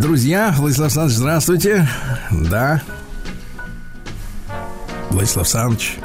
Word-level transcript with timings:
друзья, 0.00 0.54
Владислав 0.56 0.86
Александрович, 0.86 1.16
здравствуйте. 1.16 1.88
Да. 2.30 2.82
Владислав 5.10 5.44
Александрович. 5.44 5.98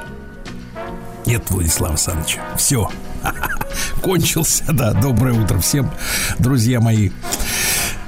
Нет 1.25 1.49
Владислава 1.49 1.93
Александровича. 1.93 2.41
Все. 2.57 2.91
Кончился, 4.01 4.65
да. 4.69 4.93
Доброе 4.93 5.33
утро 5.33 5.59
всем, 5.59 5.89
друзья 6.37 6.81
мои. 6.81 7.09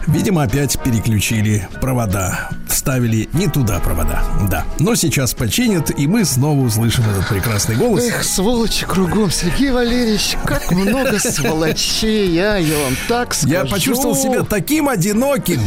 Видимо, 0.06 0.44
опять 0.44 0.78
переключили 0.84 1.68
провода. 1.82 2.50
Вставили 2.88 3.28
не 3.34 3.50
туда 3.50 3.82
провода. 3.82 4.24
Да. 4.50 4.64
Но 4.80 4.96
сейчас 4.96 5.34
починят, 5.34 5.92
и 6.00 6.08
мы 6.08 6.24
снова 6.24 6.62
услышим 6.62 7.04
этот 7.10 7.28
прекрасный 7.28 7.76
голос. 7.76 8.02
Эх, 8.02 8.24
сволочи 8.24 8.86
кругом, 8.86 9.30
Сергей 9.30 9.72
Валерьевич, 9.72 10.38
как 10.46 10.72
много 10.72 11.20
сволочей, 11.20 12.30
я, 12.32 12.56
я 12.56 12.78
вам 12.78 12.94
так 13.10 13.34
скажу. 13.34 13.52
Я 13.52 13.66
почувствовал 13.66 14.16
себя 14.16 14.44
таким 14.44 14.88
одиноким. 14.88 15.60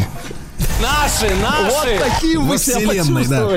Наши, 1.10 1.34
наши! 1.34 1.70
Вот 1.70 1.86
таким 1.98 2.46
вы 2.46 2.56
себя 2.58 2.78
вселенной, 2.78 3.26
да. 3.26 3.48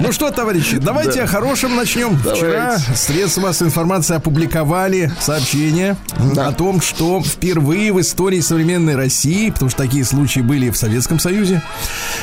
Ну 0.00 0.12
что, 0.12 0.30
товарищи, 0.30 0.78
давайте 0.78 1.18
Да. 1.20 1.24
о 1.24 1.26
хорошем 1.26 1.76
начнем. 1.76 2.18
Вчера 2.18 2.76
Давайте. 2.76 2.94
средства 2.96 3.40
массовой 3.42 3.68
информации 3.68 4.16
опубликовали 4.16 5.12
сообщение 5.20 5.96
Да. 6.34 6.48
о 6.48 6.52
том, 6.52 6.80
что 6.80 7.22
впервые 7.22 7.92
в 7.92 8.00
истории 8.00 8.40
современной 8.40 8.96
России, 8.96 9.50
потому 9.50 9.70
что 9.70 9.82
такие 9.82 10.04
случаи 10.04 10.40
были 10.40 10.70
в 10.70 10.76
Советском 10.76 11.18
Союзе, 11.20 11.62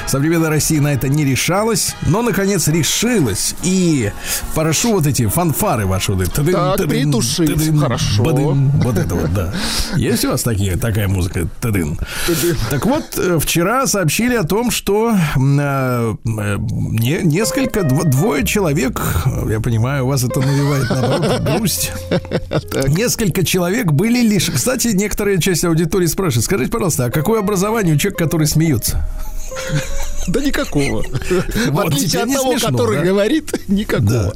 современная 0.08 0.50
Россия 0.50 0.82
на 0.82 0.94
это 0.94 1.08
не 1.08 1.24
решалась, 1.26 1.96
но 2.08 2.22
наконец 2.22 2.68
решилась. 2.68 3.56
И 3.64 4.12
порошу 4.56 4.92
вот 4.92 5.08
эти 5.08 5.26
фанфары 5.28 5.86
ваши. 5.86 6.12
Вот, 6.12 6.24
эти. 6.24 6.32
Тыдын, 6.32 6.54
Так, 6.54 6.78
тыдын, 6.78 6.90
притушить. 6.90 7.48
тыдын, 7.48 7.80
Хорошо. 7.80 8.24
бадын. 8.24 8.70
Вот 8.82 8.98
это 8.98 9.16
вот, 9.16 9.34
да. 9.34 9.54
Есть 9.96 10.26
у 10.26 10.32
вас 10.32 10.44
такие, 10.44 10.76
такая 10.76 11.08
музыка? 11.08 11.48
Тыдын. 11.62 11.98
Так 12.70 12.86
вот, 12.86 13.04
э, 13.18 13.40
вчера 13.40 13.88
сообщили 13.88 14.36
о 14.36 14.44
том, 14.50 14.72
что 14.72 15.12
э, 15.16 16.16
не- 16.26 17.22
несколько, 17.24 17.82
дво- 17.82 18.04
двое 18.04 18.46
человек, 18.46 19.00
э, 19.26 19.52
я 19.52 19.60
понимаю, 19.60 20.06
у 20.06 20.08
вас 20.10 20.24
это 20.24 20.40
навевает 20.42 20.90
наоборот 20.90 21.42
грусть. 21.58 21.92
Несколько 22.88 23.46
человек 23.46 23.92
были 23.92 24.22
лишь... 24.22 24.50
Кстати, 24.50 24.88
некоторая 24.90 25.38
часть 25.38 25.64
аудитории 25.64 26.08
спрашивает, 26.08 26.46
скажите, 26.46 26.72
пожалуйста, 26.72 27.06
а 27.06 27.12
какое 27.12 27.40
образование 27.40 27.96
у 27.96 27.98
человека, 27.98 28.26
который 28.26 28.48
смеется? 28.48 29.08
Да 30.28 30.42
никакого. 30.42 31.02
В 31.70 31.72
Вот, 31.72 31.88
отличие 31.88 32.22
от 32.22 32.32
того, 32.32 32.52
смешно, 32.52 32.70
который 32.78 32.98
да? 32.98 33.04
говорит, 33.04 33.52
никакого. 33.68 34.32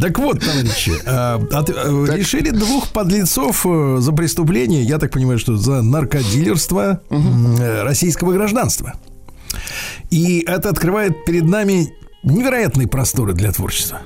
Так 0.00 0.18
вот, 0.18 0.40
товарищи, 0.40 0.92
э, 1.04 1.38
от- 1.52 1.70
э, 1.70 2.06
решили 2.16 2.50
двух 2.50 2.88
подлецов 2.88 3.64
за 3.98 4.12
преступление, 4.12 4.82
я 4.82 4.98
так 4.98 5.12
понимаю, 5.12 5.38
что 5.38 5.56
за 5.56 5.82
наркодилерство 5.82 7.00
российского 7.84 8.32
гражданства. 8.32 8.94
И 10.10 10.44
это 10.46 10.70
открывает 10.70 11.24
перед 11.24 11.44
нами 11.44 11.94
невероятные 12.22 12.88
просторы 12.88 13.32
для 13.34 13.52
творчества. 13.52 14.00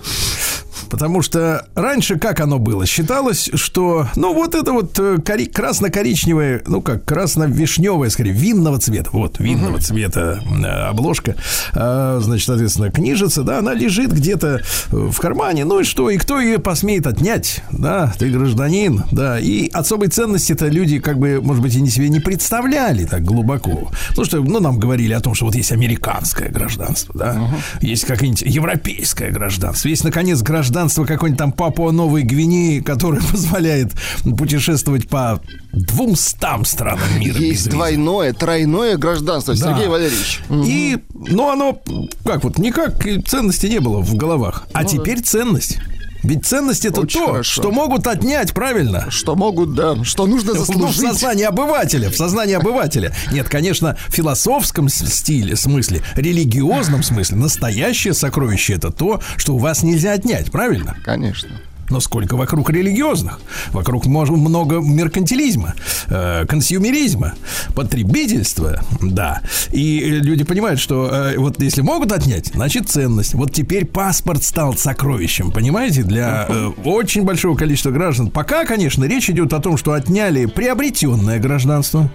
Потому 0.91 1.23
что 1.23 1.67
раньше 1.75 2.19
как 2.19 2.41
оно 2.41 2.59
было? 2.59 2.87
Считалось, 2.87 3.51
что, 3.55 4.07
ну, 4.17 4.35
вот 4.35 4.55
это 4.55 4.73
вот 4.73 4.99
э, 4.99 5.19
кори- 5.25 5.47
красно-коричневое, 5.47 6.63
ну, 6.67 6.83
как 6.83 7.05
красно-вишневое, 7.05 8.11
скорее, 8.11 8.33
винного 8.33 8.79
цвета. 8.79 9.11
Вот, 9.13 9.39
винного 9.39 9.79
цвета 9.81 10.41
э, 10.45 10.67
обложка. 10.89 11.37
А, 11.75 12.19
значит, 12.21 12.47
соответственно, 12.47 12.91
книжица, 12.91 13.43
да, 13.43 13.59
она 13.59 13.75
лежит 13.75 14.13
где-то 14.13 14.57
э, 14.57 14.61
в 14.91 15.19
кармане. 15.19 15.65
Ну 15.65 15.81
и 15.81 15.85
что? 15.85 16.11
И 16.11 16.17
кто 16.17 16.41
ее 16.41 16.59
посмеет 16.59 17.07
отнять? 17.07 17.63
Да, 17.71 18.13
ты 18.19 18.31
гражданин, 18.31 19.05
да. 19.13 19.39
И 19.39 19.69
особой 19.71 20.09
ценности-то 20.09 20.67
люди, 20.69 20.99
как 20.99 21.19
бы, 21.19 21.41
может 21.43 21.63
быть, 21.63 21.75
и 21.75 21.81
не 21.81 21.91
себе 21.91 22.09
не 22.09 22.21
представляли 22.21 23.05
так 23.05 23.23
глубоко. 23.23 23.91
Потому 24.09 24.25
что, 24.25 24.43
ну, 24.43 24.61
нам 24.61 24.79
говорили 24.79 25.13
о 25.13 25.21
том, 25.21 25.35
что 25.35 25.45
вот 25.45 25.55
есть 25.55 25.73
американское 25.73 26.49
гражданство, 26.49 27.15
да, 27.19 27.51
есть 27.81 28.05
какое-нибудь 28.05 28.43
европейское 28.43 29.31
гражданство, 29.31 29.89
есть, 29.89 30.05
наконец, 30.05 30.43
гражданство 30.43 30.78
какой-нибудь 30.87 31.39
там 31.39 31.53
Папуа 31.53 31.91
Новой 31.93 32.23
Гвинеи, 32.23 32.81
которое 32.81 33.21
позволяет 33.33 33.93
путешествовать 34.37 35.09
по 35.09 35.41
двумстам 35.73 36.65
странам 36.65 37.19
мира. 37.19 37.39
Есть 37.39 37.69
двойное, 37.71 38.33
тройное 38.33 38.97
гражданство, 38.97 39.55
Да. 39.55 39.73
Сергей 39.73 39.89
Валерьевич. 39.89 40.41
И, 40.51 40.99
ну, 41.15 41.51
оно, 41.51 41.81
как 42.25 42.45
вот, 42.45 42.59
никак 42.59 43.05
ценности 43.27 43.67
не 43.67 43.81
было 43.81 44.01
в 44.01 44.15
головах. 44.15 44.67
А 44.73 44.85
теперь 44.85 45.21
ценность. 45.21 45.79
Ведь 46.23 46.45
ценность 46.47 46.85
это 46.85 47.03
Очень 47.03 47.21
то, 47.21 47.27
хорошо. 47.33 47.63
что 47.63 47.71
могут 47.71 48.07
отнять, 48.07 48.53
правильно? 48.53 49.07
Что 49.11 49.37
могут, 49.37 49.75
да, 49.75 50.03
что 50.05 50.27
нужно 50.27 50.53
Ну, 50.55 50.63
в 50.63 50.67
заслужить. 50.67 51.01
сознании 51.01 51.45
обывателя, 51.45 52.11
в 52.11 52.17
сознании 52.17 52.55
обывателя. 52.55 53.15
Нет, 53.33 53.49
конечно, 53.49 53.97
в 54.09 54.13
философском 54.15 54.89
стиле, 54.89 55.55
смысле, 55.57 56.03
религиозном 56.17 57.03
смысле, 57.03 57.37
настоящее 57.37 58.15
сокровище 58.15 58.75
это 58.75 58.91
то, 58.91 59.21
что 59.37 59.55
у 59.55 59.59
вас 59.59 59.83
нельзя 59.83 60.13
отнять, 60.13 60.51
правильно? 60.51 60.97
Конечно. 61.05 61.51
Но 61.91 62.01
сколько 62.01 62.37
вокруг 62.37 62.71
религиозных? 62.71 63.41
Вокруг 63.73 64.07
много 64.07 64.77
меркантилизма, 64.77 65.75
э, 66.09 66.45
консюмеризма, 66.47 67.35
потребительства, 67.75 68.81
да. 69.01 69.41
И 69.73 70.01
люди 70.01 70.45
понимают, 70.45 70.81
что 70.81 71.09
э, 71.11 71.39
вот 71.39 71.63
если 71.63 71.83
могут 71.83 72.13
отнять, 72.13 72.49
значит 72.55 72.89
ценность. 72.89 73.35
Вот 73.35 73.53
теперь 73.53 73.87
паспорт 73.87 74.43
стал 74.43 74.77
сокровищем, 74.77 75.51
понимаете, 75.51 76.03
для 76.03 76.47
э, 76.49 76.71
очень 76.85 77.25
большого 77.25 77.57
количества 77.57 77.91
граждан. 77.91 78.31
Пока, 78.31 78.65
конечно, 78.65 79.05
речь 79.05 79.31
идет 79.31 79.53
о 79.53 79.61
том, 79.61 79.77
что 79.77 79.93
отняли 79.93 80.47
приобретенное 80.47 81.39
гражданство. 81.39 82.11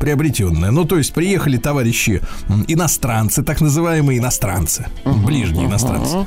Приобретенное. 0.00 0.70
Ну, 0.70 0.84
то 0.84 0.96
есть 0.98 1.12
приехали 1.12 1.56
товарищи 1.58 2.20
иностранцы, 2.66 3.42
так 3.42 3.60
называемые 3.60 4.18
иностранцы, 4.18 4.86
ближние 5.04 5.66
иностранцы. 5.66 6.26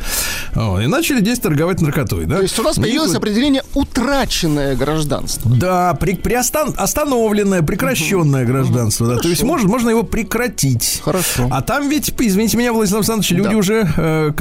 Вот, 0.56 0.82
и 0.82 0.88
начали 0.88 1.20
здесь 1.20 1.40
торговать 1.40 1.82
наркотой, 1.82 2.26
да? 2.26 2.38
То 2.38 2.42
есть 2.44 2.58
у 2.60 2.64
нас 2.64 2.78
Ну, 2.78 2.84
появилось 2.84 3.10
вот- 3.10 3.18
определение 3.18 3.64
«утраченное 3.74 4.76
гражданство». 4.76 5.52
Да, 5.54 5.94
при, 5.96 6.14
приостан- 6.14 6.76
остановленное, 6.78 7.62
прекращенное 7.64 8.46
гражданство. 8.46 9.08
Да, 9.08 9.18
то 9.18 9.28
есть 9.28 9.44
можно, 9.44 9.68
можно 9.68 9.90
его 9.90 10.04
прекратить. 10.04 11.02
Хорошо. 11.04 11.48
А 11.52 11.62
там 11.62 11.90
ведь, 11.90 12.14
извините 12.20 12.58
меня, 12.58 12.72
Владислав 12.74 13.00
Александрович, 13.00 13.32
люди 13.32 13.50
Да. 13.50 13.58
уже, 13.58 13.88
э, 13.98 14.32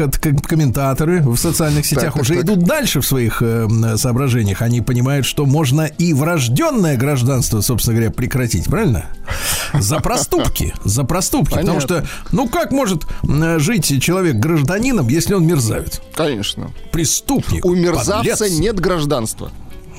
комментаторы 0.48 1.22
в 1.22 1.36
социальных 1.36 1.86
сетях, 1.86 2.12
так, 2.12 2.22
уже 2.22 2.34
так. 2.34 2.44
идут 2.44 2.60
дальше 2.64 3.00
в 3.00 3.06
своих 3.06 3.40
э, 3.42 3.66
соображениях. 3.96 4.60
Они 4.62 4.80
понимают, 4.82 5.24
что 5.26 5.46
можно 5.46 5.82
и 5.82 6.12
врожденное 6.12 6.96
гражданство, 6.96 7.60
собственно 7.62 7.96
говоря, 7.96 8.10
прекратить, 8.12 8.66
правильно? 8.66 9.06
За 9.78 10.00
проступки. 10.00 10.74
За 10.84 11.04
проступки. 11.04 11.50
Потому 11.54 11.80
Понятно. 11.80 12.04
что, 12.04 12.08
ну 12.32 12.48
как 12.48 12.72
может 12.72 13.04
жить 13.58 14.02
человек 14.02 14.36
гражданином, 14.36 15.08
если 15.08 15.34
он 15.34 15.46
мерзавец? 15.46 16.00
Конечно. 16.14 16.70
Преступник. 16.90 17.64
У 17.64 17.74
мерзавца 17.74 18.36
подлец. 18.36 18.58
нет 18.58 18.80
гражданства. 18.80 19.50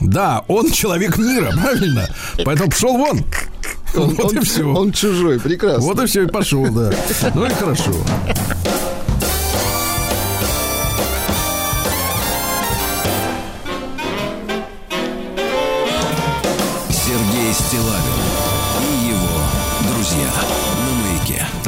Да, 0.02 0.44
он 0.48 0.72
человек 0.72 1.18
мира, 1.18 1.52
правильно? 1.52 2.08
Поэтому 2.44 2.70
пошел 2.70 2.98
вон. 2.98 3.24
Он, 3.96 4.16
Вот 4.16 4.32
он- 4.34 4.38
и 4.40 4.42
все. 4.44 4.64
он 4.64 4.92
чужой, 4.92 5.40
прекрасно. 5.40 5.82
Вот 5.84 6.00
и 6.02 6.08
все, 6.08 6.24
и 6.24 6.28
пошел, 6.28 6.66
да. 6.66 6.92
Ну 7.36 7.46
и 7.46 7.50
хорошо. 7.50 7.92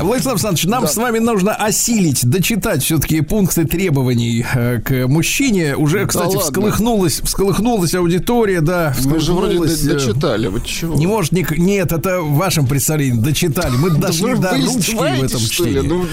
Владислав 0.05 0.33
Александрович, 0.35 0.65
нам 0.65 0.87
с 0.87 0.95
вами 0.97 1.19
нужно 1.19 1.53
осилить, 1.55 2.25
дочитать 2.25 2.83
все-таки 2.83 3.21
пункты 3.21 3.65
требований 3.65 4.45
э, 4.53 4.79
к 4.81 5.07
мужчине. 5.07 5.75
Уже, 5.75 6.05
кстати, 6.05 6.27
ладно. 6.27 6.41
всколыхнулась, 6.41 7.21
всколыхнулась 7.23 7.93
аудитория, 7.95 8.61
да. 8.61 8.93
Мы 9.05 9.19
же 9.19 9.33
вроде 9.33 9.53
всколыхнулась, 9.53 9.81
до- 9.81 9.91
э, 9.91 9.93
дочитали. 9.95 10.47
Вы 10.47 10.61
чего? 10.61 10.95
Не 10.95 11.07
может 11.07 11.31
ник- 11.31 11.57
Нет, 11.57 11.91
это 11.91 12.21
в 12.21 12.35
вашем 12.35 12.67
представлении 12.67 13.19
дочитали. 13.19 13.75
Мы 13.77 13.89
дошли 13.91 14.35
до 14.35 14.51
ручки 14.55 14.95
в 14.95 15.01
этом 15.23 15.39
чтении. 15.39 15.79
Ну, 15.79 16.05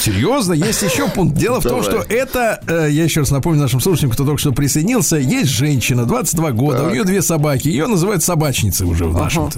Серьезно, 0.00 0.54
есть 0.54 0.80
еще 0.82 1.08
пункт. 1.08 1.36
Дело 1.36 1.60
в 1.60 1.64
том, 1.64 1.82
что 1.82 1.96
это, 2.08 2.60
э, 2.66 2.88
я 2.90 3.04
еще 3.04 3.20
раз 3.20 3.30
напомню 3.30 3.60
нашим 3.60 3.80
слушателям, 3.80 4.12
кто 4.12 4.24
только 4.24 4.40
что 4.40 4.52
присоединился, 4.52 5.16
есть 5.16 5.50
женщина, 5.50 6.06
22 6.06 6.52
года, 6.52 6.84
у 6.84 6.90
нее 6.90 7.04
две 7.04 7.20
собаки, 7.20 7.68
ее 7.68 7.86
называют 7.86 8.22
собачницей 8.22 8.86
уже 8.86 9.04
в 9.04 9.12
нашем 9.18 9.50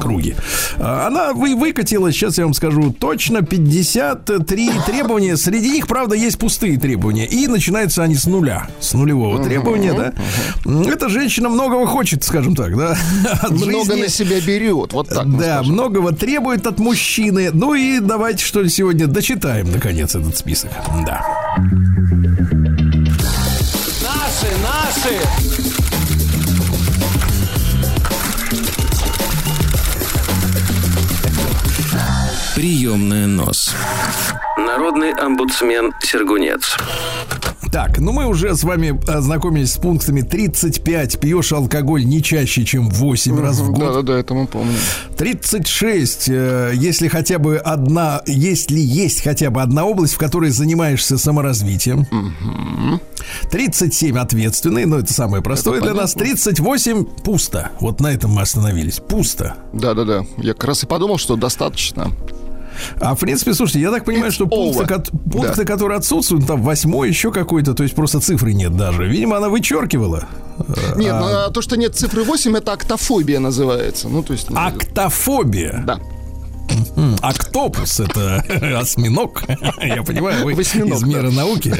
круге. 0.00 0.36
А, 0.78 1.08
Она 1.08 1.32
вы, 1.32 1.56
выкатила, 1.56 2.12
сейчас 2.12 2.38
я 2.38 2.44
вам 2.44 2.54
скажу, 2.54 2.61
точно 2.98 3.42
53 3.42 4.70
требования. 4.86 5.36
Среди 5.36 5.70
них, 5.70 5.86
правда, 5.86 6.14
есть 6.14 6.38
пустые 6.38 6.78
требования. 6.78 7.26
И 7.26 7.46
начинаются 7.48 8.02
они 8.02 8.14
с 8.14 8.26
нуля, 8.26 8.68
с 8.80 8.94
нулевого 8.94 9.42
требования, 9.42 9.92
да. 9.92 10.12
Эта 10.90 11.08
женщина 11.08 11.48
многого 11.48 11.86
хочет, 11.86 12.24
скажем 12.24 12.54
так, 12.54 12.76
да. 12.76 12.96
от 13.42 13.50
много 13.50 13.84
жизни. 13.84 14.02
на 14.02 14.08
себя 14.08 14.40
берет. 14.40 14.92
Вот 14.92 15.08
так. 15.08 15.30
Да, 15.36 15.56
скажем. 15.56 15.72
многого 15.72 16.12
требует 16.12 16.66
от 16.66 16.78
мужчины. 16.78 17.50
Ну 17.52 17.74
и 17.74 18.00
давайте, 18.00 18.44
что 18.44 18.62
ли, 18.62 18.68
сегодня 18.68 19.06
дочитаем, 19.06 19.70
наконец, 19.70 20.14
этот 20.14 20.36
список. 20.36 20.70
Да. 21.06 21.24
Наши, 24.02 24.46
наши. 24.62 25.41
Приемная 32.54 33.26
нос. 33.26 33.74
Народный 34.58 35.12
омбудсмен 35.12 35.92
Сергунец. 36.02 36.76
Так, 37.72 37.98
ну 37.98 38.12
мы 38.12 38.26
уже 38.26 38.54
с 38.54 38.64
вами 38.64 39.00
ознакомились 39.10 39.72
с 39.72 39.78
пунктами 39.78 40.20
35. 40.20 41.18
Пьешь 41.20 41.52
алкоголь 41.52 42.04
не 42.04 42.22
чаще, 42.22 42.66
чем 42.66 42.90
8 42.90 43.40
раз 43.40 43.60
в 43.60 43.70
год. 43.70 43.80
Да-да-да, 43.80 44.18
это 44.18 44.34
мы 44.34 44.46
помним. 44.46 44.76
36. 45.16 46.28
э, 46.28 46.72
Если 46.74 47.08
хотя 47.08 47.38
бы 47.38 47.56
одна, 47.56 48.20
если 48.26 48.78
есть 48.78 49.22
хотя 49.22 49.48
бы 49.50 49.62
одна 49.62 49.86
область, 49.86 50.12
в 50.14 50.18
которой 50.18 50.50
занимаешься 50.50 51.16
саморазвитием. 51.16 52.06
37 53.50 54.18
ответственный, 54.18 54.84
но 54.84 54.98
это 54.98 55.10
самое 55.14 55.42
простое 55.42 55.80
для 55.80 55.94
нас. 55.94 56.12
38 56.12 57.04
пусто. 57.24 57.70
Вот 57.80 58.00
на 58.00 58.08
этом 58.08 58.32
мы 58.32 58.42
остановились. 58.42 59.00
Пусто. 59.00 59.54
Да-да-да. 59.72 60.26
Я 60.36 60.52
как 60.52 60.64
раз 60.64 60.82
и 60.82 60.86
подумал, 60.86 61.16
что 61.16 61.36
достаточно. 61.36 62.12
А 63.00 63.14
в 63.14 63.20
принципе, 63.20 63.54
слушайте, 63.54 63.80
я 63.80 63.90
так 63.90 64.04
понимаю, 64.04 64.30
It's 64.30 64.34
что 64.34 64.46
пункты, 64.46 64.86
кот- 64.86 65.10
пункты, 65.30 65.64
которые 65.64 65.98
отсутствуют, 65.98 66.46
там 66.46 66.62
восьмой, 66.62 67.08
еще 67.08 67.32
какой-то, 67.32 67.74
то 67.74 67.82
есть 67.82 67.94
просто 67.94 68.20
цифры 68.20 68.52
нет 68.52 68.76
даже. 68.76 69.06
Видимо, 69.06 69.36
она 69.36 69.48
вычеркивала. 69.48 70.26
Нет, 70.96 71.14
ну, 71.18 71.26
а 71.26 71.50
то, 71.50 71.62
что 71.62 71.76
нет 71.76 71.94
цифры 71.96 72.24
8, 72.24 72.56
это 72.56 72.72
актофобия 72.72 73.40
называется. 73.40 74.08
Ну, 74.08 74.22
то 74.22 74.32
есть... 74.32 74.50
ну, 74.50 74.56
Актофобия. 74.58 75.82
Да. 75.86 75.98
Октопус 77.20 78.00
это 78.00 78.44
осьминог. 78.78 79.42
Я 79.82 80.02
понимаю, 80.02 80.44
вы 80.44 80.54
Восьминог, 80.54 80.98
из 80.98 81.02
мира 81.02 81.30
науки. 81.30 81.74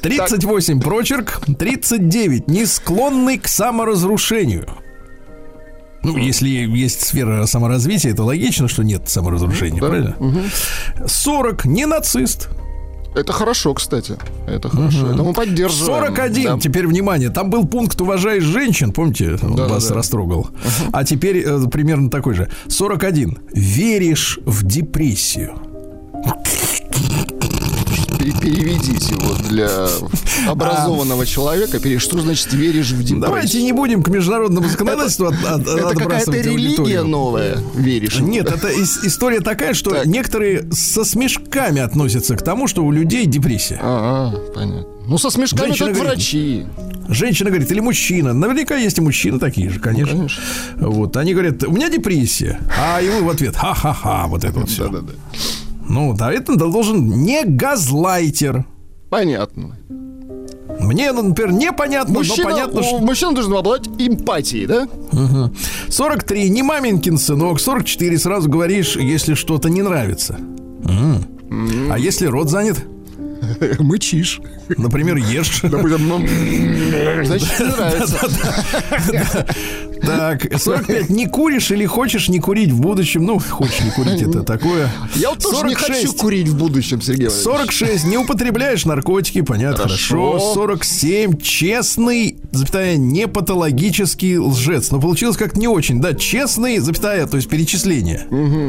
38 0.00 0.80
прочерк, 0.80 1.40
39 1.58 2.48
не 2.48 2.66
склонный 2.66 3.38
к 3.38 3.48
саморазрушению. 3.48 4.66
Ну, 6.04 6.16
если 6.18 6.48
есть 6.48 7.02
сфера 7.04 7.46
саморазвития, 7.46 8.12
это 8.12 8.22
логично, 8.24 8.68
что 8.68 8.82
нет 8.84 9.08
саморазрушения, 9.08 9.80
Да. 9.80 9.88
правильно? 9.88 10.16
40 11.06 11.64
не 11.64 11.86
нацист. 11.86 12.48
Это 13.14 13.32
хорошо, 13.32 13.74
кстати. 13.74 14.16
Это 14.48 14.68
хорошо. 14.68 15.12
Это 15.12 15.22
мы 15.22 15.32
поддерживаем. 15.34 16.04
41. 16.04 16.44
Да. 16.44 16.58
Теперь 16.58 16.86
внимание. 16.88 17.30
Там 17.30 17.48
был 17.48 17.64
пункт 17.64 18.00
«Уважаешь 18.00 18.42
женщин». 18.42 18.90
Помните, 18.90 19.38
он 19.40 19.54
Да, 19.54 19.68
вас 19.68 19.86
да. 19.88 19.94
растрогал. 19.94 20.48
А 20.92 21.04
теперь 21.04 21.44
э, 21.46 21.60
примерно 21.70 22.10
такой 22.10 22.34
же. 22.34 22.48
41. 22.68 23.38
Веришь 23.52 24.40
в 24.44 24.64
депрессию. 24.64 25.54
Пере- 28.24 28.54
Переведите 28.54 29.14
вот 29.20 29.42
для 29.42 29.68
образованного 30.48 31.26
человека. 31.26 31.78
Что 31.98 32.18
значит 32.20 32.52
веришь 32.52 32.90
в 32.92 32.98
депрессию? 32.98 33.20
Давайте 33.20 33.62
не 33.62 33.72
будем 33.72 34.02
к 34.02 34.08
международному 34.08 34.68
законодательству 34.68 35.26
Это 35.30 35.94
какая-то 35.94 36.32
религия 36.32 37.02
новая. 37.02 37.58
Веришь? 37.74 38.20
Нет, 38.20 38.50
это 38.50 38.68
ис- 38.68 39.04
история 39.06 39.40
такая, 39.40 39.74
что 39.74 39.90
Так. 39.90 40.06
некоторые 40.06 40.70
со 40.72 41.04
смешками 41.04 41.80
относятся 41.80 42.36
к 42.36 42.42
тому, 42.42 42.66
что 42.68 42.84
у 42.84 42.90
людей 42.90 43.26
депрессия. 43.26 43.78
А, 43.82 44.32
понятно. 44.54 44.86
Ну, 45.06 45.18
со 45.18 45.28
смешками 45.28 45.66
Женщина 45.68 45.88
как 45.88 45.96
говорит, 45.98 46.14
врачи. 46.14 46.66
Женщина 47.10 47.50
говорит, 47.50 47.70
или 47.70 47.80
мужчина. 47.80 48.32
Наверняка 48.32 48.76
есть 48.76 48.96
и 48.96 49.02
мужчины 49.02 49.38
такие 49.38 49.68
же, 49.68 49.78
конечно. 49.78 50.16
конечно. 50.16 50.42
Вот, 50.78 51.16
они 51.18 51.34
говорят, 51.34 51.62
у 51.64 51.70
меня 51.70 51.90
депрессия. 51.90 52.58
А 52.80 53.02
ему 53.02 53.26
в 53.26 53.28
ответ, 53.28 53.54
ха-ха-ха, 53.54 54.26
вот 54.28 54.44
это 54.44 54.58
вот 54.60 54.70
все. 54.70 54.88
Да-да-да. 54.88 55.12
Ну, 55.88 56.14
да, 56.14 56.32
это 56.32 56.56
должен 56.56 57.22
не 57.22 57.44
газлайтер. 57.44 58.64
Понятно. 59.10 59.76
Мне, 60.80 61.12
ну, 61.12 61.22
например, 61.22 61.52
непонятно, 61.52 62.14
Мужчина, 62.14 62.48
но 62.48 62.50
понятно, 62.50 62.82
что... 62.82 62.98
мужчина 62.98 63.32
должен 63.32 63.54
обладать 63.54 63.88
эмпатией, 63.98 64.66
да? 64.66 64.88
43, 65.88 66.50
не 66.50 66.62
маменькин 66.62 67.16
сынок. 67.16 67.60
44, 67.60 68.18
сразу 68.18 68.50
говоришь, 68.50 68.96
если 68.96 69.34
что-то 69.34 69.70
не 69.70 69.82
нравится. 69.82 70.36
М. 70.84 71.24
А 71.90 71.98
если 71.98 72.26
рот 72.26 72.50
занят? 72.50 72.84
Мычишь. 73.78 74.40
Например, 74.68 75.16
ешь. 75.16 75.60
Допустим, 75.62 76.08
ну, 76.08 77.24
значит, 77.24 77.48
нравится. 77.60 79.46
Так, 80.02 80.46
45, 80.58 81.10
не 81.10 81.26
куришь 81.26 81.70
или 81.70 81.86
хочешь 81.86 82.28
не 82.28 82.40
курить 82.40 82.70
в 82.70 82.80
будущем? 82.80 83.24
Ну, 83.24 83.38
хочешь 83.38 83.80
не 83.80 83.90
курить, 83.90 84.22
это 84.22 84.42
такое. 84.42 84.90
Я 85.14 85.30
вот 85.30 85.38
тоже 85.38 85.66
не 85.66 85.74
хочу 85.74 86.12
курить 86.12 86.48
в 86.48 86.56
будущем, 86.56 87.00
Сергей 87.00 87.28
Валерьевич. 87.28 87.44
46. 87.44 88.04
Не 88.06 88.18
употребляешь 88.18 88.84
наркотики, 88.84 89.40
понятно, 89.40 89.84
хорошо. 89.84 90.32
Хорошо. 90.32 90.54
47. 90.54 91.38
Честный, 91.40 92.33
запятая, 92.58 92.96
не 92.96 93.26
патологический 93.28 94.38
лжец. 94.38 94.90
Но 94.90 95.00
получилось 95.00 95.36
как 95.36 95.56
не 95.56 95.68
очень, 95.68 96.00
да, 96.00 96.14
честный, 96.14 96.78
запятая, 96.78 97.26
то 97.26 97.36
есть 97.36 97.48
перечисление. 97.48 98.26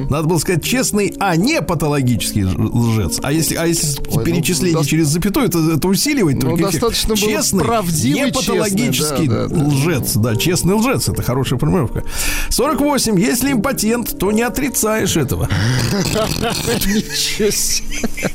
Надо 0.09 0.27
было 0.27 0.37
сказать 0.37 0.63
честный, 0.63 1.13
а 1.19 1.35
не 1.35 1.61
патологический 1.61 2.43
лжец. 2.43 3.19
А 3.23 3.31
если, 3.31 3.55
а 3.55 3.65
если 3.65 4.01
ну, 4.13 4.21
перечисление 4.23 4.81
дос- 4.81 4.85
через 4.85 5.07
запятую, 5.07 5.47
это, 5.47 5.59
это 5.75 5.87
усиливает 5.87 6.41
Ну, 6.41 6.49
только 6.49 6.71
достаточно 6.71 7.15
было 7.15 7.17
честный, 7.17 7.63
правдивый, 7.63 8.25
не 8.25 8.31
патологический 8.31 9.27
да, 9.27 9.47
да, 9.47 9.55
да. 9.55 9.65
лжец. 9.65 10.15
Да, 10.15 10.35
честный 10.35 10.73
лжец, 10.75 11.09
это 11.09 11.21
хорошая 11.21 11.59
формулировка. 11.59 12.03
48. 12.49 13.19
Если 13.19 13.51
импотент, 13.51 14.17
то 14.17 14.31
не 14.31 14.41
отрицаешь 14.41 15.15
этого. 15.17 15.49
Ничего 16.85 17.49
себе. 17.51 18.31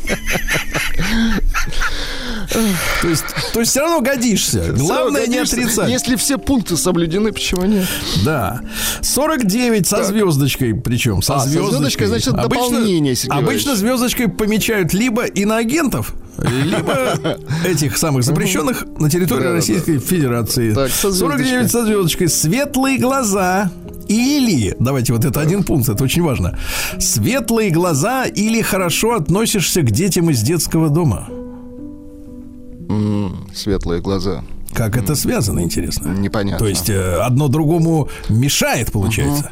То 3.02 3.09
есть, 3.09 3.25
то 3.52 3.61
есть 3.61 3.71
все 3.71 3.80
равно 3.80 4.00
годишься. 4.00 4.73
Главное 4.73 5.26
не 5.26 5.39
Отрицать. 5.42 5.90
Если 5.90 6.16
все 6.16 6.38
пункты 6.38 6.76
соблюдены, 6.76 7.32
почему 7.32 7.64
нет? 7.64 7.87
Да. 8.25 8.61
49 9.02 9.87
со 9.87 10.04
звездочкой, 10.04 10.75
причем 10.75 11.23
со 11.23 11.37
А, 11.37 11.40
со 11.40 11.49
звездочкой. 11.49 11.70
звездочкой, 11.70 12.06
значит, 12.06 12.28
это 12.35 12.42
дополнение, 12.49 13.14
Сергей 13.14 13.38
Обычно 13.38 13.76
звездочкой 13.76 14.28
помечают 14.28 14.92
либо 14.92 15.25
иноагентов, 15.25 16.14
либо 16.38 17.18
этих 17.66 17.97
самых 17.97 18.25
запрещенных 18.25 18.85
на 18.99 19.11
территории. 19.11 19.47
Российской 19.47 19.99
Федерации. 19.99 20.73
Так, 20.73 20.90
со 20.90 21.12
49 21.12 21.70
со 21.70 21.85
звездочкой. 21.85 22.28
Светлые 22.28 22.99
глаза. 22.99 23.70
Или, 24.09 24.75
давайте 24.80 25.12
вот 25.12 25.25
это 25.25 25.40
один 25.40 25.62
пункт, 25.62 25.88
это 25.88 26.02
очень 26.02 26.23
важно. 26.23 26.59
Светлые 26.99 27.70
глаза 27.70 28.25
или 28.25 28.61
хорошо 28.61 29.14
относишься 29.14 29.82
к 29.82 29.90
детям 29.92 30.30
из 30.30 30.42
детского 30.42 30.88
дома. 30.88 31.28
Светлые 33.54 34.00
глаза. 34.00 34.42
Как 34.72 34.96
это 34.96 35.14
связано, 35.14 35.60
интересно? 35.60 36.08
Непонятно. 36.08 36.58
То 36.58 36.68
есть 36.68 36.88
э, 36.90 37.16
одно 37.20 37.48
другому 37.48 38.08
мешает, 38.28 38.92
получается. 38.92 39.50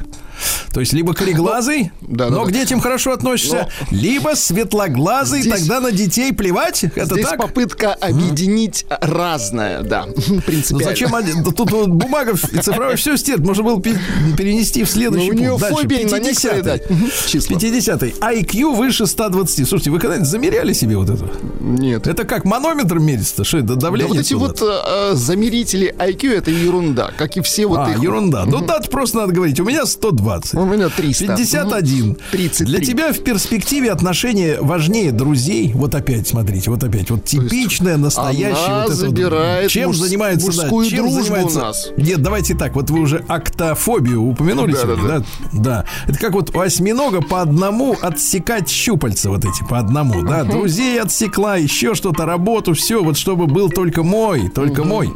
То 0.72 0.80
есть 0.80 0.92
либо 0.92 1.14
кореглазый, 1.14 1.90
Да, 2.02 2.26
да, 2.28 2.30
но 2.36 2.44
да. 2.44 2.50
к 2.50 2.52
детям 2.52 2.80
хорошо 2.80 3.12
относишься, 3.12 3.68
либо 3.90 4.34
светлоглазый, 4.34 5.40
Здесь- 5.42 5.52
тогда 5.60 5.80
на 5.80 5.92
детей 5.92 6.32
плевать. 6.32 6.84
Это 6.84 7.14
Здесь 7.14 7.26
так? 7.26 7.38
попытка 7.38 7.94
объединить 7.94 8.86
разное, 9.00 9.82
да, 9.82 10.06
Ну 10.28 10.40
принципиально. 10.40 10.84
зачем 10.90 11.14
один? 11.14 11.42
Да 11.42 11.50
Тут 11.50 11.70
вот 11.72 11.88
бумага 11.88 12.34
цифровая 12.36 12.96
все 12.96 13.16
стерт. 13.16 13.40
Можно 13.40 13.64
было 13.64 13.80
пе- 13.82 13.98
перенести 14.36 14.84
в 14.84 14.88
Ну, 14.88 14.92
следующий 14.92 15.30
у 15.30 15.34
нее 15.34 15.48
пункт. 15.50 15.62
Дальше, 15.62 15.82
фобия 15.82 16.04
на 16.08 16.16
50-й. 16.16 16.20
некоторые, 16.22 16.62
да, 16.62 16.94
мгм, 16.94 17.10
числа. 17.26 17.56
50-й. 17.56 18.14
IQ 18.20 18.74
выше 18.76 19.06
120. 19.06 19.68
Слушайте, 19.68 19.90
вы 19.90 19.98
когда-нибудь 19.98 20.28
замеряли 20.28 20.72
себе 20.72 20.96
вот 20.96 21.10
это? 21.10 21.24
Нет. 21.60 22.06
Это 22.06 22.24
как 22.24 22.44
манометр 22.44 22.98
мерится? 22.98 23.42
Что 23.44 23.58
это 23.58 23.68
Да 23.68 23.74
давление? 23.76 24.14
вот 24.14 24.20
эти 24.20 24.34
вот 24.34 24.62
э, 24.62 25.14
замерители 25.14 25.94
IQ 25.98 26.34
это 26.34 26.50
ерунда, 26.50 27.10
как 27.16 27.36
и 27.36 27.40
все 27.40 27.66
вот 27.66 27.78
а, 27.80 27.90
их. 27.90 28.02
ерунда. 28.02 28.44
Ну, 28.44 28.60
да, 28.60 28.80
просто 28.80 29.18
надо 29.18 29.32
говорить. 29.32 29.58
У 29.60 29.64
меня 29.64 29.84
120. 29.86 30.27
У 30.54 30.64
меня 30.64 30.88
300. 30.88 31.26
51. 31.36 32.06
Мгм. 32.10 32.16
33. 32.30 32.66
Для 32.66 32.80
тебя 32.84 33.12
в 33.12 33.18
перспективе 33.20 33.90
отношения 33.92 34.58
важнее 34.60 35.12
друзей. 35.12 35.72
Вот 35.74 35.94
опять, 35.94 36.28
смотрите, 36.28 36.70
вот 36.70 36.82
опять. 36.84 37.10
Вот 37.10 37.24
типичное, 37.24 37.96
настоящее. 37.96 38.54
она 38.66 38.84
вот 38.84 38.92
это 38.92 39.00
вот. 39.04 39.10
забирает 39.10 39.70
Чем 39.70 39.88
муж- 39.88 39.96
занимается, 39.96 40.46
да, 40.46 40.52
мужскую 40.62 40.86
чем 40.88 40.98
дружбу 41.06 41.22
занимается? 41.22 41.58
у 41.58 41.62
нас. 41.62 41.88
Нет, 41.96 42.22
давайте 42.22 42.54
так. 42.54 42.74
Вот 42.74 42.90
вы 42.90 43.00
уже 43.00 43.24
актофобию 43.28 44.22
упомянули 44.22 44.72
Да, 44.72 44.80
сегодня, 44.82 45.04
да, 45.08 45.18
да, 45.18 45.24
да? 45.52 45.84
Это 46.06 46.18
как 46.18 46.32
вот 46.32 46.54
у 46.54 46.60
осьминога 46.60 47.20
по 47.20 47.42
одному 47.42 47.96
отсекать 48.00 48.68
щупальца 48.68 49.30
вот 49.30 49.44
эти, 49.44 49.64
по 49.68 49.78
одному, 49.78 50.22
да? 50.22 50.44
Друзей 50.44 51.00
отсекла, 51.00 51.56
еще 51.56 51.94
что-то, 51.94 52.26
работу, 52.26 52.74
все, 52.74 53.02
вот 53.02 53.16
чтобы 53.16 53.46
был 53.46 53.70
только 53.70 54.02
мой, 54.02 54.48
только 54.48 54.84
мой. 54.84 55.10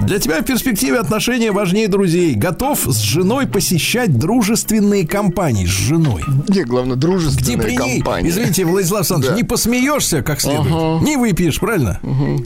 Для 0.00 0.18
тебя 0.18 0.40
в 0.40 0.44
перспективе 0.44 0.98
отношения 0.98 1.52
важнее 1.52 1.88
друзей. 1.88 2.34
Готов 2.34 2.80
с 2.86 2.98
женой 2.98 3.46
посещать 3.46 4.18
дружественные 4.44 5.06
компании 5.06 5.66
с 5.66 5.68
женой. 5.68 6.24
Не, 6.48 6.64
главное, 6.64 6.96
Где 6.96 7.06
дружественная 7.06 7.58
при 7.62 7.76
ней, 7.76 7.96
компания. 8.00 8.30
извините, 8.30 8.64
Владислав 8.64 9.00
Александрович, 9.00 9.30
Да. 9.32 9.36
не 9.36 9.44
посмеешься 9.44 10.22
как 10.22 10.40
следует, 10.40 10.72
Ага. 10.72 11.04
не 11.04 11.16
выпьешь, 11.18 11.60
правильно? 11.60 12.00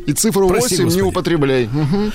И 0.07 0.13
цифру 0.13 0.49
Прости, 0.49 0.75
8 0.75 0.79
не 0.79 0.85
Господи. 0.87 1.03
употребляй. 1.09 1.69
Мгм. 1.73 2.13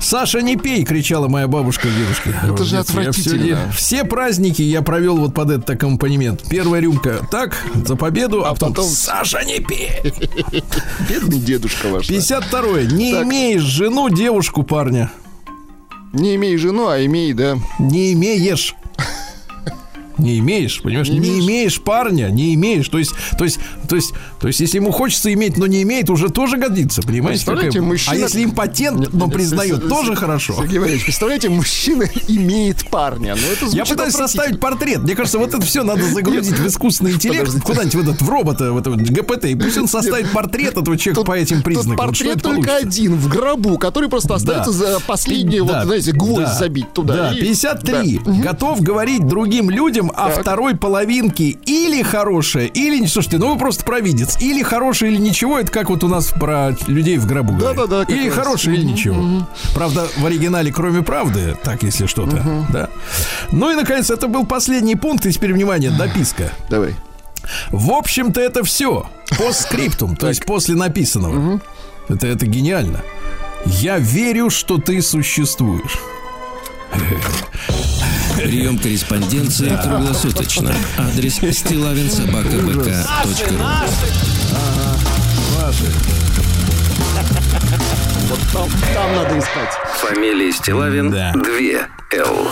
Саша, 0.00 0.40
не 0.40 0.56
пей, 0.56 0.84
кричала 0.84 1.26
моя 1.26 1.48
бабушка 1.48 1.88
дедушке. 1.88 2.32
Это 2.44 2.62
же 2.64 2.76
отвратительно. 2.78 3.58
все 3.76 4.04
праздники 4.04 4.62
я 4.62 4.82
провел 4.82 5.16
вот 5.16 5.34
под 5.34 5.50
этот 5.50 5.70
аккомпанемент. 5.70 6.44
Первая 6.48 6.80
рюмка 6.80 7.26
так, 7.30 7.56
за 7.84 7.96
победу, 7.96 8.44
а, 8.44 8.52
потом, 8.52 8.70
потом- 8.72 8.88
Саша, 8.88 9.42
не 9.44 9.58
пей. 9.58 9.90
Бедный 11.08 11.38
дедушка 11.40 11.88
ваш. 11.88 12.06
52 12.06 12.82
Не 12.84 13.12
Так. 13.14 13.24
имеешь 13.24 13.62
жену, 13.62 14.08
девушку, 14.10 14.62
парня. 14.62 15.10
Не 16.12 16.36
имей 16.36 16.56
жену, 16.56 16.88
а 16.88 17.04
имей, 17.04 17.32
да. 17.32 17.56
Не 17.80 18.12
имеешь. 18.12 18.74
Не 20.22 20.38
имеешь, 20.38 20.80
понимаешь? 20.82 21.08
Не 21.08 21.18
Не, 21.18 21.28
имеешь. 21.28 21.44
имеешь 21.44 21.80
парня, 21.82 22.28
не 22.30 22.54
имеешь. 22.54 22.88
То 22.88 22.98
есть, 22.98 23.12
то 23.38 23.44
есть, 23.44 23.58
то 23.88 23.96
есть, 23.96 24.12
то 24.40 24.46
есть, 24.48 24.60
если 24.60 24.78
ему 24.78 24.90
хочется 24.92 25.32
иметь, 25.32 25.56
но 25.56 25.66
не 25.66 25.82
имеет, 25.82 26.10
уже 26.10 26.28
тоже 26.28 26.56
годится, 26.56 27.02
понимаете? 27.02 27.44
Какая- 27.44 27.82
мужчина- 27.82 28.16
А 28.16 28.18
если 28.18 28.44
импотент, 28.44 29.12
но 29.12 29.28
признает, 29.28 29.88
тоже 29.88 30.14
хорошо. 30.14 30.54
Сергей 30.58 30.78
Валерьевич, 30.78 31.04
представляете, 31.04 31.48
мужчина 31.48 32.04
имеет 32.28 32.88
парня. 32.88 33.34
Ну, 33.34 33.52
это 33.52 33.74
Я 33.76 33.84
пытаюсь 33.84 34.14
составить 34.14 34.60
портрет. 34.60 35.00
Мне 35.00 35.14
кажется, 35.14 35.38
вот 35.38 35.48
это 35.52 35.60
все 35.62 35.82
надо 35.82 36.02
загрузить 36.04 36.58
в 36.58 36.66
искусственный 36.66 37.12
интеллект, 37.12 37.50
куда-нибудь 37.62 37.94
в 37.94 38.00
этот 38.00 38.22
в 38.22 38.28
робота, 38.28 38.72
в 38.72 38.78
этот 38.78 39.00
ГПТ, 39.10 39.46
и 39.46 39.54
пусть 39.56 39.76
он 39.78 39.88
составит 39.88 40.30
портрет 40.32 40.76
этого 40.76 40.96
человека 40.96 41.24
по 41.24 41.32
этим 41.36 41.62
признакам. 41.62 41.96
Портрет 41.96 42.42
только 42.42 42.76
один 42.76 43.16
в 43.16 43.28
гробу, 43.28 43.78
который 43.78 44.08
просто 44.08 44.34
остается 44.34 44.70
за 44.72 45.00
последний, 45.00 45.60
вот, 45.60 45.84
знаете, 45.84 46.12
гвоздь 46.12 46.56
забить 46.58 46.92
туда. 46.92 47.14
Да, 47.14 47.32
И- 47.32 47.40
53. 47.40 48.20
Да. 48.24 48.32
Готов 48.32 48.80
говорить 48.82 49.26
другим 49.26 49.70
людям 49.70 50.11
о 50.14 50.30
Так. 50.30 50.40
второй 50.40 50.76
половинке 50.76 51.50
или 51.66 52.02
хорошее, 52.02 52.68
или... 52.68 52.98
не- 53.00 53.06
Слушайте, 53.06 53.38
ну 53.38 53.52
вы 53.52 53.58
просто 53.58 53.84
провидец. 53.84 54.40
Или 54.40 54.62
хорошее, 54.62 55.12
или 55.12 55.20
ничего. 55.20 55.58
Это 55.58 55.70
как 55.72 55.90
вот 55.90 56.04
у 56.04 56.08
нас 56.08 56.28
про 56.28 56.76
людей 56.86 57.18
в 57.18 57.26
гробу. 57.26 57.54
Да-да-да, 57.54 58.04
Или 58.04 58.28
раз. 58.28 58.34
хорошее, 58.38 58.76
или 58.76 58.84
ничего. 58.84 59.46
Правда, 59.74 60.06
в 60.16 60.24
оригинале, 60.26 60.72
кроме 60.72 61.02
правды, 61.02 61.56
так, 61.62 61.82
если 61.82 62.06
что-то. 62.06 62.66
Да. 62.72 62.88
Ну 63.50 63.70
и, 63.70 63.74
наконец, 63.74 64.10
это 64.10 64.28
был 64.28 64.46
последний 64.46 64.96
пункт. 64.96 65.26
И 65.26 65.32
теперь, 65.32 65.52
внимание, 65.52 65.90
дописка. 65.90 66.52
Давай. 66.68 66.94
В 67.70 67.90
общем-то, 67.90 68.40
это 68.40 68.62
все. 68.64 69.06
По 69.38 69.52
скриптум, 69.52 70.16
то 70.16 70.28
есть 70.28 70.44
после 70.44 70.74
написанного. 70.74 71.60
Это, 72.08 72.26
это 72.26 72.46
гениально. 72.46 73.00
Я 73.66 73.98
верю, 73.98 74.50
что 74.50 74.78
ты 74.78 75.00
существуешь. 75.02 75.98
Прием 78.36 78.78
корреспонденции 78.78 79.76
круглосуточно. 79.82 80.74
Адрес 80.98 81.36
стилавинсобакабк.ру 81.36 83.62
Там, 88.52 88.68
там 88.94 89.16
надо 89.16 89.38
искать. 89.38 89.70
Фамилия 90.00 90.52
Стилавин 90.52 91.10
Да. 91.10 91.32
2 91.34 91.42
Л. 92.18 92.50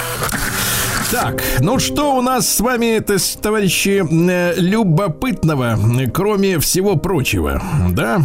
Так, 1.11 1.43
ну 1.59 1.79
что 1.79 2.17
у 2.17 2.23
нас 2.23 2.49
с 2.49 2.61
вами, 2.61 3.03
товарищи, 3.43 4.03
э, 4.11 4.55
любопытного, 4.57 5.79
кроме 6.15 6.59
всего 6.61 6.97
прочего, 6.97 7.63
да? 7.91 8.23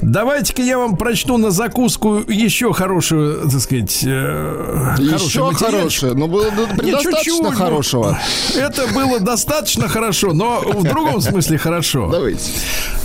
Давайте-ка 0.00 0.62
я 0.62 0.78
вам 0.78 0.96
прочту 0.96 1.36
на 1.36 1.50
закуску 1.50 2.22
еще 2.28 2.72
хорошую, 2.72 3.48
так 3.50 3.60
сказать, 3.60 4.00
э, 4.04 4.94
Еще 4.98 5.52
хорошее. 5.52 6.14
Ну, 6.14 6.26
было 6.28 6.46
чуть-чуть, 6.50 7.42
ну, 7.42 7.52
хорошего. 7.52 8.18
Это 8.56 8.86
было 8.92 9.20
достаточно 9.20 9.88
хорошо, 9.88 10.32
но 10.32 10.60
в 10.60 10.82
другом 10.84 11.20
смысле 11.20 11.58
хорошо. 11.58 12.08
Давайте. 12.10 12.50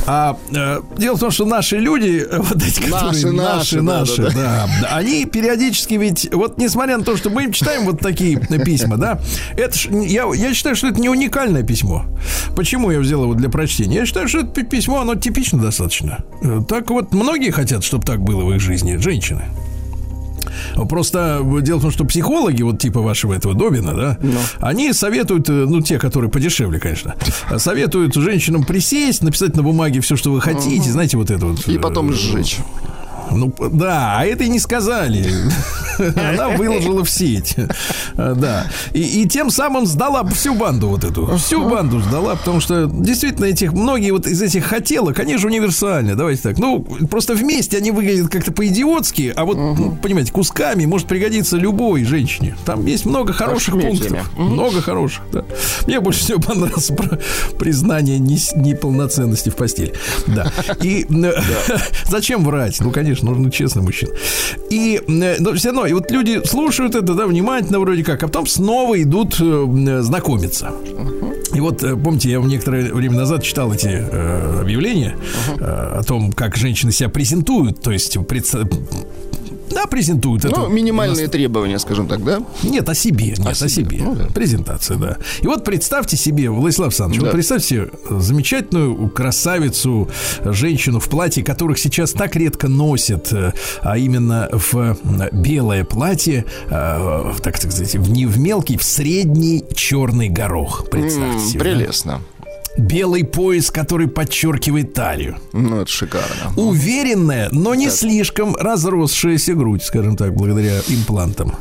А 0.06 0.38
э, 0.56 0.82
дело 0.98 1.18
в 1.18 1.20
том, 1.20 1.32
что 1.32 1.46
наши 1.46 1.78
люди, 1.78 2.26
э, 2.28 2.40
вот 2.40 2.58
эти, 2.58 2.80
которые 2.82 3.04
Наши, 3.10 3.32
наши, 3.32 3.82
наши, 3.82 3.82
наши, 3.82 4.24
да, 4.24 4.30
да, 4.32 4.70
да, 4.82 4.88
они 4.96 5.26
периодически 5.26 5.96
ведь, 5.96 6.34
вот 6.34 6.58
несмотря 6.58 6.98
на 6.98 7.04
то, 7.04 7.16
что 7.16 7.30
мы 7.30 7.44
им 7.44 7.52
читаем 7.52 7.86
вот 7.86 8.00
такие 8.00 8.40
письма, 8.40 8.98
да, 8.98 9.20
это 9.56 9.78
ж, 9.78 9.88
я, 9.92 10.26
я 10.34 10.54
считаю, 10.54 10.76
что 10.76 10.88
это 10.88 11.00
не 11.00 11.10
уникальное 11.10 11.64
письмо. 11.64 12.06
Почему 12.56 12.90
я 12.92 13.00
взял 13.00 13.24
его 13.24 13.34
для 13.36 13.50
прочтения? 13.50 13.98
Я 13.98 14.06
считаю, 14.06 14.28
что 14.28 14.40
это 14.40 14.48
пи- 14.48 14.64
письмо, 14.64 15.02
оно 15.02 15.16
типично 15.16 15.60
достаточно. 15.60 16.24
Так 16.68 16.90
вот, 16.90 17.14
многие 17.14 17.52
хотят, 17.52 17.84
чтобы 17.84 18.06
так 18.06 18.22
было 18.22 18.44
в 18.44 18.54
их 18.54 18.62
жизни, 18.62 18.96
женщины. 18.98 19.44
Просто 20.88 21.42
э, 21.42 21.62
дело 21.62 21.80
в 21.80 21.82
том, 21.82 21.92
что 21.92 22.06
психологи, 22.06 22.62
вот 22.62 22.80
типа 22.80 23.02
вашего 23.02 23.34
этого 23.34 23.54
Добина, 23.54 23.94
да, 23.94 24.18
они 24.60 24.94
советуют, 24.94 25.50
э, 25.50 25.52
ну, 25.52 25.82
те, 25.82 26.00
которые 26.00 26.30
подешевле, 26.30 26.80
конечно, 26.80 27.16
советуют 27.58 28.16
женщинам 28.16 28.64
присесть, 28.64 29.22
написать 29.24 29.56
на 29.56 29.64
бумаге 29.64 30.02
все, 30.02 30.16
что 30.16 30.32
вы 30.32 30.42
хотите, 30.42 30.90
знаете, 30.92 31.18
вот 31.18 31.32
это 31.32 31.46
вот. 31.46 31.68
И 31.68 31.78
э, 31.78 31.80
потом 31.80 32.14
сжечь. 32.14 32.58
Ну, 33.32 33.54
да, 33.72 34.18
а 34.20 34.26
это 34.26 34.44
и 34.44 34.50
не 34.50 34.60
сказали. 34.60 35.26
Она 36.00 36.50
выложила 36.50 37.04
в 37.04 37.10
сеть. 37.10 37.56
Да. 38.16 38.68
И, 38.94 39.22
и 39.22 39.28
тем 39.28 39.50
самым 39.50 39.86
сдала 39.86 40.24
всю 40.26 40.56
банду 40.56 40.90
вот 40.90 41.04
эту. 41.04 41.38
Всю 41.38 41.68
банду 41.70 42.00
сдала, 42.00 42.36
потому 42.36 42.60
что 42.60 42.86
действительно 42.86 43.46
этих, 43.46 43.74
многие 43.74 44.12
вот 44.12 44.26
из 44.26 44.42
этих 44.42 44.66
хотелок, 44.66 45.20
они 45.20 45.38
же 45.38 45.48
универсальны. 45.48 46.16
Давайте 46.16 46.44
так. 46.44 46.58
Ну, 46.58 46.82
просто 47.10 47.34
вместе 47.34 47.78
они 47.78 47.92
выглядят 47.92 48.30
как-то 48.30 48.52
по-идиотски, 48.52 49.34
а 49.36 49.46
вот, 49.46 49.58
ну, 49.58 49.98
понимаете, 50.02 50.32
кусками 50.32 50.86
может 50.86 51.08
пригодиться 51.08 51.58
любой 51.58 52.06
женщине. 52.06 52.56
Там 52.66 52.86
есть 52.86 53.06
много 53.06 53.34
хороших 53.34 53.80
пунктов. 53.80 54.38
Много 54.38 54.82
хороших, 54.82 55.24
да. 55.32 55.44
Мне 55.86 56.00
больше 56.00 56.22
всего 56.22 56.40
понравилось 56.40 56.88
про 56.88 57.20
признание 57.58 58.20
неполноценности 58.20 59.50
в 59.50 59.56
постели. 59.56 59.94
Да. 60.28 60.52
И 60.82 61.06
зачем 62.06 62.44
врать? 62.44 62.80
Ну, 62.80 62.92
конечно. 62.92 63.19
Понимаешь, 63.20 63.38
нужно 63.38 63.52
честный 63.52 63.82
мужчина. 63.82 64.12
И, 64.70 65.02
э, 65.08 65.36
но 65.40 65.54
все 65.54 65.70
равно, 65.70 65.86
и 65.86 65.94
вот 65.94 66.12
люди 66.12 66.42
слушают 66.46 66.96
это, 66.96 67.14
да, 67.14 67.28
внимательно 67.28 67.80
вроде 67.80 68.04
как, 68.04 68.24
а 68.24 68.28
потом 68.28 68.48
снова 68.48 69.02
идут 69.02 69.40
э, 69.40 70.02
знакомиться. 70.02 70.72
И 71.54 71.60
вот, 71.60 71.84
э, 71.84 71.96
помните, 71.96 72.30
я 72.30 72.40
некоторое 72.40 72.94
время 72.94 73.18
назад 73.18 73.44
читал 73.44 73.74
эти 73.74 73.88
э, 73.88 74.60
объявления 74.62 75.16
э, 75.60 75.64
о 75.64 76.04
том, 76.04 76.32
как 76.32 76.56
женщины 76.56 76.92
себя 76.92 77.10
презентуют, 77.10 77.82
то 77.82 77.92
есть 77.92 78.18
представ... 78.28 78.68
Да, 79.72 79.86
презентуют 79.86 80.46
это. 80.46 80.60
Ну, 80.60 80.68
минимальные 80.70 81.28
требования, 81.28 81.80
скажем 81.80 82.08
так, 82.08 82.24
да? 82.24 82.42
Нет, 82.64 82.88
о 82.90 82.94
себе. 82.96 83.28
Нет, 83.38 83.40
о 83.48 83.54
себе. 83.54 83.70
себе. 83.70 83.98
Ну, 84.02 84.16
да. 84.16 84.26
Презентация, 84.34 84.98
да. 84.98 85.18
И 85.42 85.48
вот 85.48 85.64
представьте 85.64 86.18
себе, 86.18 86.50
Владислав 86.50 86.88
Александрович, 86.88 87.20
Да. 87.22 87.26
вот 87.28 87.34
представьте 87.34 87.68
себе 87.68 87.90
замечательную 88.10 89.10
красавицу, 89.10 90.10
женщину 90.44 91.00
в 91.00 91.10
платье, 91.10 91.44
которых 91.44 91.78
сейчас 91.80 92.12
так 92.14 92.36
редко 92.36 92.68
носят, 92.68 93.32
э, 93.32 93.54
а 93.82 93.98
именно 93.98 94.50
в 94.52 94.76
э, 94.76 94.96
белое 95.32 95.84
платье, 95.84 96.46
э, 96.70 97.34
так 97.44 97.58
сказать, 97.58 97.96
в- 97.96 98.10
не 98.12 98.26
в 98.26 98.40
мелкий, 98.40 98.78
в 98.78 98.84
средний 98.84 99.64
черный 99.74 100.30
горох. 100.30 100.86
Представьте 100.90 101.34
М, 101.36 101.40
себе. 101.40 101.60
да. 102.06 102.22
Белый 102.80 103.26
пояс, 103.26 103.72
который 103.72 104.08
подчеркивает 104.08 104.94
талию. 104.94 105.38
Ну, 105.52 105.82
это 105.82 105.92
шикарно. 105.92 106.54
Уверенная, 106.56 107.50
но 107.52 107.76
не 107.76 107.90
слишком 107.90 108.56
разросшаяся 108.56 109.54
грудь, 109.54 109.84
скажем 109.84 110.16
так, 110.16 110.34
благодаря 110.34 110.80
имплантам. 110.88 111.56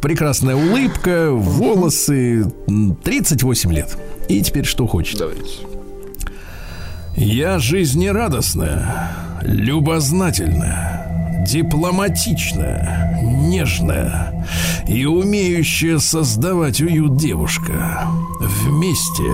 Прекрасная 0.00 0.54
улыбка, 0.54 1.32
волосы, 1.32 2.52
м, 2.68 2.94
38 3.02 3.72
лет. 3.72 3.98
И 4.28 4.40
теперь 4.42 4.64
что 4.64 4.86
хочет? 4.86 5.18
Давайте. 5.18 5.66
Я 7.16 7.58
жизнерадостная, 7.58 9.10
любознательная, 9.42 11.21
дипломатичная, 11.42 13.20
нежная 13.22 14.46
и 14.86 15.04
умеющая 15.04 15.98
создавать 15.98 16.80
уют 16.80 17.16
девушка. 17.16 18.08
Вместе 18.40 19.30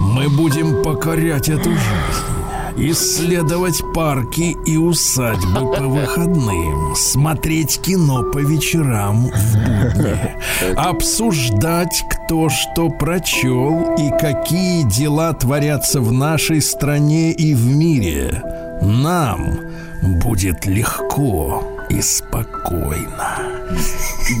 мы 0.00 0.28
будем 0.28 0.82
покорять 0.82 1.48
эту 1.48 1.70
жизнь. 1.70 2.36
Исследовать 2.78 3.80
парки 3.94 4.54
и 4.66 4.76
усадьбы 4.76 5.72
по 5.72 5.82
выходным, 5.84 6.94
смотреть 6.94 7.80
кино 7.80 8.22
по 8.24 8.38
вечерам 8.38 9.30
в 9.30 9.54
будни, 9.54 10.36
обсуждать, 10.76 12.04
кто 12.10 12.50
что 12.50 12.90
прочел 12.90 13.94
и 13.96 14.10
какие 14.20 14.82
дела 14.82 15.32
творятся 15.32 16.02
в 16.02 16.12
нашей 16.12 16.60
стране 16.60 17.32
и 17.32 17.54
в 17.54 17.64
мире. 17.64 18.42
Нам 18.82 19.58
будет 20.02 20.66
легко 20.66 21.62
и 21.88 22.00
спокойно. 22.00 23.38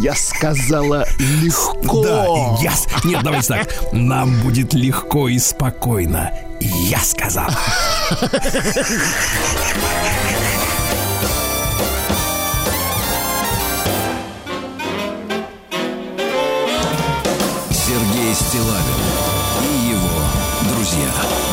Я 0.02 0.14
сказала 0.14 1.06
легко. 1.18 2.02
Да, 2.02 2.26
я... 2.62 2.72
Нет, 3.04 3.22
давайте 3.22 3.48
так. 3.48 3.92
Нам 3.92 4.40
будет 4.42 4.74
легко 4.74 5.28
и 5.28 5.38
спокойно. 5.38 6.32
Я 6.60 6.98
сказал. 7.00 7.48
Сергей 17.70 18.34
Стилавин 18.34 18.82
и 19.62 19.90
его 19.90 20.74
друзья. 20.74 21.45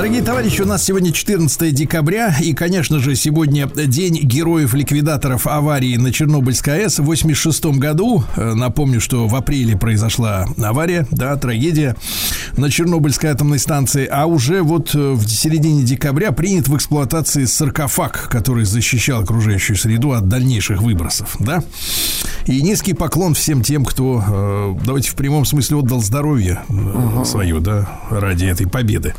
Дорогие 0.00 0.22
товарищи, 0.22 0.62
у 0.62 0.66
нас 0.66 0.82
сегодня 0.82 1.12
14 1.12 1.74
декабря, 1.74 2.34
и, 2.40 2.54
конечно 2.54 3.00
же, 3.00 3.14
сегодня 3.14 3.66
день 3.66 4.18
героев-ликвидаторов 4.22 5.46
аварии 5.46 5.98
на 5.98 6.10
Чернобыльской 6.10 6.84
АЭС 6.84 7.00
в 7.00 7.04
86 7.04 7.66
году. 7.76 8.24
Э, 8.34 8.54
Напомню, 8.54 8.98
что 8.98 9.28
в 9.28 9.36
апреле 9.36 9.76
произошла 9.76 10.46
авария, 10.56 11.06
да, 11.10 11.36
трагедия 11.36 11.96
на 12.56 12.70
Чернобыльской 12.70 13.28
атомной 13.28 13.58
станции, 13.58 14.08
а 14.10 14.24
уже 14.24 14.62
вот 14.62 14.94
э, 14.94 15.12
в 15.12 15.28
середине 15.28 15.82
декабря 15.82 16.32
принят 16.32 16.66
в 16.66 16.74
эксплуатации 16.74 17.44
саркофаг, 17.44 18.30
который 18.30 18.64
защищал 18.64 19.22
окружающую 19.22 19.76
среду 19.76 20.12
от 20.12 20.28
дальнейших 20.28 20.80
выбросов, 20.80 21.36
да. 21.40 21.62
И 22.46 22.62
низкий 22.62 22.94
поклон 22.94 23.34
всем 23.34 23.62
тем, 23.62 23.84
кто, 23.84 24.24
э, 24.26 24.74
давайте 24.84 25.10
в 25.10 25.14
прямом 25.14 25.44
смысле, 25.44 25.76
отдал 25.76 26.00
здоровье 26.00 26.62
э, 26.68 27.24
свое, 27.24 27.60
да, 27.60 27.88
ради 28.10 28.46
этой 28.46 28.66
победы. 28.66 29.14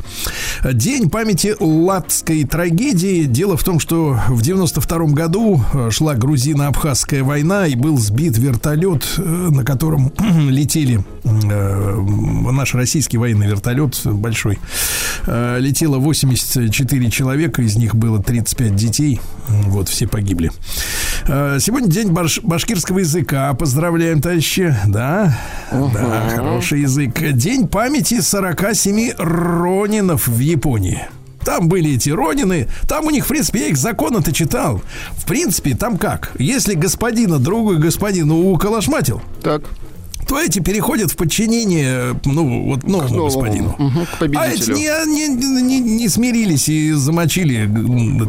День 0.74 1.10
памяти 1.10 1.56
Латской 1.60 2.46
трагедии. 2.46 3.26
Дело 3.26 3.58
в 3.58 3.64
том, 3.64 3.80
что 3.80 4.18
в 4.30 4.42
92 4.42 5.06
году 5.08 5.62
э, 5.74 5.90
шла 5.92 6.16
грузино-абхазская 6.16 7.24
война 7.24 7.68
и 7.68 7.76
был 7.76 7.98
сбит 7.98 8.38
вертолет, 8.38 9.04
э, 9.18 9.22
на 9.22 9.66
котором 9.66 10.12
летели 10.50 11.04
наш 11.24 12.74
российский 12.74 13.18
военный 13.18 13.48
вертолет 13.48 14.00
большой. 14.06 14.60
Э, 15.28 15.58
Летело 15.60 15.98
84 15.98 17.10
человека, 17.12 17.62
из 17.62 17.76
них 17.76 17.96
было 17.96 18.22
35 18.22 18.76
детей. 18.76 19.20
Вот, 19.48 19.90
все 19.90 20.08
погибли. 20.08 20.52
Э, 21.28 21.58
Сегодня 21.60 21.88
день 21.90 22.10
баш- 22.10 22.42
башкирского 22.42 23.00
языка. 23.00 23.54
Поздравляем, 23.54 24.22
товарищи. 24.22 24.76
Да, 24.88 25.38
да, 25.72 26.30
хороший 26.36 26.82
язык. 26.82 27.20
День 27.34 27.68
памяти 27.68 28.22
47 28.22 29.14
ронинов 29.18 30.28
в 30.28 30.40
Японии. 30.40 31.08
Там 31.44 31.70
были 31.70 31.96
эти 31.96 32.12
ронины, 32.12 32.68
там 32.88 33.06
у 33.06 33.10
них, 33.10 33.26
в 33.26 33.30
принципе, 33.30 33.62
я 33.62 33.68
их 33.70 33.78
законы-то 33.78 34.32
читал. 34.32 34.80
В 35.18 35.26
принципе, 35.26 35.74
там 35.76 35.98
как? 35.98 36.34
Если 36.38 36.76
господина 36.76 37.40
другой 37.40 37.80
господину 37.80 38.52
уколошматил, 38.52 39.24
Так, 39.42 39.64
то 40.32 40.40
эти 40.40 40.60
переходят 40.60 41.12
в 41.12 41.18
подчинение, 41.18 42.18
ну, 42.24 42.64
вот 42.68 42.84
новому, 42.84 43.10
новому, 43.10 43.26
господину. 43.26 43.76
к 44.18 44.38
а 44.38 44.48
эти 44.48 44.72
не, 44.72 45.28
не- 45.28 45.62
не- 45.62 45.80
не 45.82 46.08
смирились 46.08 46.70
и 46.70 46.94
замочили 46.94 47.68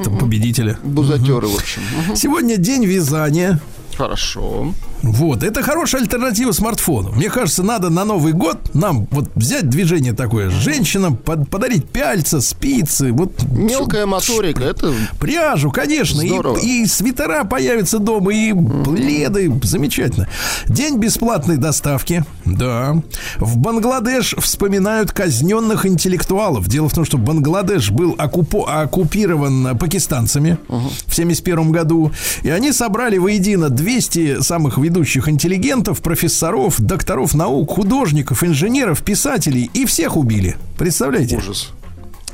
это, 0.00 0.10
победителя. 0.10 0.78
бузатеры, 0.82 1.46
в 1.46 1.54
общем. 1.54 1.82
Мгм. 2.08 2.16
Сегодня 2.16 2.56
день 2.56 2.84
вязания. 2.86 3.60
Хорошо. 3.96 4.74
Вот, 5.02 5.42
это 5.42 5.62
хорошая 5.62 6.02
альтернатива 6.02 6.52
смартфону. 6.52 7.12
Мне 7.12 7.28
кажется, 7.28 7.62
надо 7.62 7.90
на 7.90 8.04
Новый 8.04 8.32
год 8.32 8.58
нам 8.74 9.06
вот 9.10 9.30
взять 9.34 9.68
движение 9.68 10.12
такое. 10.12 10.48
Женщинам 10.50 11.16
под- 11.16 11.48
подарить 11.50 11.86
пяльца, 11.88 12.40
спицы, 12.40 13.12
вот 13.12 13.32
Мелкая 13.50 14.06
моторика, 14.06 14.62
это 14.62 14.92
Пряжу, 15.18 15.70
конечно. 15.70 16.20
И, 16.20 16.28
Здорово. 16.28 16.58
и 16.58 16.86
свитера 16.86 17.44
появятся 17.44 17.98
дома, 17.98 18.32
и 18.32 18.52
пледы. 18.52 19.52
Замечательно. 19.64 20.28
День 20.68 20.98
бесплатной 20.98 21.56
доставки. 21.56 22.24
Да. 22.44 23.02
В 23.38 23.56
Бангладеш 23.58 24.34
вспоминают 24.38 25.10
казненных 25.12 25.84
интеллектуалов. 25.86 26.68
Дело 26.68 26.88
в 26.88 26.94
том, 26.94 27.04
что 27.04 27.18
Бангладеш 27.18 27.90
был 27.90 28.12
оккупо- 28.14 28.82
оккупирован 28.82 29.76
пакистанцами 29.78 30.58
в 31.06 31.14
71 31.14 31.72
году. 31.72 32.12
И 32.42 32.50
они 32.50 32.72
собрали 32.72 33.18
воедино 33.18 33.68
200 33.68 34.42
самых 34.42 34.78
ведущих 34.92 35.26
интеллигентов, 35.28 36.02
профессоров, 36.02 36.78
докторов 36.78 37.32
наук, 37.32 37.70
художников, 37.70 38.44
инженеров, 38.44 39.02
писателей. 39.02 39.70
И 39.72 39.86
всех 39.86 40.18
убили. 40.18 40.56
Представляете? 40.76 41.38
ужас. 41.38 41.70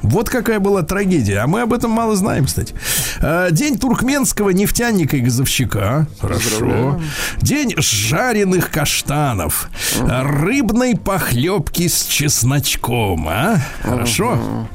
Вот 0.02 0.28
какая 0.28 0.58
была 0.58 0.82
трагедия. 0.82 1.38
А 1.38 1.46
мы 1.46 1.62
об 1.62 1.72
этом 1.72 1.92
мало 1.92 2.16
знаем, 2.16 2.46
кстати. 2.46 2.74
А, 3.20 3.50
День 3.50 3.78
туркменского 3.78 4.50
нефтяника 4.50 5.16
и 5.16 5.20
газовщика. 5.20 6.08
Хорошо. 6.20 7.00
День 7.40 7.74
жареных 7.76 8.70
каштанов. 8.70 9.70
Рыбной 10.00 10.96
похлебки 10.96 11.86
с 11.86 12.04
чесночком. 12.06 13.28
А? 13.28 13.60
Хорошо. 13.82 14.68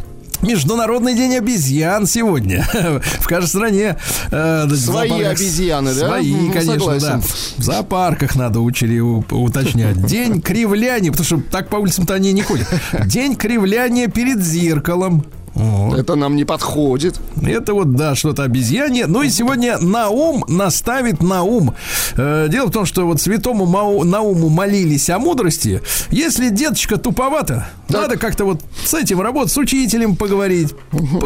Международный 0.43 1.15
день 1.15 1.36
обезьян 1.36 2.06
сегодня. 2.06 2.65
В 3.19 3.27
каждой 3.27 3.47
стране. 3.47 3.97
э, 4.32 4.67
Свои 4.75 5.10
зоопарках 5.10 5.32
обезьяны, 5.39 5.93
да? 5.93 6.08
Свои, 6.08 6.34
Мгм, 6.34 6.51
конечно, 6.51 6.73
согласен. 6.79 7.08
да. 7.08 7.21
В 7.58 7.63
зоопарках 7.63 8.36
надо 8.36 8.60
учили 8.60 8.99
уточнять. 8.99 10.06
День 10.06 10.41
кривляния, 10.41 11.12
потому 11.12 11.25
что 11.25 11.41
так 11.51 11.69
по 11.69 11.77
улицам-то 11.77 12.13
они 12.13 12.34
не 12.34 12.41
ходят. 12.41 12.67
День 13.06 13.36
кривляния 13.36 14.08
перед 14.08 14.43
зеркалом. 14.43 15.25
О, 15.55 15.93
Это 15.95 16.15
нам 16.15 16.35
не 16.35 16.45
подходит. 16.45 17.19
Это 17.41 17.73
вот, 17.73 17.93
да, 17.95 18.15
что-то 18.15 18.43
обезьянье. 18.43 19.05
Ну 19.07 19.21
и 19.21 19.29
сегодня 19.29 19.77
Наум 19.77 20.43
наставит 20.47 21.21
Наум. 21.21 21.75
Э, 22.17 22.47
дело 22.49 22.67
в 22.67 22.71
том, 22.71 22.85
что 22.85 23.05
вот 23.05 23.21
святому 23.21 23.65
Мау- 23.65 24.03
Науму 24.03 24.49
молились 24.49 25.09
о 25.11 25.19
мудрости. 25.19 25.81
Если 26.09 26.49
деточка 26.49 26.97
туповато, 26.97 27.67
надо 27.89 28.17
как-то 28.17 28.45
вот 28.45 28.61
с 28.85 28.93
этим 28.95 29.21
работать, 29.21 29.51
с 29.53 29.57
учителем 29.57 30.15
поговорить. 30.15 30.73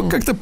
Как-то 0.10 0.36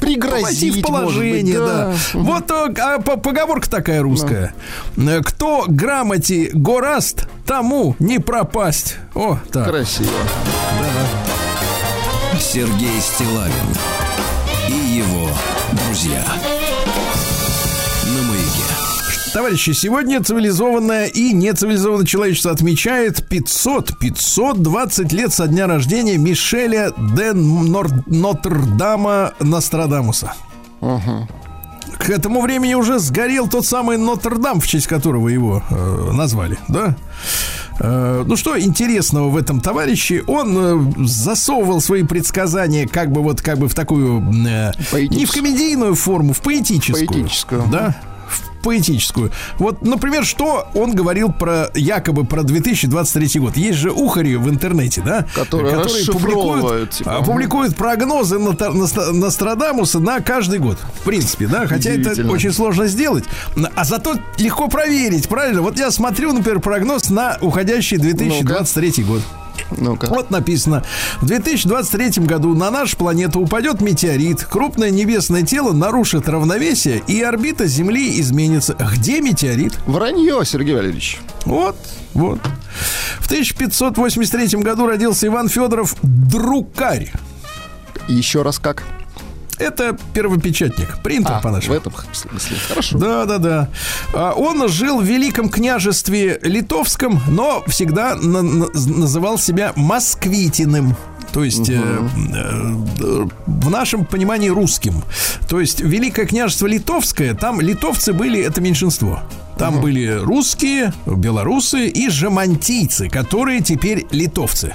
Пригрозить, 0.00 0.78
в 0.78 0.82
положение, 0.82 1.58
да. 1.58 1.94
быть, 2.14 2.24
Вот 2.26 2.50
э, 2.50 2.74
а, 2.80 2.98
по- 2.98 3.18
поговорка 3.18 3.70
такая 3.70 4.02
русская. 4.02 4.54
Э, 4.96 5.20
Кто 5.22 5.64
грамоте 5.68 6.50
гораст, 6.52 7.28
тому 7.46 7.94
не 7.98 8.18
пропасть. 8.18 8.96
О, 9.14 9.38
так. 9.52 9.68
Красиво. 9.68 10.08
Сергей 12.40 13.00
Стилавин 13.00 13.52
и 14.68 14.72
его 14.72 15.28
друзья. 15.72 16.24
На 18.04 18.22
маяке. 18.22 19.32
Товарищи, 19.32 19.70
сегодня 19.70 20.22
цивилизованное 20.22 21.06
и 21.06 21.32
нецивилизованное 21.32 22.06
человечество 22.06 22.50
отмечает 22.50 23.26
500, 23.28 23.98
520 23.98 25.12
лет 25.12 25.32
со 25.32 25.46
дня 25.46 25.66
рождения 25.66 26.18
Мишеля 26.18 26.92
де 26.96 27.32
Нотр-Дама 27.32 29.32
Нострадамуса. 29.40 30.34
К 30.80 32.10
этому 32.10 32.42
времени 32.42 32.74
уже 32.74 32.98
сгорел 32.98 33.48
тот 33.48 33.64
самый 33.64 33.96
Нотр-Дам, 33.96 34.60
в 34.60 34.66
честь 34.66 34.86
которого 34.86 35.28
его 35.28 35.62
э, 35.70 36.10
назвали, 36.12 36.58
да? 36.68 36.96
Э, 37.82 38.22
ну 38.24 38.36
что 38.36 38.58
интересного 38.58 39.28
в 39.28 39.36
этом 39.36 39.60
товарище? 39.60 40.22
Он 40.28 40.56
э, 40.56 41.04
засовывал 41.04 41.80
свои 41.80 42.04
предсказания 42.04 42.86
как 42.86 43.10
бы 43.10 43.22
вот 43.22 43.42
как 43.42 43.58
бы 43.58 43.68
в 43.68 43.74
такую 43.74 44.20
э, 44.46 44.72
не 45.10 45.26
в 45.26 45.32
комедийную 45.32 45.96
форму, 45.96 46.32
в 46.32 46.40
поэтическую. 46.40 47.08
Поэтическую. 47.08 47.64
Да. 47.70 47.96
Поэтическую. 48.62 49.30
Вот, 49.58 49.82
например, 49.82 50.24
что 50.24 50.68
он 50.74 50.94
говорил 50.94 51.32
про 51.32 51.70
якобы 51.74 52.24
про 52.24 52.42
2023 52.42 53.40
год. 53.40 53.56
Есть 53.56 53.78
же 53.78 53.90
ухари 53.90 54.36
в 54.36 54.48
интернете, 54.48 55.02
да? 55.04 55.26
Которые 55.34 55.72
расшифровывают, 55.84 56.90
типа. 56.90 57.10
публикуют 57.24 57.76
прогнозы 57.76 58.36
Нота- 58.38 58.72
Ностра- 58.72 59.12
Нострадамуса 59.12 59.98
на 60.00 60.20
каждый 60.20 60.58
год. 60.58 60.78
В 61.00 61.04
принципе, 61.04 61.46
да, 61.46 61.66
хотя 61.66 61.90
это 61.90 62.14
очень 62.30 62.52
сложно 62.52 62.86
сделать. 62.86 63.24
А 63.74 63.84
зато 63.84 64.14
легко 64.38 64.68
проверить, 64.68 65.28
правильно? 65.28 65.62
Вот 65.62 65.78
я 65.78 65.90
смотрю, 65.90 66.32
например, 66.32 66.60
прогноз 66.60 67.10
на 67.10 67.38
уходящий 67.40 67.96
2023 67.98 69.02
год. 69.04 69.22
Ну-ка. 69.76 70.06
Вот 70.06 70.30
написано, 70.30 70.84
в 71.20 71.26
2023 71.26 72.24
году 72.24 72.54
на 72.54 72.70
нашу 72.70 72.96
планету 72.96 73.40
упадет 73.40 73.80
метеорит, 73.80 74.44
крупное 74.44 74.90
небесное 74.90 75.42
тело 75.42 75.72
нарушит 75.72 76.28
равновесие 76.28 77.02
и 77.06 77.22
орбита 77.22 77.66
Земли 77.66 78.20
изменится. 78.20 78.76
Где 78.94 79.20
метеорит? 79.20 79.78
Вранье, 79.86 80.42
Сергей 80.44 80.74
Валерьевич. 80.74 81.18
Вот, 81.44 81.76
вот. 82.14 82.40
В 83.20 83.26
1583 83.26 84.60
году 84.60 84.86
родился 84.86 85.26
Иван 85.26 85.48
Федоров 85.48 85.96
Друкарь. 86.02 87.12
Еще 88.08 88.42
раз 88.42 88.58
как? 88.58 88.82
Это 89.62 89.96
первопечатник, 90.14 90.98
принтер 91.02 91.34
А, 91.34 91.38
в 91.38 91.42
по-нашему. 91.42 91.74
этом 91.76 91.92
смысле. 92.12 92.56
Хорошо. 92.68 92.98
Да, 92.98 93.24
да, 93.24 93.38
да. 93.38 93.68
А, 94.14 94.32
Он 94.32 94.68
жил 94.68 95.00
в 95.00 95.04
Великом 95.04 95.48
княжестве 95.48 96.38
Литовском, 96.42 97.20
но 97.28 97.62
всегда 97.68 98.14
на- 98.16 98.42
на- 98.42 98.66
называл 98.74 99.38
себя 99.38 99.72
москвитиным. 99.76 100.96
То 101.32 101.44
есть 101.44 101.70
э, 101.70 101.74
э, 101.74 103.26
в 103.46 103.70
нашем 103.70 104.04
понимании 104.04 104.48
русским. 104.50 105.02
То 105.48 105.60
есть 105.60 105.80
Великое 105.80 106.26
княжество 106.26 106.66
Литовское, 106.66 107.32
там 107.34 107.60
литовцы 107.60 108.12
были, 108.12 108.40
это 108.42 108.60
меньшинство. 108.60 109.22
Там 109.56 109.80
были 109.80 110.06
русские, 110.08 110.92
белорусы 111.06 111.86
и 111.86 112.08
жемантийцы, 112.10 113.08
которые 113.08 113.60
теперь 113.62 114.06
литовцы. 114.10 114.72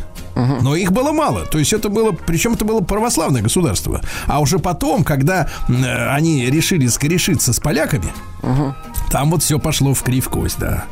Но 0.61 0.75
их 0.75 0.91
было 0.91 1.11
мало. 1.11 1.45
То 1.45 1.57
есть 1.59 1.73
это 1.73 1.89
было, 1.89 2.11
причем 2.11 2.53
это 2.53 2.65
было 2.65 2.81
православное 2.81 3.41
государство. 3.41 4.01
А 4.27 4.39
уже 4.39 4.59
потом, 4.59 5.03
когда 5.03 5.49
э, 5.67 6.09
они 6.09 6.45
решили 6.45 6.87
скорешиться 6.87 7.53
с 7.53 7.59
поляками, 7.59 8.11
там 9.09 9.31
вот 9.31 9.41
все 9.41 9.57
пошло 9.57 9.93
в 9.93 10.03
кривь 10.03 10.25
кость, 10.27 10.59
да. 10.59 10.85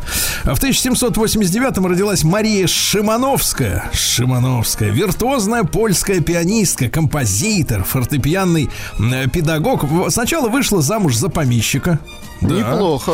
В 0.44 0.62
1789-м 0.62 1.86
родилась 1.86 2.24
Мария 2.24 2.66
Шимановская. 2.68 3.90
Шимановская. 3.94 4.90
Виртуозная 4.90 5.64
польская 5.64 6.22
пианистка, 6.22 6.90
композитор, 6.90 7.84
фортепианный 7.84 8.70
м, 8.98 9.30
педагог. 9.30 9.86
Сначала 10.10 10.50
вышла 10.50 10.82
замуж 10.82 11.16
за 11.16 11.30
помещика. 11.30 12.00
Да. 12.42 12.56
Неплохо. 12.56 13.14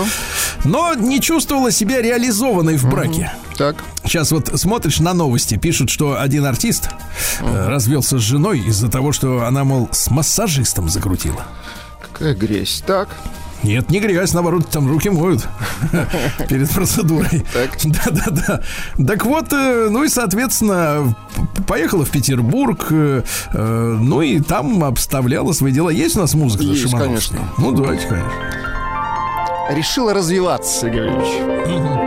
Но 0.64 0.94
не 0.94 1.20
чувствовала 1.20 1.72
себя 1.72 2.02
реализованной 2.02 2.78
в 2.78 2.90
браке. 2.90 3.32
Так. 3.62 3.76
Сейчас 4.06 4.32
вот 4.32 4.50
смотришь 4.60 5.00
на 5.02 5.14
новости, 5.14 5.56
пишут, 5.56 5.92
что 5.92 6.20
один 6.20 6.46
артист 6.46 6.90
э, 7.42 7.68
развелся 7.68 8.18
с 8.18 8.22
женой 8.22 8.60
из-за 8.62 8.90
того, 8.90 9.12
что 9.12 9.46
она, 9.46 9.64
мол, 9.64 9.88
с 9.92 10.10
массажистом 10.10 10.90
закрутила. 10.90 11.46
Какая 12.02 12.34
грязь. 12.34 12.84
Так. 12.88 13.10
Нет, 13.62 13.92
не 13.92 14.00
грязь, 14.00 14.34
наоборот, 14.34 14.68
там 14.72 14.90
руки 14.90 15.12
моют 15.12 15.48
перед 16.50 16.72
процедурой. 16.72 17.46
Да-да-да. 17.84 18.64
Так 19.06 19.26
вот, 19.26 19.54
э, 19.54 19.90
ну 19.92 20.06
и, 20.06 20.10
соответственно, 20.10 21.16
поехала 21.68 22.04
в 22.04 22.10
Петербург, 22.10 22.88
э, 22.90 23.22
э, 23.54 23.98
ну 24.02 24.24
и 24.24 24.40
там 24.40 24.84
обставляла 24.84 25.54
свои 25.54 25.72
дела. 25.72 25.92
Есть 25.92 26.18
у 26.18 26.22
нас 26.22 26.34
музыка 26.34 26.64
Есть, 26.64 26.82
Шимановской? 26.82 27.08
конечно. 27.38 27.40
Ну, 27.60 27.72
давайте, 27.74 28.08
конечно. 28.08 28.32
Решила 29.70 30.16
развиваться, 30.16 30.80
Сергей 30.80 31.02
Валерьевич. 31.02 32.01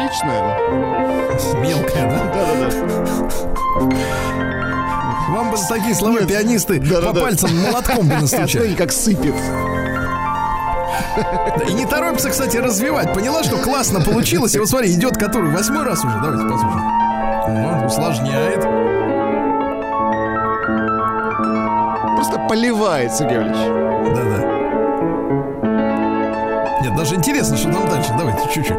Отличная. 0.00 0.58
Мелкая, 1.60 2.10
да? 2.10 2.18
Да-да-да. 2.34 2.70
Вам 5.30 5.50
бы 5.50 5.56
за 5.56 5.68
такие 5.68 5.94
слова 5.94 6.18
пианисты 6.20 6.80
по 6.80 7.12
пальцам 7.12 7.50
молотком 7.62 8.08
бы 8.08 8.16
настучали. 8.16 8.74
как 8.74 8.92
сыпет. 8.92 9.34
И 11.68 11.72
не 11.72 11.86
торопится, 11.86 12.30
кстати, 12.30 12.56
развивать. 12.56 13.12
Поняла, 13.12 13.42
что 13.42 13.56
классно 13.58 14.00
получилось. 14.00 14.54
И 14.54 14.58
вот 14.58 14.68
смотри, 14.68 14.92
идет 14.92 15.16
который 15.16 15.50
восьмой 15.50 15.84
раз 15.84 16.04
уже. 16.04 16.18
Давайте 16.20 16.44
послушаем. 16.44 17.86
Усложняет. 17.86 18.62
Просто 22.16 22.38
поливает, 22.48 23.12
Сергей 23.12 23.38
Валерьевич. 23.38 24.14
Да-да. 24.16 24.38
Нет, 26.82 26.96
даже 26.96 27.14
интересно, 27.14 27.56
что 27.56 27.72
там 27.72 27.88
дальше. 27.88 28.14
Давайте 28.16 28.42
чуть-чуть. 28.52 28.76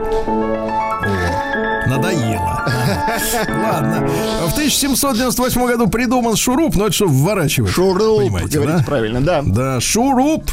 О, 2.41 2.65
надоело. 2.65 3.61
Ладно. 3.63 4.07
В 4.47 4.53
1798 4.53 5.65
году 5.65 5.87
придуман 5.87 6.35
шуруп, 6.35 6.75
но 6.75 6.85
это 6.87 6.95
что, 6.95 7.07
вворачивать. 7.07 7.71
Шуруп, 7.71 8.17
Понимаете, 8.23 8.57
говорите 8.59 8.77
да? 8.79 8.83
правильно, 8.85 9.21
да. 9.21 9.41
Да, 9.45 9.79
шуруп. 9.79 10.51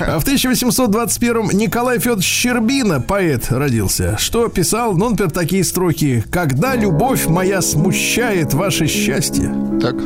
А 0.00 0.18
в 0.18 0.22
1821 0.22 1.50
Николай 1.52 1.98
Федорович 1.98 2.24
Щербина, 2.26 3.00
поэт, 3.00 3.50
родился. 3.50 4.16
Что 4.18 4.48
писал? 4.48 4.94
Ну, 4.96 5.10
например, 5.10 5.30
такие 5.32 5.64
строки. 5.64 6.24
«Когда 6.30 6.74
любовь 6.74 7.26
моя 7.26 7.62
смущает 7.62 8.54
ваше 8.54 8.86
счастье». 8.86 9.52
Так. 9.80 9.96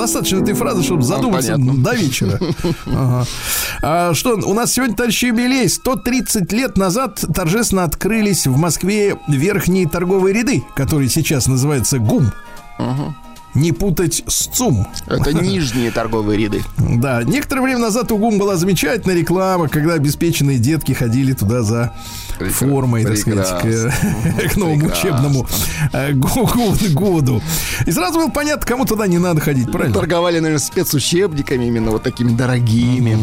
Достаточно 0.00 0.38
этой 0.38 0.54
фразы, 0.54 0.82
чтобы 0.82 1.02
задуматься 1.02 1.52
понятно. 1.52 1.82
до 1.82 1.94
вечера. 1.94 2.40
Ага. 2.86 3.26
А 3.82 4.14
что, 4.14 4.34
у 4.34 4.54
нас 4.54 4.72
сегодня, 4.72 4.96
товарищ 4.96 5.22
юбилей. 5.22 5.68
130 5.68 6.50
лет 6.52 6.76
назад 6.78 7.22
торжественно 7.34 7.84
открылись 7.84 8.46
в 8.46 8.56
Москве 8.56 9.16
верхние 9.28 9.86
торговые 9.86 10.34
ряды, 10.34 10.64
которые 10.74 11.08
сейчас 11.10 11.46
называются 11.46 11.98
ГУМ. 11.98 12.32
Не 13.54 13.72
путать 13.72 14.22
с 14.26 14.46
ЦУМ. 14.46 14.86
Это 15.06 15.32
нижние 15.42 15.90
торговые 15.90 16.38
ряды. 16.38 16.62
Да, 16.78 17.22
некоторое 17.24 17.62
время 17.62 17.80
назад 17.80 18.10
у 18.12 18.16
ГУМ 18.16 18.38
была 18.38 18.56
замечательная 18.56 19.16
реклама, 19.16 19.68
когда 19.68 19.94
обеспеченные 19.94 20.58
детки 20.58 20.92
ходили 20.92 21.32
туда 21.32 21.62
за 21.62 21.92
Формой, 22.48 23.04
так 23.04 23.16
сказать, 23.16 23.48
к, 23.62 24.56
новому 24.56 24.86
учебному 24.86 25.46
э, 25.92 26.12
го- 26.14 26.46
го- 26.46 26.74
году. 26.94 27.42
И 27.86 27.92
сразу 27.92 28.18
было 28.18 28.28
понятно, 28.30 28.66
кому 28.66 28.84
туда 28.84 29.06
не 29.06 29.18
надо 29.18 29.40
ходить, 29.40 29.70
правильно? 29.70 29.94
Торговали, 29.94 30.38
наверное, 30.40 30.58
спецучебниками, 30.58 31.66
именно 31.66 31.90
вот 31.90 32.02
такими 32.02 32.32
дорогими. 32.32 33.18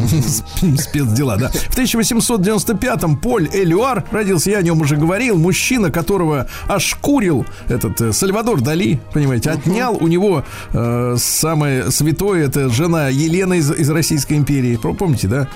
Спецдела, 0.77 1.37
да. 1.37 1.49
В 1.49 1.77
1895-м 1.77 3.17
Поль 3.17 3.49
Элюар 3.53 4.03
родился, 4.11 4.51
я 4.51 4.59
о 4.59 4.61
нем 4.61 4.81
уже 4.81 4.95
говорил, 4.95 5.37
мужчина, 5.37 5.91
которого 5.91 6.47
ошкурил 6.67 7.45
этот 7.67 7.99
э, 8.01 8.13
Сальвадор 8.13 8.61
Дали, 8.61 8.99
понимаете, 9.13 9.51
отнял 9.51 9.95
у 9.99 10.07
него 10.07 10.43
э, 10.73 11.15
самое 11.17 11.91
святое, 11.91 12.45
это 12.45 12.69
жена 12.69 13.09
Елена 13.09 13.53
из, 13.53 13.71
из 13.71 13.89
Российской 13.89 14.33
империи, 14.33 14.75
помните, 14.77 15.27
да? 15.27 15.47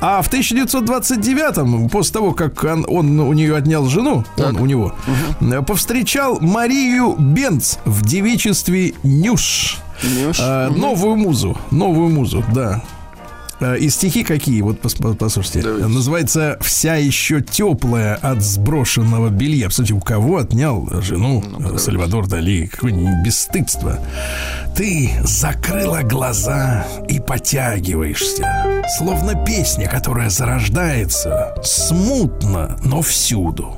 А 0.00 0.22
в 0.22 0.30
1929-м, 0.32 1.88
после 1.88 2.12
того, 2.12 2.32
как 2.32 2.62
он, 2.64 2.84
он 2.88 3.09
у 3.18 3.32
нее 3.32 3.56
отнял 3.56 3.84
жену, 3.86 4.24
он 4.36 4.56
у 4.56 4.66
него, 4.66 4.94
э, 5.40 5.62
повстречал 5.62 6.38
Марию 6.40 7.14
Бенц 7.18 7.76
в 7.84 8.02
девичестве 8.02 8.94
Нюш. 9.02 9.78
Нюш. 10.02 10.38
Э, 10.40 10.68
новую 10.68 11.16
музу, 11.16 11.58
новую 11.70 12.10
музу, 12.10 12.44
да. 12.54 12.82
Э, 13.60 13.76
И 13.78 13.90
стихи 13.90 14.24
какие? 14.24 14.62
Вот 14.62 14.80
пос- 14.80 14.98
пос- 14.98 15.16
послушайте. 15.16 15.62
Давайте. 15.62 15.86
Называется 15.88 16.58
«Вся 16.60 16.96
еще 16.96 17.40
теплая 17.40 18.14
от 18.16 18.42
сброшенного 18.42 19.28
белья». 19.28 19.68
Кстати, 19.68 19.92
у 19.92 20.00
кого 20.00 20.38
отнял 20.38 20.88
жену 21.02 21.42
э, 21.74 21.78
Сальвадор 21.78 22.26
Дали? 22.26 22.66
Какое 22.66 22.92
бесстыдство. 23.24 23.98
Ты 24.76 25.10
закрыла 25.24 26.00
глаза 26.02 26.86
и 27.08 27.20
потягиваешься, 27.20 28.82
словно 28.98 29.34
песня, 29.44 29.88
которая 29.88 30.30
зарождается 30.30 31.54
смутно, 31.62 32.78
но 32.84 33.02
всюду. 33.02 33.76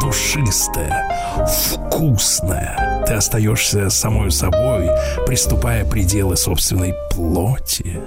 Душистая, 0.00 1.46
вкусная. 1.46 3.04
Ты 3.06 3.14
остаешься 3.14 3.88
самой 3.88 4.30
собой, 4.30 4.88
приступая 5.26 5.84
пределы 5.84 6.36
собственной 6.36 6.92
плоти. 7.10 8.00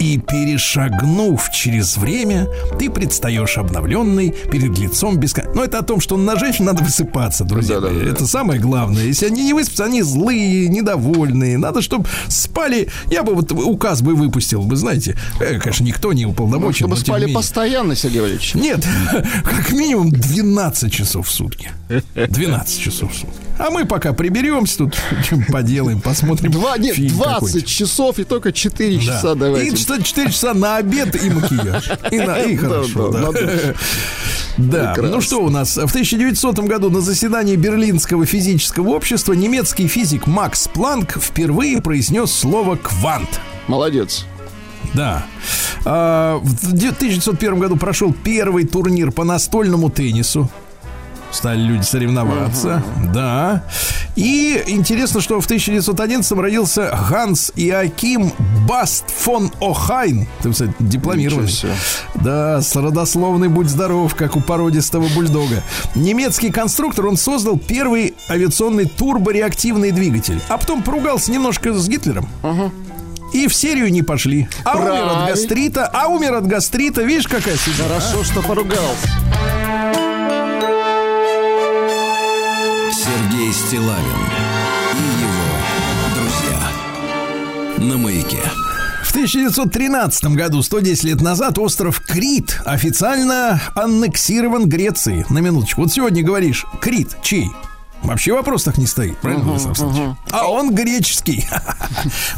И 0.00 0.18
перешагнув 0.18 1.50
через 1.50 1.96
время, 1.96 2.48
ты 2.78 2.90
предстаешь 2.90 3.56
обновленный 3.58 4.34
перед 4.50 4.76
лицом 4.76 5.18
бескон... 5.18 5.44
Но 5.54 5.64
это 5.64 5.78
о 5.78 5.82
том, 5.82 6.00
что 6.00 6.16
на 6.16 6.36
женщин 6.36 6.64
надо 6.64 6.82
высыпаться, 6.82 7.44
друзья. 7.44 7.76
Да-да-да. 7.76 7.94
мои. 7.94 8.08
Это 8.10 8.26
самое 8.26 8.60
главное. 8.60 9.04
Если 9.04 9.26
они 9.26 9.44
не 9.44 9.54
выспятся, 9.54 9.84
они 9.84 10.02
злые, 10.02 10.68
недовольные. 10.68 11.56
Надо, 11.56 11.80
чтобы 11.80 12.08
спали. 12.28 12.88
Я 13.06 13.22
бы 13.22 13.34
вот 13.34 13.52
указ 13.52 14.02
бы 14.02 14.14
выпустил, 14.14 14.62
вы 14.62 14.76
знаете. 14.76 15.16
Э, 15.38 15.58
конечно, 15.58 15.84
никто 15.84 16.12
не 16.12 16.26
уполномочен. 16.26 16.86
Чтобы 16.86 16.90
но 16.90 16.96
тем 16.96 17.04
спали 17.04 17.22
менее. 17.22 17.36
постоянно, 17.36 17.94
Сергей 17.94 18.20
Валерьевич. 18.20 18.54
Нет, 18.54 18.84
как 19.44 19.72
минимум 19.72 20.10
12 20.10 20.92
часов 20.92 21.29
в 21.30 21.34
сутки. 21.34 21.70
12 22.14 22.80
часов 22.80 23.12
в 23.12 23.14
сутки. 23.14 23.34
А 23.58 23.70
мы 23.70 23.84
пока 23.84 24.12
приберемся 24.12 24.78
тут, 24.78 24.96
поделаем, 25.48 26.00
посмотрим. 26.00 26.50
Два, 26.50 26.78
нет, 26.78 26.96
фильм 26.96 27.14
20 27.14 27.34
какой-нибудь. 27.34 27.66
часов 27.66 28.18
и 28.18 28.24
только 28.24 28.52
4 28.52 28.96
Да. 28.96 29.02
часа 29.04 29.34
давайте. 29.34 29.70
И 29.74 29.76
4 29.76 30.30
часа 30.30 30.54
на 30.54 30.76
обед 30.76 31.22
и 31.22 31.30
макияж. 31.30 31.90
И, 32.10 32.18
на, 32.20 32.38
и 32.40 32.56
хорошо, 32.56 33.10
да, 33.10 33.30
да. 33.32 33.40
Да, 34.56 34.92
Прекрасно. 34.92 35.16
ну 35.16 35.20
что 35.22 35.42
у 35.44 35.48
нас? 35.48 35.76
В 35.76 35.84
1900 35.88 36.58
году 36.60 36.90
на 36.90 37.00
заседании 37.00 37.56
Берлинского 37.56 38.26
физического 38.26 38.88
общества 38.90 39.32
немецкий 39.32 39.86
физик 39.86 40.26
Макс 40.26 40.68
Планк 40.68 41.16
впервые 41.18 41.80
произнес 41.80 42.30
слово 42.32 42.76
«квант». 42.76 43.40
Молодец. 43.68 44.26
Да. 44.92 45.24
А, 45.86 46.38
В 46.42 46.66
1901 46.66 47.58
году 47.58 47.76
прошел 47.76 48.12
первый 48.12 48.66
турнир 48.66 49.12
по 49.12 49.24
настольному 49.24 49.88
теннису. 49.88 50.50
Стали 51.32 51.60
люди 51.60 51.82
соревноваться. 51.82 52.82
Да. 53.12 53.62
И 54.16 54.62
интересно, 54.66 55.20
что 55.20 55.40
в 55.40 55.44
1911 55.44 56.32
родился 56.32 56.96
Ганс 57.08 57.52
Иаким 57.56 58.32
Баст 58.68 59.04
фон 59.08 59.50
Охайн. 59.60 60.26
Ты, 60.42 60.50
кстати, 60.50 60.74
дипломированный. 60.80 61.50
Да, 62.16 62.60
родословный 62.74 63.48
будь 63.48 63.68
здоров, 63.68 64.14
как 64.14 64.36
у 64.36 64.40
породистого 64.40 65.08
бульдога. 65.08 65.62
Немецкий 65.94 66.50
конструктор, 66.50 67.06
он 67.06 67.16
создал 67.16 67.58
первый 67.58 68.14
авиационный 68.28 68.86
турбореактивный 68.86 69.92
двигатель. 69.92 70.40
А 70.48 70.58
потом 70.58 70.82
поругался 70.82 71.30
немножко 71.30 71.72
с 71.72 71.88
Гитлером. 71.88 72.28
И 73.32 73.46
в 73.46 73.54
серию 73.54 73.92
не 73.92 74.02
пошли. 74.02 74.48
А 74.64 74.76
умер 74.76 74.88
от 74.88 74.92
Правильно. 75.04 75.26
гастрита, 75.28 75.86
а 75.86 76.08
умер 76.08 76.34
от 76.34 76.46
гастрита. 76.48 77.02
Видишь, 77.02 77.28
какая 77.28 77.56
судьба? 77.56 77.84
Хорошо, 77.84 78.24
что 78.24 78.42
поругался. 78.42 79.08
Стилавин 83.70 84.02
и 84.94 85.22
его 85.22 86.16
друзья. 86.16 87.88
На 87.88 87.98
маяке. 87.98 88.42
В 89.04 89.10
1913 89.10 90.24
году, 90.34 90.60
110 90.60 91.04
лет 91.04 91.20
назад, 91.20 91.56
остров 91.56 92.00
Крит 92.00 92.60
официально 92.64 93.62
аннексирован 93.76 94.68
Грецией. 94.68 95.24
На 95.30 95.38
минуточку. 95.38 95.82
Вот 95.82 95.92
сегодня 95.92 96.24
говоришь, 96.24 96.66
Крит 96.80 97.16
чей? 97.22 97.46
Вообще 98.02 98.32
вопрос 98.32 98.64
так 98.64 98.78
не 98.78 98.86
стоит, 98.86 99.18
правильно, 99.18 99.44
Владислав 99.44 99.78
Александрович? 99.78 100.16
А 100.30 100.46
он 100.50 100.74
греческий. 100.74 101.46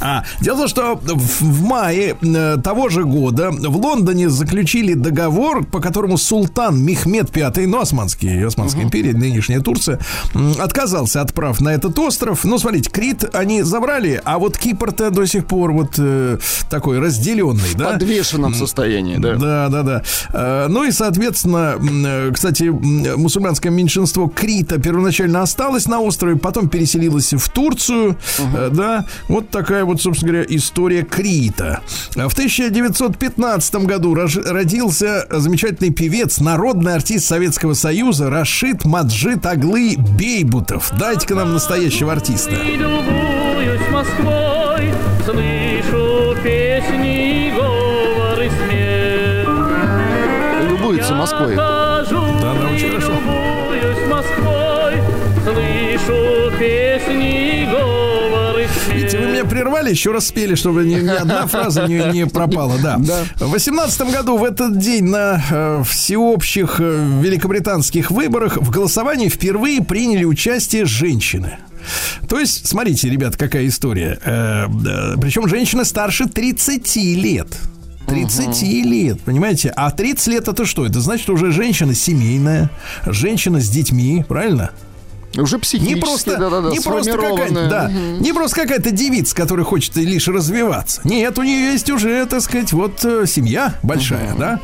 А, 0.00 0.24
дело 0.40 0.56
в 0.56 0.58
том, 0.58 0.68
что 0.68 0.94
в, 0.96 1.40
в 1.42 1.62
мае 1.62 2.16
э, 2.20 2.56
того 2.62 2.88
же 2.88 3.04
года 3.04 3.50
в 3.52 3.76
Лондоне 3.76 4.28
заключили 4.28 4.94
договор, 4.94 5.64
по 5.64 5.78
которому 5.80 6.16
султан 6.18 6.82
Мехмед 6.82 7.34
V, 7.36 7.66
ну, 7.66 7.80
Османский, 7.80 8.44
Османская 8.44 8.82
империя, 8.82 9.12
нынешняя 9.12 9.60
Турция, 9.60 10.00
м, 10.34 10.54
отказался 10.58 11.20
от 11.20 11.32
прав 11.32 11.60
на 11.60 11.68
этот 11.68 11.96
остров. 12.00 12.44
Ну, 12.44 12.58
смотрите, 12.58 12.90
Крит 12.90 13.24
они 13.34 13.62
забрали, 13.62 14.20
а 14.24 14.38
вот 14.38 14.58
Кипр-то 14.58 15.10
до 15.10 15.26
сих 15.26 15.46
пор 15.46 15.72
вот 15.72 15.94
э, 15.98 16.38
такой 16.68 16.98
разделенный, 16.98 17.60
В 17.60 17.76
да? 17.76 17.90
подвешенном 17.92 18.54
состоянии, 18.54 19.18
да. 19.18 19.36
Да, 19.36 19.68
да, 19.68 19.82
да. 19.82 20.02
Э, 20.32 20.66
Ну 20.68 20.82
и, 20.84 20.90
соответственно, 20.90 21.76
э, 21.78 22.30
кстати, 22.32 22.64
мусульманское 22.64 23.70
меньшинство 23.70 24.26
Крита 24.26 24.78
первоначально 24.80 25.42
осталось 25.52 25.86
на 25.86 26.00
острове, 26.00 26.36
потом 26.36 26.70
переселилось 26.70 27.34
в 27.34 27.48
Турцию. 27.50 28.16
Э, 28.38 28.70
Да, 28.72 29.04
вот 29.28 29.50
такая 29.50 29.84
вот, 29.84 30.00
собственно 30.00 30.32
говоря, 30.32 30.46
история 30.48 31.02
Крита. 31.02 31.80
А 32.16 32.28
В 32.28 32.32
1915 32.32 33.74
году 33.84 34.14
родился 34.14 35.26
замечательный 35.30 35.90
певец, 35.90 36.40
народный 36.40 36.94
артист 36.94 37.26
Советского 37.26 37.74
Союза 37.74 38.30
Рашид 38.30 38.86
Маджид 38.86 39.44
Аглы 39.44 39.96
Бейбутов. 39.98 40.90
Дайте-ка 40.98 41.34
нам 41.34 41.52
настоящего 41.52 42.12
артиста. 42.12 42.52
Москвой, 43.90 44.90
слышу 45.26 46.34
песни 46.42 47.48
и 47.48 47.50
говоры 47.50 48.50
смех. 48.50 49.48
Любуется 50.70 51.14
Москвой. 51.14 51.54
Хожу 51.56 52.22
Да, 52.40 52.54
да, 52.54 52.68
очень 52.74 52.88
хорошо. 52.88 53.12
Москвой, 54.08 54.61
слышу 56.04 56.58
песни 56.58 57.62
и 57.62 57.66
говоры 57.66 58.68
смех. 58.68 58.96
Видите, 58.96 59.18
вы 59.18 59.26
меня 59.26 59.44
прервали, 59.44 59.90
еще 59.90 60.12
раз 60.12 60.26
спели, 60.26 60.54
чтобы 60.54 60.84
ни, 60.84 60.94
ни 60.94 61.08
одна 61.08 61.46
фраза 61.46 61.86
не, 61.86 62.12
не 62.12 62.26
пропала. 62.26 62.78
Да. 62.82 62.98
Да. 62.98 63.24
В 63.38 63.50
18 63.50 64.12
году 64.12 64.36
в 64.36 64.44
этот 64.44 64.78
день 64.78 65.04
на 65.04 65.42
э, 65.50 65.82
всеобщих 65.84 66.76
э, 66.80 67.20
великобританских 67.20 68.10
выборах 68.10 68.56
в 68.56 68.70
голосовании 68.70 69.28
впервые 69.28 69.82
приняли 69.82 70.24
участие 70.24 70.84
женщины. 70.84 71.58
То 72.28 72.38
есть, 72.38 72.66
смотрите, 72.68 73.08
ребят, 73.10 73.36
какая 73.36 73.66
история. 73.66 74.18
Э, 74.24 74.66
да, 74.68 75.14
причем 75.20 75.48
женщины 75.48 75.84
старше 75.84 76.26
30 76.26 76.96
лет. 76.96 77.48
30 78.06 78.62
лет, 78.84 79.20
понимаете? 79.22 79.72
А 79.74 79.90
30 79.90 80.26
лет 80.28 80.48
это 80.48 80.66
что? 80.66 80.84
Это 80.84 81.00
значит 81.00 81.30
уже 81.30 81.50
женщина 81.50 81.94
семейная, 81.94 82.68
женщина 83.06 83.60
с 83.60 83.68
детьми, 83.68 84.24
правильно? 84.28 84.72
Уже 85.36 85.58
психически, 85.58 85.94
Не 85.94 86.00
просто, 86.00 86.36
да-да-да, 86.36 86.70
не 86.70 86.80
просто 86.80 87.12
какая-то, 87.12 87.68
да, 87.68 87.90
не 87.90 88.32
просто 88.32 88.62
какая-то 88.62 88.90
девица, 88.90 89.34
которая 89.34 89.64
хочет 89.64 89.96
лишь 89.96 90.28
развиваться. 90.28 91.00
Нет, 91.04 91.38
у 91.38 91.42
нее 91.42 91.72
есть 91.72 91.90
уже, 91.90 92.24
так 92.26 92.42
сказать, 92.42 92.72
вот 92.72 93.04
э, 93.04 93.26
семья 93.26 93.74
большая, 93.82 94.34
да. 94.38 94.60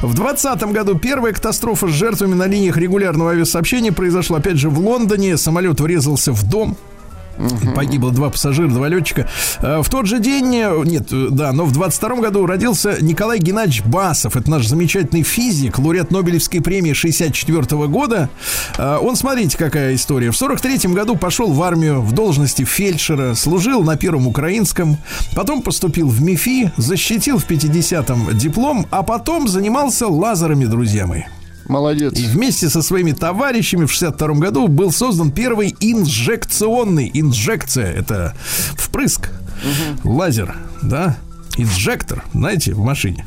В 0.00 0.14
2020 0.14 0.62
году 0.72 0.98
первая 0.98 1.32
катастрофа 1.32 1.88
с 1.88 1.90
жертвами 1.90 2.34
на 2.34 2.46
линиях 2.46 2.76
регулярного 2.76 3.32
авиасообщения 3.32 3.92
произошла, 3.92 4.38
опять 4.38 4.56
же, 4.56 4.70
в 4.70 4.78
Лондоне. 4.78 5.36
Самолет 5.36 5.80
врезался 5.80 6.32
в 6.32 6.48
дом. 6.48 6.76
Погибло 7.74 8.10
два 8.12 8.30
пассажира, 8.30 8.68
два 8.68 8.88
летчика. 8.88 9.28
Э, 9.60 9.80
В 9.82 9.88
тот 9.90 10.06
же 10.06 10.18
день, 10.18 10.54
э, 10.56 10.82
нет, 10.84 11.08
э, 11.12 11.28
да, 11.30 11.52
но 11.52 11.64
в 11.64 11.72
22 11.72 12.16
году 12.20 12.46
родился 12.46 12.96
Николай 13.00 13.38
Геннадьевич 13.38 13.82
Басов. 13.84 14.36
Это 14.36 14.50
наш 14.50 14.66
замечательный 14.66 15.22
физик, 15.22 15.78
лауреат 15.78 16.10
Нобелевской 16.10 16.60
премии 16.60 16.92
64 16.92 17.86
года. 17.88 18.28
Э, 18.78 18.98
Он, 19.00 19.16
смотрите, 19.16 19.56
какая 19.58 19.94
история. 19.94 20.30
В 20.30 20.36
43 20.36 20.92
году 20.92 21.16
пошел 21.16 21.52
в 21.52 21.62
армию 21.62 22.00
в 22.00 22.12
должности 22.12 22.64
фельдшера, 22.64 23.34
служил 23.34 23.82
на 23.82 23.96
Первом 23.96 24.26
Украинском, 24.26 24.96
потом 25.34 25.62
поступил 25.62 26.08
в 26.08 26.22
МИФИ, 26.22 26.72
защитил 26.76 27.38
в 27.38 27.46
50-м 27.46 28.36
диплом, 28.36 28.86
а 28.90 29.02
потом 29.02 29.48
занимался 29.48 30.06
лазерами, 30.08 30.64
друзья 30.64 31.06
мои. 31.06 31.22
Молодец. 31.68 32.12
И 32.18 32.26
вместе 32.26 32.68
со 32.68 32.82
своими 32.82 33.12
товарищами 33.12 33.84
в 33.86 33.90
62 33.90 34.28
году 34.34 34.68
был 34.68 34.92
создан 34.92 35.30
первый 35.32 35.74
инжекционный, 35.80 37.10
инжекция, 37.12 37.92
это 37.92 38.34
впрыск, 38.76 39.30
лазер, 40.04 40.56
да, 40.82 41.16
инжектор, 41.56 42.24
знаете, 42.32 42.74
в 42.74 42.80
машине. 42.80 43.26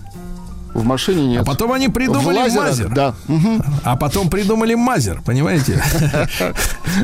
В 0.73 0.85
машине 0.85 1.25
нет. 1.27 1.41
А 1.41 1.45
потом 1.45 1.71
они 1.71 1.89
придумали 1.89 2.37
лазер, 2.37 2.55
ах, 2.55 2.67
мазер. 2.67 2.89
Да. 2.89 3.15
Мгм. 3.27 3.63
А 3.83 3.95
потом 3.95 4.29
придумали 4.29 4.75
мазер, 4.75 5.21
понимаете? 5.25 5.83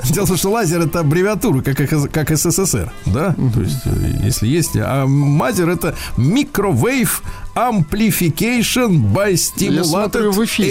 Дело 0.06 0.26
в 0.26 0.28
том, 0.28 0.38
что 0.38 0.52
лазер 0.52 0.82
это 0.82 1.00
аббревиатура, 1.00 1.62
как, 1.62 1.78
как 2.12 2.38
СССР, 2.38 2.92
да? 3.08 3.34
То 3.54 3.62
есть, 3.62 3.82
э, 3.86 4.20
если 4.24 4.48
есть. 4.48 4.72
А 4.76 5.06
мазер 5.08 5.70
это 5.70 5.96
microwave 6.16 7.10
Amplification 7.56 9.14
by 9.14 9.36
Stimulated 9.36 10.26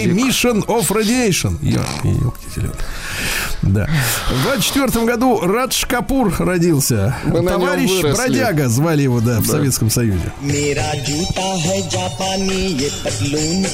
Emission 0.04 0.62
of 0.66 0.90
Radiation. 0.90 1.58
Да. 3.62 3.88
В 4.30 4.42
24 4.44 5.06
году 5.06 5.40
Радж 5.40 5.86
Капур 5.86 6.34
родился. 6.38 7.16
Мы 7.24 7.42
Товарищ 7.48 7.90
Бродяга 8.02 8.68
звали 8.68 9.02
его, 9.02 9.20
да, 9.20 9.40
в. 9.40 9.46
Советском 9.46 9.88
Союзе. 9.90 10.32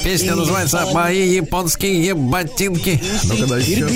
Песня 0.03 0.35
называется 0.35 0.85
«Мои 0.93 1.35
японские 1.35 2.13
ботинки». 2.13 3.01
Ну-ка, 3.23 3.55
еще. 3.55 3.87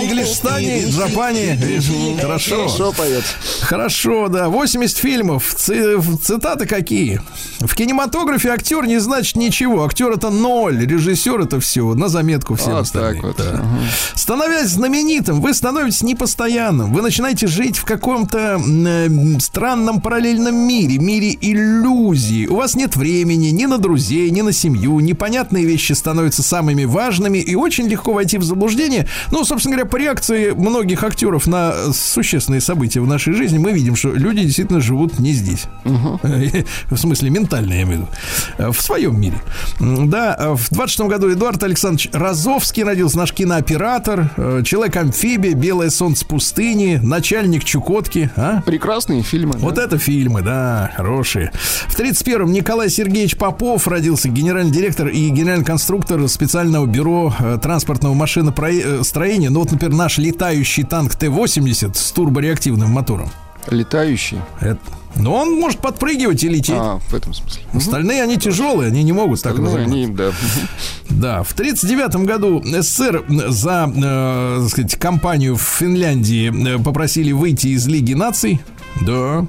Инглистани, 0.00 0.86
Джапани, 0.88 1.58
Хорошо. 2.20 2.56
Хорошо 2.56 2.92
поет. 2.92 3.24
Хорошо, 3.62 4.28
да. 4.28 4.48
80 4.48 4.96
фильмов. 4.96 5.54
Цитаты 5.54 6.66
какие? 6.66 7.20
В 7.60 7.74
кинематографе 7.74 8.50
актер 8.50 8.86
не 8.86 8.98
значит 8.98 9.36
ничего. 9.36 9.84
Актер 9.84 10.12
это 10.12 10.30
ноль. 10.30 10.84
Режиссер 10.86 11.40
это 11.40 11.60
все. 11.60 11.94
На 11.94 12.08
заметку 12.08 12.54
все 12.54 12.70
вот 12.70 12.80
остальным. 12.82 13.22
вот. 13.22 13.36
Да. 13.36 13.54
Угу. 13.54 13.78
Становясь 14.14 14.68
знаменитым, 14.68 15.40
вы 15.40 15.54
становитесь 15.54 16.02
непостоянным. 16.02 16.92
Вы 16.92 17.02
начинаете 17.02 17.46
жить 17.46 17.76
в 17.76 17.84
каком-то 17.84 18.60
э, 18.60 19.08
странном 19.40 20.00
параллельном 20.00 20.56
мире. 20.56 20.98
Мире 20.98 21.36
иллюзий. 21.40 22.46
У 22.46 22.56
вас 22.56 22.74
нет 22.74 22.96
времени 22.96 23.48
ни 23.48 23.66
на 23.66 23.78
друзей, 23.78 24.30
ни 24.30 24.42
на 24.42 24.52
семью. 24.52 25.00
Непонятные 25.00 25.64
вещи 25.64 25.92
становятся 25.92 26.42
самыми 26.42 26.84
важными. 26.84 27.38
И 27.38 27.54
очень 27.54 27.88
легко 27.88 28.12
войти 28.12 28.38
в 28.38 28.42
заблуждение. 28.44 29.08
Ну, 29.30 29.44
собственно 29.44 29.76
говоря, 29.76 29.90
по 29.90 29.96
реакции 29.96 30.50
многих 30.52 31.02
актеров 31.02 31.46
на 31.46 31.55
существенные 31.92 32.60
события 32.60 33.00
в 33.00 33.06
нашей 33.06 33.34
жизни 33.34 33.58
мы 33.58 33.72
видим, 33.72 33.96
что 33.96 34.10
люди 34.12 34.42
действительно 34.42 34.80
живут 34.80 35.18
не 35.18 35.32
здесь. 35.32 35.64
В 36.90 36.96
смысле, 36.96 37.30
ментально, 37.30 37.74
я 37.74 37.82
имею 37.82 37.86
в 37.86 37.92
виду. 37.92 38.08
Э, 38.58 38.70
В 38.72 38.80
своем 38.80 39.20
мире. 39.20 39.36
Да, 39.80 40.36
э, 40.38 40.54
в 40.54 40.70
26 40.70 41.08
году 41.08 41.32
Эдуард 41.32 41.62
Александрович 41.62 42.10
Розовский 42.12 42.82
родился, 42.84 43.18
наш 43.18 43.32
кинооператор, 43.32 44.30
э, 44.36 44.62
человек-амфибия, 44.64 45.54
белое 45.54 45.90
солнце 45.90 46.26
пустыни, 46.26 47.00
начальник 47.02 47.64
Чукотки. 47.64 48.30
А? 48.36 48.62
Прекрасные 48.62 49.22
фильмы. 49.22 49.54
Вот 49.58 49.74
да. 49.74 49.84
это 49.84 49.98
фильмы, 49.98 50.42
да, 50.42 50.92
хорошие. 50.96 51.52
В 51.88 51.98
31-м 51.98 52.52
Николай 52.52 52.90
Сергеевич 52.90 53.36
Попов 53.36 53.86
родился, 53.88 54.28
генеральный 54.28 54.72
директор 54.72 55.08
и 55.08 55.28
генеральный 55.30 55.64
конструктор 55.64 56.28
специального 56.28 56.86
бюро 56.86 57.34
э, 57.38 57.58
транспортного 57.62 58.14
машиностроения. 58.14 59.50
Ну 59.50 59.60
вот, 59.60 59.72
например, 59.72 59.94
наш 59.94 60.18
летающий 60.18 60.84
танк 60.84 61.14
Т-80 61.46 61.94
с 61.96 62.12
турбореактивным 62.12 62.90
мотором. 62.90 63.30
Летающий. 63.70 64.38
Это- 64.60 64.78
Но 65.16 65.34
он 65.34 65.58
может 65.58 65.80
подпрыгивать 65.80 66.44
и 66.44 66.48
лететь. 66.48 66.76
А, 66.76 66.98
в 66.98 67.14
этом 67.14 67.32
смысле. 67.32 67.62
Остальные, 67.72 68.22
они 68.22 68.36
тяжелые, 68.36 68.88
они 68.88 69.02
не 69.02 69.12
могут 69.12 69.40
так 69.42 69.56
Ну, 69.56 69.64
разогнаться. 69.64 69.94
они, 69.94 70.06
да. 70.08 70.30
Да, 71.08 71.42
в 71.42 71.52
1939 71.54 72.26
году 72.26 72.62
СССР 72.62 73.24
за, 73.48 73.90
э, 73.96 74.58
так 74.60 74.70
сказать, 74.70 74.94
компанию 74.96 75.56
в 75.56 75.62
Финляндии 75.62 76.76
э, 76.76 76.78
попросили 76.82 77.32
выйти 77.32 77.68
из 77.68 77.86
Лиги 77.86 78.12
наций. 78.12 78.60
Да. 79.02 79.46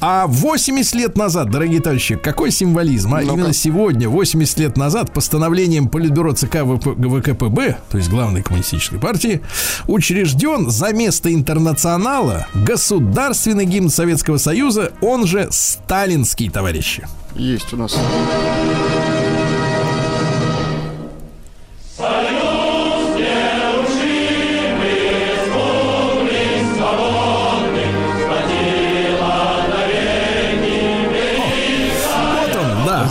А 0.00 0.26
80 0.26 0.94
лет 0.94 1.16
назад, 1.16 1.50
дорогие 1.50 1.80
товарищи, 1.80 2.16
какой 2.16 2.50
символизм? 2.50 3.14
А 3.14 3.20
Ну-ка. 3.20 3.32
именно 3.34 3.52
сегодня, 3.52 4.08
80 4.08 4.58
лет 4.58 4.76
назад, 4.76 5.12
постановлением 5.12 5.88
Политбюро 5.88 6.32
ЦК 6.32 6.64
ВП 6.64 6.96
ВКПБ, 6.96 7.78
то 7.90 7.98
есть 7.98 8.10
главной 8.10 8.42
коммунистической 8.42 8.98
партии, 8.98 9.40
учрежден 9.86 10.70
за 10.70 10.92
место 10.92 11.32
интернационала 11.32 12.46
государственный 12.54 13.64
гимн 13.66 13.90
Советского 13.90 14.38
Союза, 14.38 14.92
он 15.00 15.26
же 15.26 15.48
сталинский, 15.50 16.50
товарищи. 16.50 17.06
Есть 17.34 17.72
у 17.72 17.76
нас. 17.76 17.96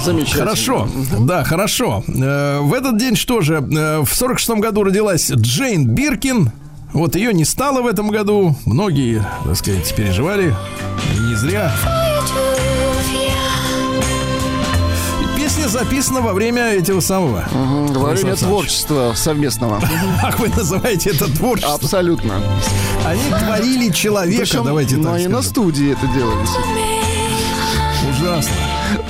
Замечательно. 0.08 0.44
Хорошо. 0.46 0.88
Да, 1.20 1.44
хорошо. 1.44 2.02
Э, 2.08 2.60
В 2.62 2.74
этот 2.74 2.98
день 2.98 3.16
что 3.18 3.42
же? 3.42 3.56
э, 3.56 4.00
В 4.00 4.14
46 4.14 4.50
году 4.62 4.84
родилась 4.84 5.30
Джейн 5.30 5.86
Биркин. 5.86 6.52
Вот 6.94 7.16
ее 7.18 7.34
не 7.34 7.44
стало 7.44 7.82
в 7.82 7.88
этом 7.88 8.08
году. 8.10 8.56
Многие, 8.66 9.26
так 9.44 9.58
сказать, 9.58 9.94
переживали. 9.96 10.56
И 11.14 11.20
не 11.20 11.36
зря. 11.36 11.72
Песня 15.36 15.68
записана 15.68 16.22
во 16.22 16.34
время 16.34 16.62
этого 16.74 17.00
самого. 17.02 17.44
Мгм, 17.52 17.94
Во 17.94 18.10
время 18.12 18.36
творчества 18.36 19.14
совместного. 19.16 19.82
Как 20.22 20.40
вы 20.40 20.48
называете 20.50 21.10
это 21.12 21.26
творчество? 21.34 21.76
Абсолютно. 21.76 22.36
Они 23.06 23.22
творили 23.46 23.90
человека, 23.92 24.42
Причем, 24.44 24.64
давайте 24.64 24.98
ну, 24.98 25.04
так 25.04 25.20
и 25.22 25.28
на 25.28 25.42
студии 25.42 25.92
это 25.92 26.08
делали. 26.14 26.46
Ужасно. 28.28 28.52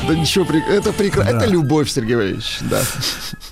Да 0.07 0.15
ничего, 0.15 0.45
это 0.69 0.93
прекрасно. 0.93 1.33
Да. 1.33 1.37
Это 1.39 1.47
любовь, 1.47 1.89
Сергей 1.89 2.15
Валерьевич. 2.15 2.59
Да. 2.61 2.81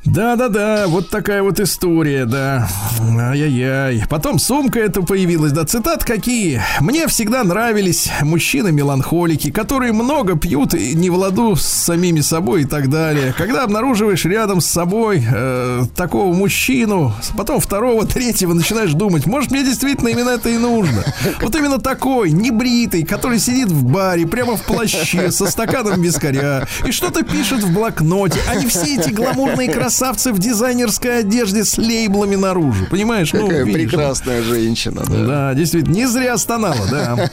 Да-да-да, 0.06 0.86
вот 0.88 1.10
такая 1.10 1.42
вот 1.42 1.60
история, 1.60 2.26
да. 2.26 2.70
Ай-яй-яй. 3.02 4.04
Потом 4.08 4.38
сумка 4.38 4.80
эта 4.80 5.02
появилась, 5.02 5.52
да. 5.52 5.66
Цитат 5.66 6.04
какие? 6.04 6.62
Мне 6.80 7.08
всегда 7.08 7.44
нравились 7.44 8.12
мужчины-меланхолики, 8.22 9.52
которые 9.52 9.92
много 9.94 10.38
пьют 10.38 10.76
и 10.76 10.94
не 10.94 11.10
в 11.10 11.16
ладу 11.16 11.56
с 11.56 11.64
самими 11.64 12.22
собой 12.22 12.62
и 12.62 12.66
так 12.66 12.90
далее. 12.90 13.34
Когда 13.36 13.64
обнаруживаешь 13.64 14.24
рядом 14.26 14.62
с 14.62 14.68
собой 14.68 15.26
э, 15.28 15.84
такого 15.96 16.34
мужчину, 16.34 17.14
потом 17.36 17.60
второго, 17.60 18.06
третьего, 18.06 18.54
начинаешь 18.54 18.94
думать, 18.94 19.26
может, 19.26 19.50
мне 19.50 19.64
действительно 19.64 20.10
именно 20.10 20.30
это 20.30 20.50
и 20.50 20.58
нужно. 20.58 21.04
Вот 21.42 21.56
именно 21.56 21.80
такой, 21.80 22.32
небритый, 22.32 23.04
который 23.04 23.40
сидит 23.40 23.70
в 23.70 23.84
баре, 23.84 24.28
прямо 24.28 24.56
в 24.56 24.62
плаще, 24.62 25.32
со 25.32 25.48
стаканом 25.56 26.02
вискаря, 26.02 26.68
и 26.86 26.92
что-то 26.92 27.24
пишет 27.24 27.64
в 27.64 27.74
блокноте, 27.74 28.40
не 28.60 28.68
все 28.68 28.96
эти 28.96 29.10
гламурные 29.10 29.72
красавцы 29.72 30.34
в 30.34 30.40
дизайнерской 30.40 31.20
одежде 31.20 31.64
с 31.64 31.78
лейблами 31.78 32.36
наружу. 32.36 32.86
Понимаешь? 32.92 33.32
Ну, 33.32 33.48
Какая 33.48 33.64
видишь, 33.64 33.92
прекрасная 33.92 34.42
женщина. 34.42 35.04
Да. 35.08 35.26
да, 35.26 35.54
действительно, 35.54 35.94
не 35.94 36.08
зря 36.08 36.38
стонала, 36.38 36.86
да. 36.92 37.32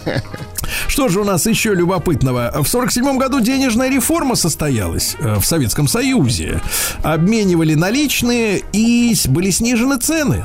Что 0.86 1.08
же 1.08 1.20
у 1.20 1.24
нас 1.24 1.46
еще 1.46 1.74
любопытного? 1.74 2.52
В 2.62 2.68
47 2.68 3.18
году 3.18 3.40
денежная 3.40 3.90
реформа 3.90 4.36
состоялась 4.36 5.16
э, 5.18 5.36
в 5.40 5.44
Советском 5.44 5.88
Союзе. 5.88 6.60
Обменивали 7.02 7.74
наличные 7.74 8.62
и 8.72 9.14
были 9.28 9.50
снижены 9.50 9.98
цены. 9.98 10.44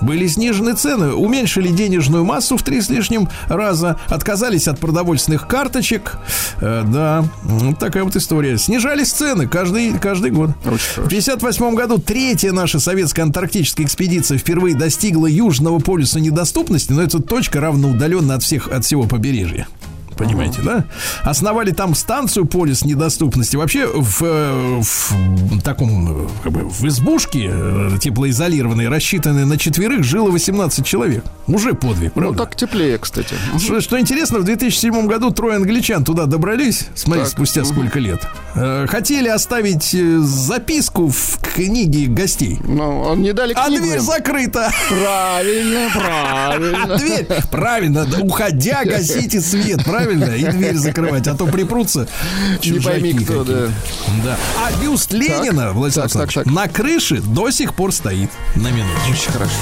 Были 0.00 0.26
снижены 0.26 0.74
цены, 0.74 1.12
уменьшили 1.12 1.68
денежную 1.68 2.24
массу 2.24 2.56
в 2.56 2.62
три 2.62 2.80
с 2.80 2.88
лишним 2.88 3.28
раза, 3.48 3.98
отказались 4.08 4.68
от 4.68 4.78
продовольственных 4.78 5.48
карточек. 5.48 6.18
Э, 6.60 6.82
да, 6.86 7.24
вот 7.42 7.78
такая 7.78 8.04
вот 8.04 8.16
история. 8.16 8.58
Снижались 8.58 9.12
цены 9.12 9.48
каждый, 9.48 9.98
каждый 9.98 10.30
год. 10.30 10.50
В 10.96 11.08
58 11.08 11.74
году 11.74 11.98
третья 11.98 12.52
наша 12.52 12.80
советская 12.80 13.24
антарктическая 13.24 13.86
экспедиция 13.86 14.38
впервые 14.38 14.76
достигла 14.76 15.26
Южного 15.26 15.78
полюса 15.78 16.20
недоступности, 16.20 16.92
но 16.92 17.02
эта 17.02 17.20
точка 17.20 17.60
равноудаленно 17.60 18.34
от 18.34 18.42
всех 18.42 18.68
от 18.68 18.84
всего 18.84 19.04
побережья. 19.04 19.66
Понимаете, 20.16 20.62
да? 20.62 20.84
Основали 21.22 21.70
там 21.72 21.94
станцию 21.94 22.46
полюс 22.46 22.84
недоступности. 22.84 23.56
Вообще 23.56 23.86
в, 23.86 24.20
в 24.80 25.60
таком 25.62 26.28
как 26.42 26.52
бы, 26.52 26.60
в 26.68 26.84
избушке 26.86 27.50
э, 27.52 27.90
теплоизолированной, 28.00 28.88
рассчитанной 28.88 29.44
на 29.44 29.58
четверых, 29.58 30.04
жило 30.04 30.30
18 30.30 30.84
человек. 30.84 31.24
Уже 31.46 31.74
подвиг, 31.74 32.12
Ну, 32.14 32.22
правда? 32.22 32.44
так 32.44 32.56
теплее, 32.56 32.98
кстати. 32.98 33.34
Что, 33.58 33.80
что 33.80 34.00
интересно, 34.00 34.38
в 34.38 34.44
2007 34.44 35.06
году 35.06 35.30
трое 35.30 35.56
англичан 35.56 36.04
туда 36.04 36.26
добрались, 36.26 36.86
смотрите, 36.94 37.26
Так. 37.30 37.32
спустя 37.36 37.64
сколько 37.64 37.98
лет. 37.98 38.26
Э, 38.54 38.86
Хотели 38.88 39.28
оставить 39.28 39.94
э, 39.94 40.18
записку 40.20 41.08
в 41.08 41.38
книге 41.54 42.06
гостей. 42.06 42.58
Ну, 42.64 43.00
он 43.02 43.22
не 43.22 43.32
дали 43.32 43.52
А 43.54 43.66
книгу 43.66 43.84
дверь 43.84 43.98
им. 43.98 44.02
закрыта. 44.02 44.70
Правильно, 44.88 45.90
правильно. 45.94 46.96
Дверь. 46.96 47.26
Правильно, 47.50 48.04
да, 48.06 48.18
уходя, 48.20 48.80
гасите 48.84 49.40
свет, 49.40 49.84
правильно? 49.84 50.05
И 50.10 50.44
дверь 50.50 50.76
закрывать, 50.76 51.26
а 51.28 51.34
то 51.34 51.46
припрутся 51.46 52.08
Не 52.64 52.80
пойми 52.80 53.12
кто, 53.14 53.44
да. 53.44 53.68
Да. 54.24 54.36
А 54.58 54.72
бюст 54.82 55.12
Ленина, 55.12 55.72
Владислав 55.72 56.12
так, 56.12 56.32
так, 56.32 56.44
так. 56.44 56.46
на 56.46 56.68
крыше 56.68 57.20
до 57.20 57.50
сих 57.50 57.74
пор 57.74 57.92
стоит. 57.92 58.30
На 58.54 58.70
минуту. 58.70 59.00
Очень 59.10 59.32
хорошо. 59.32 59.52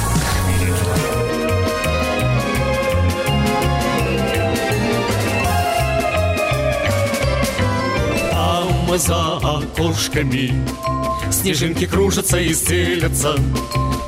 За 8.96 9.38
окошками 9.38 10.54
Снежинки 11.34 11.84
кружатся 11.86 12.38
и 12.38 12.54
стелятся. 12.54 13.34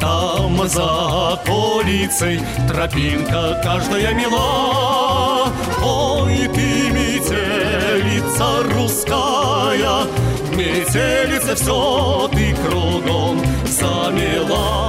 Там 0.01 0.67
за 0.69 1.33
околицей 1.33 2.41
Тропинка 2.69 3.61
каждая 3.63 4.15
мила. 4.15 5.53
Ой, 5.83 6.49
ты 6.55 6.91
метелица 6.91 8.63
русская. 8.73 10.07
Метелица 10.53 11.57
все 11.57 12.31
ты 12.33 12.55
кругом 12.55 13.43
замела 13.67 14.86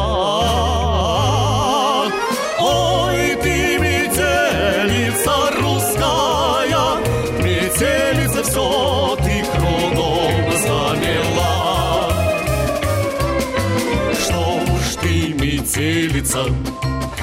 Метелица, 15.78 16.46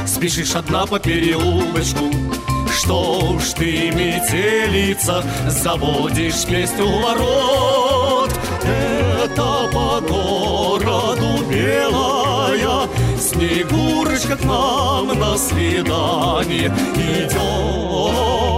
Спешишь 0.07 0.55
одна 0.55 0.87
по 0.87 1.01
переулочку 1.01 2.05
Что 2.73 3.37
ж 3.41 3.53
ты, 3.55 3.91
метелица, 3.91 5.25
заводишь 5.49 6.45
песню 6.45 6.87
у 6.87 7.01
ворот? 7.01 8.31
Это 8.63 9.69
по 9.73 10.01
городу 10.01 11.45
белая 11.51 12.89
Снегурочка 13.19 14.37
к 14.37 14.45
нам 14.45 15.09
на 15.19 15.37
свидание 15.37 16.73
идет 16.95 18.54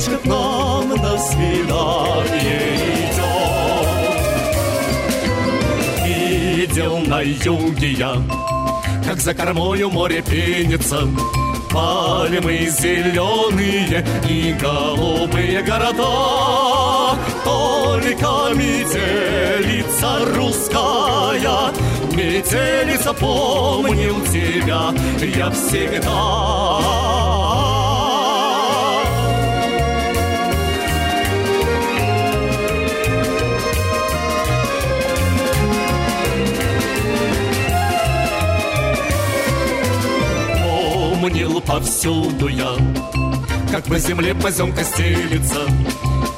Снегурочка 0.00 0.16
к 0.16 0.24
нам 0.24 0.88
на 0.88 1.18
свидание 1.18 2.74
идет 3.10 3.76
Видел 6.06 6.98
на 7.00 7.20
юге 7.20 7.92
я 7.92 8.14
Как 9.04 9.18
за 9.20 9.34
кормою 9.34 9.90
море 9.90 10.22
пенится. 10.22 11.06
Пальмы 11.70 12.66
зеленые 12.66 14.04
и 14.28 14.52
голубые 14.54 15.62
города. 15.62 17.16
Только 17.44 18.54
метелица 18.54 20.24
русская 20.34 21.72
Метелица, 22.12 23.12
помнил 23.12 24.20
тебя 24.26 24.92
я 25.22 25.50
всегда 25.50 27.10
Помнил 41.30 41.60
повсюду 41.60 42.48
я, 42.48 42.74
как 43.70 43.84
по 43.84 43.96
земле 44.00 44.34
поземка 44.34 44.82
стелится, 44.82 45.60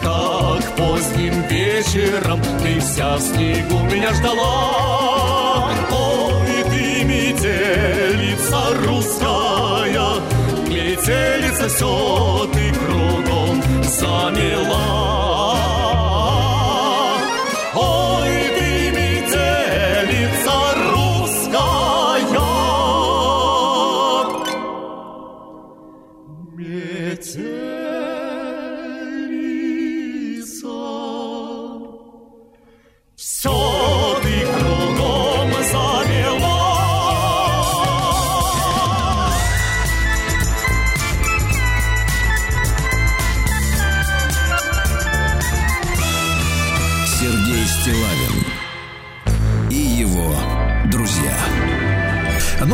как 0.03 0.77
поздним 0.77 1.41
вечером 1.49 2.39
ты 2.63 2.79
вся 2.79 3.17
в 3.17 3.21
снегу 3.23 3.79
меня 3.85 4.13
ждала. 4.13 5.71
Ой, 5.91 6.65
ты 6.71 7.05
метелица 7.05 8.61
русская, 8.87 10.21
метелица 10.69 11.69
все 11.71 12.51
ты 12.53 12.75
кругом 12.75 13.63
замела. 13.85 15.22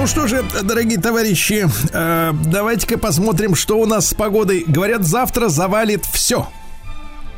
Что 0.08 0.26
же, 0.26 0.42
дорогие 0.62 0.98
товарищи, 0.98 1.68
э, 1.92 2.32
давайте-ка 2.46 2.98
посмотрим, 2.98 3.54
что 3.54 3.78
у 3.78 3.86
нас 3.86 4.08
с 4.08 4.14
погодой. 4.14 4.64
Говорят, 4.66 5.04
завтра 5.04 5.48
завалит 5.48 6.04
все. 6.06 6.48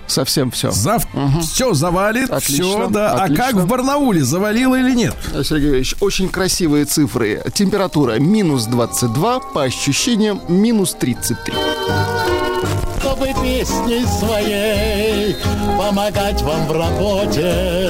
Совсем 0.06 0.50
все. 0.50 0.70
Завтра 0.70 1.30
все 1.42 1.72
завалит, 1.74 2.30
Отлично, 2.30 2.64
все, 2.64 2.88
да. 2.88 3.12
А 3.12 3.24
отлично. 3.24 3.44
как 3.44 3.54
в 3.54 3.66
Барнауле, 3.66 4.22
завалило 4.24 4.76
или 4.78 4.94
нет? 4.94 5.14
Сергей 5.44 5.70
Ильич, 5.70 5.94
очень 6.00 6.28
красивые 6.28 6.84
цифры. 6.84 7.42
Температура 7.54 8.18
минус 8.18 8.64
22, 8.66 9.40
по 9.40 9.62
ощущениям 9.64 10.40
минус 10.48 10.94
33. 10.98 11.54
чтобы 13.00 13.26
песней 13.42 14.04
своей 14.18 15.36
помогать 15.78 16.42
вам 16.42 16.66
в 16.66 16.72
работе, 16.72 17.88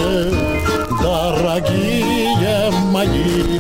дорогие 1.03 2.71
мои. 2.91 3.59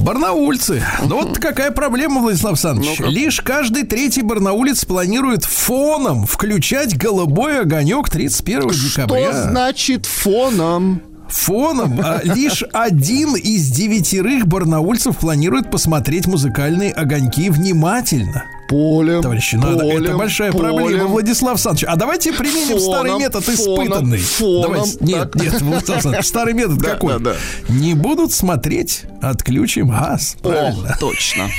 Барнаульцы. 0.00 0.82
Ну 1.06 1.22
вот 1.22 1.38
какая 1.38 1.70
проблема, 1.70 2.20
Владислав 2.20 2.52
Александрович. 2.52 2.98
Лишь 3.00 3.40
каждый 3.40 3.84
третий 3.84 4.22
барнаулец 4.22 4.84
планирует 4.84 5.44
фоном 5.44 6.26
включать 6.26 6.96
голубой 6.96 7.60
огонек 7.60 8.08
31 8.08 8.70
Что 8.70 8.88
декабря. 8.88 9.32
значит 9.32 10.06
фоном? 10.06 11.02
Фоном 11.28 12.00
а, 12.02 12.20
лишь 12.24 12.64
один 12.72 13.36
из 13.36 13.68
девятерых 13.70 14.46
барнаульцев 14.46 15.16
планирует 15.16 15.70
посмотреть 15.70 16.26
музыкальные 16.26 16.92
огоньки 16.92 17.50
внимательно. 17.50 18.44
Полем. 18.70 19.20
Товарищи, 19.22 19.56
надо, 19.56 19.84
это 19.84 19.96
полем, 19.98 20.16
большая 20.18 20.52
полем. 20.52 20.76
проблема, 20.76 21.04
Владислав 21.06 21.52
Александрович. 21.54 21.84
А 21.88 21.96
давайте 21.96 22.32
применим 22.32 22.78
Фоном, 22.78 22.80
старый 22.80 23.18
метод 23.18 23.48
испытанный. 23.48 24.18
фоном. 24.18 24.62
Давайте. 24.62 24.96
Нет, 25.00 25.32
Так. 25.32 25.42
нет, 25.42 25.52
Владислав 25.60 25.96
Александрович, 25.96 26.26
старый 26.26 26.54
метод 26.54 26.78
Да, 26.78 26.90
какой? 26.90 27.12
да, 27.18 27.18
да. 27.18 27.36
Не 27.68 27.94
будут 27.94 28.32
смотреть, 28.32 29.02
отключим 29.20 29.88
газ. 29.90 30.36
О, 30.42 30.48
Правильно. 30.48 30.96
точно. 31.00 31.48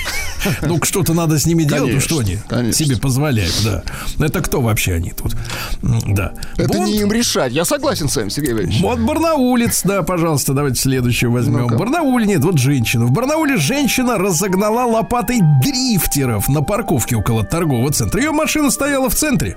Ну, 0.64 0.80
что-то 0.82 1.14
надо 1.14 1.38
с 1.38 1.45
ними 1.45 1.66
делать, 1.66 1.82
ну 1.82 1.88
Конечно, 1.99 2.09
что 2.09 2.18
они 2.20 2.38
конечно. 2.49 2.86
себе 2.86 2.97
позволяют, 2.97 3.53
да. 3.64 3.84
Это 4.26 4.41
кто 4.41 4.59
вообще 4.59 4.93
они 4.95 5.12
тут? 5.12 5.36
Да. 5.84 6.34
Это 6.57 6.68
Бонд- 6.80 6.88
не 6.88 6.97
им 7.01 7.12
решать. 7.12 7.53
Я 7.53 7.64
согласен 7.64 8.09
с 8.09 8.16
вами, 8.16 8.30
Сергей 8.30 8.53
Ильич. 8.53 8.82
Вот 8.82 8.97
Барнаулец, 9.01 9.82
да, 9.84 10.01
пожалуйста, 10.01 10.53
давайте 10.53 10.82
следующего 10.82 11.30
возьмем. 11.34 11.62
Ну-ка. 11.68 11.76
Барнауле 11.78 12.26
нет, 12.26 12.43
вот 12.43 12.57
женщина. 12.57 13.05
В 13.05 13.12
Барнауле 13.12 13.57
женщина 13.57 14.18
разогнала 14.18 14.86
лопатой 14.91 15.41
дрифтеров 15.62 16.49
на 16.49 16.64
парковке 16.64 17.01
около 17.16 17.43
торгового 17.43 17.91
центра. 17.91 18.20
Ее 18.22 18.32
машина 18.32 18.72
стояла 18.72 19.10
в 19.10 19.16
центре. 19.16 19.56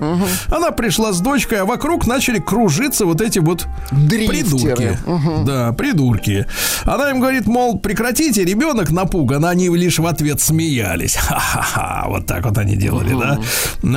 Она 0.49 0.71
пришла 0.71 1.13
с 1.13 1.19
дочкой, 1.21 1.59
а 1.59 1.65
вокруг 1.65 2.07
начали 2.07 2.39
кружиться 2.39 3.05
вот 3.05 3.21
эти 3.21 3.39
вот 3.39 3.65
Дрифтеры. 3.91 4.27
придурки. 4.27 4.97
Да, 5.45 5.73
придурки. 5.73 6.45
Она 6.83 7.09
им 7.11 7.19
говорит, 7.19 7.45
мол, 7.47 7.79
прекратите, 7.79 8.43
ребенок 8.43 8.91
напуган. 8.91 9.45
Они 9.45 9.69
лишь 9.69 9.99
в 9.99 10.05
ответ 10.05 10.41
смеялись. 10.41 11.15
Ха-ха-ха. 11.19 12.05
Вот 12.07 12.25
так 12.25 12.45
вот 12.45 12.57
они 12.57 12.75
делали, 12.75 13.13
да. 13.13 13.39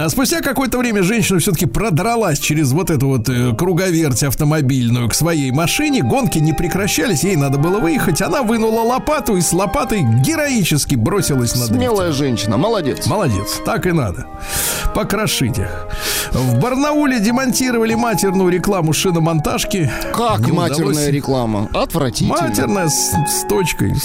А 0.04 0.08
спустя 0.08 0.40
какое-то 0.40 0.78
время 0.78 1.02
женщина 1.02 1.38
все-таки 1.38 1.66
продралась 1.66 2.38
через 2.38 2.72
вот 2.72 2.90
эту 2.90 3.08
вот 3.08 3.28
э, 3.28 3.54
круговерть 3.56 4.22
автомобильную 4.22 5.08
к 5.08 5.14
своей 5.14 5.50
машине. 5.50 6.02
Гонки 6.02 6.38
не 6.38 6.52
прекращались, 6.52 7.24
ей 7.24 7.36
надо 7.36 7.58
было 7.58 7.78
выехать. 7.78 8.22
Она 8.22 8.42
вынула 8.42 8.80
лопату 8.82 9.36
и 9.36 9.40
с 9.40 9.52
лопатой 9.52 10.02
героически 10.02 10.94
бросилась 10.94 11.54
на. 11.54 11.66
Смелая 11.66 12.12
женщина, 12.12 12.56
молодец. 12.56 13.06
Молодец, 13.06 13.37
так 13.64 13.86
и 13.86 13.92
надо. 13.92 14.26
Покрошить 14.94 15.58
их. 15.58 15.86
В 16.32 16.58
Барнауле 16.60 17.20
демонтировали 17.20 17.94
матерную 17.94 18.50
рекламу 18.50 18.92
шиномонтажки. 18.92 19.90
Как 20.14 20.40
Не 20.40 20.52
матерная 20.52 20.88
удалось. 20.92 21.08
реклама? 21.08 21.68
Отвратительно. 21.74 22.40
Матерная 22.40 22.88
с, 22.88 23.12
с 23.28 23.46
точкой. 23.48 23.94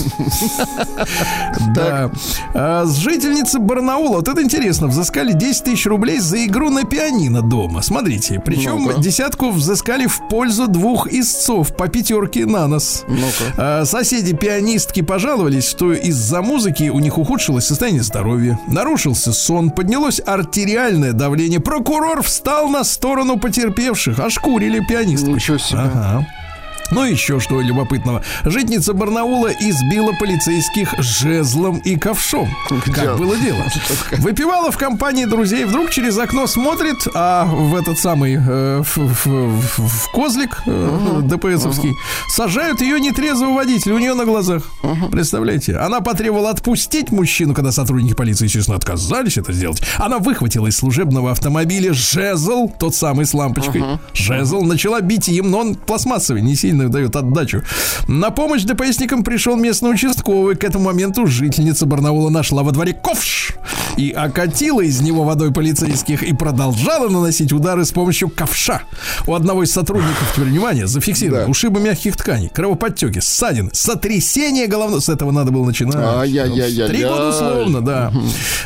Да. 1.75 2.11
А, 2.53 2.85
С 2.85 2.97
жительницы 2.97 3.59
Барнаула, 3.59 4.17
вот 4.17 4.27
это 4.27 4.41
интересно, 4.43 4.87
взыскали 4.87 5.33
10 5.33 5.63
тысяч 5.63 5.85
рублей 5.85 6.19
за 6.19 6.45
игру 6.45 6.69
на 6.69 6.83
пианино 6.83 7.41
дома. 7.41 7.81
Смотрите, 7.81 8.41
причем 8.43 8.99
десятку 9.01 9.51
взыскали 9.51 10.05
в 10.07 10.21
пользу 10.29 10.67
двух 10.67 11.07
истцов 11.11 11.75
по 11.75 11.87
пятерке 11.87 12.45
на 12.45 12.67
нос. 12.67 13.03
А, 13.57 13.85
Соседи 13.85 14.35
пианистки 14.35 15.01
пожаловались, 15.01 15.67
что 15.67 15.93
из-за 15.93 16.41
музыки 16.41 16.89
у 16.89 16.99
них 16.99 17.17
ухудшилось 17.17 17.65
состояние 17.65 18.03
здоровья, 18.03 18.59
нарушился 18.67 19.22
сон, 19.31 19.69
поднялось 19.71 20.21
артериальное 20.25 21.13
давление. 21.13 21.59
Прокурор 21.59 22.21
встал 22.23 22.67
на 22.69 22.83
сторону 22.83 23.39
потерпевших, 23.39 24.19
ошкурили 24.19 24.81
пианистку. 24.85 25.31
Ничего 25.31 25.57
себе. 25.57 25.79
Ага. 25.79 26.27
Ну, 26.93 27.03
еще 27.05 27.39
что 27.39 27.59
любопытного. 27.61 28.23
Житница 28.43 28.93
Барнаула 28.93 29.47
избила 29.59 30.11
полицейских 30.19 30.93
жезлом 30.99 31.77
и 31.79 31.95
ковшом. 31.97 32.49
Как 32.93 33.17
было 33.17 33.35
дело. 33.37 33.63
Выпивала 34.19 34.71
в 34.71 34.77
компании 34.77 35.25
друзей, 35.25 35.65
вдруг 35.65 35.89
через 35.89 36.17
окно 36.17 36.47
смотрит, 36.47 37.07
а 37.13 37.45
в 37.45 37.75
этот 37.75 37.99
самый, 37.99 38.35
э, 38.35 38.83
в, 38.83 38.97
в- 38.97 39.25
в- 39.25 39.87
в 39.87 40.11
козлик 40.11 40.61
э, 40.65 41.19
ДПСовский, 41.23 41.93
сажают 42.29 42.81
ее 42.81 42.99
нетрезвого 42.99 43.53
водителя 43.55 43.95
у 43.95 43.99
нее 43.99 44.13
на 44.13 44.25
глазах. 44.25 44.63
Представляете? 45.11 45.77
Она 45.77 46.01
потребовала 46.01 46.49
отпустить 46.51 47.11
мужчину, 47.11 47.53
когда 47.53 47.71
сотрудники 47.71 48.13
полиции, 48.13 48.45
естественно, 48.45 48.77
отказались 48.77 49.37
это 49.37 49.51
сделать. 49.53 49.81
Она 49.97 50.19
выхватила 50.19 50.67
из 50.67 50.77
служебного 50.77 51.31
автомобиля 51.31 51.93
жезл, 51.93 52.69
тот 52.79 52.95
самый 52.95 53.25
с 53.25 53.33
лампочкой. 53.33 53.83
Жезл 54.13 54.61
начала 54.61 55.01
бить 55.01 55.27
им, 55.29 55.49
но 55.51 55.59
он 55.59 55.75
пластмассовый, 55.75 56.41
не 56.41 56.55
сильно 56.55 56.82
дает 56.89 57.15
отдачу. 57.15 57.63
На 58.07 58.29
помощь 58.31 58.63
ДПСникам 58.63 59.23
пришел 59.23 59.55
местный 59.55 59.91
участковый. 59.91 60.55
К 60.55 60.63
этому 60.63 60.85
моменту 60.85 61.25
жительница 61.27 61.85
Барнаула 61.85 62.29
нашла 62.29 62.63
во 62.63 62.71
дворе 62.71 62.93
ковш 62.93 63.53
и 63.97 64.11
окатила 64.11 64.81
из 64.81 65.01
него 65.01 65.23
водой 65.23 65.51
полицейских 65.53 66.23
и 66.23 66.33
продолжала 66.33 67.09
наносить 67.09 67.51
удары 67.53 67.85
с 67.85 67.91
помощью 67.91 68.29
ковша. 68.29 68.81
У 69.27 69.33
одного 69.33 69.63
из 69.63 69.71
сотрудников, 69.71 70.31
теперь 70.33 70.49
внимание, 70.49 70.87
зафиксировано 70.87 71.45
Да. 71.45 71.49
ушибы 71.51 71.79
мягких 71.79 72.17
тканей, 72.17 72.49
кровоподтеки, 72.49 73.19
ссадины, 73.19 73.69
сотрясение 73.73 74.67
головного... 74.67 74.99
С 74.99 75.09
этого 75.09 75.31
надо 75.31 75.51
было 75.51 75.65
начинать. 75.65 75.95
Ай-яй-яй-яй-яй. 75.95 76.87
Три 76.87 77.03
года 77.03 77.29
условно, 77.29 77.81
да. 77.81 78.11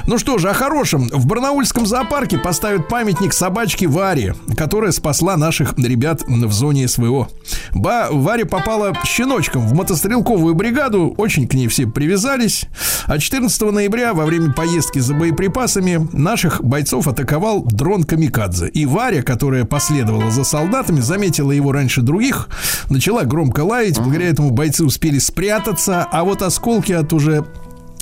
Ну 0.05 0.17
что 0.17 0.37
же, 0.37 0.49
о 0.49 0.53
хорошем. 0.53 1.09
В 1.09 1.25
Барнаульском 1.25 1.85
зоопарке 1.85 2.37
поставят 2.37 2.87
памятник 2.87 3.33
собачке 3.33 3.87
Варе, 3.87 4.35
которая 4.55 4.91
спасла 4.91 5.35
наших 5.37 5.77
ребят 5.77 6.23
в 6.27 6.51
зоне 6.51 6.87
СВО. 6.87 7.27
Ба, 7.73 8.06
Варя 8.11 8.45
попала 8.45 8.93
щеночком 9.05 9.67
в 9.67 9.73
мотострелковую 9.73 10.55
бригаду, 10.55 11.13
очень 11.17 11.47
к 11.47 11.53
ней 11.53 11.67
все 11.67 11.87
привязались. 11.87 12.65
А 13.05 13.17
14 13.17 13.61
ноября 13.71 14.13
во 14.13 14.25
время 14.25 14.51
поездки 14.53 14.99
за 14.99 15.13
боеприпасами 15.13 16.07
наших 16.11 16.63
бойцов 16.63 17.07
атаковал 17.07 17.63
дрон 17.63 18.03
Камикадзе. 18.03 18.67
И 18.69 18.85
Варя, 18.85 19.21
которая 19.23 19.65
последовала 19.65 20.31
за 20.31 20.43
солдатами, 20.43 20.99
заметила 20.99 21.51
его 21.51 21.71
раньше 21.71 22.01
других, 22.01 22.49
начала 22.89 23.23
громко 23.23 23.61
лаять. 23.61 23.97
Благодаря 23.99 24.29
этому 24.29 24.51
бойцы 24.51 24.83
успели 24.83 25.19
спрятаться, 25.19 26.07
а 26.11 26.23
вот 26.23 26.41
осколки 26.41 26.91
от 26.91 27.13
уже 27.13 27.45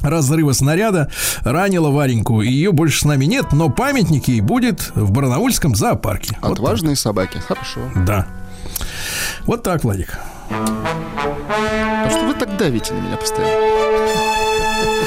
разрыва 0.02 0.54
снаряда 0.54 1.10
ранила 1.42 1.90
Вареньку. 1.90 2.42
И 2.42 2.50
ее 2.50 2.72
больше 2.72 3.02
с 3.02 3.06
нами 3.06 3.26
нет, 3.26 3.52
но 3.52 3.70
памятник 3.70 4.28
ей 4.28 4.42
будет 4.42 4.92
в 4.96 5.12
Барнаульском 5.12 5.76
зоопарке. 5.76 6.38
Вот 6.42 6.54
Отважные 6.54 6.96
собаки. 6.96 7.38
Хорошо. 7.38 7.82
Да. 7.96 8.28
Вот 9.46 9.64
так, 9.64 9.84
Владик. 9.84 10.18
А 10.50 12.10
что 12.10 12.26
вы 12.26 12.34
так 12.34 12.58
давите 12.58 12.94
на 12.94 13.00
меня 13.00 13.18
постоянно? 13.18 13.52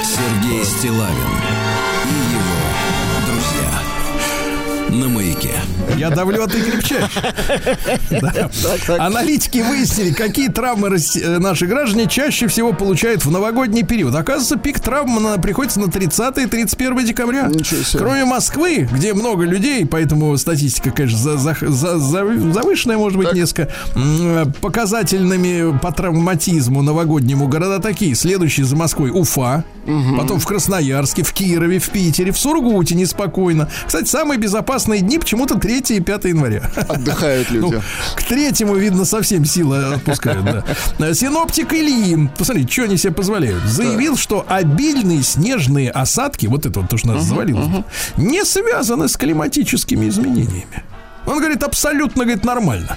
Сергей 0.04 0.64
Стилавин 0.64 1.57
на 4.90 5.08
маяке. 5.08 5.50
Я 5.96 6.10
давлю, 6.10 6.44
а 6.44 6.46
ты 6.46 6.60
крепчаешь. 6.60 7.10
Аналитики 8.98 9.58
выяснили, 9.58 10.12
какие 10.12 10.48
травмы 10.48 10.88
э, 10.96 11.38
наши 11.38 11.66
граждане 11.66 12.06
чаще 12.08 12.46
всего 12.46 12.72
получают 12.72 13.24
в 13.24 13.30
новогодний 13.30 13.82
период. 13.82 14.14
Оказывается, 14.14 14.56
пик 14.56 14.80
травм 14.80 15.40
приходится 15.40 15.80
на 15.80 15.88
30 15.90 16.38
и 16.38 16.46
31 16.46 17.04
декабря. 17.04 17.50
Кроме 17.96 18.24
Москвы, 18.24 18.88
где 18.92 19.14
много 19.14 19.44
людей, 19.44 19.84
поэтому 19.86 20.36
статистика, 20.38 20.90
конечно, 20.90 21.18
за- 21.18 21.36
за- 21.38 21.56
за- 21.60 21.98
за- 21.98 22.52
завышенная, 22.52 22.96
может 22.98 23.18
быть, 23.18 23.32
несколько. 23.32 23.68
Показательными 24.60 25.76
по 25.78 25.92
травматизму 25.92 26.82
новогоднему 26.82 27.48
города 27.48 27.78
такие. 27.80 28.14
Следующие 28.14 28.64
за 28.66 28.76
Москвой 28.76 29.10
Уфа, 29.10 29.64
потом 30.18 30.38
в 30.38 30.46
Красноярске, 30.46 31.22
в 31.22 31.32
Кирове, 31.32 31.78
в 31.78 31.88
Питере, 31.90 32.32
в 32.32 32.38
Сургуте 32.38 32.94
неспокойно. 32.94 33.68
Кстати, 33.86 34.06
самые 34.08 34.38
безопасные 34.78 35.00
дни 35.00 35.18
почему-то 35.18 35.58
3 35.58 35.78
и 35.96 36.00
5 36.00 36.24
января. 36.24 36.62
Отдыхают 36.88 37.50
Ну, 37.50 37.72
люди. 37.72 37.82
к 38.14 38.22
третьему, 38.22 38.76
видно, 38.76 39.04
совсем 39.04 39.44
силы 39.44 39.94
отпускают, 39.94 40.44
да. 40.98 41.14
Синоптик 41.14 41.72
Ильин, 41.72 42.28
посмотрите, 42.28 42.72
что 42.72 42.82
они 42.84 42.96
себе 42.96 43.12
позволяют, 43.12 43.64
заявил, 43.64 44.16
что 44.16 44.44
обильные 44.48 45.22
снежные 45.22 45.90
осадки, 45.90 46.46
вот 46.46 46.66
это 46.66 46.80
вот 46.80 46.90
то, 46.90 46.96
что 46.96 47.08
нас 47.08 47.24
завалило, 47.24 47.84
не 48.16 48.44
связаны 48.44 49.08
с 49.08 49.16
климатическими 49.16 50.08
изменениями. 50.08 50.82
Он 51.26 51.38
говорит, 51.38 51.62
абсолютно, 51.62 52.24
говорит, 52.24 52.44
нормально. 52.44 52.96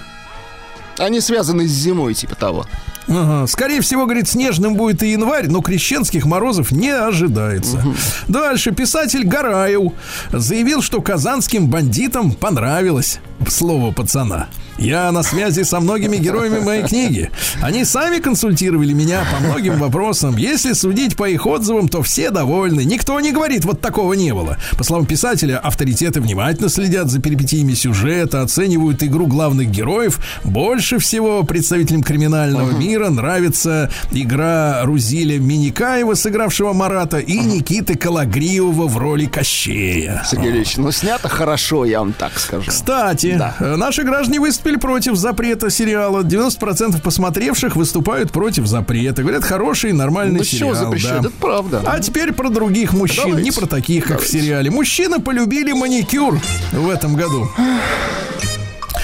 Они 1.02 1.20
связаны 1.20 1.68
с 1.68 1.72
зимой, 1.72 2.14
типа 2.14 2.36
того. 2.36 2.66
Ага. 3.08 3.48
Скорее 3.48 3.82
всего, 3.82 4.06
говорит, 4.06 4.30
снежным 4.30 4.76
будет 4.76 5.02
и 5.04 5.12
январь, 5.12 5.48
но 5.48 5.62
крещенских 5.62 6.26
морозов 6.26 6.72
не 6.72 6.90
ожидается. 6.90 7.84
Дальше 8.28 8.72
писатель 8.72 9.26
Гараев 9.26 9.94
заявил, 10.32 10.82
что 10.82 11.02
казанским 11.02 11.68
бандитам 11.68 12.32
понравилось 12.34 13.20
слово 13.48 13.92
пацана. 13.92 14.48
Я 14.82 15.12
на 15.12 15.22
связи 15.22 15.62
со 15.62 15.80
многими 15.80 16.18
героями 16.18 16.58
моей 16.60 16.84
книги. 16.84 17.30
Они 17.62 17.86
сами 17.86 18.18
консультировали 18.18 18.94
меня 18.94 19.24
по 19.32 19.44
многим 19.44 19.78
вопросам. 19.78 20.36
Если 20.38 20.74
судить 20.74 21.16
по 21.16 21.30
их 21.30 21.46
отзывам, 21.46 21.88
то 21.88 22.02
все 22.02 22.32
довольны. 22.32 22.84
Никто 22.84 23.20
не 23.20 23.32
говорит, 23.32 23.64
вот 23.64 23.80
такого 23.80 24.14
не 24.14 24.34
было. 24.34 24.58
По 24.80 24.84
словам 24.84 25.06
писателя, 25.06 25.60
авторитеты 25.60 26.20
внимательно 26.20 26.68
следят 26.68 27.10
за 27.12 27.22
перипетиями 27.22 27.76
сюжета, 27.76 28.42
оценивают 28.42 29.04
игру 29.04 29.28
главных 29.28 29.70
героев. 29.70 30.20
Больше 30.44 30.98
всего 30.98 31.44
представителям 31.44 32.02
криминального 32.02 32.72
мира 32.72 33.10
нравится 33.10 33.92
игра 34.12 34.82
Рузиля 34.84 35.38
Миникаева, 35.38 36.16
сыгравшего 36.16 36.74
Марата, 36.74 37.20
и 37.20 37.38
Никиты 37.38 37.96
Калагриева 37.96 38.88
в 38.88 38.98
роли 38.98 39.26
Кощея. 39.28 40.24
Сергей 40.28 40.50
Ильич, 40.50 40.78
ну 40.78 40.92
снято 40.92 41.30
хорошо, 41.30 41.86
я 41.86 42.00
вам 42.00 42.14
так 42.14 42.40
скажу. 42.40 42.66
Кстати, 42.68 43.36
Да. 43.38 43.54
наши 43.78 44.02
граждане 44.02 44.40
выступили 44.40 44.71
против 44.78 45.16
запрета 45.16 45.70
сериала. 45.70 46.22
90% 46.24 47.02
посмотревших 47.02 47.76
выступают 47.76 48.32
против 48.32 48.66
запрета. 48.68 49.22
Говорят, 49.22 49.44
хороший, 49.44 49.94
нормальный 49.94 50.40
Ну 50.40 50.44
сериал. 50.44 50.74
чего 50.74 50.86
запрещать? 50.86 51.12
да. 51.22 51.30
Это 51.30 51.32
правда. 51.40 51.82
А 51.86 52.00
теперь 52.00 52.34
про 52.34 52.50
других 52.50 52.94
мужчин, 52.94 53.24
Давайте. 53.30 53.44
не 53.44 53.52
про 53.52 53.66
таких, 53.68 54.04
как 54.06 54.22
в 54.22 54.26
Давайте. 54.26 54.40
сериале. 54.40 54.72
Мужчины 54.72 55.20
полюбили 55.20 55.72
маникюр 55.72 56.40
в 56.72 56.90
этом 56.90 57.16
году. 57.16 57.50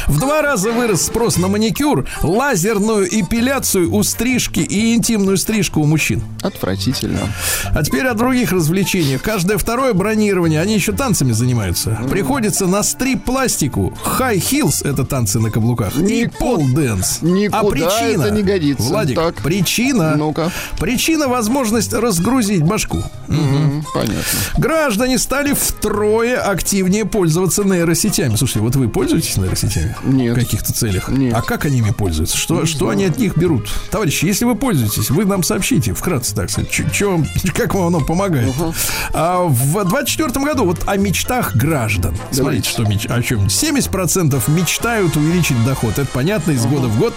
В 0.07 0.19
два 0.19 0.41
раза 0.41 0.71
вырос 0.71 1.03
спрос 1.03 1.37
на 1.37 1.47
маникюр, 1.47 2.05
лазерную 2.23 3.07
эпиляцию 3.21 3.93
у 3.93 4.03
стрижки 4.03 4.59
и 4.59 4.95
интимную 4.95 5.37
стрижку 5.37 5.81
у 5.81 5.85
мужчин. 5.85 6.21
Отвратительно. 6.41 7.19
А 7.73 7.83
теперь 7.83 8.07
о 8.07 8.13
других 8.13 8.51
развлечениях. 8.51 9.21
Каждое 9.21 9.57
второе 9.57 9.93
бронирование, 9.93 10.61
они 10.61 10.75
еще 10.75 10.91
танцами 10.93 11.31
занимаются. 11.31 11.99
Приходится 12.09 12.65
на 12.67 12.83
стрип-пластику. 12.83 13.93
High 14.19 14.37
heels– 14.41 14.87
это 14.89 15.05
танцы 15.05 15.39
на 15.39 15.51
каблуках. 15.51 15.95
И 15.97 16.01
Нику- 16.23 16.37
pole 16.39 16.67
dance. 16.67 17.21
никуда 17.21 17.59
А 17.59 17.63
причина, 17.65 18.23
это 18.23 18.31
не 18.31 18.43
годится. 18.43 18.83
Владик, 18.83 19.15
Так. 19.15 19.35
причина. 19.35 20.15
Ну-ка. 20.15 20.51
Причина– 20.79 21.27
возможность 21.29 21.93
разгрузить 21.93 22.63
башку. 22.63 23.03
М, 23.27 23.85
Понятно. 23.93 24.23
Граждане 24.57 25.17
стали 25.19 25.53
втрое 25.53 26.37
активнее 26.39 27.05
пользоваться 27.05 27.63
нейросетями. 27.63 28.35
Слушайте, 28.35 28.59
вот 28.61 28.75
вы 28.75 28.87
пользуетесь 28.89 29.37
нейросетями? 29.37 29.76
Нет. 30.03 30.35
В 30.35 30.39
каких-то 30.39 30.73
целях? 30.73 31.09
Нет. 31.09 31.33
А 31.35 31.41
как 31.41 31.65
они 31.65 31.79
ими 31.79 31.91
пользуются? 31.91 32.37
Что, 32.37 32.65
что 32.65 32.89
они 32.89 33.05
от 33.05 33.17
них 33.17 33.37
берут? 33.37 33.69
Товарищи, 33.91 34.25
если 34.25 34.45
вы 34.45 34.55
пользуетесь, 34.55 35.09
вы 35.09 35.25
нам 35.25 35.43
сообщите 35.43 35.93
вкратце, 35.93 36.35
так 36.35 36.49
сказать, 36.49 36.69
чё- 36.69 36.89
чё 36.89 37.23
как 37.55 37.73
вам 37.75 37.87
оно 37.87 38.01
помогает. 38.01 38.53
А 39.13 39.43
в 39.43 39.83
24 39.85 40.45
году 40.45 40.65
вот 40.65 40.83
о 40.87 40.97
мечтах 40.97 41.55
граждан. 41.55 42.15
Смотрите, 42.31 42.69
что 42.69 42.83
меч- 42.83 43.05
о 43.09 43.21
чем. 43.21 43.47
70% 43.47 44.47
мечтают 44.49 45.15
увеличить 45.15 45.63
доход. 45.65 45.97
Это 45.99 46.09
понятно 46.11 46.51
из 46.51 46.65
года 46.65 46.87
в 46.87 46.97
год. 46.97 47.13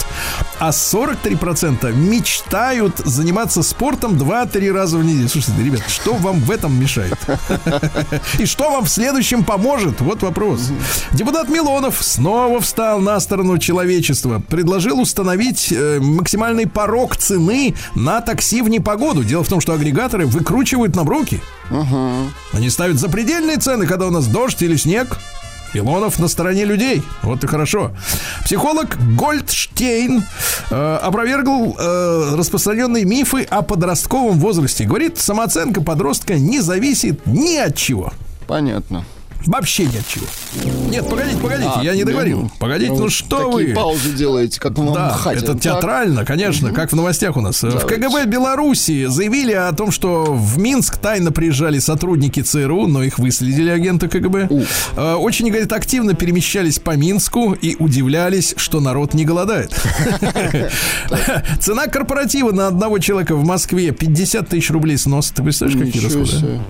А 0.58 0.70
43% 0.72 1.92
мечтают 1.94 2.98
заниматься 2.98 3.62
спортом 3.62 4.16
2-3 4.16 4.72
раза 4.72 4.98
в 4.98 5.04
неделю. 5.04 5.28
Слушайте, 5.28 5.62
ребят, 5.62 5.82
что 5.88 6.14
вам 6.14 6.40
в 6.40 6.50
этом 6.50 6.78
мешает? 6.78 7.18
И 8.38 8.46
что 8.46 8.70
вам 8.70 8.84
в 8.84 8.88
следующем 8.90 9.44
поможет? 9.44 10.00
Вот 10.00 10.22
вопрос. 10.22 10.70
Депутат 11.12 11.48
Милонов 11.48 11.98
снова 12.02 12.49
встал 12.58 12.98
на 12.98 13.20
сторону 13.20 13.58
человечества. 13.58 14.42
Предложил 14.48 15.00
установить 15.00 15.70
э, 15.70 16.00
максимальный 16.00 16.66
порог 16.66 17.16
цены 17.16 17.74
на 17.94 18.20
такси 18.20 18.62
в 18.62 18.68
непогоду. 18.68 19.22
Дело 19.22 19.44
в 19.44 19.48
том, 19.48 19.60
что 19.60 19.74
агрегаторы 19.74 20.26
выкручивают 20.26 20.96
нам 20.96 21.08
руки. 21.08 21.40
Они 22.52 22.68
ставят 22.68 22.98
запредельные 22.98 23.58
цены, 23.58 23.86
когда 23.86 24.08
у 24.08 24.10
нас 24.10 24.26
дождь 24.26 24.60
или 24.62 24.74
снег. 24.74 25.18
Милонов 25.72 26.18
на 26.18 26.26
стороне 26.26 26.64
людей. 26.64 27.02
Вот 27.22 27.44
и 27.44 27.46
хорошо. 27.46 27.92
Психолог 28.44 28.98
Гольдштейн 29.14 30.24
э, 30.70 30.98
опровергл 31.00 31.76
э, 31.78 32.34
распространенные 32.36 33.04
мифы 33.04 33.44
о 33.44 33.62
подростковом 33.62 34.38
возрасте. 34.40 34.84
Говорит, 34.84 35.18
самооценка 35.18 35.80
подростка 35.80 36.34
не 36.34 36.60
зависит 36.60 37.24
ни 37.26 37.56
от 37.56 37.76
чего. 37.76 38.12
Понятно. 38.48 39.04
Вообще 39.46 39.84
ни 39.86 39.96
от 39.96 40.06
чего. 40.06 40.26
Нет, 40.90 41.08
погодите, 41.08 41.38
погодите, 41.38 41.70
А, 41.76 41.82
я 41.82 41.94
не 41.94 42.00
да, 42.04 42.06
договорил. 42.08 42.40
ну, 42.42 42.50
Погодите, 42.58 42.92
ну 42.92 43.08
что 43.08 43.50
Такие 43.52 43.68
вы? 43.68 43.74
паузы 43.74 44.12
делаете, 44.12 44.60
как 44.60 44.72
в 44.72 44.74
Да, 44.76 44.82
Манхаттене. 45.10 45.44
это 45.44 45.52
Так. 45.54 45.62
театрально, 45.62 46.24
конечно, 46.24 46.72
как 46.72 46.92
в 46.92 46.96
новостях 46.96 47.36
у 47.36 47.40
нас. 47.40 47.62
В 47.62 47.68
Давайте. 47.70 47.86
КГБ 47.86 48.26
Беларуси 48.26 49.06
заявили 49.06 49.52
о 49.52 49.72
том, 49.72 49.90
что 49.92 50.24
в 50.34 50.58
Минск 50.58 50.98
тайно 50.98 51.32
приезжали 51.32 51.78
сотрудники 51.78 52.40
ЦРУ, 52.40 52.86
но 52.86 53.02
их 53.02 53.18
выследили 53.18 53.70
агенты 53.70 54.08
КГБ. 54.08 54.48
Э, 54.96 55.14
Очень, 55.14 55.48
говорит, 55.48 55.72
активно 55.72 56.14
перемещались 56.14 56.78
по 56.78 56.96
Минску 56.96 57.52
и 57.52 57.76
удивлялись, 57.78 58.54
что 58.56 58.80
народ 58.80 59.14
не 59.14 59.24
голодает. 59.24 59.72
Цена 61.60 61.86
корпоратива 61.86 62.52
на 62.52 62.66
одного 62.66 62.98
человека 62.98 63.34
в 63.36 63.44
Москве 63.44 63.90
50 63.92 64.48
тысяч 64.48 64.70
рублей 64.70 64.96
снос. 64.98 65.30
Ты 65.30 65.42
представляешь, 65.42 65.80
какие 65.82 66.02
расходы? 66.04 66.60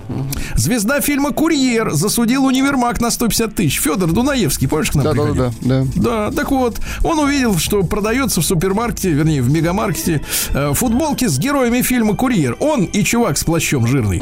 Звезда 0.55 1.01
фильма 1.01 1.31
«Курьер» 1.31 1.91
засудил 1.91 2.45
универмаг 2.61 3.01
на 3.01 3.11
150 3.11 3.55
тысяч. 3.55 3.79
Федор 3.79 4.11
Дунаевский, 4.11 4.67
помнишь, 4.67 4.91
к 4.91 4.95
нам 4.95 5.11
приходил? 5.11 5.35
Да-да-да. 5.35 5.83
да. 5.95 6.29
Да, 6.29 6.31
так 6.31 6.51
вот, 6.51 6.79
он 7.03 7.19
увидел, 7.19 7.57
что 7.57 7.83
продается 7.83 8.41
в 8.41 8.45
супермаркете, 8.45 9.11
вернее, 9.11 9.41
в 9.41 9.51
мегамаркете, 9.51 10.21
э, 10.53 10.73
футболки 10.73 11.25
с 11.25 11.37
героями 11.37 11.81
фильма 11.81 12.15
«Курьер». 12.15 12.55
Он 12.59 12.83
и 12.83 13.03
чувак 13.03 13.37
с 13.37 13.43
плащом 13.43 13.87
жирный. 13.87 14.21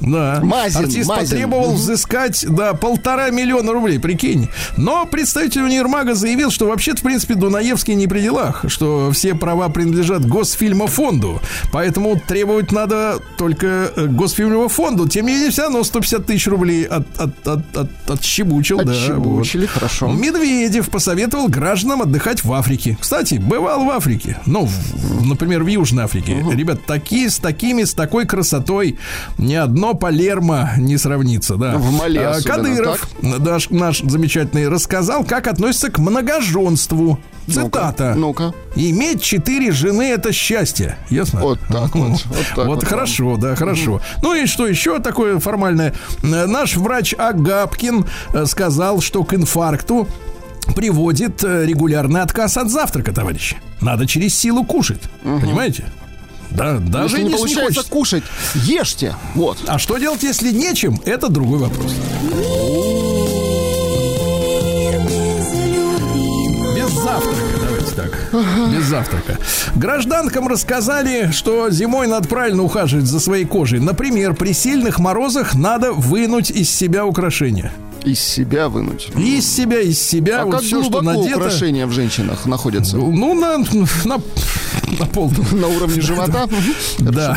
Да. 0.00 0.40
Мазин, 0.42 0.84
Артист 0.84 1.08
Мазин. 1.08 1.24
потребовал 1.24 1.72
взыскать, 1.74 2.44
да, 2.48 2.74
полтора 2.74 3.30
миллиона 3.30 3.72
рублей, 3.72 3.98
прикинь. 3.98 4.48
Но 4.76 5.06
представитель 5.06 5.62
универмага 5.62 6.14
заявил, 6.14 6.50
что 6.50 6.66
вообще-то, 6.68 6.98
в 7.00 7.02
принципе, 7.02 7.34
Дунаевский 7.34 7.94
не 7.94 8.06
при 8.06 8.20
делах, 8.20 8.64
что 8.68 9.10
все 9.12 9.34
права 9.34 9.68
принадлежат 9.68 10.24
Госфильмофонду, 10.26 11.40
поэтому 11.72 12.18
требовать 12.20 12.72
надо 12.72 13.18
только 13.36 13.90
э, 13.96 14.06
Госфильмофонду. 14.06 15.08
Тем 15.08 15.26
не 15.26 15.32
менее, 15.32 15.50
все 15.50 15.62
равно 15.62 15.82
150 15.84 16.26
тысяч 16.26 16.46
рублей 16.46 16.84
от, 16.84 17.06
от, 17.20 17.46
от, 17.48 17.76
от, 17.76 18.10
отщебучил, 18.10 18.78
да. 18.78 18.92
Отщебучили, 18.92 19.66
хорошо. 19.66 20.08
Медведев 20.08 20.88
посоветовал 20.90 21.48
гражданам 21.48 22.02
отдыхать 22.02 22.44
в 22.44 22.52
Африке. 22.52 22.96
Кстати, 23.00 23.34
бывал 23.34 23.84
в 23.84 23.90
Африке. 23.90 24.38
Ну, 24.46 24.66
в- 24.66 25.26
например, 25.26 25.62
в 25.64 25.66
Южной 25.66 26.04
Африке. 26.04 26.44
Ребят, 26.52 26.84
такие 26.86 27.30
с 27.30 27.38
такими, 27.38 27.84
с 27.84 27.94
такой 27.94 28.26
красотой 28.26 28.98
ни 29.38 29.54
одно 29.54 29.87
Палермо 29.94 30.70
не 30.78 30.96
сравнится, 30.96 31.56
да. 31.56 31.76
В 31.76 31.92
Мали 31.92 32.18
А, 32.18 32.40
Кадыров, 32.42 33.08
наш, 33.22 33.70
наш 33.70 34.00
замечательный, 34.00 34.68
рассказал, 34.68 35.24
как 35.24 35.46
относится 35.46 35.90
к 35.90 35.98
многоженству. 35.98 37.18
Цитата. 37.46 38.12
Ну-ка. 38.14 38.52
Иметь 38.76 39.22
четыре 39.22 39.72
жены 39.72 40.02
это 40.10 40.32
счастье. 40.32 40.98
Ясно? 41.08 41.40
Вот 41.40 41.58
так 41.68 41.94
вот. 41.94 42.10
Вот 42.26 42.46
так 42.54 42.66
Вот 42.66 42.66
вот. 42.66 42.84
хорошо, 42.84 43.36
да, 43.38 43.54
хорошо. 43.56 44.02
Ну 44.22 44.34
и 44.34 44.44
что 44.46 44.66
еще 44.66 44.98
такое 44.98 45.38
формальное? 45.38 45.94
Наш 46.22 46.76
врач 46.76 47.14
Агапкин 47.16 48.04
э, 48.34 48.44
сказал, 48.44 49.00
что 49.00 49.24
к 49.24 49.32
инфаркту 49.32 50.06
приводит 50.76 51.42
э, 51.42 51.64
регулярный 51.64 52.20
отказ 52.20 52.58
от 52.58 52.70
завтрака, 52.70 53.12
товарищи. 53.12 53.56
Надо 53.80 54.06
через 54.06 54.34
силу 54.34 54.64
кушать. 54.64 55.00
Понимаете? 55.22 55.86
Да, 56.50 56.78
даже 56.78 57.16
Если 57.16 57.22
не 57.22 57.30
если 57.30 57.36
получается 57.36 57.80
хочется. 57.80 57.90
кушать, 57.90 58.24
ешьте. 58.54 59.14
Вот. 59.34 59.58
А 59.66 59.78
что 59.78 59.98
делать, 59.98 60.22
если 60.22 60.50
нечем? 60.50 61.00
Это 61.04 61.28
другой 61.28 61.58
вопрос. 61.58 61.92
Без 66.74 66.90
завтрака, 66.92 67.36
давайте 67.60 67.94
так. 67.94 68.30
Без 68.72 68.84
завтрака. 68.84 69.38
Гражданкам 69.74 70.48
рассказали, 70.48 71.30
что 71.32 71.70
зимой 71.70 72.06
надо 72.06 72.28
правильно 72.28 72.62
ухаживать 72.62 73.06
за 73.06 73.20
своей 73.20 73.44
кожей. 73.44 73.80
Например, 73.80 74.34
при 74.34 74.52
сильных 74.52 74.98
морозах 74.98 75.54
надо 75.54 75.92
вынуть 75.92 76.50
из 76.50 76.70
себя 76.70 77.04
украшения. 77.04 77.72
Из 78.04 78.20
себя 78.20 78.68
вынуть. 78.68 79.08
Из 79.16 79.46
себя, 79.46 79.80
из 79.80 80.00
себя, 80.00 80.42
А 80.42 80.44
вот 80.44 80.52
как 80.52 80.62
все, 80.62 80.82
что 80.82 80.90
глубоко 80.90 81.20
надето. 81.20 81.38
украшения 81.38 81.86
в 81.86 81.92
женщинах 81.92 82.46
находятся? 82.46 82.96
Ну, 82.96 83.34
на, 83.34 83.58
на, 83.58 84.18
на 84.98 85.06
пол. 85.06 85.30
На 85.52 85.66
уровне 85.68 86.00
живота? 86.00 86.48
Да. 86.98 87.36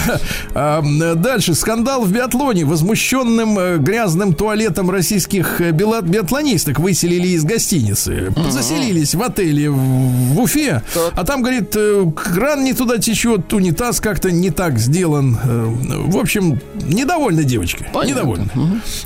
А, 0.53 0.81
Дальше. 1.15 1.55
Скандал 1.55 2.03
в 2.03 2.11
биатлоне. 2.11 2.65
Возмущенным 2.65 3.57
э, 3.57 3.77
грязным 3.77 4.33
туалетом 4.33 4.89
российских 4.89 5.59
э, 5.61 5.71
биатлонисток 5.71 6.79
выселили 6.79 7.29
из 7.29 7.43
гостиницы. 7.43 8.33
Заселились 8.49 9.15
в 9.15 9.21
отеле 9.23 9.69
в, 9.69 10.39
Уфе. 10.39 10.83
А 11.15 11.23
там, 11.23 11.41
говорит, 11.41 11.73
э, 11.75 12.05
кран 12.15 12.63
не 12.63 12.73
туда 12.73 12.97
течет, 12.97 13.51
унитаз 13.53 13.99
как-то 13.99 14.31
не 14.31 14.51
так 14.51 14.77
сделан. 14.77 15.37
В 15.43 16.17
общем, 16.17 16.59
недовольны 16.87 17.43
девочки. 17.43 17.87
Понятно. 17.93 18.19
Недовольны. 18.21 18.49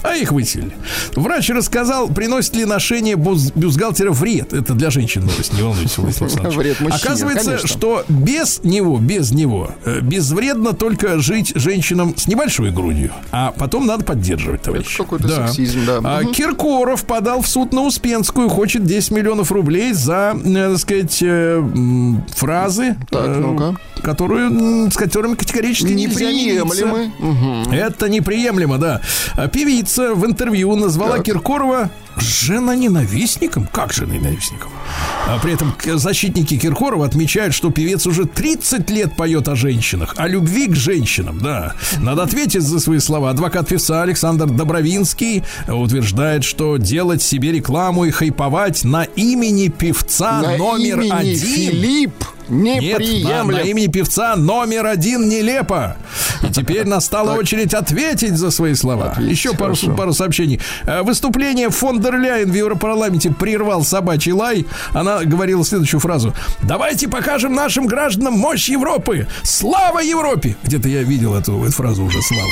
А 0.03 0.15
их 0.15 0.31
выселили. 0.31 0.75
Врач 1.15 1.44
рассказал, 1.53 2.07
приносит 2.09 2.55
ли 2.55 2.65
ношение 2.65 3.15
бюз- 3.15 3.51
бюстгальтера 3.53 4.11
вред. 4.11 4.53
Это 4.53 4.73
для 4.73 4.89
женщин 4.89 5.21
новость, 5.25 5.53
не 5.53 5.61
волнуйтесь, 5.61 5.97
Владислав 5.97 6.29
Александрович. 6.29 6.57
Вред 6.57 6.79
мужчине, 6.81 6.99
Оказывается, 7.03 7.45
конечно. 7.45 7.67
что 7.67 8.03
без 8.09 8.63
него, 8.63 8.97
без 8.97 9.31
него, 9.31 9.71
э, 9.85 9.99
безвредно 10.01 10.73
только 10.73 11.19
жить 11.19 11.51
женщинам 11.55 12.15
с 12.17 12.27
небольшой 12.27 12.71
грудью. 12.71 13.11
А 13.31 13.51
потом 13.51 13.85
надо 13.85 14.03
поддерживать, 14.03 14.61
товарищ. 14.61 14.97
какой-то 14.97 15.27
сексизм, 15.47 15.85
да. 15.85 15.99
А, 16.03 16.21
Мгм. 16.21 16.31
Киркоров 16.33 17.03
подал 17.05 17.41
в 17.41 17.47
суд 17.47 17.73
на 17.73 17.81
Успенскую, 17.83 18.49
хочет 18.49 18.85
10 18.85 19.11
миллионов 19.11 19.51
рублей 19.51 19.93
за, 19.93 20.35
э, 20.43 20.69
так 20.71 20.77
сказать, 20.79 21.19
э, 21.21 21.63
фразы, 22.35 22.95
Так, 23.09 23.27
э, 23.27 23.39
ну-ка. 23.39 23.75
которую, 24.01 24.89
с 24.91 24.95
которыми 24.95 25.35
категорически. 25.35 25.91
Неприемлемы. 25.93 27.11
Мгм. 27.19 27.71
Это 27.71 28.09
неприемлемо, 28.09 28.77
да. 28.77 29.01
Певица 29.51 30.13
в 30.15 30.25
интервью 30.25 30.75
назвала 30.75 31.17
Так. 31.17 31.25
Киркорова 31.35 31.89
жена-ненавистником. 32.17 33.67
Как 33.71 33.93
жена-ненавистником? 33.93 34.71
А 35.27 35.39
при 35.39 35.53
этом 35.53 35.73
защитники 35.95 36.57
Киркорова 36.57 37.05
отмечают, 37.05 37.53
что 37.53 37.71
певец 37.71 38.05
уже 38.07 38.25
30 38.25 38.89
лет 38.91 39.15
поет 39.15 39.47
о 39.47 39.55
женщинах, 39.55 40.13
о 40.17 40.27
любви 40.27 40.67
к 40.67 40.75
женщинам, 40.75 41.39
да. 41.39 41.73
Надо 41.99 42.23
ответить 42.23 42.61
за 42.61 42.79
свои 42.79 42.99
слова. 42.99 43.31
Адвокат 43.31 43.67
певца 43.67 44.01
Александр 44.03 44.45
Добровинский 44.47 45.43
утверждает, 45.67 46.43
что 46.43 46.77
делать 46.77 47.21
себе 47.21 47.51
рекламу 47.51 48.05
и 48.05 48.11
хайповать 48.11 48.83
на 48.83 49.03
имени 49.03 49.69
певца 49.69 50.41
На 50.41 50.57
номер 50.57 50.99
имени 51.01 51.11
один. 51.11 51.37
Филипп 51.37 52.25
Нет, 52.49 52.81
на, 52.81 53.03
неприемлем. 53.03 53.47
на 53.47 53.59
имени 53.61 53.87
певца 53.87 54.35
номер 54.35 54.85
один 54.85 55.27
нелепо. 55.27 55.97
И 56.47 56.51
теперь 56.51 56.85
настала 56.85 57.33
очередь 57.33 57.73
ответить 57.73 58.37
за 58.37 58.51
свои 58.51 58.75
слова. 58.75 59.15
Еще 59.19 59.53
пару, 59.53 59.75
пару 59.97 60.13
сообщений. 60.13 60.59
Э, 60.83 61.01
Выступление 61.01 61.69
фон 61.69 61.99
дер 62.05 62.19
Ляйен 62.19 62.51
в 62.51 62.53
Европарламенте 62.53 63.31
прервал 63.31 63.83
собачий 63.83 64.31
лай. 64.31 64.65
Она 64.93 65.23
говорила 65.23 65.65
следующую 65.65 65.99
фразу. 65.99 66.33
Давайте 66.61 67.07
покажем 67.07 67.53
нашим 67.53 67.87
гражданам 67.87 68.35
мощь 68.35 68.69
Европы. 68.69 69.27
Слава 69.43 69.99
Европе! 69.99 70.55
Где-то 70.63 70.87
я 70.87 71.03
видел 71.03 71.35
эту, 71.35 71.63
эту 71.63 71.71
фразу 71.71 72.03
уже. 72.03 72.21
Слава. 72.21 72.51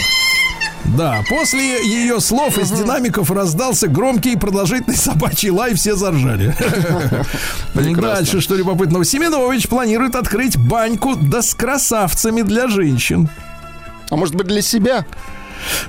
Да, 0.98 1.22
после 1.30 1.82
ее 1.86 2.20
слов 2.20 2.58
из 2.58 2.70
динамиков 2.70 3.32
раздался 3.32 3.88
громкий 3.88 4.34
и 4.34 4.36
продолжительный 4.36 4.98
собачий 4.98 5.50
лай, 5.50 5.76
все 5.76 5.96
заржали. 5.96 6.54
Дальше, 7.74 8.42
что 8.42 8.56
любопытного. 8.56 9.06
Семенович 9.06 9.68
планирует 9.70 10.16
открыть 10.16 10.58
баньку 10.58 11.16
да 11.16 11.42
с 11.42 11.54
красавцами 11.54 12.42
для 12.42 12.68
женщин. 12.68 13.30
А 14.10 14.16
может 14.16 14.36
быть 14.36 14.48
для 14.48 14.62
себя? 14.62 15.06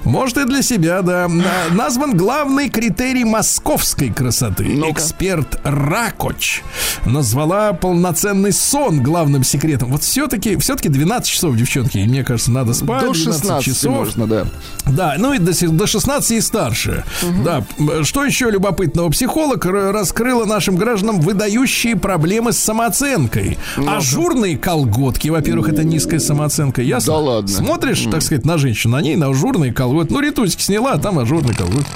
Может 0.05 0.39
и 0.39 0.45
для 0.45 0.62
себя, 0.62 1.03
да. 1.03 1.29
На- 1.29 1.45
Назван 1.75 2.16
главный 2.16 2.68
критерий 2.68 3.25
московской 3.25 4.11
красоты. 4.11 4.64
Ну-ка. 4.64 4.93
Эксперт 4.93 5.59
Ракоч 5.64 6.62
назвала 7.05 7.72
полноценный 7.72 8.53
сон 8.53 9.03
главным 9.03 9.45
секретом. 9.45 9.91
Вот 9.91 10.03
все-таки, 10.03 10.57
все-таки 10.57 10.89
12 10.89 11.29
часов, 11.29 11.57
девчонки, 11.57 11.99
и 11.99 12.05
мне 12.07 12.25
кажется, 12.25 12.51
надо 12.51 12.75
спать. 12.75 13.01
До 13.03 13.12
12 13.12 13.25
16 13.43 13.64
часов. 13.64 13.93
можно, 13.93 14.27
да. 14.27 14.45
Да, 14.87 15.14
ну 15.18 15.33
и 15.33 15.39
до, 15.39 15.53
до 15.70 15.87
16 15.87 16.31
и 16.33 16.41
старше. 16.41 17.05
Да, 17.45 17.64
м, 17.79 18.05
что 18.05 18.25
еще 18.25 18.51
любопытного? 18.51 19.11
Психолог 19.11 19.64
раскрыла 19.64 20.45
нашим 20.45 20.77
гражданам 20.77 21.20
выдающие 21.20 21.97
проблемы 21.97 22.53
с 22.53 22.59
самооценкой. 22.59 23.59
Ажурные 23.87 24.57
колготки, 24.59 25.29
во-первых, 25.29 25.68
это 25.68 25.85
низкая 25.85 26.20
самооценка, 26.20 26.83
ясно? 26.83 27.12
Да 27.14 27.18
ладно. 27.18 27.49
Смотришь, 27.49 28.07
так 28.11 28.22
сказать, 28.22 28.45
на 28.45 28.59
женщину, 28.59 28.97
на 28.97 29.03
ней 29.03 29.16
на 29.16 29.29
ажурные 29.29 29.63
колготки. 29.72 30.12
Ну, 30.12 30.20
ритусики 30.20 30.62
сняла, 30.62 30.92
а 30.92 30.98
там 30.98 31.18
ажурные 31.18 31.54
колготки. 31.54 31.90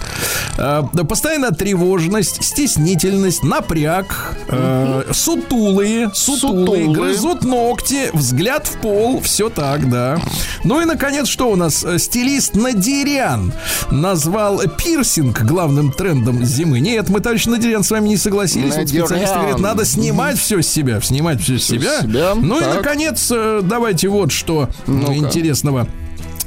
Да, 0.57 0.83
постоянная 1.09 1.53
тревожность, 1.53 2.43
стеснительность, 2.43 3.45
напряг, 3.45 4.35
э, 4.49 5.05
сутулые, 5.13 6.11
сутулые, 6.13 6.67
Сутулые. 6.87 6.89
грызут 6.93 7.45
ногти, 7.45 8.11
взгляд 8.13 8.67
в 8.67 8.79
пол, 8.81 9.21
все 9.21 9.51
так, 9.51 9.89
да. 9.89 10.19
Ну 10.65 10.81
и, 10.81 10.85
наконец, 10.85 11.29
что 11.29 11.51
у 11.51 11.57
нас? 11.57 11.85
Э, 11.85 11.99
Стилист 11.99 12.57
Надирян 12.57 13.53
назвал 13.93 14.61
пирсинг 14.77 15.43
главным 15.43 15.93
трендом 15.93 16.45
зимы. 16.45 16.81
Нет, 16.81 17.09
мы, 17.09 17.21
товарищ 17.21 17.47
Надирян, 17.47 17.85
с 17.85 17.91
вами 17.93 18.09
не 18.09 18.17
согласились. 18.17 18.75
Вот 18.77 18.89
специалисты 18.89 19.37
говорят, 19.37 19.61
надо 19.61 19.85
снимать 19.85 20.39
все 20.39 20.61
с 20.61 20.67
себя, 20.67 21.01
снимать 21.01 21.41
все 21.41 21.59
с 21.59 21.65
себя. 21.65 22.01
с 22.01 22.03
себя, 22.03 22.35
Ну 22.35 22.59
и, 22.59 22.65
так. 22.65 22.77
наконец, 22.79 23.29
э, 23.31 23.61
давайте 23.63 24.09
вот 24.09 24.33
что 24.33 24.69
ну, 24.89 25.15
интересного. 25.15 25.87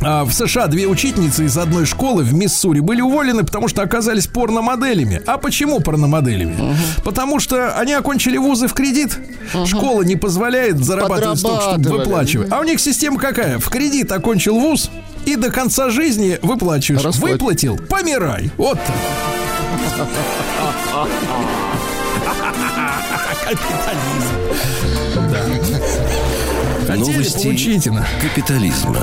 А 0.04 0.26
в 0.26 0.34
США 0.34 0.66
две 0.68 0.88
учительницы 0.88 1.46
из 1.46 1.58
одной 1.58 1.86
школы 1.86 2.24
в 2.24 2.34
Миссури 2.34 2.80
были 2.80 3.02
уволены, 3.02 3.44
потому 3.44 3.68
что 3.68 3.84
оказались 3.84 4.26
порномоделями. 4.28 5.22
А 5.28 5.38
почему 5.38 5.80
порномоделями? 5.80 6.76
Потому 7.04 7.40
что 7.40 7.78
они 7.78 7.94
окончили 7.94 8.38
вузы 8.38 8.68
в 8.68 8.74
кредит. 8.74 9.18
Школа 9.66 10.02
не 10.02 10.16
позволяет 10.16 10.84
зарабатывать 10.84 11.40
столько, 11.40 11.62
чтобы 11.74 11.90
выплачивать. 11.98 12.52
А 12.52 12.60
у 12.60 12.64
них 12.64 12.80
система 12.80 13.20
какая? 13.20 13.60
В 13.60 13.70
кредит 13.70 14.12
окончил 14.12 14.60
вуз 14.60 14.90
и 15.26 15.36
до 15.36 15.52
конца 15.52 15.90
жизни 15.92 16.40
выплачиваешь. 16.42 17.04
Расплат- 17.06 17.34
Выплатил, 17.34 17.78
помирай. 17.78 18.50
Вот. 18.58 18.80
Капитализм. 23.44 25.11
Хотели, 26.92 27.14
Новости 27.14 27.44
получите. 27.44 27.92
на. 27.92 28.06
капитализма. 28.22 28.98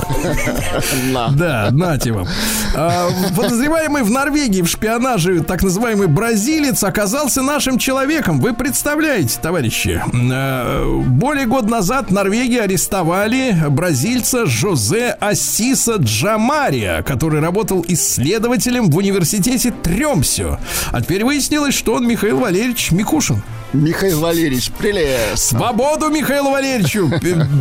Да, 1.31 1.69
нате 1.71 2.11
вам. 2.11 2.27
А, 2.75 3.09
подозреваемый 3.35 4.03
в 4.03 4.11
Норвегии 4.11 4.61
в 4.61 4.67
шпионаже 4.67 5.41
так 5.43 5.63
называемый 5.63 6.07
бразилец 6.07 6.83
оказался 6.83 7.41
нашим 7.41 7.77
человеком. 7.77 8.39
Вы 8.39 8.53
представляете, 8.53 9.39
товарищи? 9.41 10.01
А, 10.31 11.01
Более 11.07 11.45
года 11.45 11.67
назад 11.69 12.09
в 12.09 12.13
Норвегии 12.13 12.59
арестовали 12.59 13.55
бразильца 13.69 14.45
Жозе 14.45 15.15
Ассиса 15.19 15.95
Джамария, 15.97 17.01
который 17.03 17.39
работал 17.39 17.83
исследователем 17.87 18.89
в 18.89 18.97
университете 18.97 19.71
Тремсё. 19.71 20.57
А 20.91 21.01
теперь 21.01 21.23
выяснилось, 21.23 21.75
что 21.75 21.93
он 21.95 22.07
Михаил 22.07 22.39
Валерьевич 22.39 22.91
Микушин. 22.91 23.41
Михаил 23.73 24.19
Валерьевич, 24.19 24.71
прелестно. 24.71 25.59
Свободу 25.59 26.09
Михаилу 26.09 26.49
Валерьевичу! 26.51 27.11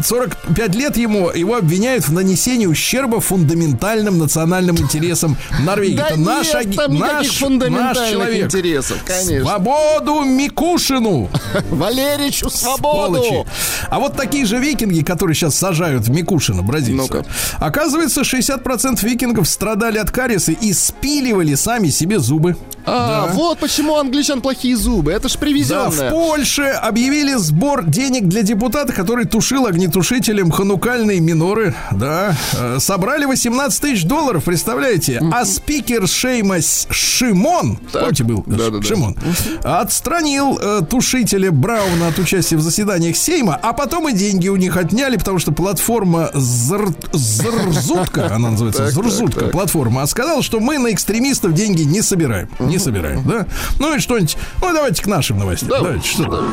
45 0.03 0.75
лет 0.75 0.97
ему, 0.97 1.31
его 1.31 1.57
обвиняют 1.57 2.09
в 2.09 2.13
нанесении 2.13 2.65
ущерба 2.67 3.21
фундаментальным 3.21 4.19
национальным 4.19 4.79
интересам 4.79 5.37
Норвегии. 5.65 5.97
Да 5.97 6.07
Это 6.09 6.19
наш, 6.19 6.47
нет 6.47 6.55
аги- 6.57 6.77
там 6.77 6.95
наш, 6.99 7.29
фундаментальных 7.37 7.95
наш 7.99 8.11
человек. 8.11 8.45
интересов, 8.47 8.99
конечно. 9.05 9.45
Свободу 9.47 10.23
Микушину! 10.25 11.29
Валеричу 11.71 12.49
свободу! 12.49 13.23
Сволочи. 13.23 13.47
А 13.91 13.99
вот 13.99 14.17
такие 14.17 14.47
же 14.47 14.59
викинги, 14.59 15.03
которые 15.03 15.35
сейчас 15.35 15.57
сажают 15.57 16.05
в 16.05 16.11
Микушина, 16.11 16.63
бразильца. 16.63 17.03
Ну-ка. 17.15 17.27
Оказывается, 17.59 18.23
60% 18.23 19.05
викингов 19.05 19.47
страдали 19.47 19.99
от 19.99 20.11
кариеса 20.11 20.53
и 20.53 20.73
спиливали 20.73 21.55
сами 21.55 21.89
себе 21.89 22.19
зубы. 22.19 22.57
А, 22.91 23.27
Да. 23.27 23.33
вот 23.35 23.59
почему 23.59 23.97
англичан 23.97 24.41
плохие 24.41 24.77
зубы. 24.77 25.13
Это 25.13 25.29
ж 25.29 25.33
Да, 25.35 25.39
привезенное. 25.39 25.91
в 25.91 26.11
Польше 26.11 26.63
объявили 26.63 27.35
сбор 27.35 27.85
денег 27.85 28.27
для 28.29 28.43
депутата, 28.43 28.93
который 28.93 29.25
тушил 29.27 29.67
огнетушителем 29.67 30.51
ханукальные 30.51 31.21
миноры. 31.21 31.75
Да, 31.93 32.37
Э, 32.57 32.79
собрали 32.81 33.25
18 33.27 33.81
тысяч 33.81 34.05
долларов, 34.05 34.45
представляете? 34.45 35.21
А 35.33 35.45
спикер 35.45 36.09
Шейма 36.09 36.57
Шимон, 36.91 37.79
помните 37.93 38.25
был? 38.25 38.43
Да-да-да. 38.47 38.83
Шимон, 38.87 39.17
отстранил 39.63 40.59
э, 40.61 40.81
тушителя 40.89 41.51
Брауна 41.53 42.09
от 42.09 42.19
участия 42.19 42.57
в 42.57 42.63
заседаниях 42.63 43.17
Сейма, 43.17 43.59
а 43.61 43.73
потом 43.73 44.09
и 44.09 44.13
деньги 44.13 44.49
у 44.49 44.57
них 44.57 44.77
отняли, 44.77 45.17
потому 45.17 45.39
что 45.39 45.53
платформа 45.53 46.31
Зр- 46.35 46.95
Зрзутка, 47.13 48.35
она 48.35 48.51
называется 48.51 48.85
Так, 48.87 48.95
так, 48.95 49.05
Зрзутка, 49.05 49.41
так. 49.41 49.51
платформа, 49.53 50.03
а 50.03 50.07
сказала, 50.07 50.43
что 50.43 50.61
мы 50.61 50.79
на 50.79 50.93
экстремистов 50.93 51.53
деньги 51.55 51.83
не 51.83 52.03
собираем. 52.03 52.49
Не 52.59 52.78
собираем, 52.79 53.23
да? 53.25 53.47
Ну 53.79 53.97
и 53.97 53.99
что-нибудь. 54.01 54.37
Ну, 54.61 54.73
давайте 54.73 55.03
к 55.03 55.07
нашим 55.07 55.39
новостям. 55.39 55.69
Давай. 55.69 55.99
Давайте, 55.99 56.09
что 56.09 56.45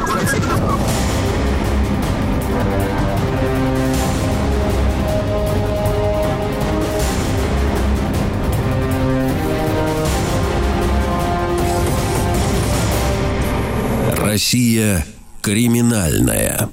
Россия 14.17 15.05
криминальная. 15.41 16.69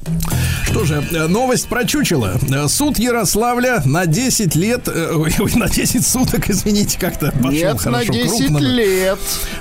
Что 0.73 0.87
же, 0.87 1.05
э, 1.13 1.27
новость 1.27 1.69
про 1.69 1.85
чучело. 1.85 2.39
Э, 2.51 2.67
Суд 2.67 2.99
Ярославля 2.99 3.83
на 3.85 4.07
10 4.07 4.55
лет, 4.57 4.89
э, 4.89 5.13
ой, 5.39 5.53
на 5.55 5.69
10 5.69 6.07
суток, 6.07 6.49
извините, 6.49 6.99
как-то 6.99 7.31
пошел 7.31 7.51
Нет, 7.53 7.75
на 7.75 7.79
хорошо 7.79 8.13
10 8.15 8.39
крупно. 8.49 8.59
лет. 8.59 9.19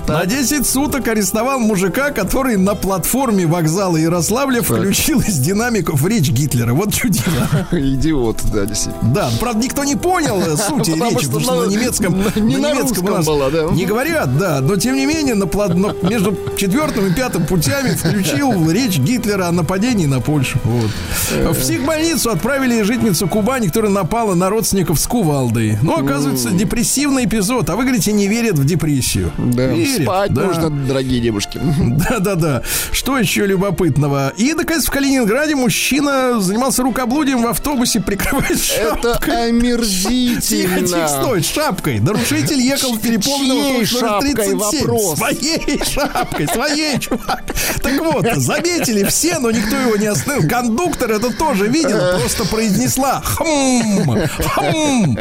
На 0.07 0.25
10 0.25 0.65
суток 0.65 1.05
арестовал 1.09 1.59
мужика, 1.59 2.11
который 2.11 2.55
на 2.55 2.75
платформе 2.75 3.45
вокзала 3.45 3.97
Ярославля 3.97 4.61
включил 4.61 5.19
из 5.19 5.37
динамиков 5.39 6.05
речь 6.07 6.29
Гитлера. 6.29 6.73
Вот 6.73 6.93
чудило. 6.93 7.47
Идиот, 7.73 8.37
да, 8.53 8.65
действительно. 8.65 9.13
Да, 9.13 9.29
правда, 9.41 9.61
никто 9.65 9.83
не 9.83 9.97
понял 9.97 10.41
сути 10.57 10.91
Потому 10.91 11.11
речи, 11.11 11.25
что 11.25 11.39
потому 11.39 11.41
что 11.43 11.55
на- 11.55 11.65
на 11.65 11.69
немецком, 11.71 12.15
не 12.47 12.55
на 12.55 12.71
немецком 12.71 12.79
у 12.79 13.07
русском 13.07 13.11
нас 13.17 13.25
была, 13.25 13.49
да. 13.49 13.63
не 13.65 13.85
говорят, 13.85 14.37
да, 14.37 14.61
но 14.61 14.77
тем 14.77 14.95
не 14.95 15.05
менее 15.05 15.35
на 15.35 15.45
на- 15.45 15.93
между 16.09 16.37
четвертым 16.55 17.07
и 17.07 17.13
пятым 17.13 17.45
путями 17.45 17.89
включил 17.95 18.71
речь 18.71 18.97
Гитлера 18.97 19.47
о 19.47 19.51
нападении 19.51 20.05
на 20.05 20.21
Польшу. 20.21 20.57
Вот. 20.63 20.89
В 21.31 21.53
психбольницу 21.59 22.29
отправили 22.31 22.81
жительницу 22.81 23.27
Кубани, 23.27 23.67
которая 23.67 23.91
напала 23.91 24.35
на 24.35 24.49
родственников 24.49 24.99
с 24.99 25.07
кувалдой. 25.07 25.77
Ну, 25.81 25.93
оказывается, 25.97 26.49
депрессивный 26.51 27.25
эпизод, 27.25 27.69
а 27.69 27.75
вы 27.75 27.83
говорите, 27.83 28.11
не 28.11 28.27
верят 28.27 28.55
в 28.57 28.65
депрессию. 28.65 29.31
Да, 29.37 29.67
Верят, 29.67 30.03
спать 30.03 30.33
да. 30.33 30.41
нужно, 30.43 30.69
дорогие 30.69 31.19
девушки. 31.21 31.59
Да-да-да. 32.09 32.63
Что 32.91 33.17
еще 33.17 33.45
любопытного? 33.45 34.33
И, 34.37 34.53
наконец, 34.53 34.85
в 34.85 34.91
Калининграде 34.91 35.55
мужчина 35.55 36.39
занимался 36.41 36.83
рукоблудием 36.83 37.43
в 37.43 37.47
автобусе, 37.47 38.01
прикрываясь 38.01 38.71
Это 38.77 39.13
шапкой. 39.13 39.31
Тихо, 39.31 39.43
омерзительно. 39.43 40.87
тихо, 40.87 41.07
стой, 41.07 41.43
с 41.43 41.47
шапкой. 41.49 41.99
Нарушитель 41.99 42.59
ехал 42.59 42.93
в 42.93 42.99
переполненном 42.99 43.85
шапкой 43.85 44.33
37. 44.33 44.57
вопрос? 44.57 45.17
Своей 45.17 45.81
шапкой, 45.83 46.47
своей, 46.47 46.99
чувак. 46.99 47.43
Так 47.81 47.99
вот, 47.99 48.25
заметили 48.37 49.03
все, 49.03 49.39
но 49.39 49.51
никто 49.51 49.75
его 49.75 49.95
не 49.95 50.07
остановил. 50.07 50.47
Кондуктор 50.91 51.11
это 51.11 51.31
тоже 51.37 51.67
видел, 51.67 51.97
просто 52.19 52.45
произнесла 52.45 53.21
хм, 53.23 54.11
хм. 54.55 55.17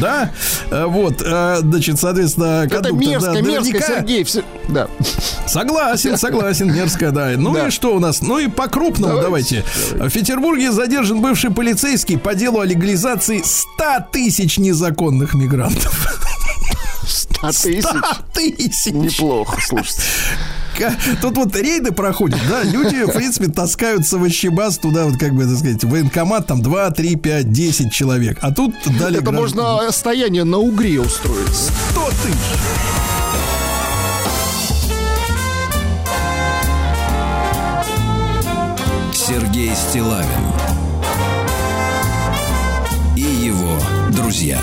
Да, 0.00 0.30
Э, 0.70 0.86
вот, 0.86 1.20
э, 1.20 1.58
значит, 1.62 1.98
соответственно, 1.98 2.64
Это 2.70 2.92
мерзко, 2.92 3.32
да, 3.32 3.40
мерзко, 3.40 3.80
Сергей. 3.82 4.24
все- 4.24 4.44
Да. 4.68 4.86
Согласен, 5.46 6.16
согласен, 6.16 6.72
мерзко, 6.72 7.10
да. 7.10 7.30
Ну 7.36 7.52
Да. 7.52 7.66
и 7.68 7.70
что 7.70 7.94
у 7.94 7.98
нас? 7.98 8.22
Ну 8.22 8.38
и 8.38 8.48
по-крупному 8.48 9.20
давайте. 9.20 9.64
В 9.92 10.10
Петербурге 10.10 10.70
задержан 10.72 11.20
бывший 11.20 11.50
полицейский 11.50 12.18
по 12.18 12.34
делу 12.34 12.60
о 12.60 12.64
легализации 12.64 13.42
100 13.44 14.06
тысяч 14.12 14.58
незаконных 14.58 15.34
мигрантов. 15.34 16.16
А 17.42 17.48
тысяч? 17.52 17.82
100 17.84 18.00
тысяч! 18.32 18.86
Неплохо, 18.92 19.60
слушайте. 19.66 20.02
Тут 21.20 21.36
вот 21.36 21.54
рейды 21.56 21.92
проходят, 21.92 22.38
да, 22.48 22.62
люди, 22.62 23.04
в 23.04 23.12
принципе, 23.12 23.48
таскают 23.48 24.06
с 24.06 24.12
овощебаз 24.14 24.78
туда, 24.78 25.04
вот 25.04 25.18
как 25.18 25.34
бы, 25.34 25.44
так 25.46 25.56
сказать, 25.58 25.84
в 25.84 25.88
военкомат, 25.90 26.46
там 26.46 26.62
2, 26.62 26.90
3, 26.90 27.16
5, 27.16 27.52
10 27.52 27.92
человек. 27.92 28.38
А 28.40 28.50
тут 28.52 28.74
дали 28.98 29.18
Это 29.18 29.30
граждан- 29.30 29.34
можно 29.34 29.92
стояние 29.92 30.44
на 30.44 30.58
угре 30.58 31.00
устроить. 31.00 31.48
100 31.54 32.06
тысяч. 32.22 32.60
Сергей 39.12 39.72
Стилавин 39.74 40.26
и 43.16 43.20
его 43.20 43.78
друзья. 44.10 44.60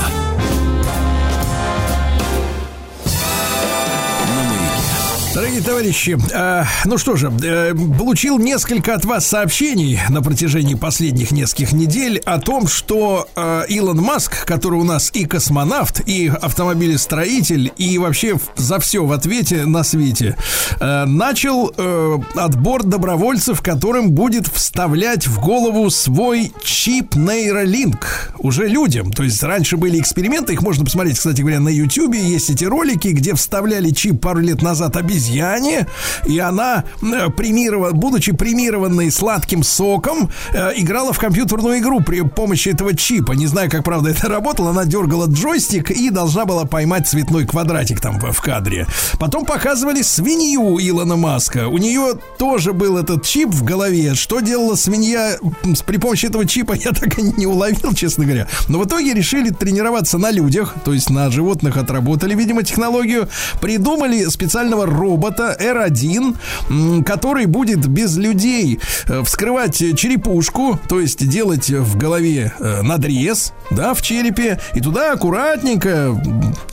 Дорогие 5.38 5.62
товарищи, 5.62 6.18
э, 6.34 6.64
ну 6.86 6.98
что 6.98 7.16
же, 7.16 7.32
э, 7.44 7.76
получил 7.76 8.40
несколько 8.40 8.96
от 8.96 9.06
вас 9.06 9.28
сообщений 9.28 10.00
на 10.10 10.24
протяжении 10.24 10.74
последних 10.74 11.30
нескольких 11.30 11.74
недель 11.74 12.18
о 12.26 12.40
том, 12.40 12.68
что 12.68 13.30
э, 13.36 13.66
Илон 13.70 13.98
Маск, 13.98 14.46
который 14.46 14.80
у 14.80 14.84
нас 14.84 15.12
и 15.14 15.26
космонавт, 15.26 16.02
и 16.08 16.28
автомобилестроитель, 16.28 17.72
и 17.78 18.00
вообще 18.00 18.40
за 18.56 18.80
все 18.80 19.06
в 19.06 19.12
ответе 19.12 19.68
на 19.68 19.84
свете, 19.84 20.36
э, 20.80 21.06
начал 21.06 21.72
э, 21.78 22.18
отбор 22.34 22.82
добровольцев, 22.82 23.62
которым 23.62 24.14
будет 24.14 24.48
вставлять 24.48 25.28
в 25.28 25.40
голову 25.40 25.92
свой 25.92 26.52
чип 26.64 27.14
нейролинк 27.14 28.34
уже 28.40 28.68
людям. 28.68 29.14
То 29.14 29.22
есть 29.22 29.44
раньше 29.44 29.78
были 29.78 30.00
эксперименты, 30.00 30.54
их 30.54 30.64
можно 30.64 30.84
посмотреть, 30.84 31.18
кстати 31.18 31.42
говоря, 31.42 31.60
на 31.60 31.70
YouTube, 31.70 32.16
есть 32.16 32.50
эти 32.50 32.66
ролики, 32.66 33.10
где 33.10 33.36
вставляли 33.36 33.92
чип 33.92 34.20
пару 34.20 34.40
лет 34.40 34.64
назад 34.64 34.98
обезьяне, 34.98 35.27
обезьяне, 35.28 35.88
и 36.26 36.40
она, 36.40 36.84
э, 37.02 37.28
премирова- 37.28 37.92
будучи 37.94 38.32
премированной 38.32 39.12
сладким 39.12 39.64
соком, 39.64 40.30
э, 40.54 40.72
играла 40.78 41.14
в 41.14 41.20
компьютерную 41.20 41.80
игру 41.80 42.02
при 42.02 42.22
помощи 42.22 42.70
этого 42.70 42.96
чипа. 42.96 43.34
Не 43.34 43.48
знаю, 43.48 43.70
как 43.70 43.84
правда 43.84 44.10
это 44.18 44.28
работало. 44.28 44.72
Она 44.72 44.86
дергала 44.86 45.28
джойстик 45.28 45.92
и 45.92 46.10
должна 46.10 46.46
была 46.46 46.66
поймать 46.66 47.08
цветной 47.08 47.46
квадратик 47.46 48.02
там 48.02 48.20
в 48.20 48.42
кадре. 48.42 48.88
Потом 49.20 49.46
показывали 49.46 50.02
свинью 50.02 50.78
Илона 50.80 51.16
Маска. 51.16 51.68
У 51.68 51.78
нее 51.78 52.14
тоже 52.38 52.74
был 52.74 52.98
этот 52.98 53.26
чип 53.26 53.50
в 53.50 53.64
голове. 53.64 54.16
Что 54.16 54.40
делала 54.40 54.76
свинья 54.76 55.38
при 55.86 55.98
помощи 55.98 56.26
этого 56.28 56.46
чипа, 56.46 56.74
я 56.84 56.92
так 56.92 57.18
и 57.20 57.22
не 57.22 57.46
уловил, 57.46 57.94
честно 57.94 58.26
говоря. 58.26 58.48
Но 58.68 58.80
в 58.80 58.86
итоге 58.86 59.14
решили 59.14 59.50
тренироваться 59.50 60.18
на 60.18 60.32
людях, 60.32 60.76
то 60.86 60.94
есть 60.94 61.10
на 61.10 61.30
животных 61.32 61.78
отработали, 61.78 62.36
видимо, 62.36 62.64
технологию. 62.64 63.28
Придумали 63.62 64.26
специального 64.26 64.86
робота 64.86 65.17
R1, 65.18 66.36
м, 66.70 67.04
который 67.04 67.46
будет 67.46 67.88
без 67.88 68.16
людей 68.18 68.80
э, 69.08 69.24
вскрывать 69.24 69.78
черепушку, 69.78 70.80
то 70.88 71.00
есть 71.00 71.28
делать 71.28 71.70
в 71.70 71.98
голове 71.98 72.54
э, 72.60 72.82
надрез, 72.82 73.54
да, 73.72 73.94
в 73.94 74.02
черепе, 74.02 74.60
и 74.74 74.80
туда 74.82 75.14
аккуратненько, 75.14 76.20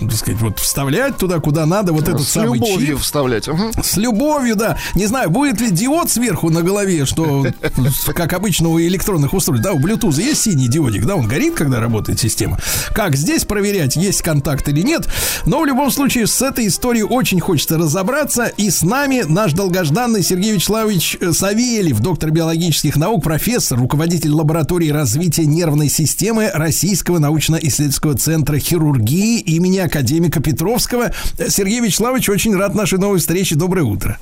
так 0.01 0.13
сказать, 0.13 0.41
вот 0.41 0.59
вставлять 0.59 1.17
туда, 1.17 1.41
куда 1.41 1.67
надо, 1.67 1.93
вот 1.93 2.09
этот 2.09 2.23
С 2.23 2.29
самый 2.29 2.59
любовью 2.59 2.87
чип. 2.97 2.99
вставлять. 3.01 3.49
Мгм. 3.49 3.73
С 3.83 3.97
любовью, 3.97 4.57
да. 4.57 4.79
Не 4.95 5.07
знаю, 5.07 5.31
будет 5.31 5.61
ли 5.61 5.71
диод 5.71 6.11
сверху 6.11 6.51
на 6.51 6.63
голове, 6.63 7.05
что, 7.07 7.47
как 8.15 8.33
обычно 8.33 8.69
у 8.69 8.81
электронных 8.81 9.33
устройств, 9.35 9.65
да, 9.65 9.73
у 9.73 9.79
Bluetooth 9.79 10.21
есть 10.21 10.43
синий 10.43 10.69
диодик, 10.69 11.05
да, 11.05 11.17
он 11.17 11.27
горит, 11.27 11.55
когда 11.55 11.81
работает 11.81 12.21
система. 12.21 12.59
Как 12.95 13.17
здесь 13.17 13.45
проверять, 13.45 13.97
есть 13.97 14.23
контакт 14.23 14.69
или 14.69 14.83
нет. 14.83 15.09
Но 15.47 15.61
в 15.61 15.67
любом 15.67 15.91
случае 15.91 16.27
с 16.27 16.41
этой 16.43 16.67
историей 16.69 17.05
очень 17.05 17.41
хочется 17.41 17.77
разобраться. 17.79 18.24
И 18.57 18.71
с 18.71 18.83
нами 18.83 19.23
наш 19.29 19.53
долгожданный 19.53 20.23
Сергей 20.23 20.55
Вячеславович 20.55 21.19
э, 21.21 21.33
Савельев, 21.33 22.01
доктор 22.01 22.31
биологических 22.31 22.97
наук, 22.97 23.23
профессор, 23.23 23.79
руководитель 23.79 24.31
лаборатории 24.31 24.89
развития 24.89 25.45
нервной 25.45 25.91
системы 25.91 26.51
Российского 26.55 27.19
научно-исследовательского 27.19 28.15
центра 28.15 28.57
хирургии 28.59 29.41
имени 29.41 29.77
академика 29.77 30.41
Петровского. 30.41 31.11
Э, 31.39 31.51
Сергей 31.51 31.81
Вячеславович, 31.81 32.31
очень 32.31 32.57
рад 32.57 32.75
нашей 32.75 32.99
новой 32.99 33.19
встрече. 33.19 33.57
Доброе 33.57 33.83
утро. 33.83 34.17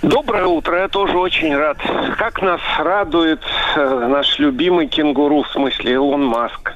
Доброе 0.00 0.46
утро, 0.46 0.78
я 0.80 0.88
тоже 0.88 1.18
очень 1.18 1.54
рад. 1.54 1.76
Как 2.16 2.40
нас 2.40 2.62
радует 2.78 3.42
э, 3.76 4.08
наш 4.10 4.38
любимый 4.38 4.88
кенгуру, 4.88 5.42
в 5.42 5.52
смысле 5.52 5.92
Илон 5.92 6.24
Маск. 6.24 6.72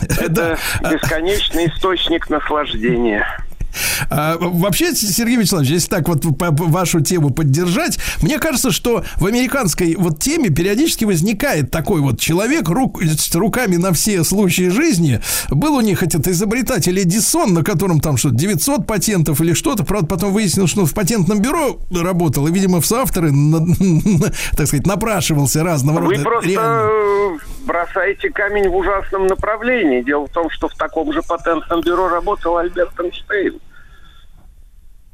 Это 0.20 0.58
бесконечный 0.80 1.66
источник 1.66 2.30
наслаждения. 2.30 3.26
А, 4.10 4.36
вообще, 4.38 4.94
Сергей 4.94 5.36
Вячеславович, 5.36 5.70
если 5.70 5.88
так 5.88 6.08
вот 6.08 6.22
по- 6.22 6.52
по- 6.52 6.64
вашу 6.64 7.00
тему 7.00 7.30
поддержать, 7.30 7.98
мне 8.22 8.38
кажется, 8.38 8.70
что 8.70 9.04
в 9.16 9.26
американской 9.26 9.94
вот 9.96 10.18
теме 10.18 10.50
периодически 10.50 11.04
возникает 11.04 11.70
такой 11.70 12.00
вот 12.00 12.20
человек 12.20 12.68
рук, 12.68 13.02
с 13.02 13.34
руками 13.34 13.76
на 13.76 13.92
все 13.92 14.24
случаи 14.24 14.68
жизни. 14.68 15.20
Был 15.50 15.74
у 15.76 15.80
них 15.80 16.02
этот 16.02 16.26
изобретатель 16.28 17.00
Эдисон, 17.00 17.54
на 17.54 17.62
котором 17.62 18.00
там 18.00 18.16
что 18.16 18.30
900 18.30 18.86
патентов 18.86 19.40
или 19.40 19.52
что-то. 19.52 19.84
Правда, 19.84 20.06
потом 20.06 20.32
выяснилось, 20.32 20.70
что 20.70 20.80
он 20.82 20.86
в 20.86 20.94
патентном 20.94 21.40
бюро 21.40 21.78
работал 21.90 22.46
и, 22.46 22.52
видимо, 22.52 22.80
в 22.80 22.86
соавторы, 22.86 23.32
на- 23.32 23.66
так 24.56 24.66
сказать, 24.66 24.86
напрашивался 24.86 25.62
разного 25.62 26.00
Вы 26.00 26.12
рода 26.12 26.22
просто 26.22 26.48
реально. 26.50 26.88
э, 26.90 27.38
бросаете 27.66 28.30
камень 28.30 28.68
в 28.68 28.76
ужасном 28.76 29.26
направлении. 29.26 30.02
Дело 30.02 30.26
в 30.26 30.30
том, 30.30 30.50
что 30.50 30.68
в 30.68 30.74
таком 30.74 31.12
же 31.12 31.22
патентном 31.22 31.80
бюро 31.82 32.08
работал 32.08 32.56
Альберт 32.58 32.98
Эйнштейн. 33.00 33.54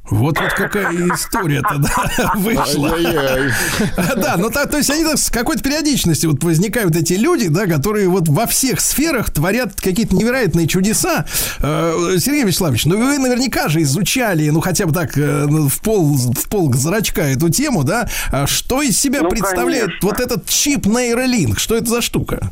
Вот 0.09 0.37
вот 0.37 0.53
какая 0.53 0.91
история-то 1.13 1.77
да, 1.77 2.33
вышла. 2.35 2.91
Да, 4.17 4.35
ну 4.37 4.49
так, 4.49 4.69
то 4.69 4.77
есть 4.77 4.89
они 4.89 5.05
с 5.05 5.29
какой-то 5.29 5.63
периодичностью 5.63 6.31
вот 6.31 6.43
возникают 6.43 6.95
эти 6.95 7.13
люди, 7.13 7.47
да, 7.47 7.67
которые 7.67 8.09
вот 8.09 8.27
во 8.27 8.45
всех 8.45 8.81
сферах 8.81 9.31
творят 9.31 9.79
какие-то 9.79 10.15
невероятные 10.15 10.67
чудеса. 10.67 11.25
Э, 11.61 12.17
Сергей 12.19 12.43
Вячеславович, 12.43 12.85
ну 12.85 12.97
вы 12.97 13.17
наверняка 13.17 13.69
же 13.69 13.81
изучали, 13.81 14.49
ну 14.49 14.59
хотя 14.59 14.85
бы 14.85 14.93
так 14.93 15.17
э, 15.17 15.45
ну, 15.49 15.69
в 15.69 15.81
пол 15.81 16.13
в 16.15 16.49
пол 16.49 16.73
зрачка 16.73 17.21
эту 17.21 17.49
тему, 17.49 17.83
да? 17.83 18.09
А 18.31 18.45
Что 18.45 18.81
из 18.81 18.99
себя 18.99 19.21
Ну, 19.21 19.29
представляет 19.29 19.85
конечно. 19.85 20.09
вот 20.09 20.19
этот 20.19 20.47
чип 20.47 20.85
Нейролинк? 20.85 21.59
Что 21.59 21.75
это 21.75 21.85
за 21.85 22.01
штука? 22.01 22.49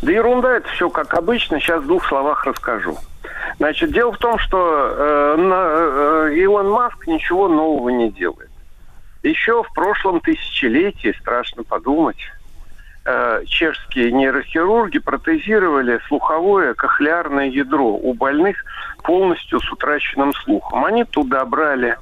Да 0.00 0.12
ерунда 0.12 0.56
это 0.56 0.68
все 0.70 0.88
как 0.88 1.12
обычно. 1.14 1.58
Сейчас 1.58 1.82
в 1.82 1.86
двух 1.86 2.06
словах 2.06 2.46
расскажу. 2.46 2.98
Значит, 3.58 3.92
дело 3.92 4.12
в 4.12 4.18
том, 4.18 4.38
что 4.38 4.58
э, 4.58 5.36
на- 5.36 6.28
э, 6.28 6.34
Илон 6.36 6.70
Маск 6.70 7.06
ничего 7.06 7.48
нового 7.48 7.88
не 7.90 8.10
делает. 8.10 8.50
Еще 9.22 9.62
в 9.62 9.72
прошлом 9.74 10.20
тысячелетии, 10.20 11.14
страшно 11.20 11.62
подумать, 11.62 12.18
э, 13.04 13.42
чешские 13.46 14.12
нейрохирурги 14.12 14.98
протезировали 14.98 16.00
слуховое 16.08 16.74
кохлеарное 16.74 17.48
ядро 17.48 17.94
у 17.94 18.14
больных 18.14 18.56
полностью 19.02 19.60
с 19.60 19.70
утраченным 19.70 20.32
слухом. 20.32 20.84
Они 20.84 21.04
туда 21.04 21.44
брали 21.44 21.96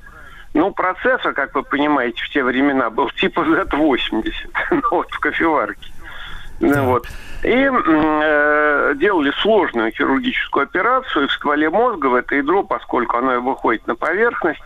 ну, 0.54 0.72
процессор, 0.72 1.34
как 1.34 1.54
вы 1.54 1.62
понимаете, 1.62 2.22
в 2.24 2.30
те 2.30 2.42
времена 2.42 2.90
был 2.90 3.10
типа 3.10 3.40
Z80, 3.40 4.00
ну, 4.70 4.82
вот 4.90 5.10
в 5.10 5.18
кофеварке. 5.20 5.92
Ну, 6.60 6.84
вот. 6.84 7.06
И 7.42 7.70
э, 7.70 8.94
делали 8.96 9.30
сложную 9.42 9.92
хирургическую 9.92 10.64
операцию, 10.64 11.28
в 11.28 11.32
стволе 11.32 11.70
мозга 11.70 12.06
в 12.06 12.14
это 12.14 12.34
ядро, 12.34 12.64
поскольку 12.64 13.16
оно 13.16 13.40
выходит 13.40 13.86
на 13.86 13.94
поверхность, 13.94 14.60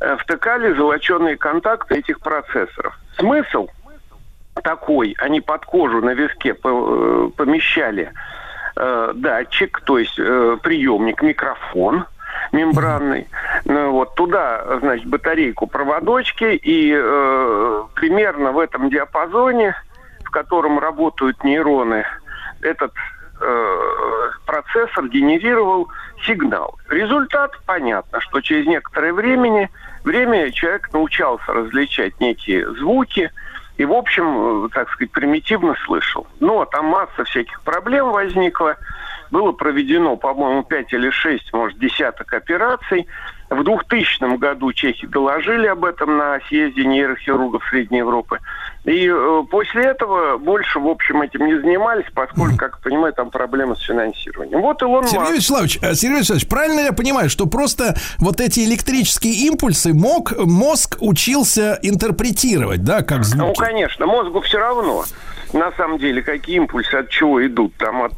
э, 0.00 0.16
втыкали 0.16 0.72
золоченые 0.72 1.36
контакты 1.36 1.96
этих 1.96 2.20
процессоров. 2.20 2.98
Смысл 3.18 3.68
такой, 4.62 5.14
они 5.18 5.40
под 5.40 5.66
кожу 5.66 6.00
на 6.00 6.14
виске 6.14 6.56
э, 6.62 7.30
помещали 7.36 8.12
э, 8.76 9.12
датчик, 9.14 9.80
то 9.84 9.98
есть 9.98 10.18
э, 10.18 10.56
приемник, 10.62 11.22
микрофон 11.22 12.06
мембранный. 12.52 13.26
Ну, 13.64 13.92
вот 13.92 14.14
туда, 14.14 14.78
значит, 14.80 15.06
батарейку 15.06 15.66
проводочки 15.66 16.44
и 16.44 16.94
э, 16.96 17.82
примерно 17.94 18.52
в 18.52 18.58
этом 18.58 18.90
диапазоне, 18.90 19.74
в 20.28 20.30
котором 20.30 20.78
работают 20.78 21.42
нейроны, 21.42 22.04
этот 22.60 22.92
э, 23.40 24.30
процессор 24.44 25.08
генерировал 25.08 25.88
сигнал. 26.26 26.78
Результат 26.90 27.52
понятно, 27.64 28.20
что 28.20 28.42
через 28.42 28.66
некоторое 28.66 29.14
времени, 29.14 29.70
время 30.04 30.52
человек 30.52 30.92
научался 30.92 31.50
различать 31.50 32.20
некие 32.20 32.70
звуки 32.74 33.30
и, 33.78 33.86
в 33.86 33.92
общем, 33.92 34.66
э, 34.66 34.68
так 34.68 34.90
сказать, 34.90 35.12
примитивно 35.12 35.74
слышал. 35.86 36.26
Но 36.40 36.66
там 36.66 36.86
масса 36.86 37.24
всяких 37.24 37.62
проблем 37.62 38.10
возникла. 38.10 38.76
Было 39.30 39.52
проведено, 39.52 40.16
по-моему, 40.16 40.62
5 40.62 40.92
или 40.92 41.08
6, 41.08 41.54
может, 41.54 41.78
десяток 41.78 42.30
операций. 42.34 43.06
В 43.50 43.64
2000 43.64 44.36
году 44.36 44.72
чехи 44.74 45.06
доложили 45.06 45.66
об 45.68 45.84
этом 45.84 46.18
на 46.18 46.38
съезде 46.48 46.84
нейрохирургов 46.84 47.62
Средней 47.70 47.98
Европы. 47.98 48.38
И 48.84 49.08
э, 49.08 49.42
после 49.50 49.84
этого 49.84 50.36
больше, 50.38 50.78
в 50.78 50.86
общем, 50.86 51.22
этим 51.22 51.46
не 51.46 51.58
занимались, 51.58 52.04
поскольку, 52.14 52.56
как 52.58 52.76
я 52.76 52.90
понимаю, 52.90 53.12
там 53.14 53.30
проблемы 53.30 53.74
с 53.76 53.80
финансированием. 53.80 54.60
Вот 54.60 54.82
Илон 54.82 55.04
Сергей 55.06 55.20
Маск. 55.20 55.34
Вячеславович, 55.34 55.78
э, 55.82 55.94
Сергей 55.94 56.18
Вячеславович, 56.18 56.48
правильно 56.48 56.80
я 56.80 56.92
понимаю, 56.92 57.30
что 57.30 57.46
просто 57.46 57.96
вот 58.18 58.40
эти 58.40 58.60
электрические 58.60 59.32
импульсы 59.46 59.92
мог, 59.94 60.32
мозг 60.38 60.96
учился 61.00 61.78
интерпретировать, 61.82 62.84
да, 62.84 63.02
как 63.02 63.18
Ну, 63.18 63.24
звуки? 63.24 63.58
конечно, 63.58 64.06
мозгу 64.06 64.40
все 64.42 64.58
равно, 64.58 65.04
на 65.52 65.72
самом 65.72 65.98
деле, 65.98 66.22
какие 66.22 66.56
импульсы 66.56 66.94
от 66.94 67.08
чего 67.08 67.44
идут, 67.46 67.74
там 67.76 68.02
от 68.02 68.12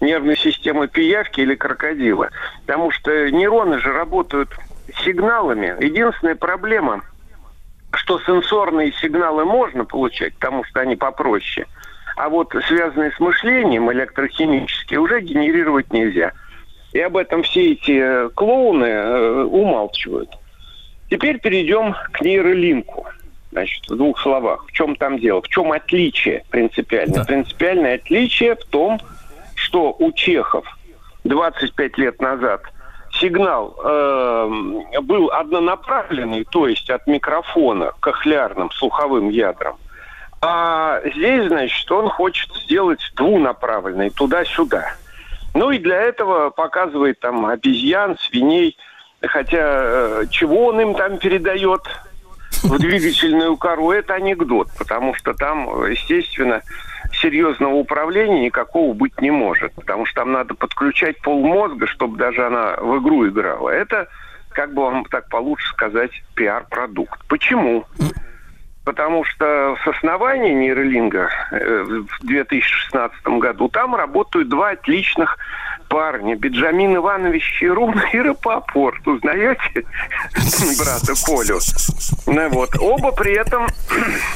нервной 0.00 0.36
системы 0.36 0.88
пиявки 0.88 1.40
или 1.40 1.54
крокодила. 1.54 2.30
Потому 2.66 2.90
что 2.90 3.30
нейроны 3.30 3.78
же 3.78 3.92
работают 3.92 4.50
сигналами. 5.04 5.74
Единственная 5.84 6.34
проблема, 6.34 7.02
что 7.92 8.18
сенсорные 8.20 8.92
сигналы 8.92 9.44
можно 9.44 9.84
получать, 9.84 10.34
потому 10.34 10.64
что 10.64 10.80
они 10.80 10.96
попроще, 10.96 11.66
а 12.16 12.28
вот 12.28 12.54
связанные 12.66 13.12
с 13.12 13.20
мышлением 13.20 13.90
электрохимические 13.92 15.00
уже 15.00 15.20
генерировать 15.20 15.92
нельзя. 15.92 16.32
И 16.92 17.00
об 17.00 17.16
этом 17.16 17.42
все 17.42 17.72
эти 17.72 17.98
э, 17.98 18.30
клоуны 18.34 18.84
э, 18.84 19.42
умалчивают. 19.42 20.30
Теперь 21.10 21.40
перейдем 21.40 21.94
к 22.12 22.20
нейролинку. 22.20 23.06
Значит, 23.50 23.84
в 23.88 23.96
двух 23.96 24.20
словах. 24.20 24.64
В 24.66 24.72
чем 24.72 24.94
там 24.94 25.18
дело? 25.18 25.42
В 25.42 25.48
чем 25.48 25.72
отличие 25.72 26.44
принципиальное? 26.50 27.24
Принципиальное 27.24 27.96
отличие 27.96 28.54
в 28.54 28.64
том, 28.66 28.98
что 28.98 29.13
у 29.80 30.12
чехов 30.12 30.64
25 31.24 31.98
лет 31.98 32.20
назад 32.20 32.62
сигнал 33.12 33.76
э, 33.82 35.00
был 35.02 35.30
однонаправленный, 35.30 36.44
то 36.44 36.66
есть 36.66 36.90
от 36.90 37.06
микрофона 37.06 37.92
к 37.92 38.00
кохлеарным 38.00 38.70
слуховым 38.72 39.28
ядрам. 39.28 39.76
А 40.40 41.00
здесь, 41.14 41.48
значит, 41.48 41.90
он 41.90 42.08
хочет 42.10 42.50
сделать 42.64 43.00
двунаправленный, 43.16 44.10
туда-сюда. 44.10 44.94
Ну 45.54 45.70
и 45.70 45.78
для 45.78 46.00
этого 46.02 46.50
показывает 46.50 47.20
там 47.20 47.46
обезьян, 47.46 48.18
свиней, 48.18 48.76
Хотя 49.28 49.58
э, 49.60 50.24
чего 50.30 50.66
он 50.66 50.80
им 50.80 50.94
там 50.94 51.18
передает 51.18 51.82
в 52.62 52.78
двигательную 52.78 53.56
кору, 53.56 53.92
это 53.92 54.14
анекдот, 54.14 54.68
потому 54.78 55.14
что 55.14 55.34
там, 55.34 55.86
естественно, 55.86 56.62
серьезного 57.14 57.74
управления 57.74 58.44
никакого 58.44 58.92
быть 58.92 59.20
не 59.20 59.30
может, 59.30 59.72
потому 59.74 60.06
что 60.06 60.22
там 60.22 60.32
надо 60.32 60.54
подключать 60.54 61.20
полмозга, 61.22 61.86
чтобы 61.86 62.18
даже 62.18 62.46
она 62.46 62.76
в 62.76 62.98
игру 63.00 63.26
играла. 63.28 63.70
Это, 63.70 64.08
как 64.50 64.74
бы 64.74 64.82
вам 64.82 65.04
так 65.06 65.28
получше 65.28 65.68
сказать, 65.68 66.10
пиар-продукт. 66.34 67.20
Почему? 67.28 67.86
Потому 68.84 69.24
что 69.24 69.76
с 69.82 69.88
основания 69.88 70.52
нейролинга 70.52 71.30
э, 71.52 71.84
в 71.84 72.26
2016 72.26 73.26
году 73.38 73.68
там 73.68 73.94
работают 73.94 74.50
два 74.50 74.70
отличных 74.70 75.38
парня. 75.88 76.36
Беджамин 76.36 76.96
Иванович 76.96 77.60
Чарун 77.60 77.98
и 78.12 78.18
Рапопорт. 78.18 79.06
Узнаете 79.06 79.86
брата 80.78 81.14
Колю? 81.24 81.58
Ну, 82.26 82.48
вот. 82.50 82.70
Оба 82.78 83.12
при 83.12 83.32
этом 83.34 83.66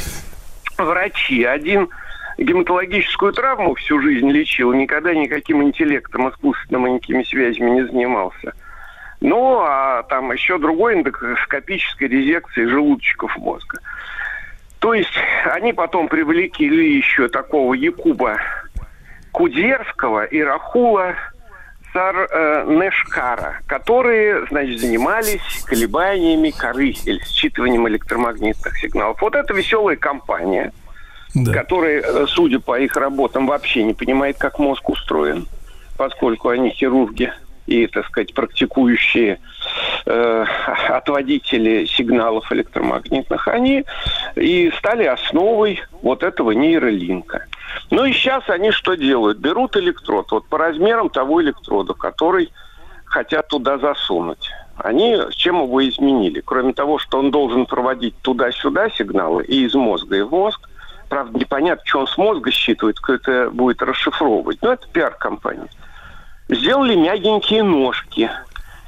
врачи. 0.79 1.45
Один 1.45 1.89
гематологическую 2.39 3.33
травму 3.33 3.75
всю 3.75 4.01
жизнь 4.01 4.31
лечил, 4.31 4.73
никогда 4.73 5.13
никаким 5.15 5.63
интеллектом 5.63 6.31
искусственным 6.31 6.87
и 6.87 6.91
никакими 6.93 7.25
связями 7.25 7.71
не 7.71 7.87
занимался. 7.87 8.55
Ну, 9.21 9.59
а 9.61 10.05
там 10.05 10.31
еще 10.33 10.59
другой 10.59 10.95
эндоскопической 10.95 12.09
резекции 12.09 12.67
желудочков 12.67 13.37
мозга. 13.37 13.81
То 14.79 14.95
есть 14.95 15.13
они 15.45 15.73
потом 15.73 16.07
привлекли 16.07 16.97
еще 16.97 17.29
такого 17.29 17.75
Якуба 17.75 18.39
Кудерского 19.33 20.25
и 20.25 20.41
Рахула 20.41 21.17
Сар 21.93 22.29
которые, 23.67 24.47
значит, 24.47 24.79
занимались 24.79 25.65
колебаниями 25.65 26.51
коры 26.51 26.91
или 26.91 27.21
считыванием 27.25 27.89
электромагнитных 27.89 28.79
сигналов. 28.79 29.21
Вот 29.21 29.35
это 29.35 29.53
веселая 29.53 29.97
компания, 29.97 30.73
Да. 31.35 31.53
которая, 31.53 32.01
э, 32.01 32.27
судя 32.27 32.59
по 32.59 32.79
их 32.79 32.97
работам, 32.97 33.47
вообще 33.47 33.83
не 33.83 33.95
понимает, 33.95 34.39
как 34.39 34.59
мозг 34.59 34.89
устроен, 34.89 35.47
поскольку 35.97 36.49
они 36.49 36.71
хирурги 36.71 37.33
и, 37.67 37.87
так 37.87 38.07
сказать, 38.07 38.33
практикующие 38.33 39.39
э, 40.07 40.45
отводители 40.89 41.85
сигналов 41.85 42.51
электромагнитных, 42.51 43.47
они 43.47 43.85
и 44.37 44.73
стали 44.79 45.05
основой 45.05 45.83
вот 46.01 46.23
этого 46.23 46.53
нейролинка. 46.53 47.45
Ну 47.91 48.07
и 48.07 48.13
сейчас 48.13 48.49
они 48.49 48.71
что 48.71 48.95
делают? 48.95 49.39
Берут 49.39 49.77
электрод, 49.77 50.31
вот 50.31 50.47
по 50.47 50.57
размерам 50.57 51.11
того 51.11 51.43
электрода, 51.43 51.93
который 51.93 52.51
хотят 53.05 53.49
туда 53.49 53.79
засунуть. 53.79 54.51
Они 54.77 55.19
чем 55.33 55.63
его 55.63 55.87
изменили? 55.87 56.41
Кроме 56.41 56.73
того, 56.73 56.99
что 56.99 57.19
он 57.19 57.31
должен 57.31 57.67
проводить 57.67 58.15
туда-сюда 58.23 58.91
сигналы 58.91 59.45
и 59.45 59.65
из 59.65 59.75
мозга 59.75 60.17
и 60.17 60.23
в 60.23 60.31
мозг, 60.31 60.69
правда, 61.09 61.39
непонятно, 61.39 61.85
что 61.85 62.01
он 62.01 62.07
с 62.07 62.17
мозга 62.19 62.51
считывает, 62.51 62.99
кто 63.01 63.15
это 63.15 63.51
будет 63.51 63.83
расшифровывать. 63.83 64.59
Но 64.63 64.73
это 64.73 64.87
пиар-компания. 64.89 65.69
Сделали 66.49 66.95
мягенькие 66.95 67.63
ножки. 67.63 68.31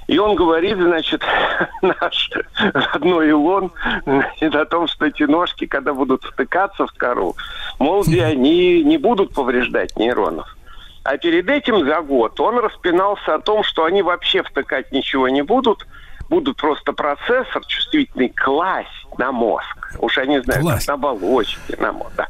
И 0.06 0.18
он 0.18 0.34
говорит, 0.34 0.76
значит, 0.76 1.22
наш 1.82 2.30
родной 2.58 3.28
Илон, 3.28 3.70
значит, 4.04 4.54
о 4.56 4.64
том, 4.64 4.88
что 4.88 5.06
эти 5.06 5.22
ножки, 5.22 5.66
когда 5.66 5.94
будут 5.94 6.24
втыкаться 6.24 6.86
в 6.86 6.92
кору, 6.94 7.36
мол, 7.78 8.04
они 8.06 8.82
не 8.82 8.98
будут 8.98 9.32
повреждать 9.32 9.96
нейронов. 9.96 10.56
А 11.04 11.16
перед 11.16 11.48
этим 11.48 11.86
за 11.86 12.00
год 12.02 12.38
он 12.40 12.58
распинался 12.58 13.34
о 13.34 13.38
том, 13.38 13.62
что 13.62 13.84
они 13.84 14.02
вообще 14.02 14.42
втыкать 14.42 14.92
ничего 14.92 15.28
не 15.28 15.42
будут, 15.42 15.86
будут 16.30 16.56
просто 16.56 16.92
процессор 16.92 17.62
чувствительный 17.66 18.30
класть 18.30 18.88
на 19.18 19.32
мозг. 19.32 19.94
Уж 19.98 20.16
я 20.16 20.26
не 20.26 20.40
знаю, 20.42 20.64
на 20.64 20.94
оболочке, 20.94 21.76
на 21.78 21.92
мозг, 21.92 22.12
да. 22.16 22.28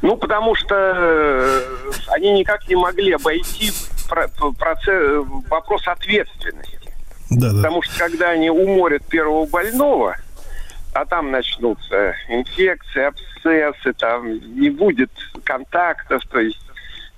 Ну, 0.00 0.16
потому 0.16 0.54
что 0.54 0.74
э, 0.74 1.60
они 2.08 2.32
никак 2.32 2.66
не 2.68 2.74
могли 2.74 3.12
обойти 3.12 3.70
про- 4.08 4.28
процесс, 4.58 5.24
вопрос 5.48 5.86
ответственности. 5.86 6.92
Да, 7.30 7.50
да. 7.50 7.56
Потому 7.58 7.82
что 7.82 7.98
когда 7.98 8.30
они 8.30 8.50
уморят 8.50 9.04
первого 9.06 9.46
больного, 9.46 10.16
а 10.94 11.04
там 11.04 11.30
начнутся 11.30 12.14
инфекции, 12.28 13.04
абсцессы, 13.04 13.92
там 13.92 14.32
не 14.58 14.70
будет 14.70 15.10
контактов, 15.44 16.22
то 16.30 16.40
есть 16.40 16.58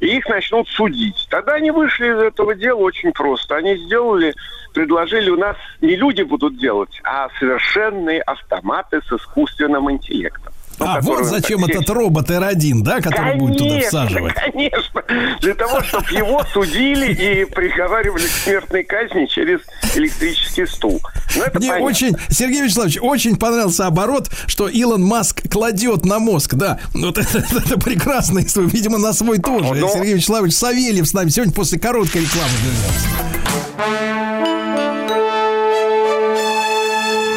и 0.05 0.19
их 0.19 0.29
начнут 0.29 0.69
судить. 0.69 1.27
Тогда 1.31 1.55
они 1.55 1.71
вышли 1.71 2.09
из 2.13 2.19
этого 2.19 2.55
дела 2.55 2.79
очень 2.79 3.13
просто. 3.13 3.57
Они 3.57 3.77
сделали, 3.77 4.35
предложили 4.75 5.31
у 5.31 5.37
нас 5.37 5.57
не 5.81 5.97
люди 5.97 6.23
будут 6.23 6.59
делать, 6.59 7.01
а 7.05 7.29
совершенные 7.39 8.21
автоматы 8.23 9.01
с 9.09 9.13
искусственным 9.13 9.91
интеллектом. 9.91 10.54
Ну, 10.79 10.87
А, 10.87 11.01
вот 11.01 11.25
зачем 11.27 11.61
сесть- 11.61 11.71
этот 11.71 11.91
робот 11.91 12.31
R1, 12.31 12.83
да, 12.83 13.01
который 13.01 13.37
будет 13.37 13.59
туда 13.59 13.71
Конечно, 13.71 13.89
всаживать. 13.89 14.35
Конечно, 14.35 15.03
для 15.41 15.55
того, 15.55 15.83
чтобы 15.83 16.07
его 16.11 16.43
судили 16.53 17.13
и 17.13 17.45
приговаривали 17.45 18.25
к 18.27 18.31
смертной 18.45 18.85
казни 18.85 19.27
через 19.27 19.61
электрический 19.95 20.67
стул. 20.67 21.01
Ну, 21.37 21.43
это 21.43 21.59
Мне 21.59 21.69
понятно. 21.69 21.87
очень, 21.87 22.17
Сергей 22.29 22.63
Вячеславович, 22.63 22.99
очень 23.01 23.37
понравился 23.37 23.87
оборот, 23.87 24.31
что 24.47 24.69
Илон 24.69 25.03
Маск 25.05 25.49
кладет 25.51 26.05
на 26.05 26.19
мозг, 26.19 26.55
да. 26.55 26.79
Вот 26.93 27.19
это, 27.19 27.39
это 27.39 27.79
прекрасно, 27.81 28.41
история, 28.41 28.69
видимо, 28.69 28.99
на 28.99 29.13
свой 29.13 29.39
тоже. 29.39 29.75
Ну, 29.75 29.89
Сергей 29.89 30.15
Вячеславович 30.15 30.55
Савельев 30.55 31.07
с 31.07 31.13
нами 31.13 31.29
сегодня 31.29 31.53
после 31.55 31.79
короткой 31.79 32.23
рекламы. 32.23 32.51
вернется. 32.63 34.15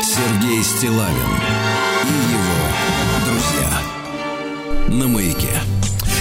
Сергей 0.04 0.64
Стилавин 0.64 1.14
На 4.90 5.08
маяке. 5.08 5.67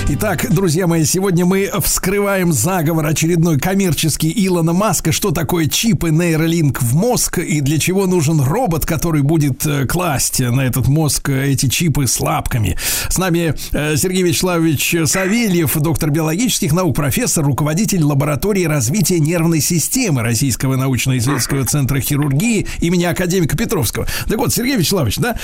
Итак, 0.08 0.46
друзья 0.54 0.86
мои, 0.86 1.04
сегодня 1.04 1.44
мы 1.44 1.68
вскрываем 1.82 2.52
заговор 2.52 3.06
очередной 3.06 3.58
коммерческий 3.58 4.32
Илона 4.46 4.72
Маска. 4.72 5.10
Что 5.10 5.32
такое 5.32 5.66
чипы 5.66 6.10
нейролинк 6.10 6.80
в 6.80 6.94
мозг 6.94 7.38
и 7.38 7.60
для 7.60 7.80
чего 7.80 8.06
нужен 8.06 8.40
робот, 8.40 8.86
который 8.86 9.22
будет 9.22 9.66
э, 9.66 9.84
класть 9.84 10.38
на 10.38 10.60
этот 10.60 10.86
мозг 10.86 11.28
э, 11.30 11.48
эти 11.48 11.68
чипы 11.68 12.06
с 12.06 12.20
лапками. 12.20 12.78
С 13.08 13.18
нами 13.18 13.56
э, 13.72 13.96
Сергей 13.96 14.22
Вячеславович 14.22 14.94
Савельев, 15.06 15.76
доктор 15.76 16.10
биологических 16.10 16.72
наук, 16.72 16.94
профессор, 16.94 17.44
руководитель 17.44 18.04
лаборатории 18.04 18.64
развития 18.64 19.18
нервной 19.18 19.60
системы 19.60 20.22
Российского 20.22 20.76
научно-исследовательского 20.76 21.64
центра 21.64 21.98
хирургии 21.98 22.68
имени 22.78 23.04
академика 23.06 23.56
Петровского. 23.56 24.06
Так 24.28 24.38
вот, 24.38 24.54
Сергей 24.54 24.76
Вячеславович, 24.76 25.16
да, 25.16 25.36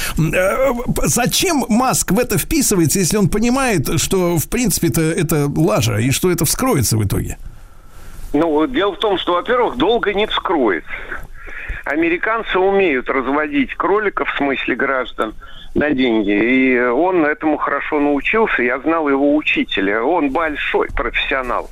зачем 1.04 1.64
Маск 1.68 2.12
в 2.12 2.18
это 2.20 2.38
вписывается, 2.38 3.00
если 3.00 3.16
он 3.16 3.28
понимает, 3.28 4.00
что 4.00 4.38
в 4.38 4.51
принципе-то 4.52 5.00
это 5.00 5.50
лажа 5.56 5.98
и 5.98 6.10
что 6.10 6.30
это 6.30 6.44
вскроется 6.44 6.96
в 6.96 7.04
итоге? 7.04 7.38
Ну, 8.32 8.66
дело 8.66 8.94
в 8.94 8.98
том, 8.98 9.18
что, 9.18 9.34
во-первых, 9.34 9.76
долго 9.76 10.14
не 10.14 10.26
вскроется. 10.26 10.88
Американцы 11.84 12.58
умеют 12.58 13.10
разводить 13.10 13.74
кроликов, 13.74 14.32
в 14.32 14.36
смысле 14.36 14.76
граждан, 14.76 15.34
на 15.74 15.90
деньги. 15.90 16.30
И 16.30 16.78
он 16.78 17.24
этому 17.26 17.56
хорошо 17.56 17.98
научился. 17.98 18.62
Я 18.62 18.78
знал 18.78 19.08
его 19.08 19.34
учителя. 19.34 20.02
Он 20.02 20.30
большой 20.30 20.88
профессионал. 20.94 21.68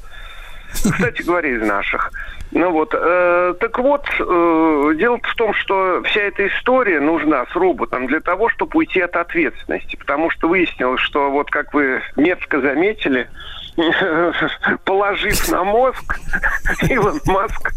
Кстати 0.73 1.23
говоря, 1.23 1.51
из 1.51 1.67
наших. 1.67 2.13
Ну 2.53 2.73
вот, 2.73 2.95
э, 2.95 3.55
так 3.61 3.79
вот, 3.79 4.07
э, 4.19 4.93
дело 4.97 5.21
в 5.23 5.35
том, 5.37 5.55
что 5.55 6.03
вся 6.05 6.21
эта 6.23 6.49
история 6.49 7.01
нужна 7.01 7.47
с 7.47 7.55
роботом 7.55 8.09
для 8.09 8.21
того, 8.21 8.49
чтобы 8.49 8.79
уйти 8.79 9.01
от 9.01 9.15
ответственности. 9.15 9.95
Потому 9.97 10.31
что 10.31 10.49
выяснилось, 10.49 11.01
что 11.01 11.31
вот 11.31 11.49
как 11.51 11.73
вы 11.73 12.03
метко 12.17 12.61
заметили, 12.61 13.29
положив 14.85 15.49
на 15.49 15.63
мозг, 15.63 16.19
Илон 16.89 17.21
Маск 17.27 17.71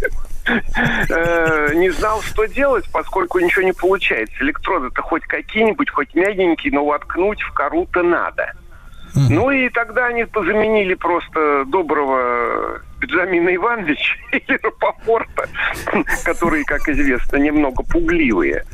э, 1.10 1.74
не 1.76 1.91
знал, 1.91 2.22
что 2.24 2.46
делать, 2.46 2.89
поскольку 2.91 3.39
ничего 3.39 3.64
не 3.64 3.74
получается. 3.74 4.36
Электроды-то 4.39 5.04
хоть 5.04 5.24
какие-нибудь, 5.24 5.91
хоть 5.91 6.16
мягенькие, 6.16 6.74
но 6.74 6.84
воткнуть 6.84 7.41
в 7.41 7.54
кору-то 7.54 8.02
надо. 8.02 8.54
Ну 9.16 9.51
и 9.51 9.70
тогда 9.70 10.07
они 10.07 10.26
позаменили 10.26 10.95
просто 10.95 11.66
доброго 11.68 12.82
Бенджамина 12.99 13.55
Ивановича 13.55 14.16
или 14.32 14.59
Рапопорта, 14.61 15.47
которые, 16.26 16.64
как 16.66 16.88
известно, 16.89 17.38
немного 17.38 17.84
пугливые. 17.84 18.66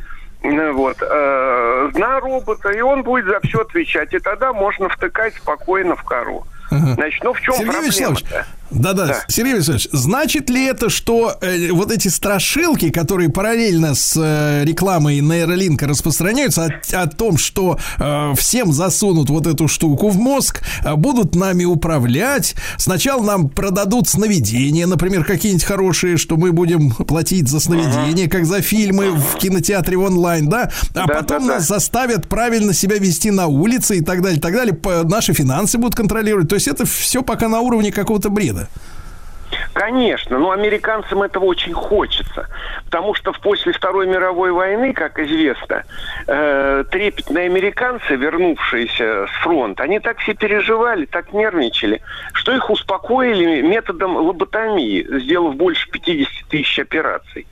Ну 0.42 0.72
Вот, 0.72 0.96
э, 1.02 1.90
на 1.94 2.20
робота, 2.20 2.70
и 2.70 2.80
он 2.80 3.02
будет 3.02 3.26
за 3.26 3.40
все 3.40 3.60
отвечать. 3.60 4.14
И 4.14 4.18
тогда 4.18 4.52
можно 4.52 4.88
втыкать 4.88 5.34
спокойно 5.34 5.96
в 5.96 6.02
кору. 6.04 6.46
Значит, 6.70 7.22
ну 7.24 7.32
в 7.32 7.40
чем 7.40 7.54
Сергей 7.54 7.80
Вячеславович, 7.82 8.22
проблема-то? 8.22 8.59
Да-да, 8.70 9.06
Да. 9.06 9.16
Сергей 9.28 9.54
Александрович, 9.54 9.88
значит 9.92 10.48
ли 10.50 10.64
это, 10.64 10.88
что 10.90 11.36
э, 11.40 11.70
вот 11.72 11.90
эти 11.90 12.08
страшилки, 12.08 12.90
которые 12.90 13.28
параллельно 13.28 13.94
с 13.94 14.14
э, 14.16 14.64
рекламой 14.64 15.20
нейролинка 15.20 15.86
распространяются 15.86 16.64
о, 16.92 17.02
о 17.02 17.06
том, 17.06 17.36
что 17.36 17.78
э, 17.98 18.32
всем 18.36 18.72
засунут 18.72 19.30
вот 19.30 19.46
эту 19.46 19.68
штуку 19.68 20.08
в 20.08 20.16
мозг, 20.18 20.62
э, 20.84 20.94
будут 20.94 21.34
нами 21.34 21.64
управлять, 21.64 22.54
сначала 22.78 23.22
нам 23.22 23.48
продадут 23.48 24.08
сновидения, 24.08 24.86
например, 24.86 25.24
какие-нибудь 25.24 25.64
хорошие, 25.64 26.16
что 26.16 26.36
мы 26.36 26.52
будем 26.52 26.90
платить 26.92 27.48
за 27.48 27.60
сновидения, 27.60 28.28
как 28.28 28.46
за 28.46 28.60
фильмы 28.62 29.12
в 29.12 29.36
кинотеатре 29.38 29.96
онлайн, 29.98 30.48
да, 30.48 30.70
а 30.94 31.06
Да, 31.06 31.06
потом 31.06 31.40
да, 31.42 31.46
да. 31.48 31.54
нас 31.54 31.66
заставят 31.66 32.28
правильно 32.28 32.72
себя 32.72 32.98
вести 32.98 33.30
на 33.30 33.46
улице 33.46 33.98
и 33.98 34.00
так 34.00 34.22
далее, 34.22 34.38
и 34.38 34.40
так 34.40 34.52
далее, 34.54 34.74
По- 34.74 35.02
наши 35.04 35.32
финансы 35.32 35.78
будут 35.78 35.94
контролировать, 35.96 36.48
то 36.48 36.54
есть 36.54 36.68
это 36.68 36.84
все 36.86 37.22
пока 37.22 37.48
на 37.48 37.60
уровне 37.60 37.90
какого-то 37.92 38.30
бреда. 38.30 38.59
Конечно, 39.72 40.38
но 40.38 40.50
американцам 40.50 41.22
этого 41.22 41.44
очень 41.44 41.72
хочется. 41.72 42.48
Потому 42.84 43.14
что 43.14 43.32
после 43.32 43.72
Второй 43.72 44.06
мировой 44.06 44.52
войны, 44.52 44.92
как 44.92 45.18
известно, 45.18 45.84
э, 46.26 46.84
трепетные 46.90 47.46
американцы, 47.46 48.16
вернувшиеся 48.16 49.26
с 49.26 49.30
фронта, 49.42 49.84
они 49.84 50.00
так 50.00 50.18
все 50.18 50.34
переживали, 50.34 51.06
так 51.06 51.32
нервничали, 51.32 52.02
что 52.32 52.52
их 52.52 52.68
успокоили 52.68 53.62
методом 53.62 54.16
лоботомии, 54.16 55.06
сделав 55.20 55.54
больше 55.56 55.88
50 55.90 56.48
тысяч 56.48 56.78
операций. 56.78 57.46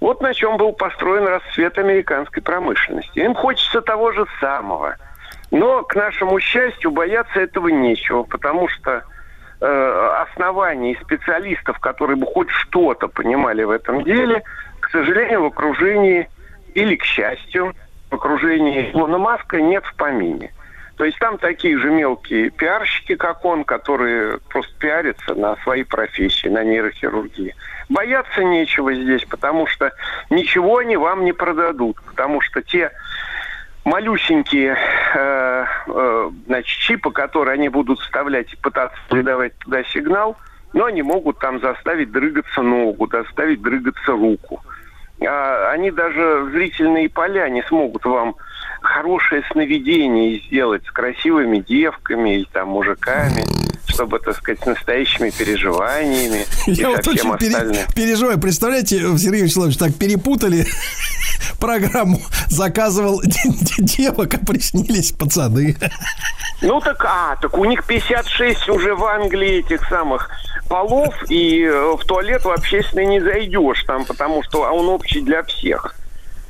Вот 0.00 0.20
на 0.20 0.34
чем 0.34 0.56
был 0.56 0.72
построен 0.72 1.26
расцвет 1.26 1.78
американской 1.78 2.42
промышленности. 2.42 3.20
Им 3.20 3.34
хочется 3.34 3.82
того 3.82 4.10
же 4.12 4.26
самого. 4.40 4.96
Но, 5.52 5.84
к 5.84 5.94
нашему 5.94 6.40
счастью, 6.40 6.90
бояться 6.90 7.38
этого 7.38 7.68
нечего, 7.68 8.22
потому 8.22 8.68
что 8.68 9.04
оснований 9.62 10.92
и 10.92 11.00
специалистов, 11.02 11.78
которые 11.78 12.16
бы 12.16 12.26
хоть 12.26 12.50
что-то 12.50 13.08
понимали 13.08 13.62
в 13.62 13.70
этом 13.70 14.02
деле, 14.02 14.42
к 14.80 14.90
сожалению, 14.90 15.42
в 15.42 15.46
окружении 15.46 16.28
или, 16.74 16.96
к 16.96 17.04
счастью, 17.04 17.74
в 18.10 18.14
окружении 18.14 18.90
Илона 18.92 19.18
Маска 19.18 19.60
нет 19.60 19.84
в 19.84 19.94
помине. 19.94 20.52
То 20.96 21.04
есть 21.04 21.18
там 21.18 21.38
такие 21.38 21.78
же 21.78 21.90
мелкие 21.90 22.50
пиарщики, 22.50 23.14
как 23.14 23.44
он, 23.44 23.64
которые 23.64 24.38
просто 24.50 24.72
пиарятся 24.78 25.34
на 25.34 25.56
своей 25.56 25.84
профессии, 25.84 26.48
на 26.48 26.62
нейрохирургии. 26.64 27.54
Бояться 27.88 28.44
нечего 28.44 28.92
здесь, 28.94 29.24
потому 29.24 29.66
что 29.66 29.92
ничего 30.30 30.78
они 30.78 30.96
вам 30.96 31.24
не 31.24 31.32
продадут, 31.32 32.02
потому 32.02 32.40
что 32.40 32.62
те 32.62 32.90
малюсенькие 33.84 34.76
э, 35.14 35.64
э, 35.86 36.30
значит, 36.46 36.78
чипы, 36.78 37.10
которые 37.10 37.54
они 37.54 37.68
будут 37.68 38.00
вставлять 38.00 38.52
и 38.52 38.56
пытаться 38.56 38.98
передавать 39.08 39.56
туда 39.58 39.82
сигнал, 39.84 40.36
но 40.72 40.86
они 40.86 41.02
могут 41.02 41.38
там 41.38 41.60
заставить 41.60 42.12
дрыгаться 42.12 42.62
ногу, 42.62 43.08
заставить 43.10 43.60
дрыгаться 43.60 44.12
руку. 44.12 44.60
А 45.20 45.70
они 45.70 45.90
даже 45.90 46.48
зрительные 46.52 47.08
поля 47.08 47.48
не 47.48 47.62
смогут 47.62 48.04
вам 48.04 48.36
хорошее 48.84 49.42
сновидение 49.52 50.40
сделать 50.46 50.84
с 50.86 50.90
красивыми 50.90 51.58
девками 51.58 52.40
и 52.40 52.44
там 52.52 52.68
мужиками, 52.68 53.44
чтобы, 53.86 54.18
так 54.18 54.36
сказать, 54.36 54.60
с 54.62 54.66
настоящими 54.66 55.30
переживаниями 55.30 56.44
и 56.66 56.72
Я 56.72 56.90
вот 56.90 57.06
очень 57.06 57.36
пере- 57.38 57.86
переживаю. 57.94 58.38
Представляете, 58.40 58.98
Сергей 59.18 59.42
Вячеславович, 59.42 59.76
так 59.76 59.94
перепутали 59.94 60.66
программу. 61.60 62.20
Заказывал 62.48 63.22
девок, 63.78 64.34
а 64.34 64.38
приснились 64.38 65.12
пацаны. 65.12 65.76
Ну 66.60 66.80
так, 66.80 67.04
а, 67.04 67.36
так 67.36 67.56
у 67.58 67.64
них 67.64 67.84
56 67.86 68.68
уже 68.68 68.94
в 68.94 69.04
Англии 69.04 69.58
этих 69.64 69.86
самых 69.88 70.30
полов, 70.68 71.12
и 71.28 71.62
э, 71.64 71.96
в 71.96 72.04
туалет 72.06 72.44
в 72.44 72.50
общественный 72.50 73.04
не 73.06 73.20
зайдешь 73.20 73.82
там, 73.84 74.04
потому 74.04 74.42
что 74.44 74.60
он 74.62 74.88
общий 74.88 75.20
для 75.20 75.42
всех. 75.42 75.94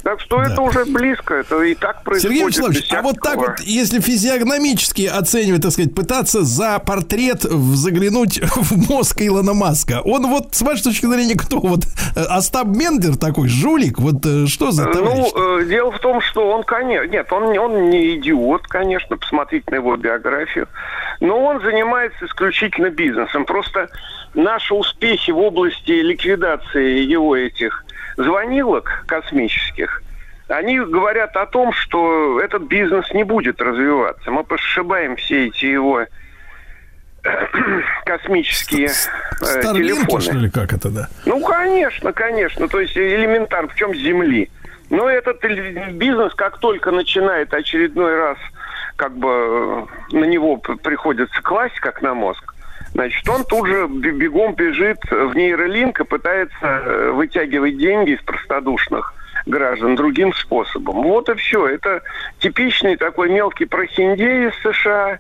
Так 0.03 0.21
что 0.21 0.43
это 0.43 0.61
уже 0.61 0.85
близко, 0.85 1.35
это 1.35 1.63
и 1.63 1.75
так 1.75 2.03
происходит. 2.03 2.37
Сергей 2.37 2.47
Вячеславович, 2.47 2.93
а 2.93 3.03
вот 3.03 3.21
так 3.21 3.37
вот, 3.37 3.61
если 3.61 4.01
физиогномически 4.01 5.07
оценивать, 5.07 5.63
так 5.63 5.71
сказать, 5.71 5.95
пытаться 5.95 6.43
за 6.43 6.81
портрет 6.81 7.43
заглянуть 7.43 8.41
в 8.57 8.91
мозг 8.91 9.21
Илона 9.21 9.55
Маска, 9.55 10.01
он 10.05 10.27
вот, 10.27 10.55
с 10.55 10.63
вашей 10.63 10.83
точки 10.83 11.07
зрения, 11.07 11.37
кто? 11.37 11.61
Вот 11.61 11.85
э, 12.17 12.21
Остап 12.21 12.67
Мендер 12.67 13.17
такой, 13.17 13.49
жулик? 13.49 13.99
Вот 13.99 14.27
э, 14.27 14.47
что 14.47 14.73
за 14.73 14.87
товарищ? 14.87 15.31
Ну, 15.35 15.61
э, 15.61 15.67
дело 15.67 15.93
в 15.93 15.99
том, 16.01 16.21
что 16.21 16.51
он, 16.51 16.65
конечно, 16.65 17.09
нет, 17.09 17.33
он, 17.33 17.57
он 17.57 17.91
не 17.91 18.17
идиот, 18.17 18.67
конечно, 18.67 19.17
посмотрите 19.17 19.65
на 19.71 19.77
его 19.77 19.97
биографию, 19.97 20.69
но 21.21 21.39
он 21.45 21.61
занимается 21.63 22.27
исключительно 22.27 22.91
бизнесом. 22.91 23.45
Просто 23.45 23.89
наши 24.35 24.75
успехи 24.75 25.31
в 25.31 25.39
области 25.39 25.93
ликвидации 25.93 27.01
его 27.05 27.37
этих 27.37 27.85
звонилок 28.17 29.05
космических, 29.07 30.03
они 30.49 30.79
говорят 30.79 31.37
о 31.37 31.47
том, 31.47 31.73
что 31.73 32.41
этот 32.41 32.65
бизнес 32.65 33.11
не 33.13 33.25
будет 33.25 33.61
развиваться. 33.61 34.31
Мы 34.31 34.45
пошибаем 34.45 35.17
все 35.17 35.47
эти 35.47 35.67
его 35.67 36.05
космические 38.05 38.87
э, 38.87 39.45
Старлинки, 39.45 40.01
телефоны. 40.01 40.21
что 40.21 40.33
ли, 40.35 40.51
как 40.51 40.73
это, 40.73 40.91
да? 40.91 41.09
Ну, 41.25 41.41
конечно, 41.41 42.13
конечно. 42.13 42.69
То 42.69 42.81
есть 42.81 42.97
элементарно, 42.97 43.69
в 43.69 43.75
чем 43.77 43.95
земли. 43.95 44.51
Но 44.91 45.09
этот 45.09 45.43
бизнес, 45.93 46.35
как 46.35 46.59
только 46.59 46.91
начинает 46.91 47.55
очередной 47.55 48.17
раз, 48.17 48.39
как 48.97 49.17
бы 49.17 49.87
э, 50.13 50.17
на 50.17 50.25
него 50.25 50.57
приходится 50.59 51.41
класть, 51.43 51.79
как 51.81 52.03
на 52.03 52.15
мозг, 52.15 52.52
значит, 52.93 53.29
он 53.29 53.45
тут 53.45 53.67
же 53.67 53.87
бе- 53.89 54.13
бегом 54.13 54.55
бежит 54.55 54.99
в 55.11 55.35
нейролинк 55.35 56.01
и 56.01 56.05
пытается 56.05 56.55
э, 56.63 57.11
вытягивать 57.11 57.79
деньги 57.79 58.13
из 58.13 58.23
простодушных 58.23 59.15
граждан 59.47 59.97
другим 59.97 60.33
способом. 60.35 61.03
Вот 61.03 61.29
и 61.29 61.35
все. 61.35 61.67
Это 61.67 62.03
типичный 62.39 62.97
такой 62.97 63.31
мелкий 63.31 63.65
прохиндей 63.65 64.49
из 64.49 64.55
США, 64.63 65.19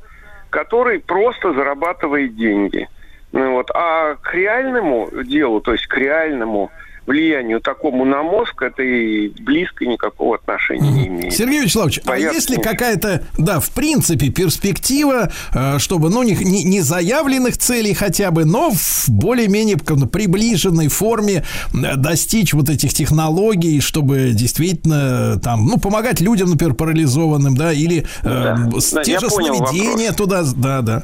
который 0.50 1.00
просто 1.00 1.52
зарабатывает 1.52 2.36
деньги. 2.36 2.88
Ну 3.32 3.52
вот. 3.52 3.70
А 3.74 4.14
к 4.16 4.34
реальному 4.34 5.08
делу, 5.24 5.60
то 5.60 5.72
есть 5.72 5.86
к 5.86 5.96
реальному 5.96 6.70
влиянию 7.06 7.60
такому 7.60 8.04
на 8.04 8.22
мозг, 8.22 8.62
это 8.62 8.82
и 8.82 9.28
близко 9.42 9.84
никакого 9.84 10.36
отношения 10.36 10.88
не 10.90 11.06
имеет. 11.08 11.34
Сергей 11.34 11.62
Вячеславович, 11.62 12.00
а 12.04 12.08
Бояться 12.08 12.34
есть 12.36 12.50
ли 12.50 12.56
какая-то, 12.58 13.24
да, 13.38 13.58
в 13.58 13.70
принципе, 13.70 14.28
перспектива, 14.30 15.30
э, 15.52 15.78
чтобы, 15.78 16.10
ну, 16.10 16.22
не, 16.22 16.34
не- 16.34 16.64
заявленных 16.80 17.58
целей 17.58 17.92
хотя 17.94 18.30
бы, 18.30 18.44
но 18.44 18.70
в 18.70 19.08
более-менее 19.08 19.76
бы 19.98 20.06
приближенной 20.06 20.88
форме 20.88 21.44
э, 21.74 21.96
достичь 21.96 22.54
вот 22.54 22.68
этих 22.68 22.92
технологий, 22.94 23.80
чтобы 23.80 24.30
действительно 24.32 25.40
там, 25.42 25.66
ну, 25.66 25.78
помогать 25.78 26.20
людям, 26.20 26.50
например, 26.50 26.74
парализованным, 26.74 27.56
да, 27.56 27.72
или 27.72 28.06
э, 28.22 28.24
Да. 28.24 28.80
с- 28.80 28.92
Да, 28.92 29.02
те 29.02 29.18
же 29.18 29.28
сновидения 29.28 30.12
туда, 30.12 30.44
да, 30.56 30.82
да. 30.82 31.02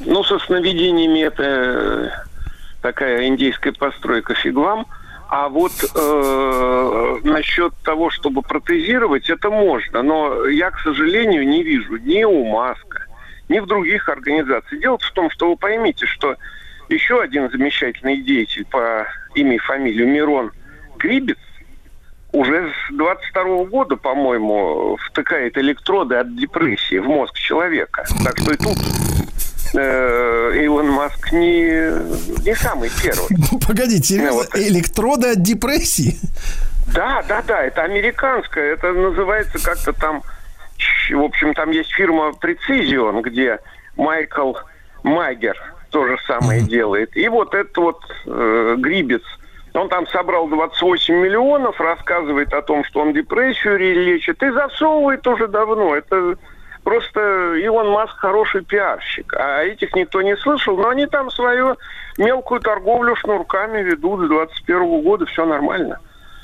Ну, 0.00 0.22
со 0.22 0.38
сновидениями 0.38 1.20
это 1.20 1.42
э, 1.42 2.08
такая 2.82 3.26
индейская 3.26 3.72
постройка 3.72 4.34
фиг 4.34 4.54
вам. 4.54 4.86
А 5.28 5.48
вот 5.48 5.72
э, 5.94 7.16
насчет 7.24 7.74
того, 7.82 8.10
чтобы 8.10 8.42
протезировать, 8.42 9.28
это 9.28 9.50
можно. 9.50 10.02
Но 10.02 10.46
я, 10.46 10.70
к 10.70 10.78
сожалению, 10.80 11.46
не 11.46 11.64
вижу 11.64 11.96
ни 11.96 12.22
у 12.22 12.44
Маска, 12.44 13.06
ни 13.48 13.58
в 13.58 13.66
других 13.66 14.08
организациях. 14.08 14.80
Дело 14.80 14.98
в 14.98 15.10
том, 15.12 15.30
что 15.30 15.50
вы 15.50 15.56
поймите, 15.56 16.06
что 16.06 16.36
еще 16.88 17.20
один 17.20 17.50
замечательный 17.50 18.22
деятель 18.22 18.64
по 18.66 19.06
имени 19.34 19.58
фамилию 19.58 20.06
Мирон 20.06 20.52
Грибец 20.96 21.38
уже 22.32 22.70
с 22.70 22.94
22 22.94 23.64
года, 23.64 23.96
по-моему, 23.96 24.96
втыкает 25.06 25.58
электроды 25.58 26.16
от 26.16 26.36
депрессии 26.36 26.98
в 26.98 27.06
мозг 27.06 27.34
человека. 27.34 28.04
Так 28.24 28.38
что 28.38 28.52
и 28.52 28.56
тут 28.56 28.76
Илон 29.80 30.88
Маск 30.90 31.32
не, 31.32 31.90
не 32.44 32.54
самый 32.54 32.90
первый. 33.02 33.28
Погодите, 33.66 34.02
серьезно, 34.04 34.30
Ну, 34.30 34.36
вот. 34.38 34.48
электроды 34.56 35.32
от 35.32 35.42
депрессии? 35.42 36.18
Да, 36.94 37.22
да, 37.28 37.42
да, 37.42 37.62
это 37.64 37.82
американское, 37.82 38.72
это 38.74 38.92
называется 38.92 39.58
как-то 39.64 39.92
там, 39.92 40.22
в 41.10 41.20
общем, 41.22 41.52
там 41.54 41.70
есть 41.70 41.90
фирма 41.92 42.32
Precision, 42.40 43.20
где 43.22 43.58
Майкл 43.96 44.54
Магер 45.02 45.56
то 45.90 46.06
же 46.06 46.16
самое 46.26 46.62
делает. 46.62 47.16
И 47.16 47.28
вот 47.28 47.54
этот 47.54 47.76
вот 47.76 48.00
э, 48.26 48.74
Грибец, 48.78 49.22
он 49.74 49.88
там 49.88 50.06
собрал 50.08 50.48
28 50.48 51.14
миллионов, 51.14 51.80
рассказывает 51.80 52.52
о 52.52 52.62
том, 52.62 52.84
что 52.84 53.00
он 53.00 53.12
депрессию 53.12 53.76
ре- 53.78 53.94
лечит, 53.94 54.42
и 54.42 54.50
засовывает 54.50 55.26
уже 55.26 55.48
давно. 55.48 55.94
Это 55.96 56.36
просто 56.86 57.54
Илон 57.56 57.88
Маск 57.90 58.16
хороший 58.16 58.62
пиарщик, 58.64 59.34
а 59.36 59.62
этих 59.64 59.92
никто 59.96 60.22
не 60.22 60.36
слышал, 60.36 60.76
но 60.76 60.88
они 60.88 61.06
там 61.06 61.32
свою 61.32 61.76
мелкую 62.16 62.60
торговлю 62.60 63.16
шнурками 63.16 63.82
ведут 63.82 64.24
с 64.24 64.28
21 64.28 65.02
года, 65.02 65.26
все 65.26 65.44
нормально. 65.44 65.98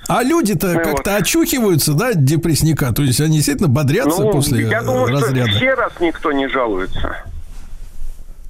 А 0.09 0.25
люди-то 0.25 0.67
Ну, 0.67 0.81
как-то 0.81 1.13
вот. 1.13 1.21
очухиваются, 1.23 1.95
да, 1.95 2.13
депрессника? 2.13 2.93
То 2.93 3.03
есть 3.03 3.21
они 3.21 3.37
действительно 3.37 3.69
бодрятся 3.69 4.21
Ну, 4.21 4.33
после 4.33 4.65
я 4.65 4.83
думаю, 4.83 5.13
разряда? 5.13 5.47
что 5.49 5.57
все 5.59 5.75
раз 5.75 5.93
никто 6.01 6.33
не 6.33 6.49
жалуется. 6.49 7.23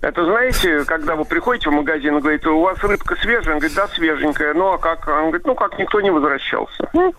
Это 0.00 0.24
знаете, 0.24 0.84
когда 0.86 1.14
вы 1.14 1.26
приходите 1.26 1.68
в 1.68 1.74
магазин 1.74 2.16
и 2.16 2.20
говорите, 2.22 2.48
у 2.48 2.60
вас 2.62 2.78
рыбка 2.82 3.16
свежая? 3.16 3.52
Он 3.54 3.58
говорит, 3.60 3.76
да, 3.76 3.86
свеженькая. 3.88 4.54
Ну, 4.54 4.72
а 4.72 4.78
как? 4.78 5.06
Он 5.06 5.26
говорит, 5.26 5.46
ну, 5.46 5.54
как 5.54 5.78
никто 5.78 6.00
не 6.00 6.10
возвращался. 6.10 6.88
Ну, 6.94 7.14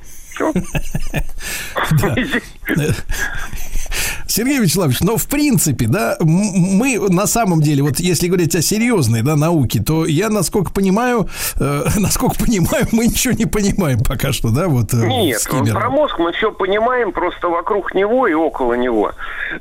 Сергей 4.28 4.60
Вячеславович, 4.60 5.02
но 5.02 5.18
в 5.18 5.28
принципе, 5.28 5.86
да, 5.88 6.18
мы 6.20 6.98
на 7.10 7.28
самом 7.28 7.62
деле, 7.62 7.84
вот 7.84 8.00
если 8.00 8.28
говорить 8.28 8.56
о 8.56 8.62
серьезной, 8.64 9.22
да, 9.22 9.36
науке, 9.36 9.80
то 9.80 10.06
я, 10.06 10.30
насколько 10.30 10.72
понимаю, 10.72 11.28
э, 11.60 11.84
насколько 11.98 12.44
понимаю, 12.44 12.88
мы 12.92 13.06
ничего 13.06 13.34
не 13.34 13.46
понимаем 13.46 14.00
пока 14.00 14.32
что, 14.34 14.50
да, 14.50 14.68
вот. 14.68 14.94
э, 14.94 15.06
Нет, 15.06 15.46
Киммером. 15.46 15.80
про 15.80 15.90
мозг 15.90 16.18
мы 16.18 16.32
все 16.32 16.52
понимаем, 16.52 17.12
просто 17.12 17.48
вокруг 17.50 17.94
него 17.94 18.28
и 18.28 18.34
около 18.34 18.74
него 18.74 19.12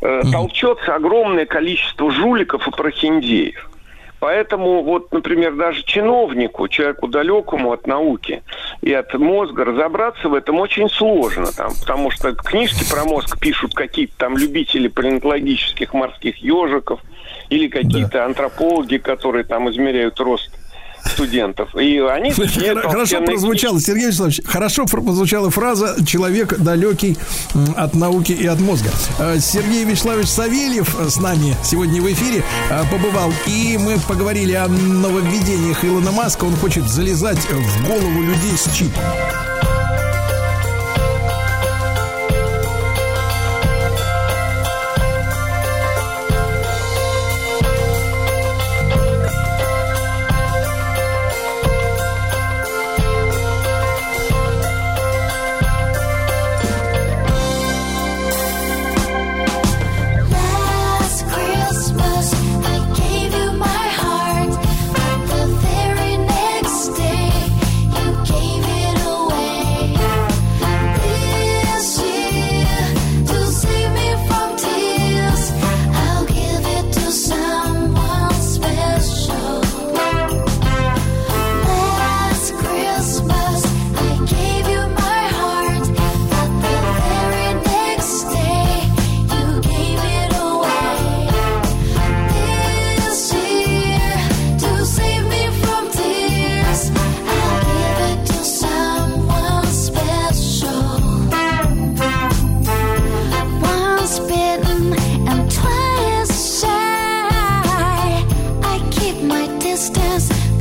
э, 0.00 0.22
толчется 0.30 0.94
огромное 0.94 1.44
количество 1.44 2.10
жуликов 2.10 2.66
и 2.66 2.70
прохиндеев. 2.70 3.71
Поэтому 4.22 4.84
вот, 4.84 5.10
например, 5.10 5.56
даже 5.56 5.82
чиновнику, 5.82 6.68
человеку 6.68 7.08
далекому 7.08 7.72
от 7.72 7.88
науки 7.88 8.44
и 8.80 8.92
от 8.92 9.12
мозга, 9.14 9.64
разобраться 9.64 10.28
в 10.28 10.34
этом 10.34 10.60
очень 10.60 10.88
сложно. 10.88 11.46
Там, 11.46 11.72
потому 11.80 12.12
что 12.12 12.32
книжки 12.32 12.88
про 12.88 13.04
мозг 13.04 13.36
пишут 13.40 13.74
какие-то 13.74 14.12
там 14.18 14.36
любители 14.36 14.86
палеонтологических 14.86 15.92
морских 15.92 16.36
ежиков 16.36 17.00
или 17.48 17.66
какие-то 17.66 18.24
антропологи, 18.24 18.98
которые 18.98 19.42
там 19.42 19.68
измеряют 19.68 20.20
рост 20.20 20.52
студентов. 21.04 21.74
И 21.76 21.98
они 21.98 22.30
все 22.30 22.74
Хорошо 22.74 23.22
прозвучало, 23.22 23.80
Сергей 23.80 24.06
Вячеславович, 24.06 24.40
хорошо 24.44 24.86
прозвучала 24.86 25.50
фраза 25.50 25.96
«человек 26.06 26.58
далекий 26.58 27.16
от 27.76 27.94
науки 27.94 28.32
и 28.32 28.46
от 28.46 28.60
мозга». 28.60 28.90
Э, 29.18 29.38
Сергей 29.38 29.84
Вячеславович 29.84 30.28
Савельев 30.28 30.98
э, 30.98 31.08
с 31.08 31.18
нами 31.18 31.56
сегодня 31.64 32.00
в 32.00 32.12
эфире 32.12 32.42
э, 32.70 32.82
побывал, 32.90 33.32
и 33.46 33.78
мы 33.78 33.98
поговорили 34.08 34.52
о 34.52 34.68
нововведениях 34.68 35.84
Илона 35.84 36.12
Маска. 36.12 36.44
Он 36.44 36.56
хочет 36.56 36.84
залезать 36.88 37.38
в 37.38 37.86
голову 37.86 38.22
людей 38.22 38.56
с 38.56 38.72
чипом. 38.74 39.02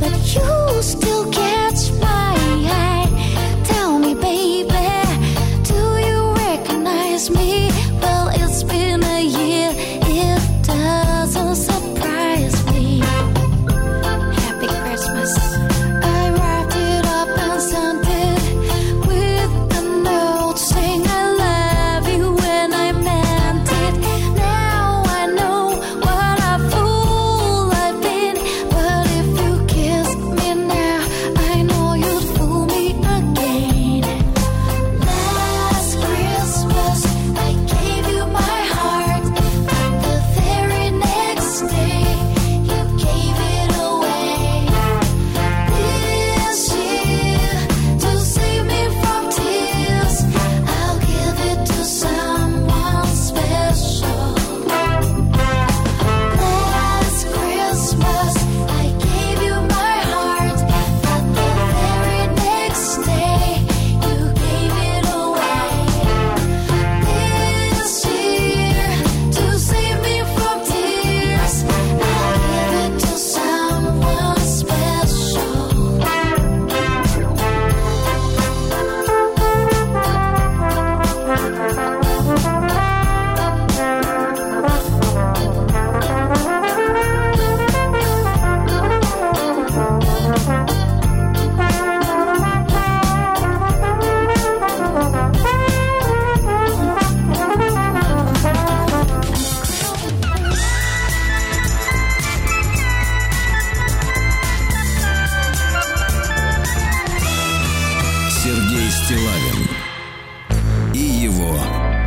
But 0.02 0.34
you 0.34 0.82
still 0.82 1.31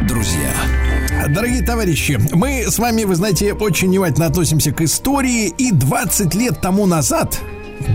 друзья. 0.08 0.54
Дорогие 1.30 1.62
товарищи, 1.64 2.20
мы 2.34 2.66
с 2.70 2.78
вами, 2.78 3.04
вы 3.04 3.16
знаете, 3.16 3.54
очень 3.54 3.90
внимательно 3.90 4.28
относимся 4.28 4.72
к 4.72 4.82
истории. 4.82 5.48
И 5.58 5.72
20 5.72 6.36
лет 6.36 6.62
тому 6.62 6.86
назад, 6.86 7.40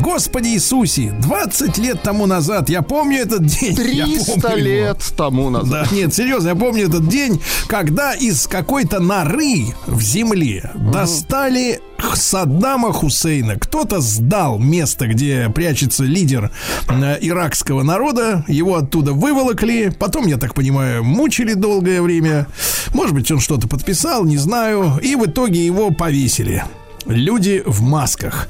Господи 0.00 0.48
Иисусе, 0.48 1.12
20 1.20 1.78
лет 1.78 2.02
тому 2.02 2.26
назад, 2.26 2.68
я 2.70 2.82
помню 2.82 3.20
этот 3.20 3.44
день. 3.44 3.74
я 3.92 4.04
300 4.06 4.32
помню 4.40 4.56
его. 4.56 4.56
лет 4.58 5.12
тому 5.16 5.50
назад. 5.50 5.88
Да, 5.90 5.94
нет, 5.96 6.14
серьезно, 6.14 6.48
я 6.48 6.54
помню 6.54 6.86
этот 6.86 7.08
день, 7.08 7.40
когда 7.66 8.14
из 8.14 8.46
какой-то 8.46 9.00
норы 9.00 9.74
в 9.86 10.00
земле 10.00 10.70
достали 10.74 11.80
Саддама 12.14 12.92
Хусейна. 12.92 13.56
Кто-то 13.56 14.00
сдал 14.00 14.58
место, 14.58 15.06
где 15.06 15.50
прячется 15.54 16.04
лидер 16.04 16.50
э, 16.88 17.18
иракского 17.20 17.82
народа. 17.82 18.44
Его 18.48 18.76
оттуда 18.76 19.12
выволокли. 19.12 19.92
Потом, 19.98 20.26
я 20.26 20.38
так 20.38 20.54
понимаю, 20.54 21.04
мучили 21.04 21.52
долгое 21.54 22.00
время. 22.00 22.46
Может 22.94 23.14
быть, 23.14 23.30
он 23.30 23.38
что-то 23.40 23.68
подписал, 23.68 24.24
не 24.24 24.38
знаю. 24.38 24.98
И 25.02 25.14
в 25.14 25.26
итоге 25.26 25.64
его 25.64 25.90
повесили. 25.90 26.64
Люди 27.06 27.62
в 27.64 27.82
масках. 27.82 28.48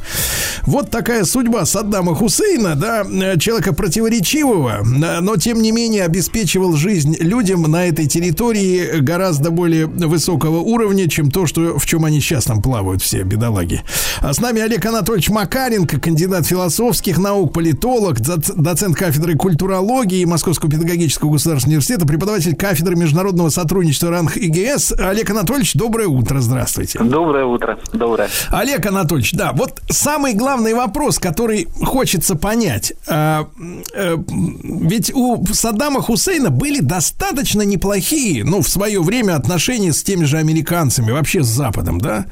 Вот 0.62 0.90
такая 0.90 1.24
судьба 1.24 1.64
Саддама 1.64 2.14
Хусейна, 2.14 2.74
да, 2.74 3.04
э, 3.04 3.38
человека 3.38 3.72
противоречивого, 3.72 4.80
э, 4.82 5.20
но 5.20 5.36
тем 5.36 5.62
не 5.62 5.72
менее 5.72 6.04
обеспечивал 6.04 6.74
жизнь 6.74 7.16
людям 7.20 7.62
на 7.62 7.86
этой 7.86 8.06
территории 8.06 8.98
гораздо 9.00 9.50
более 9.50 9.86
высокого 9.86 10.58
уровня, 10.58 11.08
чем 11.08 11.30
то, 11.30 11.46
что, 11.46 11.78
в 11.78 11.86
чем 11.86 12.04
они 12.04 12.20
сейчас 12.20 12.44
там 12.44 12.60
плавают 12.60 13.02
все, 13.02 13.22
бедолаги. 13.22 13.82
А 14.20 14.32
с 14.32 14.40
нами 14.40 14.60
Олег 14.60 14.84
Анатольевич 14.84 15.30
Макаренко, 15.30 16.00
кандидат 16.00 16.46
философских 16.46 17.18
наук, 17.18 17.52
политолог, 17.52 18.18
доц- 18.18 18.52
доцент 18.54 18.96
кафедры 18.96 19.36
культурологии 19.36 20.24
Московского 20.24 20.70
педагогического 20.70 21.32
государственного 21.32 21.76
университета, 21.76 22.06
преподаватель 22.06 22.56
кафедры 22.56 22.96
международного 22.96 23.48
сотрудничества 23.48 24.10
РАНХ 24.10 24.36
ИГС. 24.36 24.92
Олег 24.98 25.30
Анатольевич, 25.30 25.74
доброе 25.74 26.08
утро, 26.08 26.40
здравствуйте. 26.40 26.98
Доброе 26.98 27.44
утро. 27.44 27.78
Доброе. 27.92 28.28
Олег 28.50 28.86
Анатольевич, 28.86 29.32
да, 29.32 29.52
вот 29.52 29.80
самый 29.88 30.34
главный 30.34 30.74
вопрос, 30.74 31.18
который 31.18 31.68
хочется 31.82 32.36
понять. 32.36 32.92
А, 33.06 33.48
э, 33.94 34.16
ведь 34.62 35.12
у 35.14 35.44
Саддама 35.52 36.02
Хусейна 36.02 36.50
были 36.50 36.80
достаточно 36.80 37.62
неплохие, 37.62 38.44
ну, 38.44 38.62
в 38.62 38.68
свое 38.68 39.00
время 39.02 39.36
отношения 39.36 39.92
с 39.92 40.02
теми 40.02 40.24
же 40.24 40.38
американцами, 40.38 41.10
вообще 41.10 41.42
с 41.42 41.48
Западом, 41.48 42.00
да? 42.00 42.26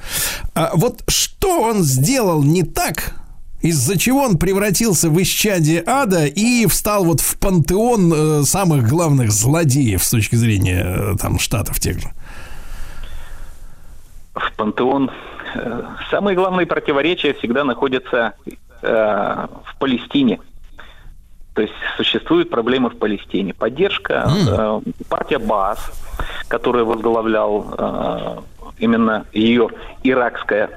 А 0.55 0.72
вот 0.74 1.02
что 1.09 1.62
он 1.62 1.82
сделал 1.82 2.43
не 2.43 2.62
так, 2.62 3.14
из-за 3.60 3.98
чего 3.98 4.22
он 4.22 4.39
превратился 4.39 5.10
в 5.10 5.20
исчадие 5.20 5.82
ада 5.85 6.26
и 6.26 6.66
встал 6.66 7.05
вот 7.05 7.20
в 7.20 7.39
пантеон 7.39 8.12
э, 8.14 8.43
самых 8.44 8.89
главных 8.89 9.32
злодеев 9.32 10.05
с 10.05 10.10
точки 10.10 10.36
зрения 10.36 10.85
э, 10.85 11.16
там 11.20 11.39
штатов 11.39 11.80
тех 11.80 11.98
же? 11.98 12.09
В 14.35 14.52
пантеон. 14.56 15.10
Э, 15.54 15.82
Самые 16.10 16.34
главные 16.34 16.66
противоречия 16.66 17.34
всегда 17.34 17.64
находятся 17.64 18.34
э, 18.82 19.46
в 19.64 19.78
Палестине. 19.78 20.40
То 21.54 21.62
есть 21.62 21.74
существуют 21.96 22.50
проблемы 22.50 22.90
в 22.90 22.98
Палестине. 22.98 23.52
Поддержка 23.52 24.28
э, 24.28 24.80
партия 25.08 25.38
БАС, 25.38 25.78
которую 26.48 26.86
возглавлял 26.86 27.66
э, 27.76 28.36
именно 28.78 29.26
ее 29.32 29.68
иракское, 30.04 30.70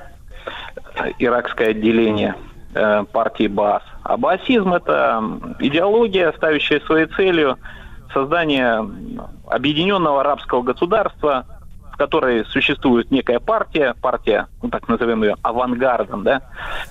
э, 0.95 1.11
иракское 1.19 1.69
отделение 1.69 2.35
э, 2.73 3.03
партии 3.11 3.47
БАС. 3.47 3.83
А 4.03 4.17
баасизм 4.17 4.73
это 4.73 5.21
идеология, 5.59 6.31
ставящая 6.35 6.79
своей 6.81 7.05
целью 7.05 7.57
создание 8.11 8.83
объединенного 9.47 10.21
арабского 10.21 10.63
государства, 10.63 11.45
которой 12.01 12.45
существует 12.45 13.11
некая 13.11 13.39
партия, 13.39 13.93
партия, 14.01 14.47
ну 14.63 14.69
так 14.69 14.87
назовем 14.87 15.21
ее, 15.21 15.35
авангардом, 15.43 16.23
да, 16.23 16.41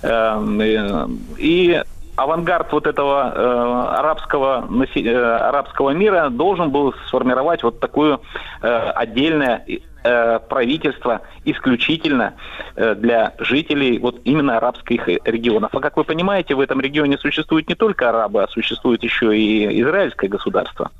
э, 0.03 1.07
и 1.37 1.83
авангард 2.15 2.71
вот 2.71 2.87
этого 2.87 3.33
э, 3.35 3.97
арабского, 3.99 4.65
э, 4.95 5.35
арабского 5.49 5.89
мира 5.89 6.29
должен 6.29 6.69
был 6.71 6.93
сформировать 7.07 7.61
вот 7.63 7.81
такое 7.81 8.19
э, 8.61 8.91
отдельное 8.95 9.65
э, 10.03 10.39
правительство 10.39 11.21
исключительно 11.45 12.33
э, 12.75 12.95
для 12.95 13.33
жителей 13.39 13.99
вот 13.99 14.21
именно 14.23 14.57
арабских 14.57 15.07
регионов. 15.07 15.73
А 15.73 15.79
как 15.79 15.97
вы 15.97 16.03
понимаете, 16.03 16.55
в 16.55 16.59
этом 16.59 16.81
регионе 16.81 17.17
существуют 17.17 17.69
не 17.69 17.75
только 17.75 18.09
арабы, 18.09 18.43
а 18.43 18.47
существует 18.47 19.03
еще 19.03 19.37
и 19.37 19.81
израильское 19.81 20.27
государство. 20.27 20.91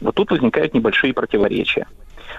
Вот 0.00 0.14
тут 0.14 0.30
возникают 0.30 0.74
небольшие 0.74 1.12
противоречия. 1.12 1.86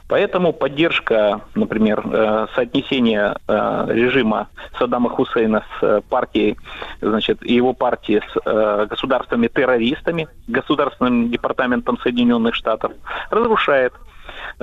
Поэтому 0.07 0.52
поддержка, 0.52 1.41
например, 1.56 2.03
э, 2.06 2.48
соотнесение 2.56 3.36
э, 3.48 3.86
режима 3.90 4.49
Саддама 4.78 5.10
Хусейна 5.10 5.64
с 5.80 5.84
э, 5.84 6.02
партией, 6.10 6.57
значит, 7.02 7.41
его 7.45 7.73
партии 7.73 8.22
с 8.34 8.41
э, 8.45 8.88
государственными 8.90 9.48
террористами, 9.48 10.28
Государственным 10.48 11.30
департаментом 11.32 11.98
Соединенных 11.99 12.56
Штатов, 12.56 12.91
разрушает 13.30 13.94
э, 13.94 14.10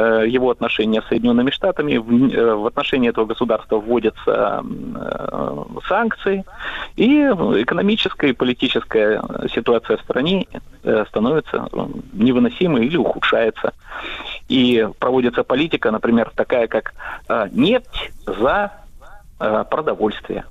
его 0.01 0.51
отношения 0.51 1.03
с 1.03 1.09
Соединенными 1.09 1.51
Штатами. 1.51 1.97
В, 1.97 2.33
э, 2.33 2.55
в 2.55 2.67
отношении 2.67 3.11
этого 3.11 3.27
государства 3.27 3.77
вводятся 3.77 4.63
э, 4.65 5.65
санкции, 5.89 6.45
и 6.97 7.23
экономическая 7.23 8.31
и 8.31 8.33
политическая 8.33 9.23
ситуация 9.53 9.97
в 9.97 10.03
стране 10.03 10.47
э, 10.85 11.05
становится 11.09 11.69
э, 11.73 11.87
невыносимой 12.13 12.87
или 12.87 12.97
ухудшается. 12.97 13.73
И 14.49 14.89
проводится 14.99 15.43
политика, 15.43 15.91
например, 15.91 16.31
такая, 16.35 16.69
как 16.69 16.95
э, 17.29 17.49
нефть 17.51 18.13
за 18.27 18.73
э, 19.41 19.65
продовольствие. 19.69 20.45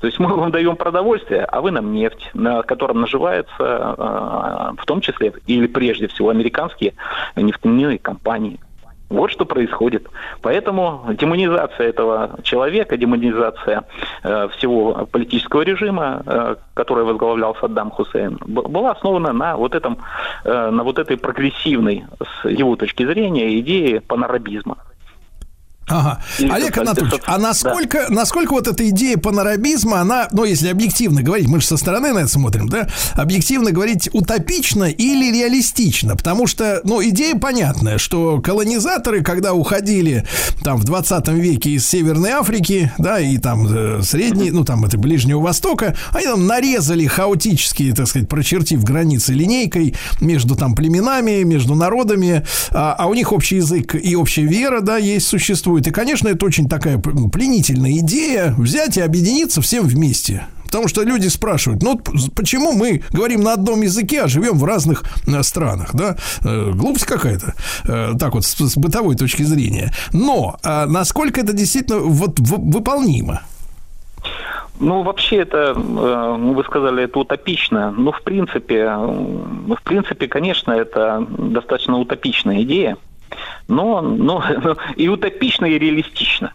То 0.00 0.06
есть 0.06 0.18
мы 0.18 0.34
вам 0.34 0.50
даем 0.50 0.76
продовольствие, 0.76 1.44
а 1.44 1.60
вы 1.60 1.70
нам 1.70 1.92
нефть, 1.92 2.30
на 2.34 2.62
котором 2.62 3.00
наживаются 3.00 3.54
э, 3.58 4.72
в 4.78 4.84
том 4.86 5.00
числе 5.00 5.32
или 5.46 5.66
прежде 5.66 6.08
всего 6.08 6.30
американские 6.30 6.94
нефтяные 7.34 7.98
компании. 7.98 8.60
Вот 9.08 9.30
что 9.30 9.44
происходит. 9.44 10.08
Поэтому 10.42 11.04
демонизация 11.18 11.88
этого 11.88 12.38
человека, 12.42 12.96
демонизация 12.96 13.84
э, 14.24 14.48
всего 14.56 15.06
политического 15.10 15.62
режима, 15.62 16.22
э, 16.26 16.56
который 16.74 17.04
возглавлял 17.04 17.54
Саддам 17.56 17.90
Хусейн, 17.90 18.38
была 18.44 18.90
основана 18.90 19.32
на 19.32 19.56
вот 19.56 19.76
этом, 19.76 19.98
э, 20.44 20.70
на 20.70 20.82
вот 20.82 20.98
этой 20.98 21.16
прогрессивной, 21.16 22.04
с 22.20 22.48
его 22.48 22.74
точки 22.74 23.06
зрения, 23.06 23.58
идее 23.60 24.00
панарабизма. 24.00 24.78
Ага. 25.88 26.18
Или 26.38 26.50
Олег 26.50 26.78
Анатольевич, 26.78 27.20
а 27.26 27.38
насколько, 27.38 28.06
насколько 28.08 28.52
вот 28.52 28.66
эта 28.66 28.88
идея 28.88 29.18
панарабизма, 29.18 30.00
она, 30.00 30.28
ну, 30.32 30.44
если 30.44 30.68
объективно 30.68 31.22
говорить, 31.22 31.46
мы 31.46 31.60
же 31.60 31.66
со 31.66 31.76
стороны 31.76 32.12
на 32.12 32.20
это 32.20 32.28
смотрим, 32.28 32.68
да, 32.68 32.88
объективно 33.14 33.70
говорить 33.70 34.08
утопично 34.12 34.84
или 34.84 35.32
реалистично, 35.32 36.16
потому 36.16 36.48
что, 36.48 36.80
ну, 36.82 37.02
идея 37.04 37.36
понятная, 37.36 37.98
что 37.98 38.40
колонизаторы, 38.40 39.22
когда 39.22 39.54
уходили 39.54 40.26
там 40.64 40.78
в 40.78 40.84
20 40.84 41.28
веке 41.28 41.70
из 41.70 41.86
Северной 41.86 42.30
Африки, 42.30 42.90
да, 42.98 43.20
и 43.20 43.38
там 43.38 43.66
э, 43.70 44.02
Средней, 44.02 44.50
ну, 44.50 44.64
там 44.64 44.84
это 44.84 44.98
Ближнего 44.98 45.40
Востока, 45.40 45.96
они 46.12 46.24
там 46.24 46.48
нарезали 46.48 47.06
хаотически, 47.06 47.92
так 47.92 48.08
сказать, 48.08 48.28
прочертив 48.28 48.82
границы 48.82 49.34
линейкой 49.34 49.94
между 50.20 50.56
там 50.56 50.74
племенами, 50.74 51.44
между 51.44 51.76
народами, 51.76 52.44
а, 52.72 52.96
а 52.98 53.06
у 53.06 53.14
них 53.14 53.30
общий 53.30 53.56
язык 53.56 53.94
и 53.94 54.16
общая 54.16 54.46
вера, 54.46 54.80
да, 54.80 54.96
есть, 54.96 55.28
существует. 55.28 55.75
И, 55.84 55.90
конечно, 55.90 56.28
это 56.28 56.46
очень 56.46 56.68
такая 56.68 56.98
п- 56.98 57.28
пленительная 57.28 57.98
идея 57.98 58.54
взять 58.56 58.96
и 58.96 59.00
объединиться 59.00 59.60
всем 59.60 59.86
вместе. 59.86 60.46
Потому 60.64 60.88
что 60.88 61.02
люди 61.02 61.28
спрашивают, 61.28 61.82
ну 61.82 61.98
почему 62.34 62.72
мы 62.72 63.02
говорим 63.12 63.40
на 63.42 63.52
одном 63.52 63.82
языке, 63.82 64.22
а 64.22 64.28
живем 64.28 64.58
в 64.58 64.64
разных 64.64 65.04
э, 65.26 65.42
странах, 65.42 65.94
да? 65.94 66.16
Э, 66.44 66.72
глупость 66.72 67.06
какая-то, 67.06 67.54
э, 67.84 68.12
так 68.18 68.34
вот, 68.34 68.44
с, 68.44 68.56
с 68.56 68.76
бытовой 68.76 69.14
точки 69.14 69.42
зрения. 69.42 69.92
Но 70.12 70.56
а 70.62 70.86
насколько 70.86 71.40
это 71.40 71.52
действительно 71.52 72.00
вот 72.00 72.40
выполнимо? 72.40 73.42
Ну, 74.78 75.02
вообще 75.02 75.36
это, 75.36 75.72
ну, 75.74 76.52
вы 76.52 76.62
сказали, 76.64 77.04
это 77.04 77.20
утопично. 77.20 77.92
Ну, 77.92 78.12
в 78.12 78.22
принципе, 78.22 78.90
ну, 78.94 79.74
в 79.74 79.82
принципе, 79.82 80.28
конечно, 80.28 80.72
это 80.72 81.26
достаточно 81.38 81.96
утопичная 81.96 82.62
идея, 82.62 82.98
но, 83.68 84.00
но 84.02 84.42
и 84.96 85.08
утопично, 85.08 85.66
и 85.66 85.78
реалистично. 85.78 86.52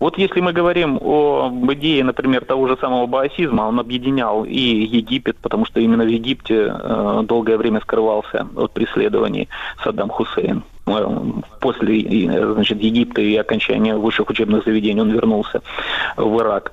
Вот 0.00 0.16
если 0.16 0.40
мы 0.40 0.54
говорим 0.54 0.96
об 0.96 1.72
идее, 1.74 2.02
например, 2.04 2.46
того 2.46 2.66
же 2.68 2.76
самого 2.80 3.06
баасизма, 3.06 3.62
он 3.62 3.78
объединял 3.78 4.44
и 4.44 4.58
Египет, 4.58 5.36
потому 5.36 5.66
что 5.66 5.78
именно 5.78 6.04
в 6.04 6.08
Египте 6.08 6.72
э, 6.72 7.22
долгое 7.24 7.58
время 7.58 7.80
скрывался 7.80 8.48
от 8.56 8.72
преследований 8.72 9.50
Саддам 9.84 10.08
Хусейн. 10.08 10.64
Э, 10.86 11.06
После 11.60 12.00
значит, 12.54 12.80
Египта 12.80 13.20
и 13.20 13.36
окончания 13.36 13.94
высших 13.94 14.30
учебных 14.30 14.64
заведений 14.64 15.02
он 15.02 15.10
вернулся 15.10 15.60
в 16.16 16.40
Ирак. 16.40 16.72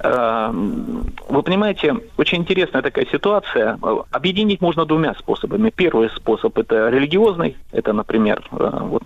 Э, 0.00 0.50
Вы 0.52 1.42
понимаете, 1.42 1.96
очень 2.18 2.38
интересная 2.38 2.82
такая 2.82 3.06
ситуация. 3.06 3.78
Объединить 4.10 4.60
можно 4.60 4.84
двумя 4.84 5.14
способами. 5.14 5.72
Первый 5.74 6.10
способ 6.10 6.58
это 6.58 6.90
религиозный, 6.90 7.56
это, 7.72 7.94
например, 7.94 8.42
вот 8.50 9.04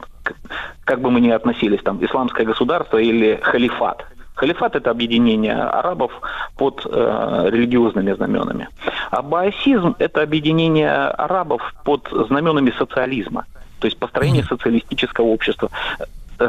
как 0.85 1.01
бы 1.01 1.11
мы 1.11 1.21
ни 1.21 1.31
относились, 1.31 1.83
там, 1.83 2.05
исламское 2.05 2.47
государство 2.47 2.99
или 2.99 3.39
халифат. 3.43 4.07
Халифат– 4.35 4.75
это 4.77 4.91
объединение 4.91 5.55
арабов 5.55 6.11
под 6.57 6.87
э, 6.87 7.49
религиозными 7.51 8.13
знаменами. 8.13 8.69
А 9.11 9.23
баасизм– 9.23 9.95
это 9.99 10.23
объединение 10.23 10.91
арабов 10.91 11.75
под 11.85 12.09
знаменами 12.29 12.73
социализма, 12.79 13.45
то 13.79 13.87
есть 13.87 13.99
построение 13.99 14.45
социалистического 14.45 15.27
общества 15.27 15.71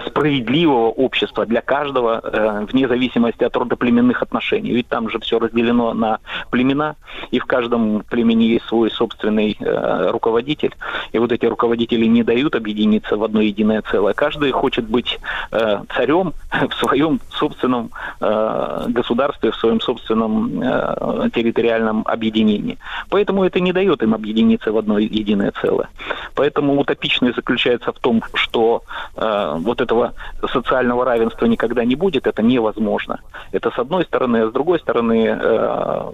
справедливого 0.08 0.90
общества 0.90 1.46
для 1.46 1.62
каждого, 1.62 2.22
э, 2.24 2.66
вне 2.72 2.88
зависимости 2.88 3.44
от 3.44 3.56
родоплеменных 3.56 4.22
отношений. 4.22 4.74
Ведь 4.74 4.88
там 4.88 5.10
же 5.10 5.20
все 5.20 5.40
разделено 5.40 5.94
на 5.94 6.20
племена, 6.50 6.96
и 7.32 7.40
в 7.40 7.46
каждом 7.46 8.04
племени 8.10 8.46
есть 8.46 8.66
свой 8.66 8.92
собственный 8.92 9.58
э, 9.60 10.10
руководитель. 10.12 10.74
И 11.12 11.20
вот 11.20 11.32
эти 11.32 11.46
руководители 11.46 12.06
не 12.06 12.24
дают 12.24 12.56
объединиться 12.56 13.18
в 13.18 13.24
одно 13.24 13.42
единое 13.42 13.82
целое. 13.82 14.14
Каждый 14.14 14.52
хочет 14.52 14.86
быть 14.86 15.20
э, 15.52 15.80
царем 15.96 16.34
в 16.70 16.74
своем 16.76 17.20
собственном 17.32 17.92
э, 18.20 18.86
государстве, 18.88 19.52
в 19.52 19.56
своем 19.56 19.82
собственном 19.82 20.62
э, 20.62 21.30
территориальном 21.34 22.04
объединении. 22.06 22.78
Поэтому 23.10 23.44
это 23.44 23.60
не 23.60 23.74
дает 23.74 24.02
им 24.04 24.14
объединиться 24.14 24.72
в 24.72 24.78
одно 24.78 24.98
единое 24.98 25.52
целое. 25.62 25.90
Поэтому 26.36 26.80
утопичность 26.80 27.36
заключается 27.36 27.92
в 27.92 28.00
том, 28.00 28.24
что 28.34 28.84
э, 29.16 29.56
вот 29.60 29.82
этого 29.84 30.14
социального 30.52 31.06
равенства 31.06 31.46
никогда 31.46 31.86
не 31.86 31.96
будет, 31.96 32.28
это 32.28 32.42
невозможно. 32.42 33.20
Это 33.52 33.72
с 33.72 33.80
одной 33.80 34.06
стороны, 34.06 34.38
а 34.38 34.50
с 34.50 34.52
другой 34.52 34.80
стороны, 34.80 35.38
э, 35.40 36.12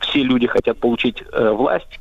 все 0.00 0.22
люди 0.22 0.46
хотят 0.46 0.78
получить 0.78 1.22
э, 1.32 1.50
власть 1.50 2.00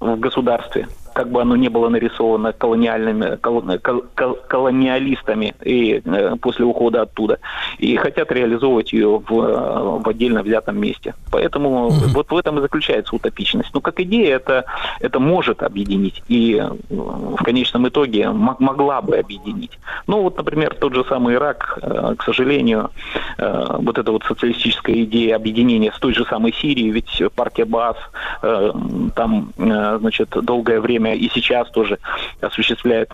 в 0.00 0.16
государстве, 0.18 0.88
как 1.14 1.30
бы 1.30 1.40
оно 1.40 1.56
ни 1.56 1.68
было 1.68 1.88
нарисовано 1.88 2.52
колониальными 2.52 3.36
кол- 3.36 3.64
кол- 3.82 4.04
кол- 4.14 4.38
колониалистами 4.48 5.54
и 5.64 6.02
э, 6.04 6.36
после 6.40 6.64
ухода 6.64 7.02
оттуда, 7.02 7.38
и 7.78 7.96
хотят 7.96 8.32
реализовывать 8.32 8.92
ее 8.92 9.22
в, 9.26 9.32
э, 9.32 10.00
в 10.02 10.08
отдельно 10.08 10.42
взятом 10.42 10.78
месте. 10.78 11.14
Поэтому 11.30 11.90
вот 11.90 12.30
в 12.30 12.36
этом 12.36 12.58
и 12.58 12.62
заключается 12.62 13.14
утопичность. 13.14 13.70
Ну, 13.72 13.80
как 13.80 14.00
идея, 14.00 14.36
это, 14.36 14.64
это 15.00 15.20
может 15.20 15.62
объединить, 15.62 16.22
и 16.28 16.56
э, 16.56 16.68
в 16.90 17.42
конечном 17.42 17.88
итоге 17.88 18.30
могла 18.30 19.00
бы 19.00 19.16
объединить. 19.16 19.78
Ну, 20.06 20.22
вот, 20.22 20.36
например, 20.36 20.74
тот 20.74 20.94
же 20.94 21.04
самый 21.08 21.34
Ирак, 21.34 21.78
э, 21.80 22.14
к 22.18 22.24
сожалению, 22.24 22.90
э, 23.38 23.76
вот 23.78 23.98
эта 23.98 24.10
вот 24.10 24.24
социалистическая 24.24 25.02
идея 25.04 25.36
объединения 25.36 25.92
с 25.92 25.98
той 25.98 26.12
же 26.12 26.24
самой 26.24 26.52
Сирией, 26.52 26.90
ведь 26.90 27.22
партия 27.36 27.64
БАС 27.64 27.96
э, 28.42 28.72
там, 29.14 29.52
э, 29.56 29.98
значит, 30.00 30.30
долгое 30.42 30.80
время 30.80 31.03
и 31.12 31.30
сейчас 31.32 31.70
тоже 31.70 31.98
осуществляет 32.40 33.10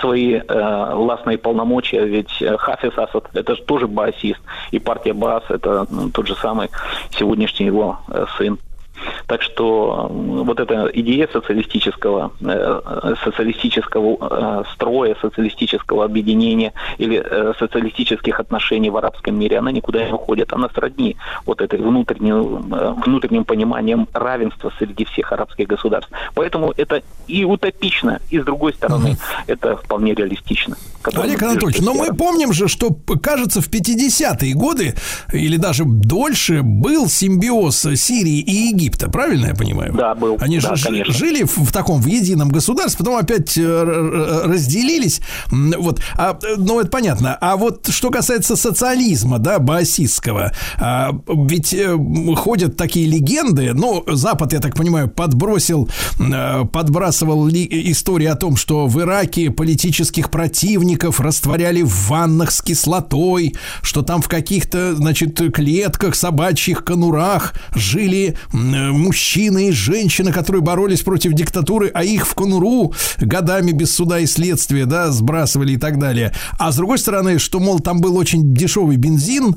свои 0.00 0.34
э, 0.34 0.94
властные 0.94 1.38
полномочия, 1.38 2.04
ведь 2.04 2.42
э, 2.42 2.56
Хафиз 2.56 2.96
Асад 2.96 3.28
это 3.32 3.54
же 3.54 3.62
тоже 3.62 3.86
баасист, 3.86 4.40
и 4.70 4.78
партия 4.78 5.12
Баас 5.12 5.44
это 5.48 5.86
ну, 5.90 6.10
тот 6.10 6.26
же 6.26 6.34
самый 6.34 6.70
сегодняшний 7.10 7.66
его 7.66 7.98
э, 8.08 8.26
сын. 8.36 8.58
Так 9.26 9.42
что 9.42 10.08
вот 10.10 10.60
эта 10.60 10.90
идея 10.94 11.28
социалистического, 11.32 12.32
э, 12.40 13.14
социалистического 13.24 14.18
э, 14.20 14.64
строя, 14.74 15.16
социалистического 15.20 16.04
объединения 16.04 16.72
или 16.98 17.22
э, 17.24 17.52
социалистических 17.58 18.38
отношений 18.40 18.90
в 18.90 18.96
арабском 18.96 19.38
мире, 19.38 19.58
она 19.58 19.72
никуда 19.72 20.04
не 20.04 20.12
уходит. 20.12 20.52
Она 20.52 20.68
сродни 20.74 21.16
вот 21.46 21.60
этой 21.60 21.78
внутренним, 21.78 22.94
внутренним 23.04 23.44
пониманием 23.44 24.06
равенства 24.12 24.72
среди 24.78 25.04
всех 25.04 25.32
арабских 25.32 25.66
государств. 25.66 26.10
Поэтому 26.34 26.72
это 26.76 27.02
и 27.26 27.44
утопично, 27.44 28.20
и 28.30 28.38
с 28.38 28.44
другой 28.44 28.74
стороны, 28.74 29.16
это 29.46 29.76
вполне 29.76 30.14
реалистично. 30.14 30.76
Олег 31.12 31.42
Анатольевич, 31.42 31.80
но 31.80 31.94
мы 31.94 32.14
помним 32.14 32.52
же, 32.52 32.68
что, 32.68 32.90
кажется, 33.22 33.60
в 33.60 33.68
50-е 33.68 34.54
годы, 34.54 34.94
или 35.32 35.56
даже 35.56 35.84
дольше, 35.84 36.62
был 36.62 37.08
симбиоз 37.08 37.86
Сирии 37.96 38.40
и 38.40 38.68
Египта, 38.68 38.83
правильно 38.90 39.46
я 39.48 39.54
понимаю? 39.54 39.92
Да, 39.94 40.14
был. 40.14 40.36
Они 40.40 40.58
Да, 40.58 40.76
же 40.76 40.84
конечно. 40.84 41.12
жили 41.14 41.44
в, 41.44 41.56
в 41.58 41.72
таком, 41.72 42.00
в 42.00 42.06
едином 42.06 42.48
государстве, 42.48 42.98
потом 43.04 43.16
опять 43.16 43.56
э, 43.56 44.42
разделились. 44.44 45.20
Вот, 45.50 46.00
а, 46.16 46.38
ну, 46.56 46.80
это 46.80 46.88
понятно. 46.90 47.36
А 47.40 47.56
вот 47.56 47.88
что 47.88 48.10
касается 48.10 48.56
социализма, 48.56 49.38
да, 49.38 49.58
баасистского, 49.58 50.52
а, 50.78 51.10
ведь 51.28 51.72
э, 51.74 51.96
ходят 52.36 52.76
такие 52.76 53.06
легенды, 53.08 53.72
ну, 53.74 54.04
Запад, 54.06 54.52
я 54.52 54.60
так 54.60 54.74
понимаю, 54.76 55.08
подбросил, 55.08 55.88
э, 56.20 56.64
подбрасывал 56.72 57.46
ли- 57.46 57.68
истории 57.92 58.26
о 58.26 58.34
том, 58.36 58.56
что 58.56 58.86
в 58.86 59.00
Ираке 59.00 59.50
политических 59.50 60.30
противников 60.30 61.20
растворяли 61.20 61.82
в 61.82 62.08
ваннах 62.08 62.50
с 62.50 62.62
кислотой, 62.62 63.54
что 63.82 64.02
там 64.02 64.20
в 64.22 64.28
каких-то, 64.28 64.94
значит, 64.94 65.40
клетках, 65.54 66.14
собачьих 66.14 66.84
конурах 66.84 67.54
жили 67.74 68.36
мужчины 68.92 69.68
и 69.68 69.72
женщины, 69.72 70.32
которые 70.32 70.62
боролись 70.62 71.02
против 71.02 71.32
диктатуры, 71.32 71.90
а 71.94 72.04
их 72.04 72.26
в 72.26 72.34
конуру 72.34 72.92
годами 73.20 73.72
без 73.72 73.94
суда 73.94 74.18
и 74.20 74.26
следствия, 74.26 74.86
да, 74.86 75.10
сбрасывали 75.10 75.72
и 75.72 75.76
так 75.76 75.98
далее. 75.98 76.32
А 76.58 76.72
с 76.72 76.76
другой 76.76 76.98
стороны, 76.98 77.38
что, 77.38 77.60
мол, 77.60 77.80
там 77.80 78.00
был 78.00 78.16
очень 78.16 78.54
дешевый 78.54 78.96
бензин, 78.96 79.56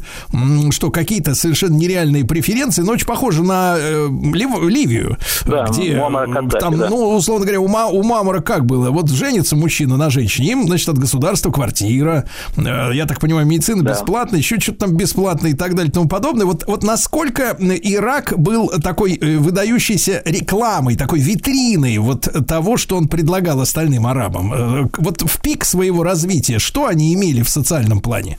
что 0.71 0.91
какие-то 0.91 1.35
совершенно 1.35 1.75
нереальные 1.75 2.25
преференции, 2.25 2.81
но 2.81 2.93
очень 2.93 3.07
похоже 3.07 3.43
на 3.43 3.75
э, 3.77 4.07
Лив- 4.33 4.67
Ливию, 4.67 5.17
Да, 5.45 5.65
где 5.67 5.93
э, 5.93 5.99
Каддафи, 5.99 6.59
там, 6.59 6.77
да. 6.77 6.89
ну, 6.89 7.15
условно 7.15 7.45
говоря, 7.45 7.61
у, 7.61 7.67
Ма- 7.67 7.87
у 7.87 8.03
Мамора 8.03 8.41
как 8.41 8.65
было? 8.65 8.91
Вот 8.91 9.09
женится 9.09 9.55
мужчина 9.55 9.97
на 9.97 10.09
женщине, 10.09 10.51
им, 10.51 10.67
значит, 10.67 10.89
от 10.89 10.97
государства 10.97 11.51
квартира, 11.51 12.25
э, 12.57 12.89
я 12.93 13.05
так 13.05 13.19
понимаю, 13.19 13.45
медицина 13.47 13.83
Да. 13.83 13.91
бесплатная, 13.93 14.39
еще 14.39 14.59
что-то 14.59 14.79
там 14.79 14.95
бесплатное 14.95 15.51
и 15.51 15.53
так 15.53 15.75
далее 15.75 15.89
и 15.89 15.93
тому 15.93 16.07
подобное. 16.07 16.45
Вот, 16.45 16.65
вот 16.67 16.83
насколько 16.83 17.55
Ирак 17.59 18.33
был 18.37 18.69
такой 18.83 19.06
э, 19.15 19.37
выдающейся 19.37 20.21
рекламой, 20.25 20.95
такой 20.95 21.19
витриной 21.19 21.97
вот 21.97 22.27
того, 22.47 22.77
что 22.77 22.97
он 22.97 23.07
предлагал 23.07 23.61
остальным 23.61 24.05
арабам. 24.07 24.53
Э, 24.53 24.87
Вот 24.97 25.21
в 25.21 25.41
пик 25.41 25.65
своего 25.65 26.03
развития, 26.03 26.59
что 26.59 26.85
они 26.85 27.13
имели 27.13 27.41
в 27.41 27.49
социальном 27.49 27.99
плане? 27.99 28.37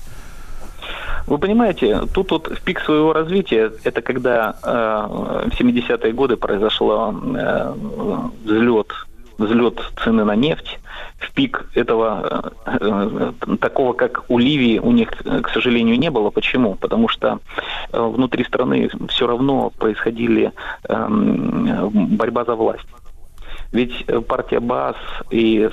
Вы 1.29 1.39
понимаете, 1.39 2.01
тут 2.15 2.31
вот 2.31 2.49
в 2.49 2.63
пик 2.63 2.81
своего 2.81 3.13
развития, 3.13 3.71
это 3.85 4.01
когда 4.01 4.57
э, 4.63 5.51
в 5.51 5.61
70-е 5.61 6.13
годы 6.13 6.37
произошел 6.37 7.13
э, 7.13 7.75
взлет, 8.45 8.93
взлет 9.39 9.81
цены 10.03 10.25
на 10.25 10.37
нефть. 10.37 10.79
В 11.19 11.33
пик 11.33 11.67
этого 11.75 12.53
э, 12.67 12.79
э, 12.81 13.57
такого, 13.61 13.93
как 13.93 14.25
у 14.29 14.39
Ливии, 14.39 14.79
у 14.79 14.93
них, 14.93 15.11
э, 15.25 15.41
к 15.41 15.49
сожалению, 15.51 15.99
не 15.99 16.11
было. 16.11 16.31
Почему? 16.31 16.75
Потому 16.75 17.09
что 17.09 17.39
внутри 17.93 18.45
страны 18.45 18.91
все 19.09 19.27
равно 19.27 19.71
происходили 19.71 20.53
э, 20.89 21.07
борьба 21.09 22.45
за 22.45 22.55
власть. 22.55 22.87
Ведь 23.71 24.07
партия 24.27 24.61
БАС 24.61 24.97
и 25.31 25.69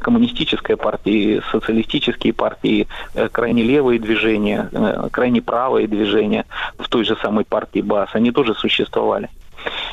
коммунистическая 0.00 0.76
партия, 0.76 1.12
и 1.12 1.40
социалистические 1.50 2.32
партии, 2.32 2.86
крайне 3.32 3.64
левые 3.64 3.98
движения, 3.98 4.70
крайне 5.10 5.42
правые 5.42 5.88
движения 5.88 6.46
в 6.78 6.88
той 6.88 7.04
же 7.04 7.16
самой 7.16 7.44
партии 7.44 7.80
БАС, 7.80 8.10
они 8.12 8.30
тоже 8.30 8.54
существовали. 8.54 9.28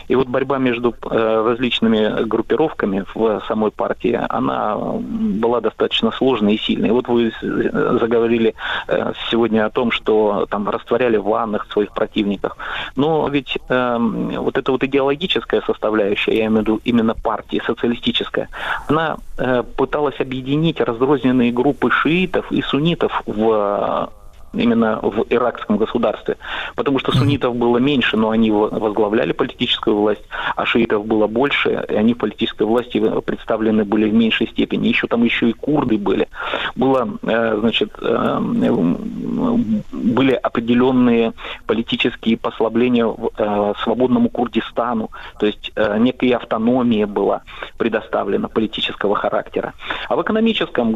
И 0.07 0.15
вот 0.15 0.27
борьба 0.27 0.57
между 0.57 0.95
э, 1.09 1.43
различными 1.45 2.23
группировками 2.23 3.05
в 3.13 3.41
самой 3.47 3.71
партии, 3.71 4.19
она 4.29 4.77
была 4.77 5.61
достаточно 5.61 6.11
сложной 6.11 6.55
и 6.55 6.57
сильной. 6.57 6.91
Вот 6.91 7.07
вы 7.07 7.31
э, 7.41 7.97
заговорили 7.99 8.55
э, 8.87 9.13
сегодня 9.29 9.65
о 9.65 9.69
том, 9.69 9.91
что 9.91 10.45
там 10.49 10.69
растворяли 10.69 11.17
в 11.17 11.25
ваннах 11.25 11.67
своих 11.71 11.91
противников. 11.93 12.55
Но 12.95 13.27
ведь 13.27 13.57
эм, 13.69 14.29
вот 14.29 14.57
эта 14.57 14.71
вот 14.71 14.83
идеологическая 14.83 15.61
составляющая, 15.61 16.37
я 16.37 16.45
имею 16.45 16.59
в 16.59 16.61
виду 16.61 16.81
именно 16.85 17.13
партии, 17.13 17.61
социалистическая, 17.65 18.49
она 18.87 19.17
э, 19.37 19.63
пыталась 19.75 20.19
объединить 20.19 20.79
разрозненные 20.79 21.51
группы 21.51 21.91
шиитов 21.91 22.51
и 22.51 22.61
суннитов 22.61 23.21
в 23.25 24.09
именно 24.53 24.99
в 25.01 25.25
иракском 25.29 25.77
государстве. 25.77 26.37
Потому 26.75 26.99
что 26.99 27.11
суннитов 27.11 27.55
было 27.55 27.77
меньше, 27.77 28.17
но 28.17 28.29
они 28.29 28.51
во- 28.51 28.69
возглавляли 28.69 29.31
политическую 29.31 29.97
власть, 29.97 30.23
а 30.55 30.65
шиитов 30.65 31.05
было 31.05 31.27
больше, 31.27 31.85
и 31.89 31.93
они 31.93 32.13
в 32.13 32.17
политической 32.17 32.63
власти 32.63 33.01
представлены 33.21 33.83
были 33.83 34.09
в 34.09 34.13
меньшей 34.13 34.47
степени. 34.47 34.87
Еще 34.87 35.07
там 35.07 35.23
еще 35.23 35.49
и 35.49 35.53
курды 35.53 35.97
были. 35.97 36.27
Было, 36.75 37.07
э, 37.23 37.57
значит, 37.59 37.91
э, 38.01 38.39
были 39.91 40.33
определенные 40.33 41.33
политические 41.65 42.37
послабления 42.37 43.05
в, 43.05 43.31
э, 43.37 43.73
свободному 43.83 44.29
Курдистану, 44.29 45.09
то 45.39 45.45
есть 45.45 45.71
некая 45.99 46.35
автономия 46.35 47.07
была 47.07 47.41
предоставлена 47.77 48.47
политического 48.47 49.15
характера. 49.15 49.73
А 50.09 50.15
в 50.15 50.21
экономическом, 50.21 50.95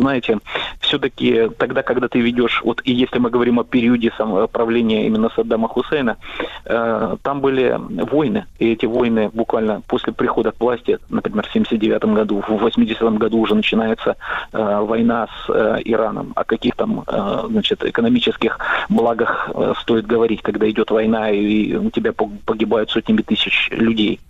знаете, 0.00 0.38
все-таки 0.80 1.48
тогда, 1.58 1.82
когда 1.82 2.08
ты 2.08 2.20
ведешь, 2.22 2.62
вот 2.64 2.80
и 2.84 2.92
если 2.92 3.18
мы 3.18 3.30
говорим 3.30 3.58
о 3.58 3.64
периоде 3.64 4.12
сам- 4.16 4.48
правления 4.48 5.06
именно 5.06 5.30
Саддама 5.34 5.68
Хусейна, 5.68 6.16
э, 6.64 7.16
там 7.22 7.40
были 7.40 7.78
войны, 7.78 8.46
и 8.58 8.72
эти 8.72 8.86
войны 8.86 9.30
буквально 9.32 9.82
после 9.86 10.12
прихода 10.12 10.52
к 10.52 10.60
власти, 10.60 10.98
например, 11.08 11.46
в 11.46 11.52
79 11.52 12.04
году, 12.14 12.42
в 12.46 12.50
80 12.50 13.18
году 13.18 13.38
уже 13.38 13.54
начинается 13.54 14.16
э, 14.52 14.80
война 14.80 15.26
с 15.26 15.50
э, 15.50 15.80
Ираном. 15.84 16.32
О 16.36 16.44
каких 16.44 16.76
там, 16.76 17.04
э, 17.06 17.44
значит, 17.48 17.84
экономических 17.84 18.58
благах 18.88 19.50
э, 19.54 19.74
стоит 19.80 20.06
говорить, 20.06 20.42
когда 20.42 20.68
идет 20.68 20.90
война 20.90 21.30
и 21.30 21.74
у 21.74 21.90
тебя 21.90 22.12
пог- 22.12 22.38
погибают 22.44 22.90
сотнями 22.90 23.22
тысяч 23.22 23.68
людей. 23.70 24.20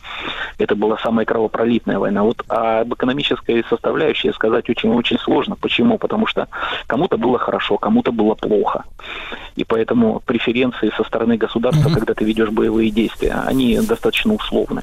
Это 0.59 0.75
была 0.75 0.99
самая 0.99 1.27
кровопролитная 1.27 1.99
война. 1.99 2.23
Вот 2.23 2.43
а 2.49 2.81
об 2.81 2.95
экономической 2.95 3.65
составляющей 3.69 4.33
сказать 4.33 4.69
очень-очень 4.69 5.19
сложно. 5.19 5.57
Почему? 5.57 5.99
Потому 5.99 6.27
что 6.27 6.49
кому-то 6.87 7.17
было 7.17 7.39
хорошо, 7.39 7.79
кому-то 7.83 8.13
было 8.13 8.35
плохо. 8.35 8.85
И 9.57 9.65
поэтому 9.65 10.23
преференции 10.25 10.93
со 10.97 11.05
стороны 11.05 11.37
государства, 11.37 11.91
когда 11.91 12.15
ты 12.15 12.25
ведешь 12.25 12.51
боевые 12.51 12.91
действия, 12.91 13.43
они 13.45 13.79
достаточно 13.81 14.33
условны. 14.33 14.83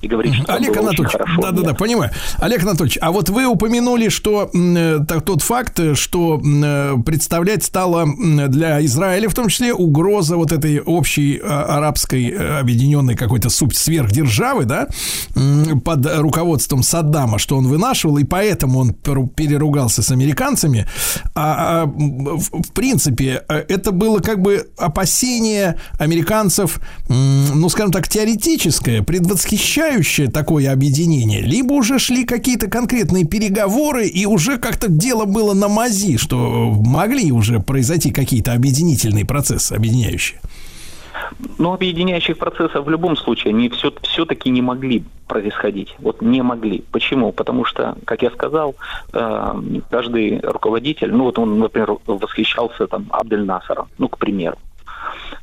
И 0.00 0.08
говорить, 0.08 0.34
что 0.34 0.54
Олег 0.54 0.68
было 0.70 0.78
очень 0.78 0.88
Анатольевич, 0.88 1.12
хорошо. 1.12 1.42
да, 1.42 1.50
да, 1.50 1.62
да, 1.62 1.74
понимаю. 1.74 2.10
Олег 2.38 2.62
Анатольевич, 2.62 2.98
а 3.00 3.10
вот 3.10 3.28
вы 3.30 3.46
упомянули, 3.46 4.08
что 4.08 4.50
э, 4.54 4.98
тот 5.24 5.42
факт, 5.42 5.78
э, 5.80 5.94
что 5.94 6.40
э, 6.44 6.94
представлять 7.04 7.64
стала 7.64 8.02
м, 8.02 8.50
для 8.50 8.84
Израиля, 8.84 9.28
в 9.28 9.34
том 9.34 9.48
числе, 9.48 9.72
угроза 9.74 10.36
вот 10.36 10.52
этой 10.52 10.80
общей 10.80 11.40
а, 11.42 11.78
арабской 11.78 12.30
э, 12.30 12.58
объединенной 12.60 13.16
какой-то 13.16 13.50
сверхдержавы, 13.50 14.64
да, 14.64 14.88
м, 15.34 15.80
под 15.80 16.06
руководством 16.18 16.82
Саддама, 16.82 17.38
что 17.38 17.56
он 17.56 17.66
вынашивал, 17.66 18.18
и 18.18 18.24
поэтому 18.24 18.78
он 18.80 18.90
пер- 18.90 19.28
переругался 19.28 20.02
с 20.02 20.10
американцами. 20.10 20.86
А, 21.34 21.82
а, 21.82 21.86
в, 21.86 22.62
в 22.62 22.72
принципе, 22.72 23.42
э, 23.48 23.64
это 23.68 23.92
было 23.92 24.20
как 24.20 24.40
бы 24.40 24.68
опасение 24.78 25.78
американцев, 25.98 26.80
м, 27.08 27.60
ну, 27.60 27.68
скажем 27.68 27.92
так, 27.92 28.08
теоретическое, 28.08 29.02
предвосхищающее 29.68 30.28
такое 30.30 30.72
объединение, 30.72 31.42
либо 31.42 31.74
уже 31.74 31.98
шли 31.98 32.24
какие-то 32.24 32.70
конкретные 32.70 33.26
переговоры, 33.26 34.06
и 34.06 34.26
уже 34.26 34.58
как-то 34.58 34.88
дело 34.88 35.24
было 35.24 35.54
на 35.54 35.68
мази, 35.68 36.16
что 36.16 36.36
могли 36.36 37.32
уже 37.32 37.60
произойти 37.60 38.10
какие-то 38.10 38.52
объединительные 38.52 39.26
процессы, 39.26 39.74
объединяющие. 39.74 40.40
Но 41.58 41.74
объединяющих 41.74 42.38
процессов 42.38 42.86
в 42.86 42.90
любом 42.90 43.16
случае 43.16 43.50
они 43.50 43.68
все, 43.68 43.92
все-таки 44.02 44.50
не 44.50 44.62
могли 44.62 45.04
происходить. 45.26 45.94
Вот 45.98 46.22
не 46.22 46.42
могли. 46.42 46.82
Почему? 46.90 47.32
Потому 47.32 47.64
что, 47.64 47.96
как 48.06 48.22
я 48.22 48.30
сказал, 48.30 48.74
э, 49.12 49.54
каждый 49.90 50.40
руководитель, 50.40 51.12
ну 51.12 51.24
вот 51.24 51.38
он, 51.38 51.58
например, 51.58 51.96
восхищался 52.06 52.86
там 52.86 53.06
Абдель 53.10 53.44
Насаром, 53.44 53.88
ну, 53.98 54.08
к 54.08 54.16
примеру. 54.16 54.56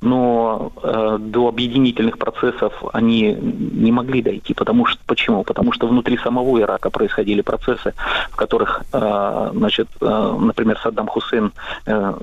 Но 0.01 0.71
э, 0.83 1.17
до 1.19 1.47
объединительных 1.47 2.17
процессов 2.17 2.73
они 2.93 3.33
не 3.33 3.91
могли 3.91 4.21
дойти. 4.21 4.53
Потому 4.53 4.85
что 4.85 4.99
почему? 5.05 5.43
Потому 5.43 5.71
что 5.71 5.87
внутри 5.87 6.17
самого 6.17 6.59
Ирака 6.59 6.89
происходили 6.89 7.41
процессы, 7.41 7.93
в 8.31 8.35
которых, 8.35 8.83
э, 8.93 9.49
значит, 9.53 9.87
э, 10.01 10.37
например, 10.39 10.79
Саддам 10.79 11.07
Хусейн 11.07 11.51
э, 11.85 12.13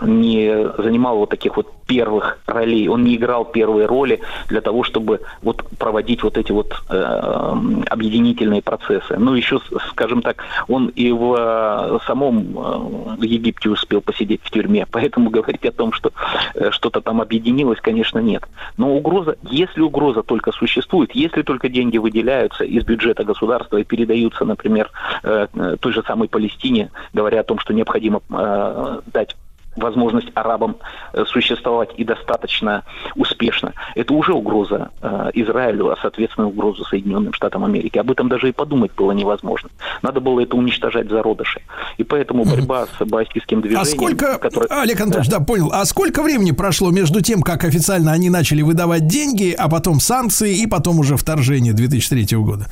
не 0.00 0.72
занимал 0.78 1.18
вот 1.18 1.30
таких 1.30 1.56
вот 1.56 1.72
первых 1.86 2.38
ролей, 2.46 2.86
он 2.88 3.02
не 3.04 3.16
играл 3.16 3.44
первые 3.44 3.86
роли 3.86 4.20
для 4.48 4.60
того, 4.60 4.84
чтобы 4.84 5.20
вот 5.42 5.64
проводить 5.78 6.22
вот 6.22 6.36
эти 6.36 6.52
вот 6.52 6.74
э, 6.88 7.54
объединительные 7.88 8.62
процессы. 8.62 9.16
Ну, 9.16 9.34
еще, 9.34 9.58
скажем 9.90 10.22
так, 10.22 10.44
он 10.68 10.88
и 10.88 11.10
в 11.10 11.34
э, 11.36 11.98
самом 12.06 13.18
э, 13.20 13.26
Египте 13.26 13.70
успел 13.70 14.00
посидеть 14.02 14.42
в 14.44 14.50
тюрьме, 14.50 14.86
поэтому 14.90 15.30
говорить 15.30 15.64
о 15.64 15.72
том, 15.72 15.92
что 15.92 16.12
э, 16.54 16.70
что-то 16.70 17.00
там 17.00 17.20
объединилось, 17.20 17.80
конечно, 17.80 18.18
нет. 18.18 18.44
Но 18.76 18.94
угроза, 18.94 19.36
если 19.42 19.80
угроза 19.80 20.22
только 20.22 20.52
существует, 20.52 21.14
если 21.14 21.42
только 21.42 21.68
деньги 21.68 21.98
выделяются 21.98 22.64
из 22.64 22.84
бюджета 22.84 23.24
государства 23.24 23.78
и 23.78 23.84
передаются, 23.84 24.44
например, 24.44 24.90
э, 25.22 25.48
той 25.80 25.92
же 25.92 26.02
самой 26.02 26.28
Палестине, 26.28 26.90
говоря 27.14 27.40
о 27.40 27.44
том, 27.44 27.58
что 27.58 27.72
необходимо 27.72 28.20
э, 28.30 29.00
дать 29.06 29.36
возможность 29.78 30.28
арабам 30.34 30.76
э, 31.12 31.24
существовать 31.26 31.90
и 31.96 32.04
достаточно 32.04 32.84
успешно, 33.16 33.74
это 33.94 34.12
уже 34.14 34.32
угроза 34.32 34.90
э, 35.00 35.30
Израилю, 35.34 35.90
а 35.90 35.96
соответственно 36.00 36.48
угроза 36.48 36.84
Соединенным 36.84 37.32
Штатам 37.32 37.64
Америки. 37.64 37.98
Об 37.98 38.10
этом 38.10 38.28
даже 38.28 38.48
и 38.48 38.52
подумать 38.52 38.92
было 38.96 39.12
невозможно. 39.12 39.70
Надо 40.02 40.20
было 40.20 40.40
это 40.40 40.56
уничтожать 40.56 41.06
в 41.06 41.10
зародыше. 41.10 41.60
И 41.96 42.04
поэтому 42.04 42.44
борьба 42.44 42.86
с 42.86 43.04
баасистским 43.04 43.60
движением... 43.60 43.82
А 43.82 43.84
сколько, 43.84 44.38
которое- 44.38 44.68
Олег 44.82 45.00
Анатольевич, 45.00 45.30
да. 45.30 45.40
понял, 45.40 45.70
а 45.72 45.84
сколько 45.84 46.22
времени 46.22 46.52
прошло 46.52 46.90
между 46.90 47.20
тем, 47.20 47.42
как 47.42 47.64
официально 47.64 48.12
они 48.12 48.30
начали 48.30 48.62
выдавать 48.62 49.06
деньги, 49.06 49.54
а 49.56 49.68
потом 49.68 50.00
санкции 50.00 50.56
и 50.56 50.66
потом 50.66 50.98
уже 50.98 51.16
вторжение 51.16 51.72
2003 51.72 52.36
года? 52.38 52.66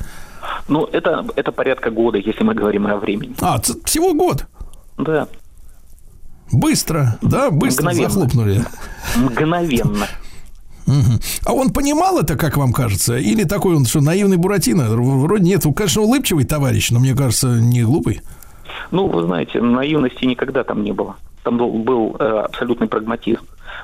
Ну, 0.67 0.85
это, 0.91 1.25
это 1.35 1.51
порядка 1.51 1.91
года, 1.91 2.17
если 2.17 2.43
мы 2.43 2.53
говорим 2.53 2.87
о 2.87 2.97
времени. 2.97 3.35
А, 3.41 3.59
всего 3.85 4.13
год. 4.13 4.45
Да, 4.97 5.27
Быстро, 6.51 7.17
да, 7.21 7.51
быстро 7.51 7.83
Мгновенно. 7.83 8.09
захлопнули. 8.09 8.65
мгновенно. 9.17 10.07
А 11.45 11.51
он 11.53 11.71
понимал 11.71 12.19
это, 12.19 12.37
как 12.37 12.55
вам 12.55 12.71
кажется? 12.71 13.17
Или 13.17 13.43
такой 13.43 13.75
он, 13.75 13.85
что 13.85 13.99
наивный 13.99 14.37
Буратино? 14.37 14.85
Вроде 14.89 15.43
нет, 15.43 15.65
он, 15.65 15.73
конечно, 15.73 16.01
улыбчивый 16.01 16.45
товарищ, 16.45 16.91
но 16.91 16.99
мне 16.99 17.13
кажется, 17.13 17.47
не 17.59 17.83
глупый. 17.83 18.21
Ну, 18.91 19.07
вы 19.07 19.23
знаете, 19.23 19.61
наивности 19.61 20.23
никогда 20.23 20.63
там 20.63 20.83
не 20.83 20.93
было. 20.93 21.17
Там 21.43 21.57
был, 21.57 21.71
был, 21.73 22.15
э, 22.19 22.23
абсолютный 22.45 22.87
прагматизм. 22.87 23.41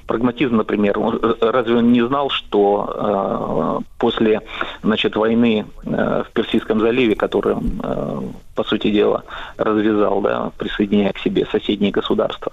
Прагматизм, 0.07 0.57
например, 0.57 0.99
он, 0.99 1.19
э, 1.21 1.35
разве 1.39 1.77
он 1.77 1.91
не 1.91 2.05
знал, 2.05 2.30
что 2.30 3.80
э, 3.80 3.84
после 3.97 4.41
значит, 4.84 5.15
войны 5.15 5.65
э, 5.85 6.23
в 6.27 6.31
Персидском 6.34 6.80
заливе, 6.80 7.15
который 7.15 7.55
он, 7.55 7.81
э, 7.84 8.21
по 8.55 8.63
сути 8.63 8.91
дела, 8.91 9.23
развязал, 9.57 10.21
да, 10.21 10.51
присоединяя 10.57 11.13
к 11.13 11.19
себе 11.19 11.47
соседние 11.51 11.91
государства, 11.91 12.51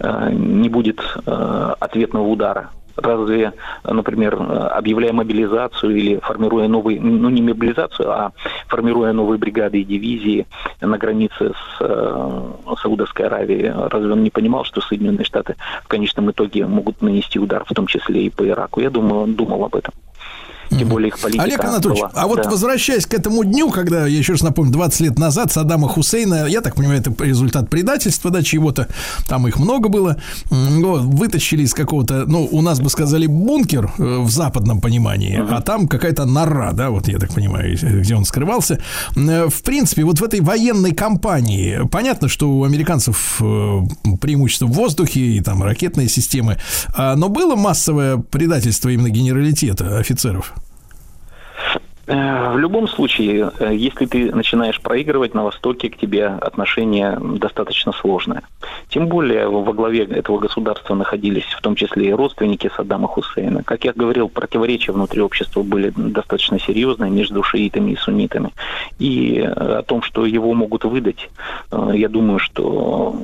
э, 0.00 0.30
не 0.32 0.68
будет 0.68 1.00
э, 1.26 1.74
ответного 1.80 2.26
удара 2.26 2.70
разве, 2.96 3.52
например, 3.84 4.34
объявляя 4.72 5.12
мобилизацию 5.12 5.96
или 5.96 6.18
формируя 6.20 6.68
новые, 6.68 7.00
ну 7.00 7.28
не 7.30 7.42
мобилизацию, 7.42 8.10
а 8.10 8.32
формируя 8.68 9.12
новые 9.12 9.38
бригады 9.38 9.80
и 9.80 9.84
дивизии 9.84 10.46
на 10.80 10.98
границе 10.98 11.52
с 11.52 11.80
э, 11.80 12.42
Саудовской 12.80 13.26
Аравией, 13.26 13.72
разве 13.88 14.12
он 14.12 14.22
не 14.22 14.30
понимал, 14.30 14.64
что 14.64 14.80
Соединенные 14.80 15.24
Штаты 15.24 15.56
в 15.82 15.88
конечном 15.88 16.30
итоге 16.30 16.66
могут 16.66 17.02
нанести 17.02 17.38
удар, 17.38 17.64
в 17.64 17.74
том 17.74 17.86
числе 17.86 18.22
и 18.22 18.30
по 18.30 18.46
Ираку? 18.46 18.80
Я 18.80 18.90
думаю, 18.90 19.22
он 19.22 19.34
думал 19.34 19.64
об 19.64 19.74
этом. 19.76 19.94
Тем 20.70 20.88
более 20.88 21.08
их 21.08 21.18
политика 21.18 21.42
Олег 21.44 21.64
Анатольевич, 21.64 22.02
была- 22.02 22.10
а 22.14 22.26
вот 22.26 22.42
да. 22.42 22.50
возвращаясь 22.50 23.06
к 23.06 23.14
этому 23.14 23.44
дню, 23.44 23.70
когда, 23.70 24.06
я 24.06 24.18
еще 24.18 24.32
раз 24.32 24.42
напомню, 24.42 24.72
20 24.72 25.00
лет 25.00 25.18
назад 25.18 25.52
Саддама 25.52 25.88
Хусейна, 25.88 26.46
я 26.46 26.60
так 26.60 26.74
понимаю, 26.74 27.00
это 27.00 27.12
результат 27.24 27.70
предательства, 27.70 28.30
да, 28.30 28.42
чего-то, 28.42 28.88
там 29.28 29.46
их 29.48 29.58
много 29.58 29.88
было, 29.88 30.16
вытащили 30.50 31.62
из 31.62 31.74
какого-то, 31.74 32.24
ну, 32.26 32.48
у 32.50 32.60
нас 32.62 32.80
бы 32.80 32.90
сказали, 32.90 33.26
бункер 33.26 33.92
э, 33.98 34.18
в 34.20 34.30
западном 34.30 34.80
понимании, 34.80 35.38
а 35.50 35.60
там 35.60 35.88
какая-то 35.88 36.24
нора, 36.24 36.72
да, 36.72 36.90
вот 36.90 37.08
я 37.08 37.18
так 37.18 37.32
понимаю, 37.34 37.76
э, 37.80 38.00
где 38.00 38.14
он 38.16 38.24
скрывался. 38.24 38.78
Э, 39.16 39.48
В 39.48 39.62
принципе, 39.62 40.04
вот 40.04 40.20
в 40.20 40.24
этой 40.24 40.40
военной 40.40 40.92
кампании, 40.94 41.80
понятно, 41.90 42.28
что 42.28 42.50
у 42.50 42.64
американцев 42.64 43.40
преимущество 44.20 44.66
в 44.66 44.72
воздухе 44.72 45.20
и 45.20 45.40
там 45.40 45.62
ракетные 45.62 46.08
системы, 46.08 46.58
а, 46.96 47.14
но 47.16 47.28
было 47.28 47.56
массовое 47.56 48.16
предательство 48.16 48.88
именно 48.88 49.10
генералитета 49.10 49.98
офицеров? 49.98 50.53
Э, 52.06 52.52
В 52.52 52.58
любом 52.58 52.86
случае, 52.88 53.50
э, 53.58 53.74
если 53.74 54.06
ты 54.06 54.34
начинаешь 54.34 54.80
проигрывать 54.80 55.34
на 55.34 55.44
Востоке, 55.44 55.88
к 55.88 55.96
тебе 55.96 56.26
отношение 56.26 57.18
достаточно 57.20 57.92
сложное. 57.92 58.42
Тем 58.88 59.08
более 59.08 59.48
во 59.48 59.72
главе 59.72 60.04
этого 60.04 60.38
государства 60.38 60.94
находились 60.94 61.44
в 61.44 61.60
том 61.60 61.74
числе 61.74 62.08
и 62.08 62.12
родственники 62.12 62.70
Саддама 62.76 63.08
Хусейна. 63.08 63.62
Как 63.62 63.84
я 63.84 63.92
говорил, 63.92 64.28
противоречия 64.28 64.92
внутри 64.92 65.22
общества 65.22 65.62
были 65.62 65.92
достаточно 65.96 66.60
серьезные 66.60 67.10
между 67.10 67.42
шиитами 67.42 67.92
и 67.92 67.96
суннитами. 67.96 68.50
И 68.98 69.38
э, 69.38 69.48
о 69.48 69.82
том, 69.82 70.02
что 70.02 70.26
его 70.26 70.52
могут 70.54 70.84
выдать, 70.84 71.30
я 71.72 72.08
думаю, 72.08 72.38
что 72.38 73.14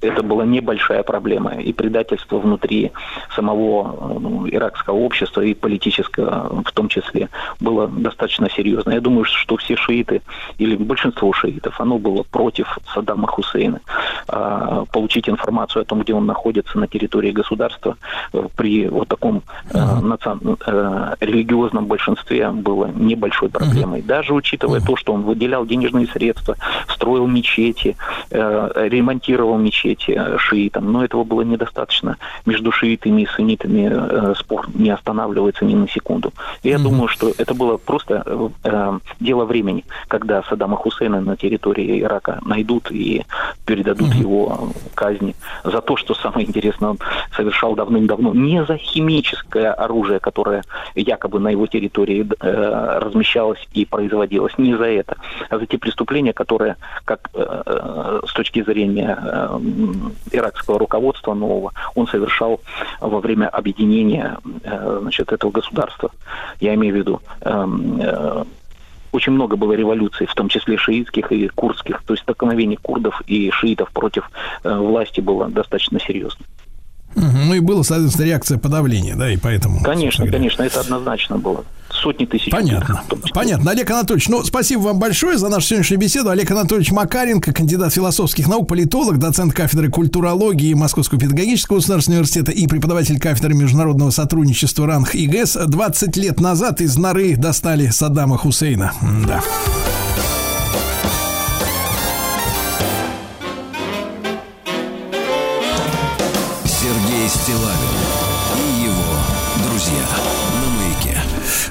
это 0.00 0.22
была 0.22 0.44
небольшая 0.44 1.02
проблема. 1.02 1.54
И 1.56 1.72
предательство 1.72 2.38
внутри 2.38 2.92
самого 3.34 4.18
ну, 4.18 4.48
иракского 4.48 4.96
общества 4.96 5.42
и 5.42 5.54
политического 5.54 6.62
в 6.64 6.72
том 6.72 6.88
числе 6.88 7.28
было 7.60 7.86
достаточно 7.86 8.48
серьезно. 8.50 8.92
Я 8.92 9.00
думаю, 9.00 9.24
что 9.24 9.56
все 9.56 9.76
шииты, 9.76 10.22
или 10.58 10.76
большинство 10.76 11.32
шиитов, 11.32 11.80
оно 11.80 11.98
было 11.98 12.22
против 12.22 12.78
Саддама 12.94 13.26
Хусейна. 13.26 13.80
А, 14.28 14.84
получить 14.86 15.28
информацию 15.28 15.82
о 15.82 15.84
том, 15.84 16.00
где 16.00 16.14
он 16.14 16.26
находится 16.26 16.78
на 16.78 16.86
территории 16.86 17.30
государства 17.30 17.96
э, 18.32 18.46
при 18.56 18.88
вот 18.88 19.08
таком 19.08 19.42
э, 19.72 19.78
национ- 19.78 20.58
э, 20.66 21.16
религиозном 21.20 21.86
большинстве 21.86 22.50
было 22.50 22.86
небольшой 22.86 23.48
проблемой. 23.48 24.02
Даже 24.02 24.32
учитывая 24.32 24.80
то, 24.80 24.96
что 24.96 25.12
он 25.12 25.22
выделял 25.22 25.66
денежные 25.66 26.06
средства, 26.06 26.56
строил 26.88 27.26
мечети, 27.26 27.96
э, 28.30 28.88
ремонтировал 28.88 29.58
мечети 29.58 29.89
э, 30.08 30.38
шиитам, 30.38 30.92
но 30.92 31.04
этого 31.04 31.24
было 31.24 31.42
недостаточно. 31.42 32.16
Между 32.46 32.72
шиитами 32.72 33.22
и 33.22 33.26
суннитами 33.26 33.88
э, 33.90 34.34
спор 34.38 34.68
не 34.74 34.90
останавливается 34.90 35.64
ни 35.64 35.74
на 35.74 35.88
секунду. 35.88 36.32
И 36.62 36.68
я 36.68 36.78
думаю, 36.78 37.08
что 37.08 37.32
это 37.36 37.54
было 37.54 37.76
просто 37.76 38.22
э, 38.24 38.48
э, 38.64 38.98
дело 39.20 39.44
времени, 39.44 39.84
когда 40.08 40.42
Саддама 40.42 40.76
Хусейна 40.76 41.20
на 41.20 41.36
территории 41.36 42.00
Ирака 42.00 42.38
найдут 42.44 42.90
и 42.90 43.24
передадут 43.64 44.14
его 44.14 44.70
казни 44.94 45.34
за 45.64 45.80
то, 45.80 45.96
что 45.96 46.14
самое 46.14 46.46
интересное, 46.46 46.90
он 46.90 46.98
совершал 47.36 47.74
давным-давно 47.74 48.34
не 48.34 48.64
за 48.64 48.76
химическое 48.76 49.72
оружие, 49.72 50.20
которое 50.20 50.62
якобы 50.94 51.40
на 51.40 51.50
его 51.50 51.66
территории 51.66 52.26
э, 52.40 52.98
размещалось 52.98 53.66
и 53.72 53.84
производилось, 53.84 54.52
не 54.58 54.76
за 54.76 54.84
это, 54.84 55.16
а 55.48 55.58
за 55.58 55.66
те 55.66 55.78
преступления, 55.78 56.32
которые 56.32 56.76
как 57.04 57.30
э, 57.34 57.62
э, 57.66 58.20
с 58.26 58.32
точки 58.32 58.62
зрения 58.62 59.18
э, 59.20 59.58
иракского 60.32 60.78
руководства 60.78 61.34
нового, 61.34 61.72
он 61.94 62.06
совершал 62.06 62.60
во 63.00 63.20
время 63.20 63.48
объединения 63.48 64.38
э, 64.64 64.98
значит, 65.02 65.32
этого 65.32 65.50
государства. 65.50 66.10
Я 66.60 66.74
имею 66.74 66.94
в 66.94 66.96
виду, 66.96 67.20
эм, 67.42 68.00
э, 68.00 68.44
очень 69.12 69.32
много 69.32 69.56
было 69.56 69.72
революций, 69.72 70.26
в 70.26 70.34
том 70.34 70.48
числе 70.48 70.76
шиитских 70.76 71.32
и 71.32 71.48
курдских. 71.48 72.02
То 72.04 72.14
есть 72.14 72.22
столкновение 72.22 72.78
курдов 72.80 73.20
и 73.26 73.50
шиитов 73.50 73.90
против 73.90 74.30
э, 74.62 74.74
власти 74.74 75.20
было 75.20 75.48
достаточно 75.48 75.98
серьезно. 76.00 76.44
Ну 77.14 77.54
и 77.54 77.60
была, 77.60 77.82
соответственно, 77.82 78.26
реакция 78.26 78.58
подавления, 78.58 79.14
да, 79.16 79.30
и 79.30 79.36
поэтому... 79.36 79.82
Конечно, 79.82 80.26
конечно, 80.26 80.62
это 80.62 80.80
однозначно 80.80 81.38
было. 81.38 81.64
Сотни 81.90 82.24
тысяч. 82.24 82.50
Понятно. 82.50 83.02
Понятно. 83.34 83.72
Олег 83.72 83.90
Анатольевич, 83.90 84.28
ну, 84.28 84.44
спасибо 84.44 84.80
вам 84.80 84.98
большое 84.98 85.36
за 85.38 85.48
нашу 85.48 85.66
сегодняшнюю 85.66 86.00
беседу. 86.00 86.30
Олег 86.30 86.50
Анатольевич 86.50 86.92
Макаренко, 86.92 87.52
кандидат 87.52 87.92
философских 87.92 88.48
наук, 88.48 88.68
политолог, 88.68 89.18
доцент 89.18 89.52
кафедры 89.52 89.90
культурологии 89.90 90.72
Московского 90.74 91.20
педагогического 91.20 91.76
государственного 91.76 92.20
университета 92.20 92.52
и 92.52 92.66
преподаватель 92.68 93.18
кафедры 93.18 93.54
международного 93.54 94.10
сотрудничества 94.10 94.86
РАНХ 94.86 95.14
ИГС. 95.16 95.58
20 95.66 96.16
лет 96.16 96.40
назад 96.40 96.80
из 96.80 96.96
норы 96.96 97.36
достали 97.36 97.88
Саддама 97.88 98.38
Хусейна. 98.38 98.92
Да. 99.26 99.42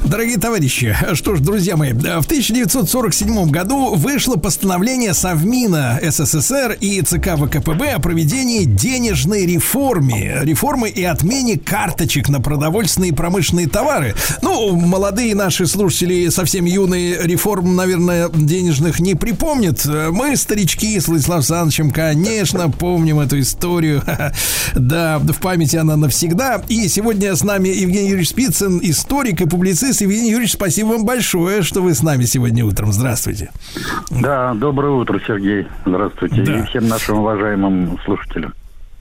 Дорогие 0.10 0.40
товарищи, 0.40 0.98
что 1.14 1.36
ж, 1.36 1.40
друзья 1.40 1.78
мои, 1.78 1.94
в 1.94 2.26
1947 2.26 3.52
году 3.52 3.94
вышло 3.94 4.38
постановление 4.38 5.14
Совмина 5.14 6.00
СССР 6.02 6.78
и 6.82 7.00
ЦК 7.04 7.38
ВКПБ 7.38 7.92
о 7.92 8.00
проведении 8.00 8.64
денежной 8.64 9.46
реформы, 9.46 10.40
реформы 10.42 10.90
и 10.90 11.04
отмене 11.04 11.60
карточек 11.60 12.28
на 12.28 12.42
продовольственные 12.42 13.12
и 13.12 13.14
промышленные 13.14 13.70
товары. 13.70 14.16
Ну, 14.42 14.72
молодые 14.72 15.36
наши 15.36 15.68
слушатели, 15.68 16.30
совсем 16.30 16.66
юные, 16.66 17.20
реформ, 17.22 17.76
наверное, 17.76 18.30
денежных 18.30 19.00
не 19.00 19.14
припомнят. 19.14 19.86
Мы, 19.86 20.36
старички, 20.38 21.00
с 21.00 21.08
Владиславом 21.08 21.42
Александровичем, 21.42 21.92
конечно, 21.92 22.72
помним 22.72 23.20
эту 23.20 23.40
историю. 23.40 24.04
Да, 24.76 25.18
в 25.20 25.40
памяти 25.40 25.78
она 25.78 25.98
навсегда. 25.98 26.62
И 26.70 26.88
сегодня 26.88 27.36
с 27.36 27.44
нами 27.44 27.70
Евгений 27.70 28.10
Юрьевич 28.10 28.30
Спицын, 28.30 28.80
историк 28.84 29.42
и 29.42 29.48
публицист. 29.48 29.99
Евгений 30.02 30.32
Юрьевич, 30.32 30.54
спасибо 30.54 30.90
вам 30.90 31.06
большое, 31.06 31.62
что 31.62 31.82
вы 31.82 31.94
с 31.94 32.02
нами 32.02 32.24
сегодня 32.24 32.66
утром. 32.66 32.92
Здравствуйте. 32.92 33.52
Да, 34.10 34.54
доброе 34.54 34.94
утро, 34.94 35.20
Сергей. 35.26 35.68
Здравствуйте. 35.86 36.42
Да. 36.44 36.60
И 36.60 36.66
всем 36.68 36.88
нашим 36.88 37.20
уважаемым 37.20 38.00
слушателям. 38.06 38.54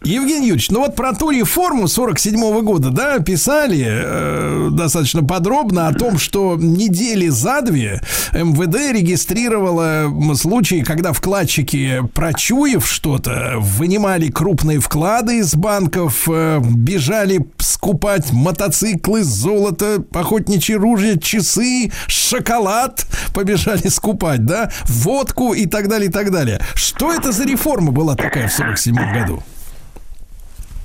Евгений 0.04 0.46
Юрьевич, 0.46 0.70
ну 0.70 0.80
вот 0.80 0.94
про 0.94 1.12
ту 1.12 1.30
реформу 1.30 1.88
47 1.88 2.60
года, 2.62 2.90
да, 2.90 3.18
писали 3.18 3.84
э, 3.84 4.68
достаточно 4.70 5.24
подробно 5.24 5.88
о 5.88 5.92
том, 5.92 6.18
что 6.18 6.56
недели 6.56 7.28
за 7.28 7.62
две 7.62 8.00
МВД 8.32 8.92
регистрировало 8.92 10.08
случаи, 10.34 10.84
когда 10.86 11.12
вкладчики, 11.12 12.02
прочуяв 12.14 12.86
что-то, 12.86 13.54
вынимали 13.58 14.30
крупные 14.30 14.78
вклады 14.78 15.38
из 15.38 15.56
банков, 15.56 16.28
э, 16.30 16.60
бежали 16.62 17.44
скупать 17.58 18.32
мотоциклы, 18.32 19.24
золото, 19.24 20.04
охотничьи 20.12 20.76
ружья, 20.76 21.18
часы, 21.18 21.90
шоколад, 22.06 23.04
побежали 23.34 23.88
скупать, 23.88 24.46
да, 24.46 24.70
водку 24.84 25.54
и 25.54 25.66
так 25.66 25.88
далее, 25.88 26.08
и 26.08 26.12
так 26.12 26.30
далее. 26.30 26.60
Что 26.74 27.12
это 27.12 27.32
за 27.32 27.44
реформа 27.44 27.90
была 27.90 28.14
такая 28.14 28.46
в 28.46 28.52
47 28.52 28.94
году? 29.12 29.42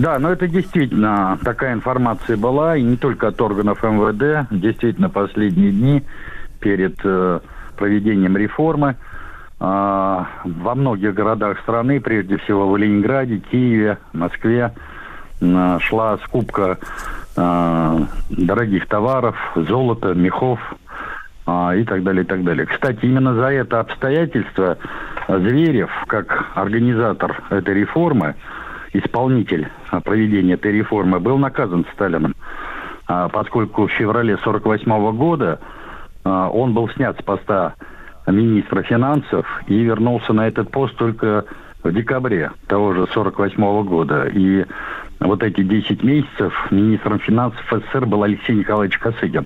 Да, 0.04 0.20
но 0.20 0.34
это 0.34 0.50
действительно 0.50 1.40
такая 1.46 1.72
информация 1.72 2.36
была, 2.36 2.76
и 2.76 2.82
не 2.82 2.98
только 2.98 3.30
от 3.30 3.40
органов 3.40 3.82
МВД. 3.84 4.50
Действительно, 4.52 5.10
последние 5.10 5.72
дни 5.72 6.04
перед 6.60 7.00
э, 7.06 7.40
проведением 7.78 8.36
реформы 8.36 8.98
а, 9.62 10.28
во 10.44 10.76
многих 10.76 11.14
городах 11.14 11.58
страны, 11.62 12.02
прежде 12.02 12.36
всего 12.40 12.70
в 12.70 12.76
Ленинграде, 12.76 13.38
Киеве, 13.38 13.98
Москве, 14.12 14.74
м, 15.40 15.80
шла 15.80 16.18
скупка 16.26 16.80
а, 17.38 18.02
дорогих 18.30 18.90
товаров, 18.90 19.38
золота, 19.56 20.14
мехов 20.14 20.60
а, 21.46 21.74
и 21.78 21.86
так 21.86 22.04
далее, 22.04 22.26
и 22.26 22.28
так 22.28 22.44
далее. 22.44 22.66
Кстати, 22.66 23.06
именно 23.06 23.36
за 23.36 23.54
это 23.54 23.80
обстоятельство 23.80 24.78
Зверев, 25.30 25.92
как 26.08 26.52
организатор 26.56 27.42
этой 27.50 27.74
реформы, 27.74 28.36
исполнитель 28.94 29.70
а, 29.90 30.00
проведения 30.00 30.54
этой 30.54 30.72
реформы, 30.72 31.20
был 31.20 31.38
наказан 31.38 31.86
Сталином, 31.94 32.36
А, 33.08 33.28
поскольку 33.30 33.88
в 33.88 33.92
феврале 33.92 34.36
1948 34.36 35.18
года 35.18 35.60
а, 36.24 36.50
он 36.50 36.74
был 36.74 36.90
снят 36.90 37.18
с 37.20 37.24
поста 37.24 37.76
министра 38.28 38.82
финансов 38.84 39.46
и 39.68 39.84
вернулся 39.84 40.32
на 40.32 40.48
этот 40.48 40.72
пост 40.72 40.96
только 40.96 41.46
в 41.84 41.92
декабре 41.92 42.52
того 42.68 42.94
же 42.94 43.04
1948 43.04 43.84
года. 43.84 44.30
И 44.34 44.66
вот 45.20 45.44
эти 45.44 45.62
10 45.62 46.02
месяцев 46.04 46.54
министром 46.72 47.20
финансов 47.20 47.62
СССР 47.70 48.06
был 48.06 48.24
Алексей 48.24 48.56
Николаевич 48.56 48.98
Косыгин. 48.98 49.46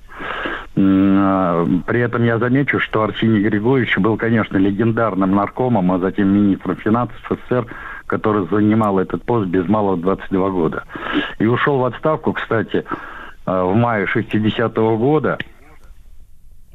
При 0.74 2.00
этом 2.00 2.22
я 2.22 2.38
замечу, 2.38 2.78
что 2.78 3.02
Арсений 3.02 3.42
Григорьевич 3.42 3.98
был, 3.98 4.16
конечно, 4.16 4.56
легендарным 4.56 5.34
наркомом, 5.34 5.90
а 5.90 5.98
затем 5.98 6.28
министром 6.28 6.76
финансов 6.76 7.16
СССР, 7.28 7.66
который 8.08 8.48
занимал 8.48 8.98
этот 8.98 9.22
пост 9.22 9.46
без 9.46 9.68
малого 9.68 9.96
22 9.96 10.50
года. 10.50 10.84
И 11.38 11.46
ушел 11.46 11.78
в 11.78 11.84
отставку, 11.84 12.32
кстати, 12.32 12.84
а, 13.46 13.64
в 13.64 13.76
мае 13.76 14.06
60-го 14.06 14.96
года 14.96 15.38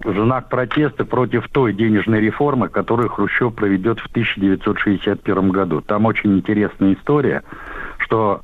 в 0.04 0.14
знак 0.14 0.50
протеста 0.50 1.06
против 1.06 1.48
той 1.50 1.74
денежной 1.74 2.20
реформы, 2.20 2.70
которую 2.70 3.10
Хрущев 3.10 3.54
проведет 3.54 4.00
в 4.00 4.08
1961 4.08 5.50
году. 5.50 5.82
Там 5.82 6.06
очень 6.06 6.38
интересная 6.38 6.94
история, 6.94 7.44
что 8.00 8.42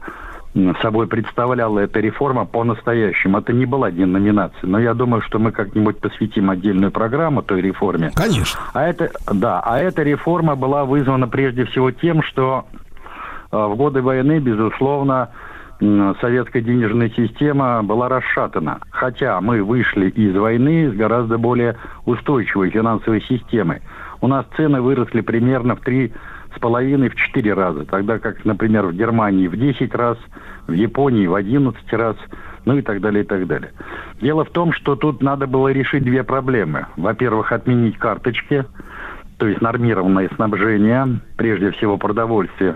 собой 0.81 1.07
представляла 1.07 1.80
эта 1.80 1.99
реформа 1.99 2.45
по-настоящему. 2.45 3.38
Это 3.38 3.53
не 3.53 3.65
была 3.65 3.91
деноминация, 3.91 4.68
но 4.68 4.80
я 4.80 4.94
думаю, 4.94 5.22
что 5.22 5.40
мы 5.40 5.52
как-нибудь 5.52 5.99
посвятим 5.99 6.49
отдельную 6.49 6.91
программу 6.91 7.41
той 7.41 7.61
реформе. 7.61 8.11
Конечно. 8.15 8.60
А 8.73 8.88
это, 8.88 9.11
да, 9.31 9.61
а 9.64 9.80
эта 9.80 10.03
реформа 10.03 10.56
была 10.56 10.86
вызвана 10.86 11.27
прежде 11.27 11.65
всего 11.65 11.91
тем, 11.91 12.22
что 12.23 12.65
э, 13.52 13.57
в 13.57 13.76
годы 13.76 14.02
войны, 14.02 14.40
безусловно, 14.40 15.30
советская 15.80 16.61
денежная 16.61 17.10
система 17.10 17.81
была 17.84 18.10
расшатана. 18.10 18.80
Хотя 18.91 19.40
мы 19.40 19.64
вышли 19.64 20.10
из 20.10 20.36
войны 20.36 20.91
с 20.91 20.94
гораздо 20.94 21.38
более 21.38 21.77
устойчивой 22.06 22.69
финансовой 22.69 23.22
системой. 23.22 23.81
У 24.22 24.27
нас 24.27 24.45
цены 24.57 24.81
выросли 24.81 25.22
примерно 25.22 25.76
в 25.76 25.80
три 25.80 26.11
с 26.55 26.59
половиной 26.59 27.09
в 27.09 27.15
четыре 27.15 27.53
раза, 27.53 27.85
тогда 27.85 28.19
как, 28.19 28.43
например, 28.45 28.88
в 28.88 28.93
Германии 28.93 29.47
в 29.47 29.55
10 29.55 29.93
раз, 29.93 30.17
в 30.67 30.71
Японии 30.71 31.27
в 31.27 31.35
11 31.35 31.93
раз, 31.93 32.15
ну 32.65 32.77
и 32.77 32.81
так 32.81 33.01
далее, 33.01 33.23
и 33.23 33.27
так 33.27 33.47
далее. 33.47 33.71
Дело 34.21 34.45
в 34.45 34.49
том, 34.49 34.73
что 34.73 34.95
тут 34.95 35.21
надо 35.21 35.47
было 35.47 35.69
решить 35.69 36.03
две 36.03 36.23
проблемы. 36.23 36.88
Во-первых, 36.97 37.51
отменить 37.51 37.97
карточки, 37.97 38.65
то 39.38 39.47
есть 39.47 39.61
нормированное 39.61 40.30
снабжение, 40.35 41.19
прежде 41.38 41.71
всего 41.71 41.97
продовольствие 41.97 42.76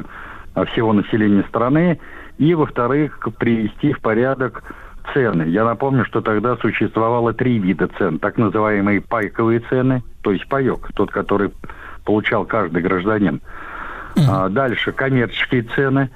а, 0.54 0.66
всего 0.66 0.94
населения 0.94 1.44
страны, 1.50 2.00
и, 2.38 2.54
во-вторых, 2.56 3.28
привести 3.38 3.94
в 3.94 4.00
порядок 4.00 4.64
цены. 5.14 5.44
Я 5.44 5.66
напомню, 5.66 6.06
что 6.06 6.22
тогда 6.22 6.56
существовало 6.58 7.34
три 7.34 7.60
вида 7.60 7.90
цен. 7.98 8.20
Так 8.20 8.38
называемые 8.38 9.02
пайковые 9.02 9.60
цены, 9.70 10.04
то 10.22 10.32
есть 10.32 10.48
паек, 10.48 10.88
тот, 10.96 11.12
который 11.12 11.52
получал 12.06 12.46
каждый 12.46 12.82
гражданин. 12.82 13.42
А, 14.16 14.50
дальше 14.50 14.92
коммерческие 14.92 15.64
цены, 15.76 16.10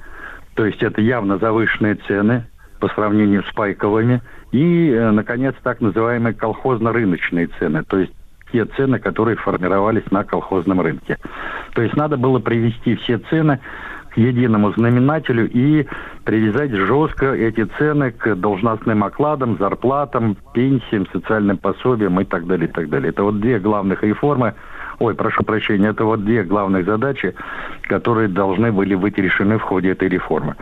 то 0.54 0.64
есть 0.64 0.82
это 0.82 1.00
явно 1.00 1.38
завышенные 1.38 1.96
цены 2.06 2.44
по 2.80 2.88
сравнению 2.88 3.42
с 3.44 3.52
пайковыми. 3.52 4.22
И, 4.52 4.90
э, 4.90 5.10
наконец, 5.10 5.54
так 5.62 5.80
называемые 5.80 6.34
колхозно-рыночные 6.34 7.48
цены, 7.58 7.84
то 7.84 7.98
есть 7.98 8.12
те 8.52 8.64
цены, 8.64 8.98
которые 8.98 9.36
формировались 9.36 10.10
на 10.10 10.24
колхозном 10.24 10.80
рынке. 10.80 11.18
То 11.74 11.82
есть 11.82 11.96
надо 11.96 12.16
было 12.16 12.38
привести 12.38 12.96
все 12.96 13.18
цены 13.18 13.60
к 14.10 14.16
единому 14.16 14.72
знаменателю 14.72 15.50
и 15.50 15.86
привязать 16.24 16.72
жестко 16.72 17.34
эти 17.34 17.64
цены 17.78 18.10
к 18.10 18.34
должностным 18.36 19.04
окладам, 19.04 19.58
зарплатам, 19.58 20.36
пенсиям, 20.54 21.06
социальным 21.12 21.58
пособиям 21.58 22.18
и 22.20 22.24
так 22.24 22.46
далее, 22.46 22.68
и 22.68 22.72
так 22.72 22.88
далее. 22.88 23.10
Это 23.10 23.22
вот 23.22 23.40
две 23.40 23.58
главных 23.58 24.02
реформы, 24.02 24.54
ой, 24.98 25.14
прошу 25.14 25.44
прощения, 25.44 25.88
это 25.88 26.04
вот 26.04 26.24
две 26.24 26.42
главных 26.42 26.84
задачи, 26.84 27.34
которые 27.82 28.28
должны 28.28 28.72
были 28.72 28.94
быть 28.94 29.16
решены 29.18 29.58
в 29.58 29.62
ходе 29.62 29.90
этой 29.90 30.08
реформы. 30.08 30.56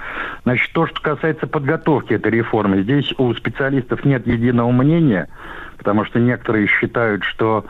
Значит, 0.45 0.73
то, 0.73 0.87
что 0.87 1.01
касается 1.01 1.47
подготовки 1.47 2.13
этой 2.13 2.33
реформы, 2.33 2.83
здесь 2.83 3.13
у 3.19 3.33
специалистов 3.35 4.05
нет 4.05 4.27
единого 4.27 4.71
мнения, 4.71 5.29
потому 5.79 6.05
что 6.05 6.19
некоторые 6.19 6.67
считают, 6.67 7.25
что 7.25 7.65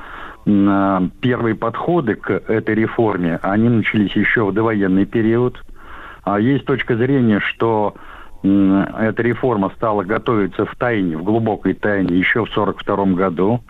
э, 0.45 1.01
первые 1.21 1.55
подходы 1.55 2.15
к 2.15 2.31
этой 2.31 2.75
реформе, 2.75 3.39
они 3.43 3.69
начались 3.69 4.15
еще 4.17 4.45
в 4.45 4.53
довоенный 4.53 5.07
период. 5.07 5.63
А 6.25 6.41
есть 6.41 6.65
точка 6.65 6.97
зрения, 6.97 7.39
что 7.41 7.95
эта 8.43 9.23
реформа 9.23 9.73
стала 9.77 10.03
готовиться 10.03 10.67
в 10.67 10.75
тайне, 10.77 11.17
в 11.17 11.25
глубокой 11.25 11.75
тайне 11.75 12.17
еще 12.17 12.45
в 12.45 12.51
1942 12.51 13.17
году. 13.17 13.61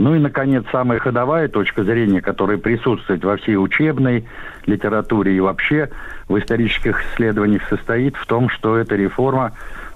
Ну 0.00 0.14
и, 0.14 0.18
наконец, 0.18 0.64
самая 0.72 0.98
ходовая 0.98 1.48
точка 1.48 1.84
зрения, 1.84 2.22
которая 2.22 2.56
присутствует 2.56 3.22
во 3.22 3.36
всей 3.36 3.56
учебной 3.56 4.24
литературе 4.64 5.36
и 5.36 5.40
вообще 5.40 5.90
в 6.26 6.38
исторических 6.38 7.04
исследованиях, 7.12 7.68
состоит 7.68 8.16
в 8.16 8.24
том, 8.24 8.48
что 8.48 8.78
эта 8.78 8.96
реформа 8.96 9.52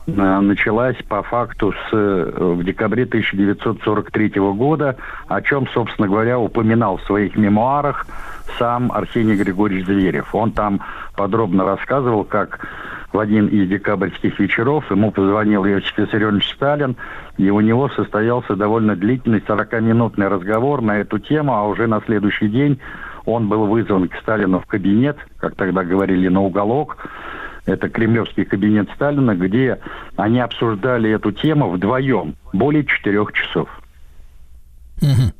э, 0.06 0.12
началась 0.12 0.98
по 1.08 1.22
факту 1.22 1.72
с, 1.72 1.94
э, 1.94 2.32
в 2.38 2.62
декабре 2.64 3.04
1943 3.04 4.32
года, 4.52 4.96
о 5.26 5.40
чем, 5.40 5.66
собственно 5.68 6.06
говоря, 6.06 6.38
упоминал 6.38 6.98
в 6.98 7.02
своих 7.04 7.34
мемуарах 7.36 8.06
сам 8.58 8.92
Арсений 8.92 9.36
Григорьевич 9.36 9.86
Зверев. 9.86 10.34
Он 10.34 10.52
там 10.52 10.82
подробно 11.16 11.64
рассказывал, 11.64 12.24
как 12.24 12.60
в 13.14 13.18
один 13.20 13.46
из 13.46 13.68
декабрьских 13.68 14.40
вечеров 14.40 14.90
ему 14.90 15.12
позвонил 15.12 15.64
Иосиф 15.64 15.96
Виссарионович 15.96 16.52
Сталин, 16.52 16.96
и 17.38 17.48
у 17.48 17.60
него 17.60 17.88
состоялся 17.90 18.56
довольно 18.56 18.96
длительный 18.96 19.38
40-минутный 19.38 20.26
разговор 20.26 20.82
на 20.82 20.98
эту 20.98 21.20
тему, 21.20 21.54
а 21.54 21.62
уже 21.62 21.86
на 21.86 22.00
следующий 22.00 22.48
день 22.48 22.80
он 23.24 23.48
был 23.48 23.66
вызван 23.66 24.08
к 24.08 24.16
Сталину 24.16 24.58
в 24.58 24.66
кабинет, 24.66 25.16
как 25.38 25.54
тогда 25.54 25.84
говорили, 25.84 26.26
на 26.26 26.42
уголок. 26.42 27.08
Это 27.66 27.88
кремлевский 27.88 28.44
кабинет 28.44 28.88
Сталина, 28.96 29.36
где 29.36 29.78
они 30.16 30.40
обсуждали 30.40 31.08
эту 31.10 31.30
тему 31.30 31.70
вдвоем 31.70 32.34
более 32.52 32.84
четырех 32.84 33.32
часов. 33.32 33.68
Мгм. 35.00 35.32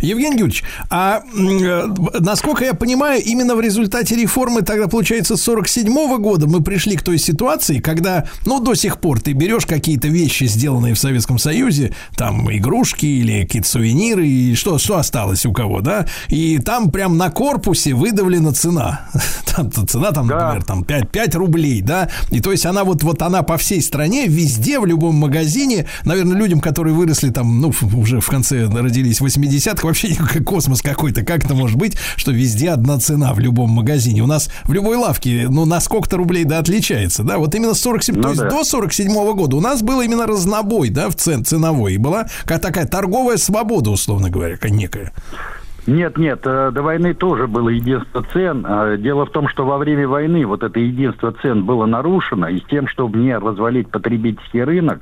Евгений 0.00 0.38
Юрьевич, 0.38 0.64
а 0.90 1.22
э, 1.22 1.86
насколько 2.20 2.64
я 2.64 2.74
понимаю, 2.74 3.22
именно 3.22 3.54
в 3.54 3.60
результате 3.60 4.16
реформы 4.16 4.62
тогда, 4.62 4.88
получается, 4.88 5.36
с 5.36 5.42
47 5.42 6.16
года 6.18 6.46
мы 6.46 6.62
пришли 6.62 6.96
к 6.96 7.02
той 7.02 7.18
ситуации, 7.18 7.78
когда, 7.78 8.26
ну, 8.46 8.60
до 8.60 8.74
сих 8.74 9.00
пор 9.00 9.20
ты 9.20 9.32
берешь 9.32 9.66
какие-то 9.66 10.08
вещи, 10.08 10.44
сделанные 10.44 10.94
в 10.94 10.98
Советском 10.98 11.38
Союзе, 11.38 11.94
там, 12.16 12.50
игрушки 12.54 13.06
или 13.06 13.42
какие-то 13.42 13.68
сувениры, 13.68 14.26
и 14.26 14.54
что, 14.54 14.78
что 14.78 14.96
осталось 14.96 15.46
у 15.46 15.52
кого, 15.52 15.80
да, 15.80 16.06
и 16.28 16.58
там 16.58 16.90
прям 16.90 17.16
на 17.16 17.30
корпусе 17.30 17.94
выдавлена 17.94 18.52
цена. 18.52 19.08
Там 19.56 19.72
цена, 19.72 20.12
там, 20.12 20.28
например, 20.28 20.62
там 20.62 20.84
5, 20.84 21.10
5 21.10 21.34
рублей, 21.34 21.82
да, 21.82 22.08
и 22.30 22.40
то 22.40 22.52
есть 22.52 22.66
она 22.66 22.84
вот, 22.84 23.02
вот 23.02 23.20
она 23.20 23.42
по 23.42 23.56
всей 23.56 23.82
стране, 23.82 24.26
везде, 24.28 24.78
в 24.78 24.86
любом 24.86 25.16
магазине, 25.16 25.86
наверное, 26.04 26.36
людям, 26.36 26.60
которые 26.60 26.94
выросли 26.94 27.30
там, 27.30 27.60
ну, 27.60 27.72
уже 27.94 28.20
в 28.20 28.28
конце 28.28 28.66
родились 28.66 29.20
в 29.20 29.26
80-х, 29.36 29.86
вообще 29.86 30.14
космос 30.44 30.82
какой-то, 30.82 31.24
как 31.24 31.44
это 31.44 31.54
может 31.54 31.76
быть, 31.76 31.96
что 32.16 32.32
везде 32.32 32.70
одна 32.70 32.98
цена 32.98 33.32
в 33.32 33.38
любом 33.38 33.70
магазине, 33.70 34.22
у 34.22 34.26
нас 34.26 34.50
в 34.64 34.72
любой 34.72 34.96
лавке, 34.96 35.46
ну, 35.48 35.64
на 35.64 35.80
сколько-то 35.80 36.16
рублей, 36.16 36.44
да, 36.44 36.58
отличается, 36.58 37.22
да, 37.22 37.38
вот 37.38 37.54
именно 37.54 37.74
с 37.74 37.80
47, 37.80 38.16
Ну 38.16 38.22
то 38.22 38.28
есть 38.30 38.40
да. 38.42 38.50
до 38.50 38.64
47 38.64 39.12
года 39.34 39.56
у 39.56 39.60
нас 39.60 39.82
был 39.82 40.00
именно 40.00 40.26
разнобой, 40.26 40.90
да, 40.90 41.08
в 41.08 41.16
цен, 41.16 41.44
ценовой, 41.44 41.94
и 41.94 41.98
была 41.98 42.26
такая 42.46 42.86
торговая 42.86 43.36
свобода, 43.36 43.90
условно 43.90 44.30
говоря, 44.30 44.56
некая. 44.70 45.12
Нет, 45.86 46.18
нет, 46.18 46.40
э, 46.44 46.70
до 46.72 46.82
войны 46.82 47.14
тоже 47.14 47.46
было 47.46 47.68
единство 47.68 48.24
цен. 48.32 48.64
А 48.68 48.96
Дело 48.96 49.26
в 49.26 49.30
том, 49.30 49.48
что 49.48 49.64
во 49.64 49.78
время 49.78 50.06
войны 50.06 50.46
вот 50.46 50.62
это 50.62 50.78
единство 50.78 51.32
цен 51.42 51.64
было 51.64 51.86
нарушено, 51.86 52.48
и 52.48 52.58
с 52.58 52.64
тем, 52.64 52.86
чтобы 52.86 53.18
не 53.18 53.36
развалить 53.36 53.90
потребительский 53.90 54.62
рынок, 54.62 55.00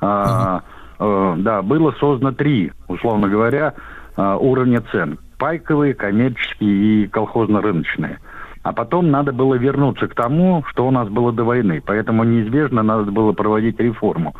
а, 0.00 0.62
э, 1.02 1.34
да, 1.38 1.62
было 1.62 1.92
создано 1.92 2.32
три, 2.32 2.72
условно 2.88 3.28
говоря, 3.28 3.74
а, 4.16 4.36
уровня 4.36 4.82
цен. 4.92 5.18
Пайковые, 5.38 5.94
коммерческие 5.94 7.04
и 7.04 7.06
колхозно-рыночные. 7.08 8.18
А 8.62 8.72
потом 8.72 9.10
надо 9.10 9.32
было 9.32 9.54
вернуться 9.54 10.06
к 10.06 10.14
тому, 10.14 10.62
что 10.68 10.86
у 10.86 10.90
нас 10.90 11.08
было 11.08 11.32
до 11.32 11.44
войны. 11.44 11.82
Поэтому 11.84 12.22
неизбежно 12.22 12.82
надо 12.82 13.10
было 13.10 13.32
проводить 13.32 13.80
реформу. 13.80 14.36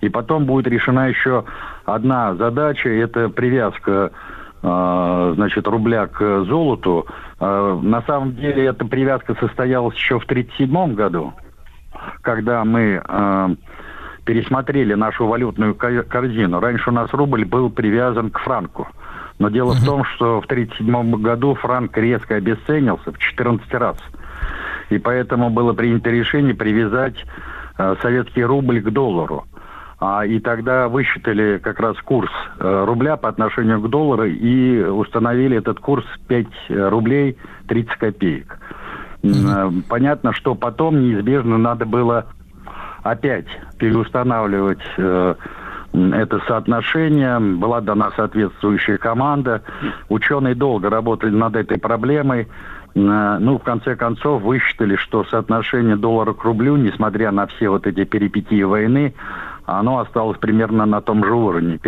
И 0.00 0.08
потом 0.10 0.44
будет 0.44 0.66
решена 0.66 1.08
еще 1.08 1.44
одна 1.86 2.34
задача, 2.34 2.90
это 2.90 3.30
привязка 3.30 4.10
э, 4.62 5.32
значит, 5.36 5.66
рубля 5.66 6.06
к 6.08 6.44
золоту. 6.44 7.06
Э, 7.40 7.80
на 7.80 8.02
самом 8.02 8.34
деле 8.34 8.66
эта 8.66 8.84
привязка 8.84 9.34
состоялась 9.40 9.94
еще 9.94 10.18
в 10.18 10.24
1937 10.24 10.94
году, 10.94 11.32
когда 12.20 12.64
мы 12.64 13.02
э, 13.02 13.48
пересмотрели 14.24 14.94
нашу 14.94 15.26
валютную 15.26 15.74
ко- 15.74 16.02
корзину. 16.02 16.60
Раньше 16.60 16.90
у 16.90 16.92
нас 16.92 17.12
рубль 17.12 17.44
был 17.44 17.70
привязан 17.70 18.30
к 18.30 18.38
франку. 18.38 18.88
Но 19.38 19.48
дело 19.48 19.74
в 19.74 19.84
том, 19.84 20.04
что 20.04 20.40
в 20.40 20.44
1937 20.46 21.20
году 21.20 21.54
франк 21.54 21.96
резко 21.98 22.36
обесценился 22.36 23.12
в 23.12 23.18
14 23.18 23.72
раз. 23.74 23.96
И 24.90 24.98
поэтому 24.98 25.50
было 25.50 25.72
принято 25.72 26.10
решение 26.10 26.54
привязать 26.54 27.16
э, 27.78 27.96
советский 28.00 28.44
рубль 28.44 28.80
к 28.80 28.90
доллару. 28.90 29.44
А, 30.00 30.24
и 30.26 30.38
тогда 30.38 30.88
высчитали 30.88 31.58
как 31.58 31.80
раз 31.80 31.96
курс 32.02 32.30
э, 32.58 32.84
рубля 32.86 33.16
по 33.16 33.28
отношению 33.28 33.80
к 33.80 33.88
доллару 33.88 34.24
и 34.24 34.82
установили 34.82 35.56
этот 35.56 35.80
курс 35.80 36.04
5 36.28 36.46
рублей 36.68 37.36
30 37.68 37.96
копеек. 37.96 38.58
Э, 39.22 39.70
Понятно, 39.88 40.32
что 40.32 40.54
потом 40.54 41.00
неизбежно 41.00 41.58
надо 41.58 41.86
было 41.86 42.26
опять 43.04 43.46
переустанавливать 43.78 44.82
э, 44.96 45.34
это 45.92 46.40
соотношение. 46.48 47.38
Была 47.38 47.80
дана 47.80 48.10
соответствующая 48.16 48.98
команда. 48.98 49.62
Ученые 50.08 50.56
долго 50.56 50.90
работали 50.90 51.30
над 51.30 51.54
этой 51.54 51.78
проблемой. 51.78 52.48
М, 52.96 53.44
Ну, 53.44 53.58
в 53.58 53.62
конце 53.62 53.94
концов, 53.94 54.42
высчитали, 54.42 54.96
что 54.96 55.24
соотношение 55.24 55.96
доллара 55.96 56.32
к 56.32 56.42
рублю, 56.44 56.76
несмотря 56.76 57.30
на 57.30 57.46
все 57.46 57.68
вот 57.68 57.86
эти 57.86 58.04
перипетии 58.04 58.62
войны, 58.62 59.14
оно 59.66 59.98
осталось 60.00 60.38
примерно 60.38 60.84
на 60.86 61.00
том 61.00 61.24
же 61.24 61.32
уровне, 61.32 61.78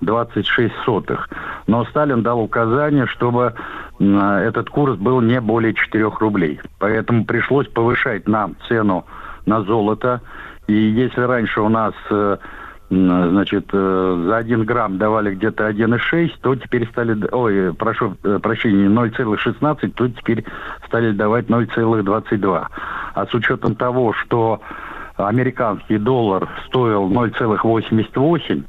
5,26. 0.00 1.18
Но 1.66 1.84
Сталин 1.86 2.22
дал 2.22 2.40
указание, 2.40 3.06
чтобы 3.06 3.54
м, 4.00 4.18
этот 4.18 4.70
курс 4.70 4.96
был 4.96 5.20
не 5.20 5.40
более 5.40 5.72
4 5.74 6.10
рублей. 6.20 6.60
Поэтому 6.78 7.24
пришлось 7.24 7.68
повышать 7.68 8.26
нам 8.28 8.54
цену 8.68 9.04
на 9.46 9.62
золото. 9.62 10.20
И 10.66 10.72
если 10.72 11.20
раньше 11.20 11.60
у 11.60 11.68
нас 11.68 11.94
э, 12.10 12.36
значит, 12.90 13.66
э, 13.72 14.24
за 14.26 14.36
1 14.36 14.64
грамм 14.64 14.98
давали 14.98 15.34
где-то 15.34 15.68
1,6, 15.68 16.32
то 16.40 16.54
теперь 16.56 16.88
стали, 16.88 17.16
ой, 17.32 17.74
прошу 17.74 18.16
э, 18.22 18.38
прощения, 18.42 18.88
0,16, 18.88 19.92
то 19.92 20.08
теперь 20.08 20.44
стали 20.86 21.12
давать 21.12 21.46
0,22. 21.46 22.66
А 23.14 23.26
с 23.26 23.34
учетом 23.34 23.74
того, 23.74 24.12
что 24.12 24.60
американский 25.16 25.98
доллар 25.98 26.48
стоил 26.66 27.10
0,88 27.10 28.64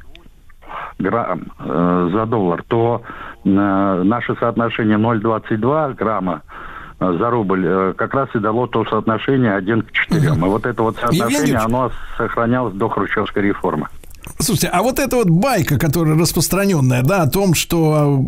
грамм 0.99 1.51
э, 1.59 2.09
за 2.13 2.25
доллар, 2.25 2.63
то 2.67 3.01
э, 3.43 3.49
наше 3.49 4.35
соотношение 4.35 4.97
0,22 4.97 5.95
грамма 5.95 6.41
за 6.99 7.29
рубль 7.29 7.65
э, 7.65 7.93
как 7.95 8.13
раз 8.13 8.29
и 8.35 8.39
дало 8.39 8.67
то 8.67 8.85
соотношение 8.85 9.53
1 9.55 9.81
к 9.81 9.91
4. 9.91 10.25
И 10.25 10.29
вот 10.39 10.65
это 10.65 10.83
вот 10.83 10.95
Евгений 10.97 11.19
соотношение, 11.19 11.53
Ильич. 11.53 11.65
оно 11.65 11.91
сохранялось 12.17 12.73
до 12.73 12.89
хрущевской 12.89 13.43
реформы. 13.43 13.87
Слушайте, 14.39 14.67
а 14.67 14.81
вот 14.81 14.99
эта 14.99 15.15
вот 15.15 15.29
байка, 15.29 15.77
которая 15.77 16.17
распространенная, 16.17 17.03
да, 17.03 17.23
о 17.23 17.27
том, 17.27 17.53
что, 17.53 18.23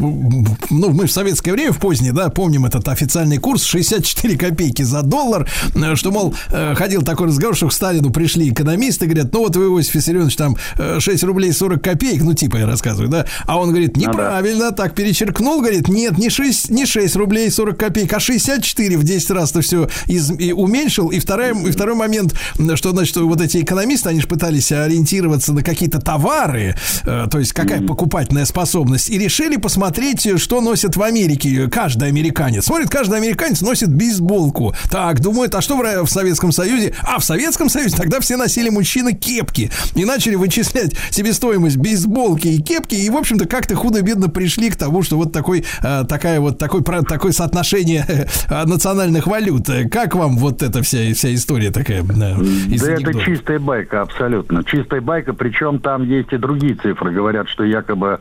ну, 0.69 0.89
мы 0.91 1.07
в 1.07 1.11
советское 1.11 1.51
время, 1.51 1.73
в 1.73 1.79
позднее, 1.79 2.13
да, 2.13 2.29
помним 2.29 2.65
этот 2.65 2.87
официальный 2.87 3.37
курс 3.37 3.63
64 3.63 4.37
копейки 4.37 4.83
за 4.83 5.01
доллар, 5.01 5.49
э, 5.75 5.95
что, 5.95 6.11
мол, 6.11 6.33
э, 6.51 6.75
ходил 6.75 7.01
такой 7.01 7.27
разговор, 7.27 7.55
что 7.55 7.67
к 7.67 7.73
Сталину 7.73 8.11
пришли 8.11 8.49
экономисты, 8.49 9.05
говорят, 9.05 9.33
ну, 9.33 9.39
вот 9.39 9.55
вы, 9.55 9.65
Иосиф 9.65 9.95
Виссарионович, 9.95 10.35
там 10.35 10.55
э, 10.77 10.99
6 10.99 11.23
рублей 11.23 11.51
40 11.51 11.83
копеек, 11.83 12.21
ну, 12.23 12.33
типа 12.33 12.57
я 12.57 12.65
рассказываю, 12.65 13.09
да, 13.09 13.25
а 13.45 13.59
он 13.59 13.69
говорит, 13.69 13.97
неправильно, 13.97 14.71
так 14.71 14.95
перечеркнул, 14.95 15.61
говорит, 15.61 15.87
нет, 15.87 16.17
не 16.17 16.29
6, 16.29 16.69
не 16.69 16.85
6 16.85 17.15
рублей 17.15 17.49
40 17.51 17.77
копеек, 17.77 18.13
а 18.13 18.19
64 18.19 18.97
в 18.97 19.03
10 19.03 19.29
раз 19.31 19.51
то 19.51 19.61
все 19.61 19.89
из, 20.05 20.31
и 20.31 20.53
уменьшил, 20.53 21.09
и, 21.09 21.19
второй, 21.19 21.51
и 21.67 21.71
второй 21.71 21.95
момент, 21.95 22.33
что, 22.75 22.91
значит, 22.91 23.17
вот 23.17 23.41
эти 23.41 23.61
экономисты, 23.61 24.09
они 24.09 24.21
же 24.21 24.27
пытались 24.27 24.71
ориентироваться 24.71 25.53
на 25.53 25.63
какие-то 25.87 25.99
товары, 26.05 26.75
э, 27.05 27.27
то 27.31 27.39
есть 27.39 27.53
какая 27.53 27.81
покупательная 27.81 28.45
способность, 28.45 29.09
и 29.09 29.17
решили 29.17 29.57
посмотреть, 29.57 30.39
что 30.39 30.61
носят 30.61 30.97
в 30.97 31.01
Америке 31.01 31.69
каждый 31.69 32.09
американец. 32.09 32.65
Смотрит, 32.65 32.89
каждый 32.89 33.17
американец 33.17 33.61
носит 33.61 33.93
бейсболку. 33.93 34.75
Так, 34.91 35.21
думают, 35.21 35.55
а 35.55 35.61
что 35.61 35.77
в, 35.77 36.05
в 36.05 36.09
Советском 36.09 36.51
Союзе? 36.51 36.93
А 37.03 37.19
в 37.19 37.23
Советском 37.23 37.69
Союзе 37.69 37.95
тогда 37.95 38.19
все 38.19 38.35
носили 38.37 38.69
мужчины 38.69 39.13
кепки. 39.13 39.71
И 39.95 40.03
начали 40.05 40.35
вычислять 40.35 40.93
себестоимость 41.11 41.77
бейсболки 41.77 42.47
и 42.47 42.61
кепки, 42.61 42.95
и, 42.95 43.09
в 43.09 43.15
общем-то, 43.15 43.47
как-то 43.47 43.75
худо-бедно 43.75 44.29
пришли 44.29 44.69
к 44.69 44.75
тому, 44.75 45.03
что 45.03 45.15
вот 45.17 45.31
такой, 45.31 45.63
э, 45.81 46.03
такая 46.07 46.39
вот, 46.39 46.57
такой, 46.57 46.83
про- 46.83 47.03
такое 47.03 47.31
соотношение 47.31 48.05
э, 48.49 48.65
национальных 48.65 49.27
валют. 49.27 49.69
Э, 49.69 49.87
Как 49.87 50.15
вам 50.15 50.37
вот 50.37 50.61
эта 50.61 50.83
вся, 50.83 51.13
вся 51.13 51.33
история 51.33 51.71
такая? 51.71 52.01
э, 52.01 52.43
из 52.73 52.81
да 52.81 52.91
это 52.91 53.13
чистая 53.13 53.59
байка, 53.59 54.01
абсолютно. 54.01 54.63
Чистая 54.63 55.01
байка, 55.01 55.33
причем 55.33 55.76
там 55.79 56.03
есть 56.03 56.31
и 56.33 56.37
другие 56.37 56.75
цифры. 56.75 57.11
Говорят, 57.11 57.47
что 57.49 57.63
якобы 57.63 58.19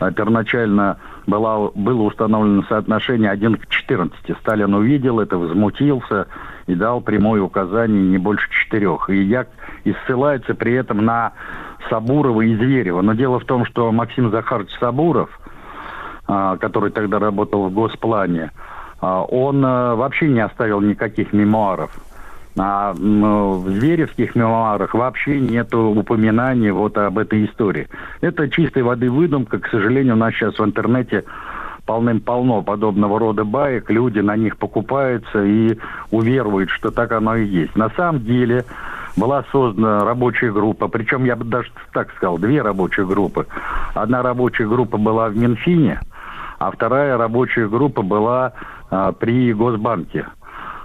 а 0.00 0.12
первоначально 0.12 0.98
была, 1.26 1.70
было 1.74 2.02
установлено 2.02 2.62
соотношение 2.68 3.30
1 3.30 3.56
к 3.56 3.66
14. 3.68 4.16
Сталин 4.40 4.74
увидел 4.74 5.18
это, 5.18 5.36
возмутился 5.36 6.28
и 6.66 6.74
дал 6.74 7.00
прямое 7.00 7.42
указание 7.42 8.02
не 8.02 8.18
больше 8.18 8.48
четырех. 8.50 9.10
И 9.10 9.22
я 9.22 9.46
и 9.84 9.94
ссылается 10.04 10.54
при 10.54 10.74
этом 10.74 11.04
на 11.04 11.32
Сабурова 11.90 12.42
и 12.42 12.54
Зверева. 12.54 13.02
Но 13.02 13.14
дело 13.14 13.40
в 13.40 13.44
том, 13.44 13.64
что 13.64 13.90
Максим 13.90 14.30
Захарович 14.30 14.70
Сабуров, 14.78 15.30
а, 16.26 16.56
который 16.58 16.92
тогда 16.92 17.18
работал 17.18 17.68
в 17.68 17.72
Госплане, 17.72 18.52
а, 19.00 19.22
он 19.22 19.62
вообще 19.62 20.28
не 20.28 20.40
оставил 20.40 20.80
никаких 20.80 21.32
мемуаров. 21.32 21.90
А 22.58 22.92
в 22.92 23.68
Зверевских 23.68 24.34
мемуарах 24.34 24.94
вообще 24.94 25.38
нет 25.38 25.72
упоминания 25.74 26.72
вот 26.72 26.98
об 26.98 27.18
этой 27.18 27.46
истории. 27.46 27.88
Это 28.20 28.48
чистой 28.48 28.82
воды 28.82 29.10
выдумка. 29.10 29.58
К 29.58 29.68
сожалению, 29.68 30.14
у 30.14 30.18
нас 30.18 30.34
сейчас 30.34 30.58
в 30.58 30.64
интернете 30.64 31.24
полным-полно 31.86 32.62
подобного 32.62 33.18
рода 33.18 33.44
баек. 33.44 33.90
Люди 33.90 34.18
на 34.18 34.36
них 34.36 34.56
покупаются 34.56 35.44
и 35.44 35.78
уверуют, 36.10 36.70
что 36.70 36.90
так 36.90 37.12
оно 37.12 37.36
и 37.36 37.46
есть. 37.46 37.76
На 37.76 37.90
самом 37.90 38.24
деле 38.24 38.64
была 39.16 39.44
создана 39.52 40.04
рабочая 40.04 40.52
группа, 40.52 40.88
причем 40.88 41.24
я 41.24 41.36
бы 41.36 41.44
даже 41.44 41.70
так 41.92 42.10
сказал, 42.16 42.38
две 42.38 42.60
рабочие 42.62 43.06
группы. 43.06 43.46
Одна 43.94 44.22
рабочая 44.22 44.66
группа 44.66 44.98
была 44.98 45.28
в 45.28 45.36
Минфине, 45.36 46.00
а 46.58 46.70
вторая 46.70 47.16
рабочая 47.16 47.68
группа 47.68 48.02
была 48.02 48.52
а, 48.90 49.12
при 49.12 49.52
Госбанке. 49.52 50.26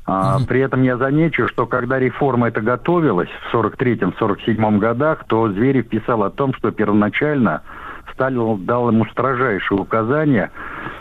А, 0.06 0.38
При 0.48 0.60
этом 0.60 0.84
я 0.84 0.98
замечу, 0.98 1.48
что 1.48 1.66
когда 1.66 1.98
реформа 1.98 2.50
эта 2.50 2.62
готовилась 2.62 3.30
в 3.50 3.56
43-47 3.56 4.78
годах, 4.78 5.24
то 5.28 5.50
Зверев 5.50 5.88
писал 5.88 6.24
о 6.24 6.30
том, 6.30 6.54
что 6.54 6.72
первоначально 6.72 7.62
Сталин 8.14 8.66
дал 8.66 8.90
ему 8.90 9.06
строжайшее 9.06 9.80
указание 9.80 10.52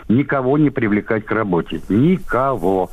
никого 0.07 0.57
не 0.57 0.69
привлекать 0.69 1.25
к 1.25 1.31
работе. 1.31 1.81
Никого. 1.89 2.89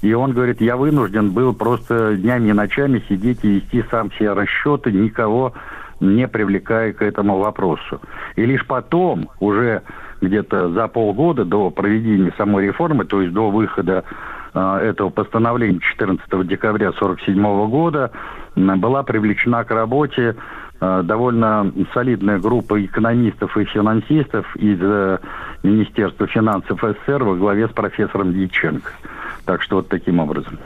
И 0.00 0.12
он 0.12 0.32
говорит, 0.32 0.60
я 0.60 0.76
вынужден 0.76 1.32
был 1.32 1.54
просто 1.54 2.16
днями 2.16 2.50
и 2.50 2.52
ночами 2.52 3.02
сидеть 3.08 3.40
и 3.42 3.56
вести 3.56 3.84
сам 3.90 4.10
все 4.10 4.32
расчеты, 4.32 4.92
никого 4.92 5.54
не 6.00 6.28
привлекая 6.28 6.92
к 6.92 7.02
этому 7.02 7.38
вопросу. 7.38 8.00
И 8.36 8.46
лишь 8.46 8.64
потом, 8.64 9.28
уже 9.40 9.82
где-то 10.20 10.70
за 10.70 10.86
полгода 10.86 11.44
до 11.44 11.70
проведения 11.70 12.32
самой 12.36 12.66
реформы, 12.66 13.04
то 13.04 13.20
есть 13.20 13.32
до 13.32 13.50
выхода 13.50 14.04
этого 14.54 15.10
постановления 15.10 15.80
14 15.80 16.26
декабря 16.46 16.88
1947 16.88 17.70
года, 17.70 18.10
была 18.56 19.02
привлечена 19.02 19.64
к 19.64 19.70
работе 19.70 20.36
э, 20.80 21.02
довольно 21.04 21.72
солидная 21.94 22.38
группа 22.38 22.84
экономистов 22.84 23.56
и 23.56 23.64
финансистов 23.64 24.56
из 24.56 24.78
э, 24.80 25.18
Министерства 25.62 26.26
финансов 26.26 26.80
СССР 26.80 27.22
во 27.24 27.36
главе 27.36 27.68
с 27.68 27.70
профессором 27.70 28.32
Дьяченко. 28.32 28.92
Так 29.44 29.62
что 29.62 29.76
вот 29.76 29.88
таким 29.88 30.18
образом. 30.20 30.58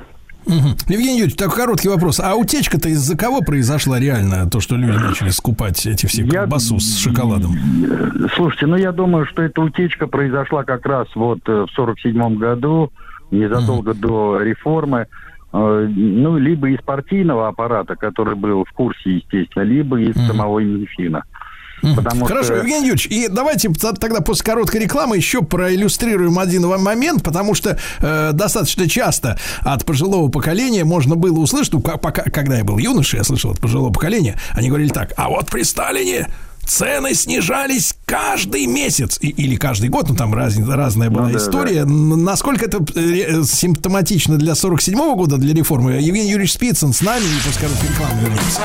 Мгм. 0.46 0.76
Евгений 0.88 1.18
Юрьевич, 1.18 1.36
такой 1.36 1.56
короткий 1.56 1.88
вопрос. 1.88 2.18
А 2.18 2.34
утечка-то 2.34 2.88
из-за 2.88 3.16
кого 3.16 3.42
произошла 3.42 4.00
реально? 4.00 4.50
То, 4.50 4.60
что 4.60 4.76
люди 4.76 4.96
начали 4.96 5.28
скупать 5.28 5.86
эти 5.86 6.06
все 6.06 6.24
колбасу 6.24 6.80
с 6.80 6.98
шоколадом. 6.98 7.52
Э, 7.84 8.26
Слушайте, 8.34 8.66
ну 8.66 8.76
я 8.76 8.92
думаю, 8.92 9.26
что 9.26 9.42
эта 9.42 9.60
утечка 9.60 10.06
произошла 10.06 10.64
как 10.64 10.84
раз 10.86 11.06
вот 11.14 11.40
э, 11.46 11.66
в 11.68 11.70
47 11.74 12.36
году, 12.38 12.90
незадолго 13.32 13.94
до 13.94 14.38
реформы. 14.40 15.06
Э, 15.52 15.86
Ну, 15.88 16.38
либо 16.38 16.68
из 16.70 16.80
партийного 16.82 17.48
аппарата, 17.48 17.94
который 17.96 18.36
был 18.36 18.64
в 18.64 18.72
курсе, 18.72 19.16
естественно, 19.16 19.64
либо 19.64 20.00
из 20.00 20.14
самого 20.26 20.60
Минфина. 20.60 21.24
Потому 21.96 22.26
Хорошо, 22.26 22.44
что... 22.44 22.54
Евгений 22.58 22.86
Юрьевич, 22.86 23.06
и 23.08 23.26
давайте 23.28 23.68
тогда 24.00 24.20
после 24.20 24.44
короткой 24.44 24.82
рекламы 24.82 25.16
еще 25.16 25.42
проиллюстрируем 25.42 26.38
один 26.38 26.68
момент, 26.80 27.24
потому 27.24 27.54
что 27.54 27.76
э, 28.00 28.30
достаточно 28.32 28.88
часто 28.88 29.36
от 29.62 29.84
пожилого 29.84 30.30
поколения 30.30 30.84
можно 30.84 31.16
было 31.16 31.40
услышать, 31.40 31.72
ну, 31.72 31.80
ка- 31.80 31.98
пока, 31.98 32.22
когда 32.22 32.56
я 32.58 32.64
был 32.64 32.78
юношей, 32.78 33.18
я 33.18 33.24
слышал 33.24 33.50
от 33.50 33.58
пожилого 33.60 33.92
поколения, 33.92 34.36
они 34.54 34.68
говорили 34.68 34.90
так, 34.90 35.12
а 35.16 35.28
вот 35.28 35.46
при 35.50 35.64
Сталине 35.64 36.28
цены 36.66 37.14
снижались 37.14 37.94
каждый 38.06 38.66
месяц 38.66 39.18
и- 39.20 39.28
или 39.28 39.56
каждый 39.56 39.88
год, 39.88 40.08
ну 40.08 40.14
там 40.16 40.34
раз- 40.34 40.56
разная 40.58 41.10
была 41.10 41.28
да, 41.28 41.38
история. 41.38 41.80
Н- 41.80 42.22
Насколько 42.24 42.66
это 42.66 42.78
э, 42.94 43.42
симптоматично 43.44 44.36
для 44.38 44.54
47 44.54 45.14
года, 45.16 45.36
для 45.38 45.54
реформы? 45.54 45.92
Евгений 45.92 46.30
Юрьевич 46.30 46.52
Спицын 46.52 46.92
с 46.92 47.00
нами, 47.00 47.22
и 47.24 47.46
после 47.46 47.60
короткой 47.68 47.88
рекламы 47.90 48.20
вернемся. 48.20 48.60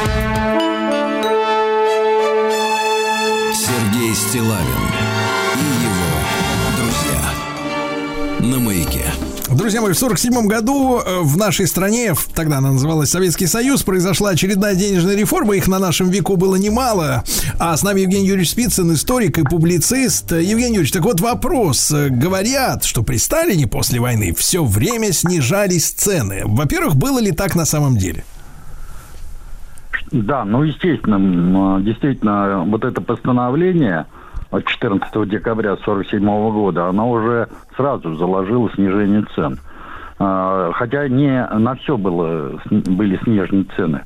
Сергей 3.54 4.14
Стилавин 4.16 5.17
на 8.48 8.60
маяке. 8.60 9.04
Друзья 9.50 9.82
мои, 9.82 9.94
в 9.94 9.98
47 9.98 10.48
году 10.48 11.00
э, 11.00 11.20
в 11.22 11.38
нашей 11.38 11.68
стране, 11.68 12.14
тогда 12.34 12.58
она 12.58 12.72
называлась 12.72 13.10
Советский 13.10 13.46
Союз, 13.48 13.84
произошла 13.84 14.32
очередная 14.32 14.76
денежная 14.76 15.16
реформа. 15.16 15.56
Их 15.56 15.68
на 15.68 15.80
нашем 15.80 16.10
веку 16.10 16.36
было 16.38 16.56
немало. 16.56 17.24
А 17.60 17.76
с 17.76 17.84
нами 17.84 18.02
Евгений 18.02 18.28
Юрьевич 18.28 18.52
Спицын, 18.52 18.94
историк 18.94 19.38
и 19.38 19.44
публицист. 19.44 20.32
Евгений 20.32 20.76
Юрьевич, 20.76 20.92
так 20.92 21.04
вот 21.04 21.22
вопрос. 21.22 21.92
Э, 21.92 22.10
Говорят, 22.10 22.84
что 22.86 23.04
при 23.04 23.18
Сталине 23.18 23.68
после 23.68 24.00
войны 24.00 24.34
все 24.38 24.64
время 24.64 25.12
снижались 25.12 25.92
цены. 25.92 26.44
Во-первых, 26.46 26.96
было 26.96 27.20
ли 27.20 27.32
так 27.32 27.56
на 27.56 27.66
самом 27.66 27.98
деле? 27.98 28.24
Да, 30.12 30.46
ну, 30.46 30.64
естественно, 30.64 31.16
м, 31.16 31.84
действительно, 31.84 32.64
вот 32.66 32.86
это 32.86 33.02
постановление 33.02 34.06
от 34.52 34.66
14 34.66 35.30
декабря 35.30 35.74
1947 35.74 36.52
года, 36.52 36.88
оно 36.88 37.12
уже 37.12 37.48
сразу 37.76 38.16
заложило 38.16 38.70
снижение 38.72 39.26
цен. 39.36 39.60
А, 40.20 40.72
Хотя 40.74 41.08
не 41.08 41.46
на 41.46 41.76
все 41.76 41.98
было, 41.98 42.60
были 42.70 43.18
снижены 43.24 43.66
цены. 43.76 44.04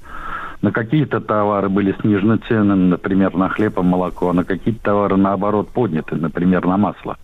На 0.61 0.71
какие-то 0.71 1.19
товары 1.21 1.69
были 1.69 1.95
снижены 2.01 2.37
цены, 2.47 2.75
например, 2.75 3.35
на 3.35 3.49
хлеб 3.49 3.79
и 3.79 3.81
молоко, 3.81 4.29
а 4.29 4.33
на 4.33 4.43
какие-то 4.43 4.83
товары, 4.83 5.17
наоборот, 5.17 5.69
подняты, 5.69 6.15
например, 6.15 6.65
на 6.65 6.77
масло. 6.77 7.17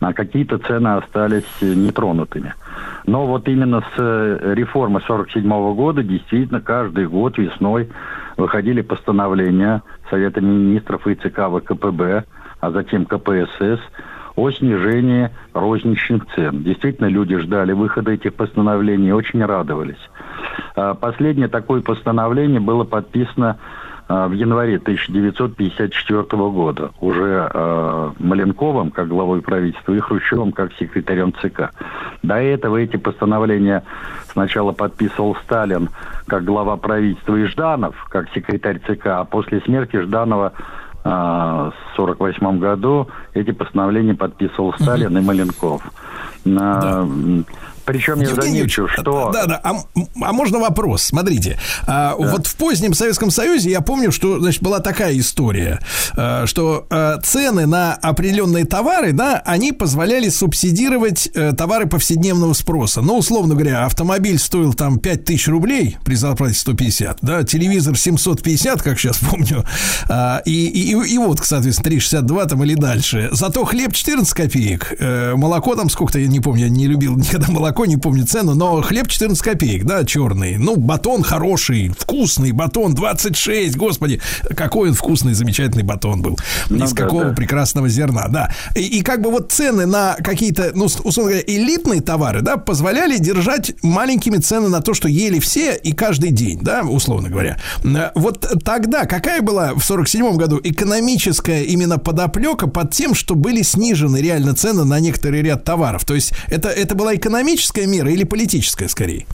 А 0.00 0.12
какие-то 0.12 0.58
цены 0.58 0.88
остались 0.88 1.44
э, 1.62 1.72
нетронутыми. 1.74 2.54
Но 3.06 3.26
вот 3.26 3.48
именно 3.48 3.80
с 3.80 3.98
э, 3.98 4.52
реформы 4.54 5.00
47 5.00 5.48
года 5.74 6.02
действительно 6.02 6.60
каждый 6.60 7.06
год 7.06 7.38
весной 7.38 7.88
выходили 8.36 8.82
постановления 8.82 9.82
Совета 10.10 10.40
министров 10.40 11.06
и 11.06 11.14
ЦК 11.14 11.48
ВКПБ, 11.48 12.24
а 12.60 12.70
затем 12.70 13.06
КПСС 13.06 13.80
о 14.36 14.50
снижении 14.50 15.30
розничных 15.54 16.26
цен. 16.34 16.62
Действительно, 16.62 17.06
люди 17.06 17.38
ждали 17.38 17.72
выхода 17.72 18.10
этих 18.10 18.34
постановлений 18.34 19.08
и 19.08 19.12
очень 19.12 19.42
радовались. 19.42 20.10
А 20.74 20.94
Последнее 20.94 21.48
такое 21.48 21.80
постановление 21.80 22.60
было 22.60 22.84
подписано 22.84 23.56
в 24.08 24.32
январе 24.32 24.76
1954 24.76 26.22
года 26.50 26.92
уже 27.00 27.50
э, 27.52 28.10
Маленковым 28.20 28.92
как 28.92 29.08
главой 29.08 29.42
правительства 29.42 29.92
и 29.94 29.98
Хрущевым 29.98 30.52
как 30.52 30.72
секретарем 30.74 31.34
ЦК. 31.34 31.70
До 32.22 32.36
этого 32.36 32.76
эти 32.76 32.96
постановления 32.96 33.82
сначала 34.30 34.70
подписывал 34.72 35.36
Сталин 35.44 35.88
как 36.28 36.44
глава 36.44 36.76
правительства 36.76 37.34
и 37.34 37.46
Жданов 37.46 37.96
как 38.08 38.30
секретарь 38.30 38.80
ЦК, 38.86 39.06
а 39.06 39.24
после 39.24 39.60
смерти 39.62 40.00
Жданова 40.00 40.52
э, 41.04 41.08
в 41.08 41.98
1948 41.98 42.58
году 42.60 43.08
эти 43.34 43.50
постановления 43.50 44.14
подписывал 44.14 44.72
Сталин 44.74 45.18
и 45.18 45.20
Маленков. 45.20 45.82
Причем 47.86 48.20
я 48.20 48.30
Евгений 48.30 48.58
замечу, 48.58 48.88
что... 48.88 49.30
Да, 49.32 49.46
да. 49.46 49.60
А, 49.62 49.76
а 50.20 50.32
можно 50.32 50.58
вопрос? 50.58 51.02
Смотрите. 51.02 51.58
а, 51.86 52.14
Вот 52.16 52.46
в 52.46 52.56
позднем 52.56 52.94
Советском 52.94 53.30
Союзе 53.30 53.70
я 53.70 53.80
помню, 53.80 54.10
что 54.10 54.40
значит, 54.40 54.62
была 54.62 54.80
такая 54.80 55.16
история, 55.18 55.78
а, 56.16 56.46
что 56.46 56.86
а, 56.90 57.18
цены 57.20 57.66
на 57.66 57.94
определенные 57.94 58.64
товары, 58.64 59.12
да, 59.12 59.40
они 59.46 59.72
позволяли 59.72 60.28
субсидировать 60.28 61.28
э, 61.34 61.52
товары 61.52 61.86
повседневного 61.86 62.52
спроса. 62.54 63.00
Ну, 63.00 63.18
условно 63.18 63.54
говоря, 63.54 63.84
автомобиль 63.86 64.38
стоил 64.38 64.74
там 64.74 64.98
5000 64.98 65.48
рублей 65.48 65.96
при 66.04 66.14
зарплате 66.16 66.54
150, 66.54 67.18
да, 67.22 67.44
телевизор 67.44 67.96
750, 67.96 68.82
как 68.82 68.98
сейчас 68.98 69.18
помню, 69.18 69.64
и, 70.44 70.66
и, 70.66 70.90
и, 70.90 71.18
вот, 71.18 71.40
соответственно, 71.44 71.84
362 71.84 72.44
там 72.46 72.64
или 72.64 72.74
дальше. 72.74 73.28
Зато 73.32 73.64
хлеб 73.64 73.92
14 73.92 74.32
копеек, 74.34 74.94
э, 74.98 75.34
молоко 75.36 75.74
там 75.76 75.88
сколько-то, 75.88 76.18
я 76.18 76.26
не 76.26 76.40
помню, 76.40 76.64
я 76.64 76.68
не 76.68 76.86
любил 76.86 77.16
никогда 77.16 77.52
молоко 77.52 77.75
какой, 77.76 77.88
не 77.88 77.98
помню 77.98 78.24
цену, 78.24 78.54
но 78.54 78.80
хлеб 78.80 79.06
14 79.06 79.42
копеек, 79.42 79.84
да, 79.84 80.02
черный. 80.02 80.56
Ну, 80.56 80.76
батон 80.76 81.22
хороший, 81.22 81.90
вкусный 81.90 82.52
батон, 82.52 82.94
26, 82.94 83.76
господи, 83.76 84.18
какой 84.56 84.88
он 84.88 84.94
вкусный, 84.94 85.34
замечательный 85.34 85.82
батон 85.82 86.22
был. 86.22 86.38
Ну 86.70 86.82
Из 86.82 86.92
да, 86.92 87.04
какого 87.04 87.24
да. 87.26 87.34
прекрасного 87.34 87.90
зерна, 87.90 88.28
да. 88.28 88.50
И, 88.74 88.80
и 88.80 89.02
как 89.02 89.20
бы 89.20 89.30
вот 89.30 89.52
цены 89.52 89.84
на 89.84 90.14
какие-то, 90.14 90.70
ну, 90.74 90.86
условно 90.86 91.32
говоря, 91.32 91.44
элитные 91.46 92.00
товары, 92.00 92.40
да, 92.40 92.56
позволяли 92.56 93.18
держать 93.18 93.74
маленькими 93.82 94.38
цены 94.38 94.70
на 94.70 94.80
то, 94.80 94.94
что 94.94 95.06
ели 95.06 95.38
все 95.38 95.74
и 95.74 95.92
каждый 95.92 96.30
день, 96.30 96.58
да, 96.62 96.80
условно 96.80 97.28
говоря. 97.28 97.58
Э, 97.84 98.10
Вот 98.14 98.64
тогда 98.64 99.04
какая 99.04 99.42
была 99.42 99.74
в 99.74 99.82
47 99.82 100.36
году 100.36 100.58
экономическая 100.64 101.62
именно 101.62 101.98
подоплека 101.98 102.68
под 102.68 102.92
тем, 102.92 103.14
что 103.14 103.34
были 103.34 103.60
снижены 103.60 104.16
реально 104.16 104.54
цены 104.54 104.84
на 104.84 104.98
некоторый 104.98 105.42
ряд 105.42 105.64
товаров? 105.64 106.06
То 106.06 106.14
есть 106.14 106.32
это, 106.48 106.70
это 106.70 106.94
была 106.94 107.14
экономическая 107.14 107.65
мера 107.86 108.10
или 108.10 108.24
политическая 108.24 108.88
скорее? 108.88 109.26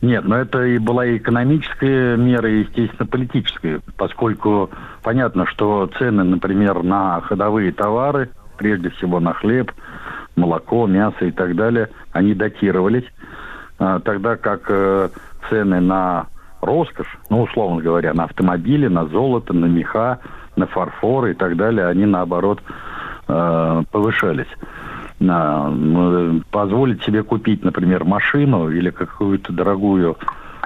Нет, 0.00 0.24
но 0.24 0.36
это 0.36 0.64
и 0.64 0.78
была 0.78 1.06
и 1.06 1.16
экономическая 1.16 2.16
мера, 2.16 2.48
и, 2.48 2.60
естественно, 2.60 3.06
политическая, 3.06 3.80
поскольку 3.96 4.70
понятно, 5.02 5.44
что 5.46 5.90
цены, 5.98 6.22
например, 6.22 6.84
на 6.84 7.20
ходовые 7.22 7.72
товары, 7.72 8.30
прежде 8.58 8.90
всего 8.90 9.18
на 9.18 9.34
хлеб, 9.34 9.72
молоко, 10.36 10.86
мясо 10.86 11.24
и 11.24 11.32
так 11.32 11.56
далее, 11.56 11.88
они 12.12 12.34
датировались, 12.34 13.06
а, 13.78 13.98
тогда 14.00 14.36
как 14.36 14.62
э, 14.68 15.08
цены 15.48 15.80
на 15.80 16.26
роскошь, 16.60 17.18
ну, 17.28 17.42
условно 17.42 17.82
говоря, 17.82 18.14
на 18.14 18.24
автомобили, 18.24 18.86
на 18.86 19.06
золото, 19.06 19.52
на 19.52 19.66
меха, 19.66 20.20
на 20.56 20.66
фарфор 20.66 21.26
и 21.26 21.34
так 21.34 21.56
далее, 21.56 21.86
они, 21.86 22.06
наоборот, 22.06 22.60
э, 23.26 23.82
повышались. 23.90 24.48
Позволить 26.50 27.02
себе 27.04 27.22
купить, 27.22 27.64
например, 27.64 28.04
машину 28.04 28.70
или 28.70 28.90
какую-то 28.90 29.52
дорогую 29.52 30.16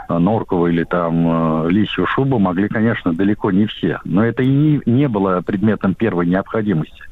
э, 0.08 0.18
норковую 0.18 0.72
или 0.72 0.84
там 0.84 1.66
э, 1.66 1.70
лисью 1.70 2.06
шубу 2.06 2.38
могли, 2.38 2.68
конечно, 2.68 3.12
далеко 3.12 3.50
не 3.50 3.66
все. 3.66 3.98
Но 4.04 4.24
это 4.24 4.42
и 4.42 4.48
не, 4.48 4.80
не 4.86 5.08
было 5.08 5.40
предметом 5.40 5.94
первой 5.94 6.26
необходимости. 6.26 7.02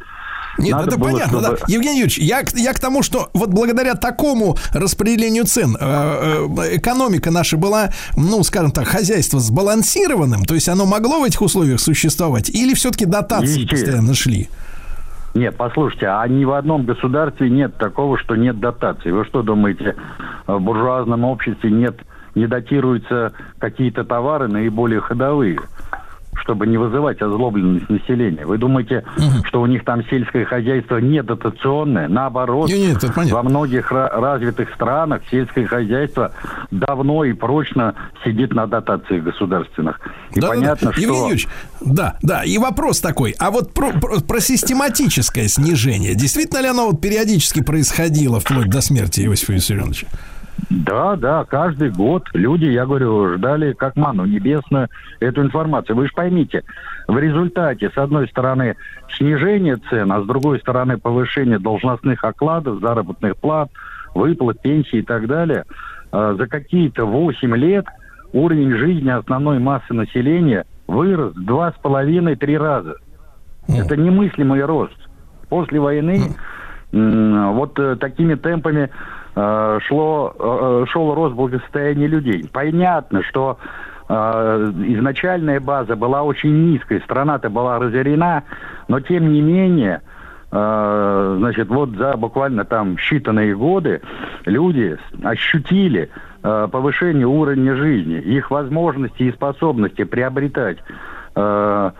Нет, 0.59 0.73
Надо 0.73 0.89
это 0.89 0.99
было, 0.99 1.11
понятно, 1.13 1.41
чтобы- 1.41 1.57
да. 1.59 1.65
Евгений 1.69 2.01
Юрьевич, 2.01 2.19
я, 2.19 2.43
к- 2.43 2.53
я 2.57 2.73
к 2.73 2.81
тому, 2.81 3.03
что 3.03 3.31
вот 3.35 3.51
благодаря 3.51 3.95
такому 3.95 4.57
распределению 4.75 5.45
цен 5.45 5.77
э, 5.81 6.47
э, 6.61 6.77
экономика 6.77 7.31
наша 7.31 7.57
была, 7.57 7.91
ну, 8.17 8.43
скажем 8.43 8.73
так, 8.73 8.87
хозяйство 8.89 9.39
сбалансированным, 9.41 10.45
то 10.45 10.55
есть 10.55 10.69
оно 10.69 10.87
могло 10.87 11.21
в 11.21 11.25
этих 11.25 11.41
условиях 11.41 11.81
существовать, 11.81 12.51
или 12.51 12.75
все-таки 12.75 13.07
дотации 13.07 13.61
Естественно. 13.61 13.81
постоянно 13.85 14.15
шли? 14.15 14.49
Нет, 15.35 15.57
послушайте, 15.57 16.09
а 16.09 16.27
ни 16.27 16.45
в 16.45 16.53
одном 16.53 16.85
государстве 16.85 17.51
нет 17.51 17.77
такого, 17.77 18.19
что 18.19 18.35
нет 18.35 18.59
дотаций. 18.59 19.13
Вы 19.13 19.25
что 19.25 19.43
думаете, 19.43 19.95
в 20.47 20.59
буржуазном 20.59 21.25
обществе 21.25 21.71
нет, 21.71 21.97
не 22.35 22.47
датируются 22.47 23.33
какие-то 23.59 24.05
товары 24.05 24.49
наиболее 24.49 25.01
ходовые, 25.01 25.61
чтобы 26.41 26.67
не 26.67 26.77
вызывать 26.79 27.21
озлобленность 27.23 27.89
населения? 27.89 28.45
Вы 28.47 28.59
думаете, 28.59 29.05
что 29.45 29.61
у 29.63 29.67
них 29.67 29.85
там 29.85 30.05
сельское 30.09 30.45
хозяйство 30.45 30.99
не 30.99 31.23
дотационное? 31.23 32.09
Наоборот, 32.09 32.69
Не, 32.71 32.89
нет, 32.89 33.01
понятно. 33.15 33.37
во 33.37 33.43
многих 33.43 33.93
ра- 33.93 34.09
развитых 34.21 34.73
странах 34.75 35.23
сельское 35.31 35.67
хозяйство 35.67 36.33
давно 36.71 37.25
и 37.25 37.33
прочно 37.33 37.95
сидит 38.25 38.53
на 38.55 38.67
дотациях 38.67 39.25
государственных. 39.25 40.01
И 40.35 40.41
Да-да-да. 40.41 40.55
понятно, 40.61 40.93
что... 40.93 41.01
Евгений 41.01 41.21
Юрьевич, 41.21 41.49
да, 41.81 42.17
да, 42.23 42.45
и 42.45 42.59
вопрос 42.59 43.01
такой, 43.01 43.35
а 43.39 43.51
вот 43.51 43.73
про, 43.73 43.93
про- 43.93 44.21
про 44.21 44.41
систематическое 44.41 45.49
снижение, 45.49 46.15
действительно 46.15 46.61
ли 46.61 46.69
оно 46.69 46.87
вот 46.91 47.01
периодически 47.01 47.63
происходило 47.63 48.41
вплоть 48.41 48.69
до 48.69 48.81
смерти 48.81 49.21
Иосифа 49.23 49.53
Виссарионовича? 49.53 50.07
Да, 50.71 51.17
да, 51.17 51.45
каждый 51.45 51.91
год 51.91 52.29
люди, 52.33 52.67
я 52.67 52.87
говорю, 52.87 53.37
ждали 53.37 53.73
как 53.73 53.97
ману 53.97 54.25
небесную 54.25 54.89
эту 55.19 55.43
информацию. 55.43 55.97
Вы 55.97 56.07
же 56.07 56.13
поймите, 56.15 56.63
в 57.09 57.19
результате, 57.19 57.91
с 57.91 57.99
одной 57.99 58.29
стороны, 58.29 58.77
снижение 59.17 59.79
цен, 59.89 60.13
а 60.13 60.23
с 60.23 60.27
другой 60.27 60.61
стороны, 60.61 60.99
повышение 60.99 61.59
должностных 61.59 62.23
окладов, 62.23 62.81
заработных 62.81 63.37
плат, 63.37 63.71
выплат, 64.15 64.61
пенсий 64.63 64.99
и 64.99 65.03
так 65.03 65.27
далее, 65.27 65.65
э, 66.13 66.35
за 66.39 66.47
какие-то 66.47 67.05
8 67.05 67.57
лет 67.57 67.87
уровень 68.33 68.73
жизни 68.77 69.11
основной 69.11 69.59
массы 69.59 69.93
населения 69.93 70.67
вырос 70.87 71.35
в 71.35 71.45
два 71.45 71.73
с 71.73 71.75
половиной-три 71.83 72.57
раза. 72.57 72.95
Это 73.69 73.97
немыслимый 73.97 74.65
рост. 74.65 74.97
После 75.49 75.81
войны 75.81 76.21
вот 76.93 77.79
э, 77.79 77.97
такими 77.97 78.35
темпами 78.35 78.91
шло, 79.35 80.35
э, 80.39 80.85
шел 80.89 81.15
рост 81.15 81.35
благосостояния 81.35 82.07
людей. 82.07 82.49
Понятно, 82.53 83.23
что 83.23 83.59
э, 84.09 84.73
изначальная 84.89 85.61
база 85.61 85.97
была 85.97 86.23
очень 86.23 86.73
низкой, 86.73 87.01
страна-то 87.03 87.49
была 87.49 87.79
разорена, 87.79 88.43
но 88.89 89.01
тем 89.01 89.33
не 89.33 89.41
менее, 89.41 90.03
э, 90.51 91.37
значит, 91.39 91.69
вот 91.69 91.91
за 91.91 92.17
буквально 92.17 92.65
там 92.65 92.97
считанные 92.97 93.55
годы 93.55 94.01
люди 94.47 94.99
ощутили 95.23 96.11
э, 96.43 96.69
повышение 96.71 97.27
уровня 97.27 97.77
жизни, 97.77 98.19
их 98.19 98.51
возможности 98.51 99.23
и 99.23 99.33
способности 99.33 100.05
приобретать 100.05 100.79
э, 101.37 101.91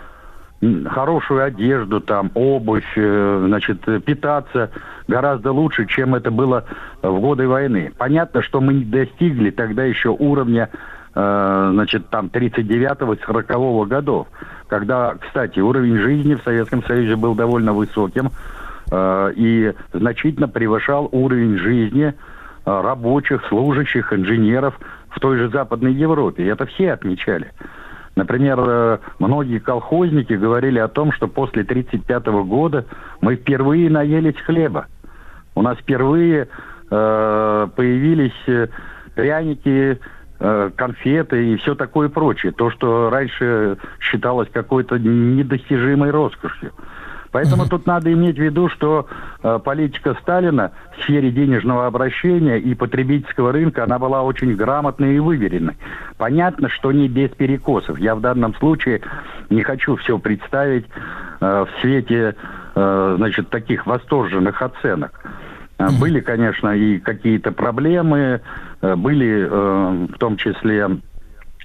хорошую 0.61 1.43
одежду, 1.43 2.01
там, 2.01 2.31
обувь, 2.35 2.93
э, 2.97 3.45
значит, 3.47 3.89
э, 3.89 3.99
питаться 4.01 4.71
гораздо 5.09 5.53
лучше, 5.53 5.87
чем 5.87 6.15
это 6.15 6.31
было 6.31 6.65
в 7.03 7.19
годы 7.21 7.49
войны. 7.49 7.93
Понятно, 7.97 8.43
что 8.43 8.61
мы 8.61 8.75
не 8.75 8.85
достигли 8.85 9.51
тогда 9.51 9.85
еще 9.85 10.11
уровня, 10.11 10.69
э, 11.15 11.71
значит, 11.73 12.09
там, 12.11 12.29
39-40 12.29 13.87
годов, 13.87 14.29
когда, 14.69 15.15
кстати, 15.15 15.61
уровень 15.61 15.97
жизни 15.97 16.35
в 16.35 16.43
Советском 16.43 16.85
Союзе 16.85 17.17
был 17.17 17.35
довольно 17.35 17.73
высоким 17.73 18.31
и 18.93 19.73
значительно 19.93 20.49
превышал 20.49 21.09
уровень 21.13 21.57
жизни 21.59 22.13
рабочих, 22.65 23.47
служащих, 23.47 24.13
инженеров 24.13 24.81
в 25.11 25.21
той 25.21 25.37
же 25.39 25.49
Западной 25.49 25.93
Европе. 25.93 26.49
Это 26.49 26.67
все 26.67 26.95
отмечали. 26.95 27.53
Например, 28.21 28.61
э, 28.61 28.99
многие 29.19 29.61
колхозники 29.61 30.35
говорили 30.35 30.79
о 30.79 30.89
том, 30.89 31.11
что 31.11 31.27
после 31.27 31.63
1935 31.63 32.27
года 32.45 32.85
мы 33.23 33.37
впервые 33.37 33.89
наелись 33.89 34.39
хлеба. 34.45 34.89
У 35.55 35.63
нас 35.63 35.79
впервые 35.79 36.47
э, 36.91 37.69
появились 37.75 38.43
э, 38.47 38.67
пряники, 39.15 39.99
конфеты 40.39 41.53
и 41.53 41.57
все 41.57 41.75
такое 41.75 42.09
прочее. 42.09 42.53
То, 42.53 42.71
что 42.71 43.11
раньше 43.11 43.77
считалось 44.01 44.49
какой-то 44.51 44.99
недостижимой 44.99 46.11
роскошью. 46.11 46.73
Поэтому 47.33 47.67
тут 47.67 47.87
надо 47.87 48.13
иметь 48.13 48.37
в 48.37 48.43
виду, 48.43 48.69
что 48.69 49.07
э, 49.43 49.61
политика 49.65 50.17
Сталина 50.21 50.73
в 50.97 51.03
сфере 51.03 51.31
денежного 51.31 51.87
обращения 51.87 52.59
и 52.59 52.75
потребительского 52.75 53.53
рынка, 53.53 53.85
она 53.85 53.99
была 53.99 54.23
очень 54.23 54.55
грамотной 54.57 55.17
и 55.17 55.19
выверенной. 55.21 55.77
Понятно, 56.17 56.69
что 56.69 56.91
не 56.91 57.09
без 57.09 57.31
перекосов. 57.31 57.99
Я 57.99 58.15
в 58.15 58.21
данном 58.21 58.55
случае 58.57 59.03
не 59.49 59.63
хочу 59.63 59.97
все 59.97 60.19
представить 60.19 60.87
э, 61.41 61.67
в 61.67 61.81
свете, 61.81 62.35
э, 62.75 63.15
значит, 63.17 63.49
таких 63.51 63.87
восторженных 63.87 64.61
оценок. 64.61 65.13
Были, 65.99 66.21
конечно, 66.21 66.77
и 66.77 66.99
какие-то 66.99 67.53
проблемы, 67.53 68.43
были 68.83 69.49
э, 69.49 70.07
в 70.13 70.19
том 70.19 70.37
числе 70.37 71.01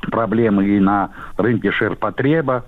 проблемы 0.09 0.65
и 0.65 0.79
на 0.79 1.09
рынке 1.37 1.71
ширпотреба. 1.71 2.63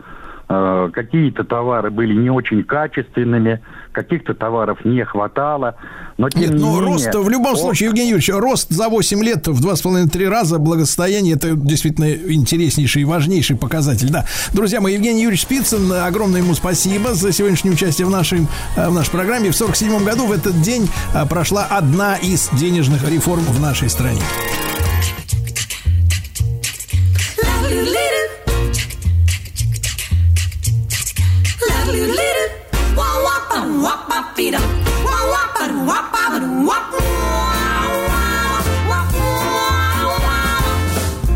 Э, 0.50 0.90
Какие-то 0.94 1.44
товары 1.44 1.92
были 1.92 2.14
не 2.14 2.30
очень 2.30 2.64
качественными, 2.64 3.62
каких-то 3.92 4.34
товаров 4.34 4.80
не 4.86 5.04
хватало. 5.04 5.76
Но 6.18 6.30
тем 6.30 6.42
Нет, 6.42 6.52
не 6.52 6.60
ну 6.60 6.76
менее, 6.80 6.94
рост 6.94 7.16
в 7.16 7.30
любом 7.30 7.54
о- 7.54 7.58
случае, 7.58 7.88
Евгений 7.90 8.12
Юрьевич, 8.12 8.30
рост 8.34 8.70
за 8.70 8.88
8 8.88 9.22
лет 9.24 9.48
в 9.48 9.62
2,5-3 9.62 10.30
раза 10.30 10.58
благосостояние 10.58 11.36
это 11.36 11.54
действительно 11.56 12.10
интереснейший 12.14 13.02
и 13.02 13.06
важнейший 13.06 13.58
показатель. 13.58 14.10
Да. 14.10 14.26
Друзья 14.54 14.80
мои, 14.80 14.94
Евгений 14.94 15.24
Юрьевич 15.24 15.42
Спицын, 15.42 15.92
огромное 15.92 16.42
ему 16.42 16.54
спасибо 16.54 17.14
за 17.14 17.34
сегодняшнее 17.34 17.74
участие 17.74 18.08
в 18.08 18.10
нашей, 18.10 18.48
э, 18.78 18.90
в 18.90 18.94
нашей 18.94 19.12
программе. 19.12 19.52
В 19.52 19.56
47 19.56 20.06
году 20.06 20.28
в 20.28 20.32
этот 20.32 20.62
день 20.62 20.88
э, 21.14 21.26
прошла 21.28 21.66
одна 21.70 22.16
из 22.16 22.50
денежных 22.54 23.10
реформ 23.10 23.44
в 23.44 23.60
нашей 23.60 23.90
стране. 23.90 24.22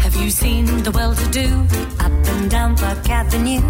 Have 0.04 0.16
you 0.22 0.30
seen 0.30 0.66
the 0.84 0.92
well-to-do 0.92 1.48
up 2.00 2.12
and 2.12 2.52
down 2.52 2.76
Park 2.76 3.10
Avenue 3.10 3.64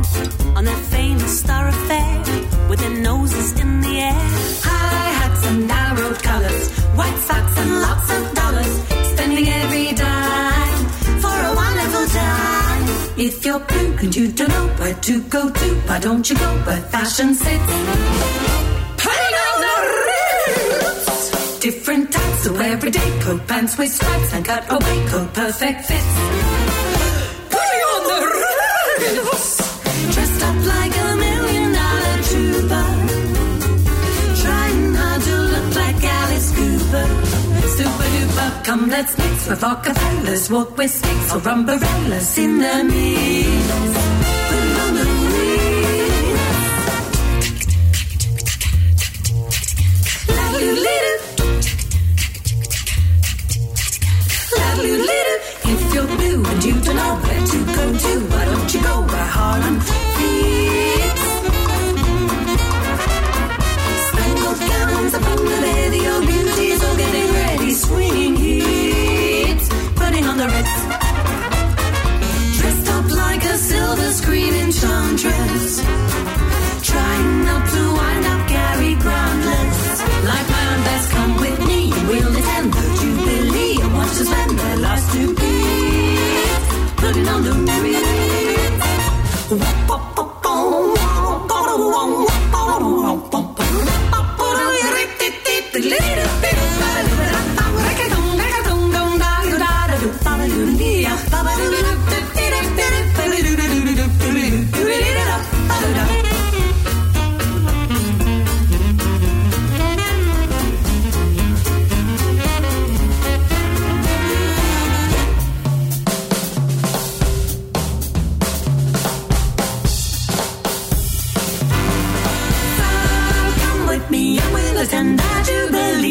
on 0.56 0.66
that 0.66 0.82
famous 0.90 1.40
star 1.40 1.68
affair 1.68 2.24
with 2.68 2.80
their 2.80 2.98
noses 3.02 3.60
in 3.60 3.82
the 3.82 4.00
air? 4.00 4.24
High 4.64 5.12
hats 5.20 5.46
and 5.46 5.68
narrow 5.68 6.14
collars, 6.16 6.72
white 6.98 7.18
socks 7.28 7.58
and 7.60 7.82
lots 7.82 8.10
of 8.12 8.41
If 13.24 13.46
you're 13.46 13.60
blue 13.60 13.98
and 14.02 14.16
you 14.16 14.32
don't 14.32 14.50
know 14.50 14.68
where 14.80 14.96
to 14.96 15.22
go 15.30 15.48
to, 15.48 15.66
why 15.86 16.00
don't 16.00 16.28
you 16.28 16.36
go 16.36 16.52
where 16.66 16.82
fashion 16.82 17.36
sits? 17.36 17.72
Putting 19.04 19.36
on 19.46 19.56
the 19.66 19.76
ritz. 20.08 21.60
Different 21.60 22.12
types 22.12 22.46
of 22.48 22.60
everyday 22.60 23.20
coat, 23.20 23.48
pants 23.48 23.78
with 23.78 23.92
stripes 23.94 24.34
and 24.34 24.44
cut 24.44 24.66
away 24.72 25.06
coat, 25.06 25.32
perfect 25.36 25.86
fits. 25.86 26.91
Super 37.82 38.10
duper, 38.14 38.64
come 38.64 38.90
let's 38.90 39.18
mix 39.18 39.50
with 39.50 39.64
Rockefellers. 39.64 40.52
Walk 40.52 40.78
with 40.78 40.92
sticks 40.92 41.34
or 41.34 41.50
umbrellas 41.50 42.38
in 42.38 42.60
the. 42.60 42.74
La-lu-li-lu. 54.58 55.34
If 55.74 55.94
you're 55.94 56.06
blue 56.06 56.46
and 56.52 56.64
you 56.64 56.74
don't 56.86 56.96
know 56.96 57.16
where 57.24 57.46
to 57.52 57.60
go 57.78 57.86
to, 57.98 58.12
why 58.30 58.46
don't 58.46 58.74
you 58.76 58.82
go 58.84 59.02
where 59.02 59.30
Harlem 59.36 60.01
swinging 67.86 68.36
hips, 68.36 69.68
putting 70.00 70.26
on 70.32 70.38
the 70.42 70.48
ritz. 70.54 70.76
Dressed 72.58 72.88
up 72.96 73.08
like 73.24 73.44
a 73.54 73.58
silver 73.70 74.10
screen 74.20 74.54
enchantress, 74.64 75.66
trying 76.90 77.30
not 77.50 77.64
to 77.74 77.82
wind 78.00 78.26
up 78.34 78.42
Gary 78.54 78.94
Groundless. 79.04 79.80
Like 80.32 80.48
my 80.56 80.64
own 80.72 80.82
best, 80.88 81.08
come 81.16 81.34
with 81.44 81.60
me, 81.70 81.82
we'll 82.08 82.34
attend 82.42 82.70
the 82.78 82.86
Jubilee 83.00 83.76
and 83.84 83.94
watch 83.98 84.16
us 84.22 84.28
spend 84.30 84.52
their 84.60 84.78
last 84.86 85.06
two 85.14 85.30
beats, 85.40 86.66
putting 87.02 87.28
on 87.28 87.44
the 87.44 87.62
Come 95.82 96.51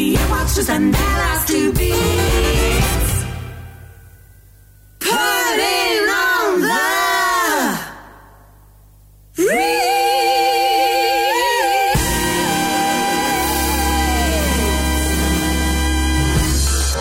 Jubilee 0.01 0.17
and 0.17 0.31
watch 0.31 0.57
us 0.57 0.65
spend 0.65 0.93
their 0.93 1.01
last 1.01 1.47
two 1.47 1.71
beats. 1.73 3.25
Putting 4.99 6.09
on 6.09 6.61
the 6.61 6.81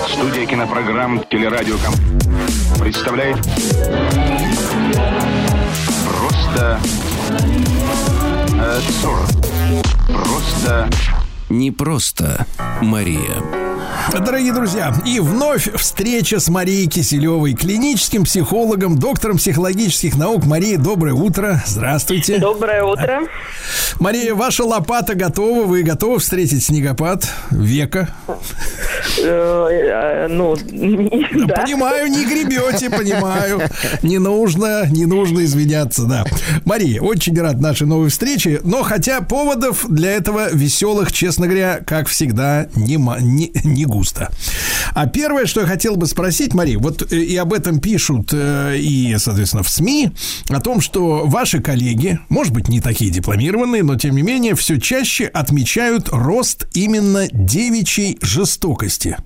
Студия 0.08 0.46
кинопрограмм 0.46 1.24
«Телерадиоком» 1.30 1.94
представляет 2.78 3.38
Просто 6.04 6.80
э, 8.58 8.80
сорок. 9.00 9.30
Просто 10.06 10.90
Не 11.50 11.72
просто 11.72 12.46
Мария. 12.80 13.69
Дорогие 14.08 14.52
друзья, 14.52 14.94
и 15.06 15.20
вновь 15.20 15.72
встреча 15.74 16.40
с 16.40 16.48
Марией 16.48 16.86
Киселевой, 16.88 17.54
клиническим 17.54 18.24
психологом, 18.24 18.98
доктором 18.98 19.36
психологических 19.36 20.16
наук. 20.16 20.44
Мария, 20.46 20.78
доброе 20.78 21.14
утро. 21.14 21.62
Здравствуйте. 21.66 22.38
Доброе 22.38 22.82
утро. 22.82 23.20
Мария, 23.98 24.34
ваша 24.34 24.64
лопата 24.64 25.14
готова. 25.14 25.64
Вы 25.64 25.82
готовы 25.82 26.18
встретить 26.18 26.64
снегопад 26.64 27.28
века? 27.50 28.08
Э, 29.22 29.68
э, 29.70 30.28
Ну, 30.28 30.56
да. 30.56 31.54
Понимаю, 31.54 32.10
не 32.10 32.24
гребете, 32.24 32.90
понимаю. 32.90 33.60
Не 34.02 34.18
нужно, 34.18 34.86
не 34.90 35.06
нужно 35.06 35.44
извиняться, 35.44 36.04
да. 36.04 36.24
Мария, 36.64 37.00
очень 37.00 37.38
рад 37.40 37.60
нашей 37.60 37.86
новой 37.86 38.08
встрече, 38.08 38.60
но 38.64 38.82
хотя 38.82 39.20
поводов 39.20 39.86
для 39.88 40.12
этого 40.12 40.50
веселых, 40.52 41.12
честно 41.12 41.46
говоря, 41.46 41.80
как 41.86 42.08
всегда, 42.08 42.66
не, 42.74 42.96
не, 42.96 43.52
не 43.64 43.84
густо. 43.90 44.30
А 44.94 45.06
первое, 45.06 45.44
что 45.44 45.60
я 45.60 45.66
хотел 45.66 45.96
бы 45.96 46.06
спросить, 46.06 46.54
Мария, 46.54 46.78
вот 46.78 47.12
э, 47.12 47.16
и 47.16 47.36
об 47.36 47.52
этом 47.52 47.80
пишут 47.80 48.30
э, 48.32 48.78
и, 48.78 49.14
соответственно, 49.18 49.62
в 49.62 49.68
СМИ, 49.68 50.12
о 50.48 50.60
том, 50.60 50.80
что 50.80 51.26
ваши 51.26 51.60
коллеги, 51.60 52.18
может 52.30 52.54
быть, 52.54 52.68
не 52.68 52.80
такие 52.80 53.10
дипломированные, 53.10 53.82
но 53.82 53.96
тем 53.96 54.16
не 54.16 54.22
менее, 54.22 54.54
все 54.54 54.80
чаще 54.80 55.26
отмечают 55.26 56.08
рост 56.10 56.66
именно 56.72 57.28
девичьей 57.30 58.18
жестокости. 58.22 59.18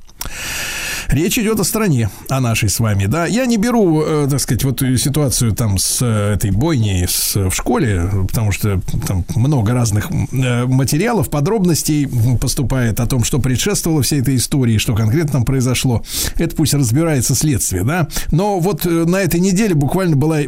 Речь 1.09 1.39
идет 1.39 1.61
о 1.61 1.65
стране, 1.65 2.11
о 2.29 2.41
нашей 2.41 2.69
с 2.69 2.81
вами, 2.81 3.07
да. 3.07 3.27
Я 3.27 3.47
не 3.47 3.57
беру, 3.57 4.03
э, 4.03 4.27
так 4.31 4.41
сказать, 4.41 4.65
вот 4.65 4.81
ситуацию 4.81 5.53
там 5.53 5.79
с 5.79 5.99
э, 6.03 6.35
этой 6.35 6.51
бойней 6.51 7.07
с, 7.07 7.37
в 7.37 7.53
школе, 7.53 8.09
потому 8.27 8.53
что 8.53 8.81
там 9.07 9.25
много 9.35 9.73
разных 9.73 10.11
э, 10.11 10.65
материалов, 10.67 11.31
подробностей 11.31 12.09
поступает 12.41 13.01
о 13.01 13.07
том, 13.07 13.25
что 13.25 13.39
предшествовало 13.39 14.03
всей 14.03 14.21
этой 14.21 14.37
истории, 14.37 14.79
что 14.79 14.95
конкретно 14.95 15.33
там 15.33 15.45
произошло. 15.45 16.03
Это 16.37 16.57
пусть 16.57 16.75
разбирается 16.75 17.35
следствие, 17.35 17.85
да. 17.85 18.09
Но 18.31 18.59
вот 18.59 18.87
э, 18.87 18.89
на 18.89 19.17
этой 19.17 19.41
неделе 19.41 19.75
буквально 19.75 20.17
была 20.17 20.41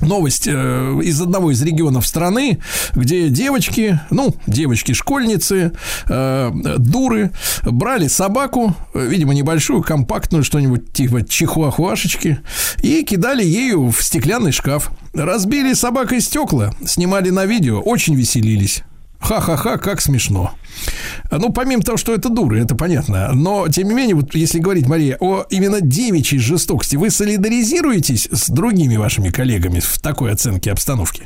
Новость 0.00 0.46
э, 0.46 1.00
из 1.02 1.20
одного 1.20 1.50
из 1.50 1.62
регионов 1.62 2.06
страны, 2.06 2.58
где 2.94 3.28
девочки, 3.28 4.00
ну, 4.10 4.34
девочки-школьницы, 4.46 5.72
э, 6.08 6.50
дуры, 6.78 7.32
брали 7.62 8.08
собаку, 8.08 8.74
видимо, 8.94 9.34
небольшую, 9.34 9.82
компактную, 9.82 10.44
что-нибудь 10.44 10.92
типа 10.92 11.26
чихуахуашечки, 11.26 12.38
и 12.82 13.02
кидали 13.02 13.44
ею 13.44 13.90
в 13.90 14.02
стеклянный 14.02 14.52
шкаф. 14.52 14.90
Разбили 15.12 15.72
собакой 15.74 16.20
стекла, 16.20 16.72
снимали 16.84 17.30
на 17.30 17.46
видео, 17.46 17.80
очень 17.80 18.14
веселились. 18.14 18.84
Ха-ха-ха, 19.20 19.76
как 19.76 20.00
смешно. 20.00 20.52
Ну, 21.30 21.52
помимо 21.52 21.82
того, 21.82 21.98
что 21.98 22.14
это 22.14 22.30
дуры, 22.30 22.60
это 22.62 22.74
понятно. 22.74 23.32
Но, 23.32 23.68
тем 23.68 23.88
не 23.88 23.94
менее, 23.94 24.16
вот 24.16 24.34
если 24.34 24.58
говорить, 24.58 24.88
Мария, 24.88 25.16
о 25.20 25.44
именно 25.50 25.80
девичьей 25.80 26.40
жестокости, 26.40 26.96
вы 26.96 27.10
солидаризируетесь 27.10 28.28
с 28.32 28.48
другими 28.48 28.96
вашими 28.96 29.28
коллегами 29.28 29.80
в 29.80 29.98
такой 29.98 30.32
оценке 30.32 30.72
обстановки? 30.72 31.24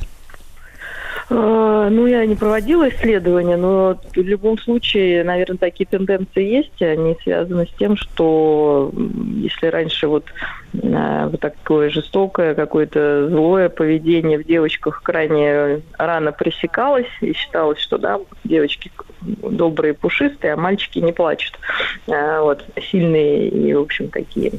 Э, 1.29 1.89
Ну, 1.91 2.07
я 2.07 2.25
не 2.25 2.35
проводила 2.35 2.89
исследования, 2.89 3.57
но 3.57 3.97
в 4.15 4.17
любом 4.17 4.57
случае, 4.57 5.23
наверное, 5.23 5.57
такие 5.57 5.85
тенденции 5.85 6.43
есть. 6.43 6.81
Они 6.81 7.15
связаны 7.23 7.67
с 7.67 7.77
тем, 7.77 7.95
что 7.95 8.91
если 9.37 9.67
раньше 9.67 10.07
вот, 10.07 10.25
э, 10.73 11.27
вот 11.29 11.39
такое 11.39 11.89
жестокое, 11.89 12.55
какое-то 12.55 13.29
злое 13.29 13.69
поведение 13.69 14.39
в 14.39 14.45
девочках 14.45 15.01
крайне 15.03 15.81
рано 15.97 16.31
пресекалось 16.31 17.11
и 17.21 17.33
считалось, 17.33 17.79
что 17.79 17.97
да, 17.97 18.19
девочки 18.43 18.91
добрые, 19.21 19.93
пушистые, 19.93 20.53
а 20.53 20.57
мальчики 20.57 20.99
не 20.99 21.13
плачут. 21.13 21.59
Э, 22.07 22.39
Вот, 22.41 22.65
сильные 22.91 23.47
и, 23.49 23.73
в 23.73 23.81
общем, 23.81 24.09
такие 24.09 24.51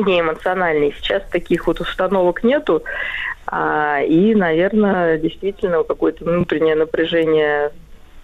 неэмоциональные. 0.00 0.92
Сейчас 0.92 1.22
таких 1.30 1.66
вот 1.66 1.80
установок 1.80 2.44
нету. 2.44 2.82
А, 3.46 4.00
и, 4.02 4.34
наверное, 4.34 5.18
действительно 5.18 5.82
какое-то 5.82 6.24
внутреннее 6.24 6.74
напряжение, 6.74 7.70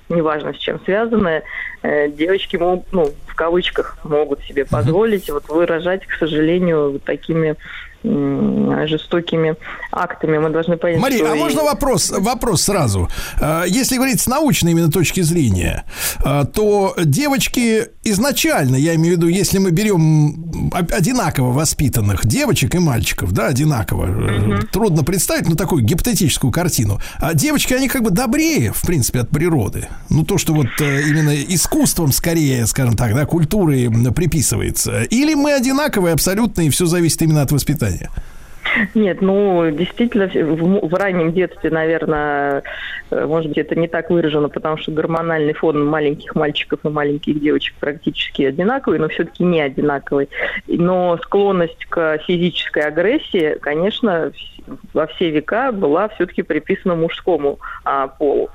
неважно 0.09 0.55
с 0.55 0.57
чем 0.57 0.81
связанное, 0.85 1.43
э, 1.83 2.09
девочки 2.09 2.57
могут, 2.57 2.93
ну, 2.93 3.11
в 3.27 3.35
кавычках, 3.35 3.99
могут 4.05 4.41
себе 4.43 4.65
позволить 4.65 5.31
вот 5.31 5.49
выражать, 5.49 6.07
к 6.07 6.15
сожалению, 6.15 6.93
вот 6.93 7.05
такими 7.05 7.57
жестокими 8.03 9.57
актами. 9.93 10.39
Мы 10.39 10.51
должны 10.51 10.77
понять, 10.77 11.01
Мария, 11.01 11.19
что 11.19 11.33
а 11.33 11.35
можно 11.35 11.63
вопрос, 11.63 12.11
вопрос 12.11 12.63
сразу? 12.63 13.09
Э, 13.41 13.65
Если 13.67 13.97
говорить 13.97 14.21
с 14.21 14.27
научной 14.27 14.73
именно 14.73 14.91
точки 14.91 15.21
зрения, 15.21 15.85
э, 16.25 16.45
то 16.53 16.95
девочки 17.03 17.89
изначально, 18.05 18.77
я 18.77 18.95
имею 18.95 19.17
в 19.17 19.19
виду, 19.19 19.29
если 19.29 19.59
мы 19.59 19.71
берем 19.71 20.71
одинаково 20.73 21.53
воспитанных 21.53 22.27
девочек 22.27 22.75
и 22.75 22.79
мальчиков, 22.79 23.33
да, 23.33 23.49
одинаково, 23.49 24.07
э, 24.07 24.61
трудно 24.73 25.05
представить, 25.05 25.49
ну, 25.49 25.57
такую 25.57 25.83
гипотетическую 25.83 26.53
картину. 26.53 27.01
А 27.19 27.35
девочки, 27.35 27.75
они 27.75 27.89
как 27.89 28.03
бы 28.03 28.11
добрее, 28.11 28.73
в 28.73 28.83
принципе, 28.83 29.21
от 29.21 29.31
природы. 29.31 29.89
Ну, 30.09 30.25
то, 30.25 30.39
что 30.39 30.55
вот 30.55 30.69
именно 30.81 31.35
искусством 31.35 32.13
скорее, 32.13 32.67
скажем 32.67 32.97
так, 32.97 33.15
да, 33.15 33.27
культуры 33.27 33.91
приписывается. 34.15 35.03
Или 35.03 35.35
мы 35.35 35.53
одинаковые 35.53 36.15
абсолютно, 36.15 36.63
и 36.63 36.71
все 36.71 36.87
зависит 36.87 37.21
именно 37.23 37.43
от 37.43 37.53
воспитания. 37.53 37.90
Нет, 38.95 39.21
ну, 39.21 39.71
действительно, 39.71 40.27
в, 40.29 40.89
в 40.89 40.95
раннем 40.95 41.33
детстве, 41.33 41.71
наверное, 41.71 42.63
э, 43.11 43.27
может 43.27 43.49
быть, 43.49 43.59
это 43.59 43.75
не 43.75 43.89
так 43.89 44.11
выражено, 44.11 44.49
потому 44.49 44.77
что 44.77 44.93
гормональный 44.93 45.55
фон 45.55 45.85
маленьких 45.85 46.35
мальчиков 46.35 46.81
и 46.85 46.89
маленьких 46.89 47.41
девочек 47.41 47.75
практически 47.81 48.43
одинаковый, 48.43 48.99
но 48.99 49.09
все-таки 49.09 49.43
не 49.43 49.61
одинаковый. 49.61 50.29
Но 50.69 51.19
склонность 51.19 51.85
к 51.87 52.19
физической 52.19 52.85
агрессии, 52.85 53.57
конечно, 53.61 54.33
во 54.93 55.07
все 55.09 55.31
века 55.31 55.73
была 55.73 56.09
все-таки 56.09 56.43
приписана 56.43 56.95
мужскому 56.95 57.59
а, 57.85 58.07
полу. 58.07 58.51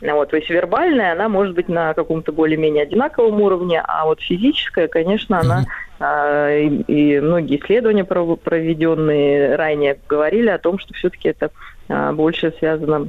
Ну 0.00 0.14
Вот, 0.16 0.30
то 0.30 0.36
есть 0.36 0.50
вербальная, 0.50 1.12
она 1.12 1.28
может 1.28 1.54
быть 1.54 1.68
на 1.68 1.94
каком-то 1.94 2.32
более-менее 2.32 2.82
одинаковом 2.82 3.40
уровне, 3.40 3.80
а 3.82 4.04
вот 4.04 4.20
физическая, 4.20 4.88
конечно, 4.88 5.40
она 5.40 5.64
а, 6.00 6.50
и, 6.50 6.68
и 6.68 7.20
многие 7.20 7.60
исследования 7.60 8.04
пров- 8.04 8.36
проведенные 8.36 9.56
ранее 9.56 9.96
говорили 10.08 10.48
о 10.48 10.58
том, 10.58 10.78
что 10.78 10.92
все-таки 10.94 11.28
это 11.28 11.50
а, 11.88 12.12
больше 12.12 12.52
связано 12.58 13.08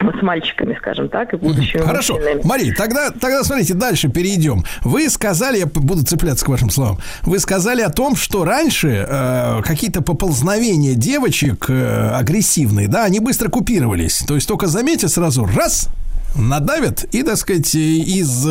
с 0.00 0.22
мальчиками, 0.22 0.74
скажем 0.78 1.08
так, 1.08 1.34
и 1.34 1.36
будущими 1.36 1.82
Хорошо. 1.82 2.14
мужчинами. 2.14 2.40
Мария, 2.44 2.74
тогда, 2.74 3.10
тогда 3.10 3.44
смотрите, 3.44 3.74
дальше 3.74 4.08
перейдем. 4.08 4.64
Вы 4.82 5.08
сказали, 5.10 5.58
я 5.58 5.66
буду 5.66 6.04
цепляться 6.04 6.44
к 6.44 6.48
вашим 6.48 6.70
словам, 6.70 6.98
вы 7.22 7.38
сказали 7.38 7.82
о 7.82 7.90
том, 7.90 8.16
что 8.16 8.44
раньше 8.44 9.06
э, 9.08 9.62
какие-то 9.62 10.02
поползновения 10.02 10.94
девочек 10.94 11.66
э, 11.68 12.10
агрессивные, 12.14 12.88
да, 12.88 13.04
они 13.04 13.20
быстро 13.20 13.50
купировались. 13.50 14.24
То 14.26 14.34
есть 14.34 14.48
только 14.48 14.66
заметьте 14.68 15.08
сразу, 15.08 15.44
раз, 15.44 15.88
надавят 16.34 17.04
и, 17.12 17.22
так 17.22 17.36
сказать, 17.36 17.74
из, 17.74 18.46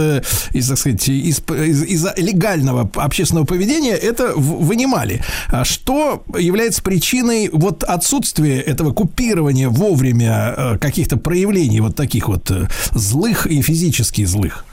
из 0.54 0.68
так 0.68 0.78
сказать, 0.78 1.08
из, 1.10 1.42
из, 1.50 1.84
из 1.84 2.08
легального 2.18 2.90
общественного 2.96 3.46
поведения 3.46 3.94
это 3.94 4.34
вынимали. 4.36 5.24
А 5.48 5.64
Что 5.66 6.24
является 6.38 6.82
причиной 6.82 7.50
вот 7.52 7.84
отсутствия 7.84 8.60
этого 8.60 8.94
купирования 8.94 9.70
вовремя 9.70 10.54
э, 10.56 10.78
каких-то 10.78 11.18
проявлений 11.18 11.80
вот 11.80 11.96
таких 11.96 12.28
вот 12.28 12.50
э, 12.52 12.68
злых 12.92 13.48
и 13.48 13.62
физически 13.62 14.26
злых? 14.26 14.66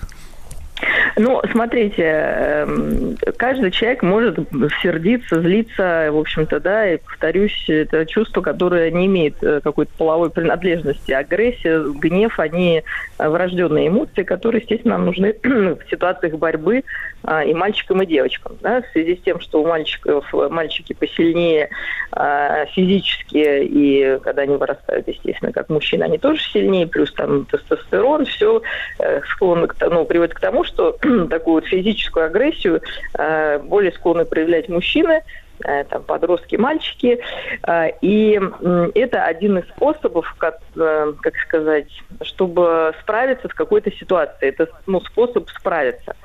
Ну, 1.19 1.41
смотрите, 1.51 2.03
эм, 2.03 3.17
каждый 3.39 3.71
человек 3.71 4.03
может 4.03 4.39
сердиться, 4.83 5.41
злиться, 5.41 6.11
в 6.13 6.19
общем-то, 6.19 6.61
да, 6.61 6.93
и 6.93 6.99
повторюсь, 6.99 7.65
это 7.69 8.05
чувство, 8.05 8.43
которое 8.43 8.91
не 8.91 9.07
имеет 9.07 9.43
э, 9.43 9.63
какой-то 9.63 9.91
половой 9.97 10.29
принадлежности. 10.29 11.13
Агрессия, 11.13 11.83
гнев, 11.91 12.39
они 12.39 12.83
э, 13.19 13.29
врожденные 13.31 13.89
эмоции, 13.89 14.25
которые, 14.25 14.61
естественно, 14.61 14.99
нам 14.99 15.07
нужны 15.07 15.35
в 15.43 15.79
ситуациях 15.91 16.35
борьбы 16.35 16.85
а, 17.23 17.43
и 17.43 17.55
мальчикам, 17.55 18.03
и 18.03 18.07
девочкам. 18.07 18.59
Да, 18.61 18.83
в 18.83 18.87
связи 18.93 19.17
с 19.17 19.21
тем, 19.23 19.41
что 19.41 19.63
у 19.63 19.67
мальчиков 19.67 20.27
э, 20.35 20.49
мальчики 20.51 20.93
посильнее 20.93 21.71
а, 22.13 22.67
физически, 22.67 23.65
и 23.65 24.19
когда 24.23 24.43
они 24.43 24.57
вырастают, 24.57 25.09
естественно, 25.09 25.51
как 25.51 25.71
мужчины, 25.71 26.05
они 26.05 26.19
тоже 26.19 26.43
сильнее, 26.43 26.87
плюс 26.87 27.11
там 27.15 27.47
тестостерон, 27.47 28.27
все 28.27 28.61
склонно 29.31 29.67
ну, 29.81 30.05
приводит 30.05 30.35
к 30.35 30.41
тому, 30.41 30.63
что 30.65 30.97
такую 31.31 31.55
вот 31.57 31.67
физическую 31.67 32.27
агрессию 32.27 32.81
э, 33.19 33.59
более 33.59 33.93
склонны 33.93 34.25
проявлять 34.25 34.69
мужчины, 34.69 35.23
э, 35.65 35.85
там, 35.85 36.03
подростки, 36.03 36.57
мальчики. 36.57 37.21
Э, 37.67 37.91
И 38.01 38.41
это 38.95 39.25
один 39.25 39.59
из 39.59 39.69
способов, 39.69 40.35
как, 40.39 40.59
как 40.75 41.37
сказать, 41.47 41.89
чтобы 42.23 42.95
справиться 43.03 43.49
с 43.49 43.55
какой-то 43.55 43.91
ситуацией. 43.93 44.51
Это 44.51 44.69
ну, 44.87 45.01
способ 45.01 45.49
справиться. 45.51 46.17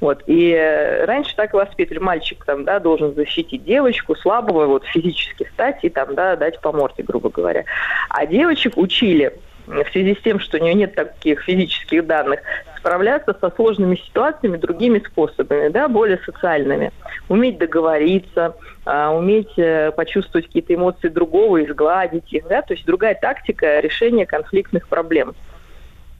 Вот. 0.00 0.22
И 0.26 1.04
раньше 1.06 1.36
так 1.36 1.52
воспитывали. 1.52 2.02
Мальчик 2.02 2.44
там, 2.44 2.64
да, 2.64 2.80
должен 2.80 3.14
защитить 3.14 3.64
девочку, 3.64 4.16
слабого 4.16 4.66
вот, 4.66 4.84
физически 4.86 5.46
стать 5.52 5.78
и 5.82 5.90
там, 5.90 6.14
да, 6.14 6.36
дать 6.36 6.60
по 6.60 6.72
морде, 6.72 7.02
грубо 7.02 7.28
говоря. 7.28 7.64
А 8.08 8.24
девочек 8.26 8.76
учили 8.76 9.32
в 9.70 9.92
связи 9.92 10.14
с 10.14 10.22
тем, 10.22 10.40
что 10.40 10.58
у 10.58 10.60
нее 10.60 10.74
нет 10.74 10.94
таких 10.94 11.42
физических 11.42 12.06
данных, 12.06 12.40
справляться 12.76 13.36
со 13.40 13.50
сложными 13.50 13.96
ситуациями 13.96 14.56
другими 14.56 14.98
способами, 14.98 15.68
да, 15.68 15.88
более 15.88 16.18
социальными. 16.18 16.92
Уметь 17.28 17.58
договориться, 17.58 18.56
а, 18.84 19.10
уметь 19.10 19.52
э, 19.56 19.92
почувствовать 19.92 20.46
какие-то 20.46 20.74
эмоции 20.74 21.08
другого 21.08 21.58
и 21.58 21.70
сгладить 21.70 22.32
их, 22.32 22.48
да, 22.48 22.62
то 22.62 22.74
есть 22.74 22.86
другая 22.86 23.14
тактика 23.14 23.80
решения 23.80 24.26
конфликтных 24.26 24.88
проблем. 24.88 25.34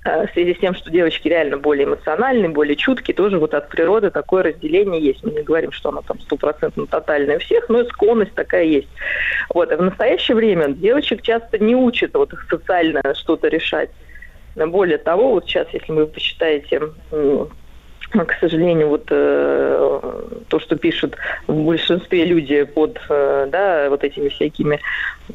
А, 0.02 0.26
В 0.26 0.32
связи 0.32 0.54
с 0.54 0.58
тем, 0.58 0.74
что 0.74 0.90
девочки 0.90 1.28
реально 1.28 1.58
более 1.58 1.84
эмоциональные, 1.84 2.48
более 2.48 2.76
чуткие, 2.76 3.14
тоже 3.14 3.38
вот 3.38 3.52
от 3.52 3.68
природы 3.68 4.10
такое 4.10 4.44
разделение 4.44 5.00
есть. 5.00 5.22
Мы 5.22 5.32
не 5.32 5.42
говорим, 5.42 5.72
что 5.72 5.90
оно 5.90 6.02
там 6.02 6.18
стопроцентно 6.20 6.86
тотальное 6.86 7.36
у 7.36 7.40
всех, 7.40 7.68
но 7.68 7.84
склонность 7.84 8.34
такая 8.34 8.64
есть. 8.64 8.88
Вот. 9.52 9.70
А 9.70 9.76
в 9.76 9.82
настоящее 9.82 10.36
время 10.36 10.68
девочек 10.68 11.20
часто 11.22 11.58
не 11.58 11.76
учат 11.76 12.14
вот 12.14 12.32
социально 12.48 13.02
что-то 13.14 13.48
решать. 13.48 13.90
Более 14.56 14.98
того, 14.98 15.32
вот 15.32 15.46
сейчас, 15.46 15.68
если 15.72 15.92
вы 15.92 16.06
почитаете 16.06 16.80
м, 17.12 17.50
к 18.10 18.34
сожалению, 18.40 18.88
вот 18.88 19.06
э, 19.10 20.40
то, 20.48 20.58
что 20.58 20.76
пишут 20.76 21.16
в 21.46 21.54
большинстве 21.64 22.24
люди 22.24 22.64
под, 22.64 22.98
э, 23.08 23.46
да, 23.50 23.88
вот 23.88 24.02
этими 24.02 24.28
всякими, 24.28 24.80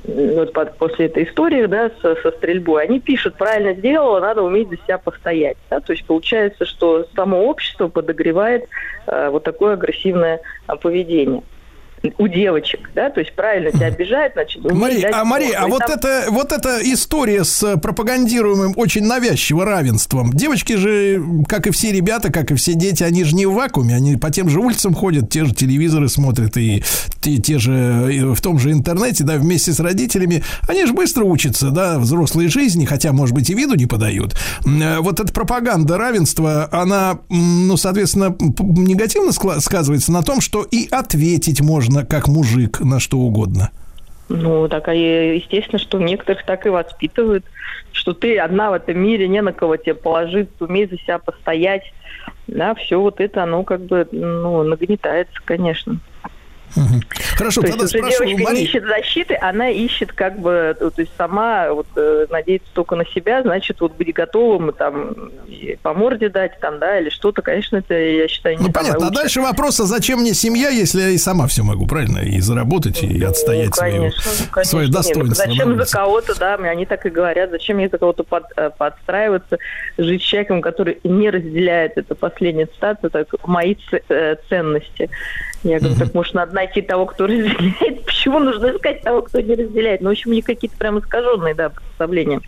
вот 0.04 0.52
под- 0.54 0.78
после 0.78 1.06
этой 1.06 1.24
истории, 1.24 1.66
да, 1.68 1.90
со, 2.02 2.16
со 2.18 2.32
стрельбой, 2.32 2.84
они 2.84 3.00
пишут, 3.00 3.38
правильно 3.38 3.74
сделала, 3.74 4.20
надо 4.20 4.42
уметь 4.42 4.70
за 4.70 4.78
себя 4.78 4.98
постоять, 4.98 5.58
да, 5.70 5.80
то 5.80 5.94
есть 5.94 6.06
получается, 6.06 6.66
что 6.66 7.06
само 7.16 7.46
общество 7.46 7.88
подогревает 7.88 8.66
э, 9.08 9.30
вот 9.30 9.44
такое 9.44 9.74
агрессивное 9.74 10.42
а, 10.68 10.76
поведение 10.76 11.44
у 12.18 12.28
девочек, 12.28 12.90
да, 12.96 13.10
то 13.10 13.20
есть 13.20 13.34
правильно 13.36 13.72
тебя 13.72 13.88
обижает, 13.88 14.34
значит, 14.34 14.64
Мария, 14.64 15.12
а, 15.14 15.24
Мария, 15.26 15.58
а 15.60 15.68
морду. 15.68 15.68
И 15.68 15.72
вот 15.72 15.80
там- 15.86 15.98
это, 15.98 16.26
вот 16.30 16.52
эта 16.52 16.80
история 16.84 17.44
с 17.44 17.64
э, 17.64 17.78
пропагандируемым 17.78 18.74
очень 18.76 19.04
навязчиво 19.06 19.66
равенством. 19.66 20.32
Девочки 20.34 20.74
же, 20.74 21.24
как 21.48 21.68
и 21.68 21.72
все 21.72 21.92
ребята, 21.92 22.32
как 22.32 22.52
и 22.52 22.56
все 22.56 22.74
дети, 22.74 23.04
они 23.04 23.24
же 23.24 23.36
не 23.36 23.46
в 23.46 23.54
вакууме, 23.54 23.96
они 23.96 24.16
по 24.18 24.30
тем 24.32 24.50
же 24.50 24.60
улицам 24.60 24.94
ходят, 24.94 25.30
те 25.30 25.46
же 25.46 25.54
телевизоры 25.54 26.10
смотрят 26.10 26.58
и 26.58 26.84
те, 27.22 27.38
те 27.38 27.58
же 27.60 27.72
э, 27.74 28.34
в 28.34 28.42
том 28.42 28.60
же 28.60 28.72
интернете, 28.72 29.24
да, 29.24 29.36
вместе 29.36 29.72
с 29.74 29.80
родителями. 29.80 30.44
Они 30.68 30.86
же 30.86 30.94
быстро 30.94 31.24
учатся, 31.26 31.70
да, 31.72 32.00
взрослой 32.00 32.48
жизни, 32.48 32.86
хотя, 32.86 33.12
может 33.14 33.34
быть, 33.36 33.50
и 33.50 33.54
виду 33.54 33.76
не 33.76 33.86
подают. 33.86 34.36
Э, 34.66 35.00
Вот 35.00 35.20
эта 35.20 35.32
пропаганда 35.34 35.98
равенства, 35.98 36.68
она, 36.72 37.20
ну, 37.30 37.78
соответственно, 37.78 38.36
негативно 38.60 39.32
сказывается 39.32 40.12
на 40.12 40.24
том, 40.24 40.42
что 40.42 40.64
и 40.64 40.88
ответить 40.90 41.62
можно 41.62 41.95
как 42.04 42.28
мужик 42.28 42.80
на 42.82 43.00
что 43.00 43.18
угодно. 43.18 43.72
Ну, 44.28 44.68
так, 44.68 44.88
а 44.88 44.94
естественно, 44.94 45.78
что 45.78 46.00
некоторых 46.00 46.44
так 46.46 46.66
и 46.66 46.70
воспитывают, 46.70 47.46
что 47.92 48.14
ты 48.14 48.40
одна 48.40 48.72
в 48.72 48.74
этом 48.74 48.98
мире, 49.00 49.28
не 49.28 49.42
на 49.42 49.54
кого 49.54 49.78
тебе 49.78 49.94
положить, 49.94 50.50
умей 50.60 50.88
за 50.88 50.98
себя 50.98 51.20
постоять. 51.20 51.94
Да, 52.48 52.74
все 52.76 53.00
вот 53.00 53.20
это, 53.20 53.44
оно 53.44 53.64
как 53.64 53.82
бы, 53.82 54.08
ну, 54.12 54.64
нагнетается, 54.64 55.36
конечно. 55.46 56.00
Хорошо, 57.38 57.62
то 57.62 57.68
тогда 57.68 57.84
есть 57.84 57.96
уже 57.96 58.04
спрашиваю 58.04 58.30
девочка 58.30 58.44
Марии. 58.50 58.58
не 58.60 58.66
ищет 58.66 58.84
защиты, 58.86 59.38
она 59.42 59.70
ищет 59.70 60.12
как 60.14 60.40
бы, 60.40 60.76
то, 60.80 60.90
то 60.92 61.02
есть 61.02 61.12
сама 61.18 61.72
вот 61.74 61.88
э, 61.96 62.26
надеется 62.30 62.68
только 62.74 62.96
на 62.96 63.06
себя, 63.06 63.42
значит, 63.44 63.80
вот 63.82 63.96
быть 63.96 64.14
готовым 64.14 64.74
там 64.74 65.14
и 65.48 65.78
по 65.82 65.94
морде 65.94 66.30
дать 66.30 66.60
там, 66.60 66.80
да, 66.80 67.00
или 67.00 67.10
что-то, 67.10 67.42
конечно, 67.42 67.78
это, 67.78 67.94
я 67.94 68.28
считаю, 68.28 68.58
не 68.58 68.68
Ну, 68.68 68.72
понятно. 68.72 69.06
А 69.06 69.08
лучшее. 69.10 69.22
дальше 69.24 69.42
вопрос, 69.42 69.80
а 69.80 69.86
зачем 69.86 70.20
мне 70.20 70.34
семья, 70.34 70.70
если 70.70 71.02
я 71.02 71.10
и 71.10 71.18
сама 71.18 71.48
все 71.48 71.64
могу, 71.64 71.88
правильно? 71.88 72.20
И 72.20 72.40
заработать, 72.40 73.02
и 73.04 73.24
отстоять 73.24 73.70
Ну, 73.70 73.74
свое, 73.76 73.94
конечно, 73.94 74.32
ну, 74.40 74.46
конечно. 74.52 74.70
свое 74.70 74.86
Нет, 74.88 74.94
ну, 74.94 75.00
достоинство. 75.00 75.44
на 75.46 75.52
зачем 75.52 75.78
за 75.86 75.92
кого-то, 75.92 76.40
да, 76.40 76.58
мне 76.58 76.70
они 76.70 76.86
так 76.86 77.06
и 77.06 77.10
говорят, 77.10 77.52
зачем 77.52 77.78
мне 77.78 77.90
за 77.90 77.98
кого-то 77.98 78.24
под- 78.24 78.52
э, 78.58 78.70
подстраиваться, 78.78 79.58
жить 79.98 80.22
с 80.22 80.26
человеком, 80.26 80.62
который 80.62 81.00
не 81.04 81.30
разделяет, 81.30 81.98
это 81.98 82.16
последняя 82.16 82.66
цитата, 82.66 83.10
так, 83.10 83.28
мои 83.48 83.76
э, 84.10 84.36
ценности. 84.50 85.10
Я 85.66 85.80
говорю, 85.80 85.96
так 85.96 86.14
может 86.14 86.34
надо 86.36 86.54
найти 86.54 86.82
того, 86.82 87.08
кто 87.08 87.24
разделяет. 87.28 88.06
Почему 88.06 88.40
нужно 88.40 88.68
искать 88.68 89.02
того, 89.02 89.24
кто 89.24 89.42
не 89.42 89.56
разделяет? 89.56 90.02
Ну, 90.02 90.10
в 90.10 90.12
общем, 90.12 90.32
у 90.32 90.34
них 90.34 90.46
какие-то 90.46 90.78
прям 90.78 91.00
искаженные, 91.00 91.56
да, 91.56 91.70
представление 91.70 92.40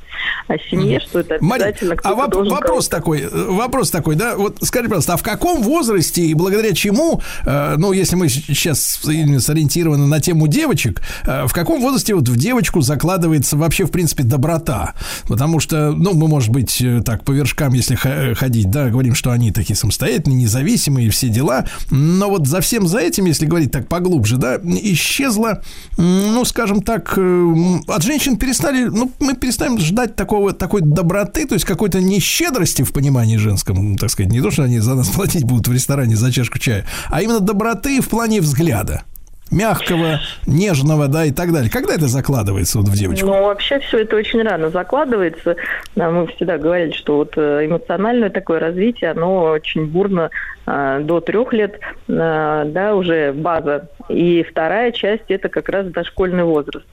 о 0.48 0.58
семье, 0.58 1.00
что 1.00 1.20
это 1.20 1.36
обязательно 1.36 1.94
а 1.94 1.98
кто-то 1.98 2.40
воп- 2.40 2.50
вопрос 2.50 2.88
такой, 2.88 3.22
э, 3.22 3.28
вопрос 3.32 3.92
такой, 3.92 4.16
да, 4.16 4.36
вот 4.38 4.58
скажи, 4.62 4.88
пожалуйста, 4.88 5.14
а 5.14 5.18
в 5.18 5.24
каком 5.24 5.62
возрасте 5.62 6.22
и 6.22 6.34
благодаря 6.34 6.74
чему, 6.74 7.22
э, 7.46 7.76
ну, 7.78 7.92
если 7.92 8.16
мы 8.16 8.30
сейчас 8.30 8.82
сориентированы 8.82 10.06
на 10.06 10.20
тему 10.20 10.48
девочек, 10.48 11.02
э, 11.26 11.46
в 11.48 11.54
каком 11.54 11.82
возрасте 11.82 12.14
вот 12.14 12.30
в 12.30 12.38
девочку 12.38 12.82
закладывается 12.82 13.58
вообще, 13.58 13.86
в 13.86 13.92
принципе, 13.92 14.24
доброта? 14.24 14.94
Потому 15.28 15.60
что, 15.60 15.92
ну, 15.92 16.14
мы, 16.14 16.28
может 16.28 16.50
быть, 16.50 16.82
э, 16.82 17.02
так 17.06 17.24
по 17.24 17.32
вершкам, 17.32 17.74
если 17.74 17.96
ходить, 17.96 18.70
да, 18.70 18.90
говорим, 18.90 19.16
что 19.16 19.32
они 19.32 19.52
такие 19.52 19.76
самостоятельные, 19.76 20.44
независимые 20.44 21.10
все 21.10 21.30
дела, 21.30 21.66
но 21.90 22.30
вот 22.30 22.48
за 22.48 22.62
всем 22.62 22.88
за 22.88 23.07
этим, 23.08 23.26
если 23.26 23.46
говорить 23.46 23.72
так 23.72 23.88
поглубже, 23.88 24.38
да, 24.38 24.58
исчезла, 24.64 25.64
ну, 25.98 26.46
скажем 26.46 26.82
так, 26.82 27.14
э, 27.18 27.54
от 27.88 28.04
женщин 28.04 28.38
перестали, 28.38 28.86
ну, 28.86 29.12
мы 29.20 29.36
перестаем 29.36 29.80
ждать 29.80 30.16
такого, 30.16 30.54
такой 30.54 30.82
доброты, 30.82 31.48
то 31.48 31.56
есть 31.56 31.66
какой-то 31.66 32.02
нещедрости 32.02 32.84
в 32.84 32.94
понимании 32.94 33.38
женском, 33.38 33.98
так 33.98 34.10
сказать, 34.12 34.32
не 34.32 34.42
то, 34.42 34.52
что 34.52 34.64
они 34.64 34.80
за 34.80 34.96
нас 34.96 35.08
платить 35.16 35.44
будут 35.44 35.68
в 35.68 35.74
ресторане 35.74 36.16
за 36.16 36.32
чашку 36.32 36.60
чая, 36.60 36.86
а 37.10 37.22
именно 37.22 37.40
доброты 37.40 38.02
в 38.02 38.10
плане 38.10 38.42
взгляда. 38.42 39.04
Мягкого, 39.52 40.20
нежного, 40.46 41.08
да, 41.08 41.26
и 41.26 41.32
так 41.32 41.54
далее. 41.54 41.72
Когда 41.72 41.94
это 41.96 42.08
закладывается 42.08 42.80
вот 42.80 42.88
в 42.88 42.98
девочку? 42.98 43.28
Ну, 43.28 43.44
вообще 43.44 43.80
все 43.80 44.00
это 44.00 44.16
очень 44.16 44.42
рано 44.42 44.70
закладывается. 44.70 45.56
Мы 45.96 46.28
всегда 46.28 46.58
говорили, 46.58 46.92
что 46.92 47.18
вот 47.18 47.34
э, 47.38 47.66
эмоциональное 47.66 48.30
такое 48.30 48.60
развитие, 48.60 49.12
оно 49.12 49.44
очень 49.52 49.86
бурно 49.86 50.30
э, 50.66 51.00
до 51.04 51.22
трех 51.22 51.54
лет, 51.54 51.80
э, 52.08 52.64
да, 52.68 52.96
уже 52.96 53.32
база. 53.32 53.90
И 54.10 54.44
вторая 54.44 54.92
часть– 54.92 55.26
это 55.30 55.50
как 55.50 55.70
раз 55.70 55.88
дошкольный 55.88 56.44
возраст. 56.44 56.86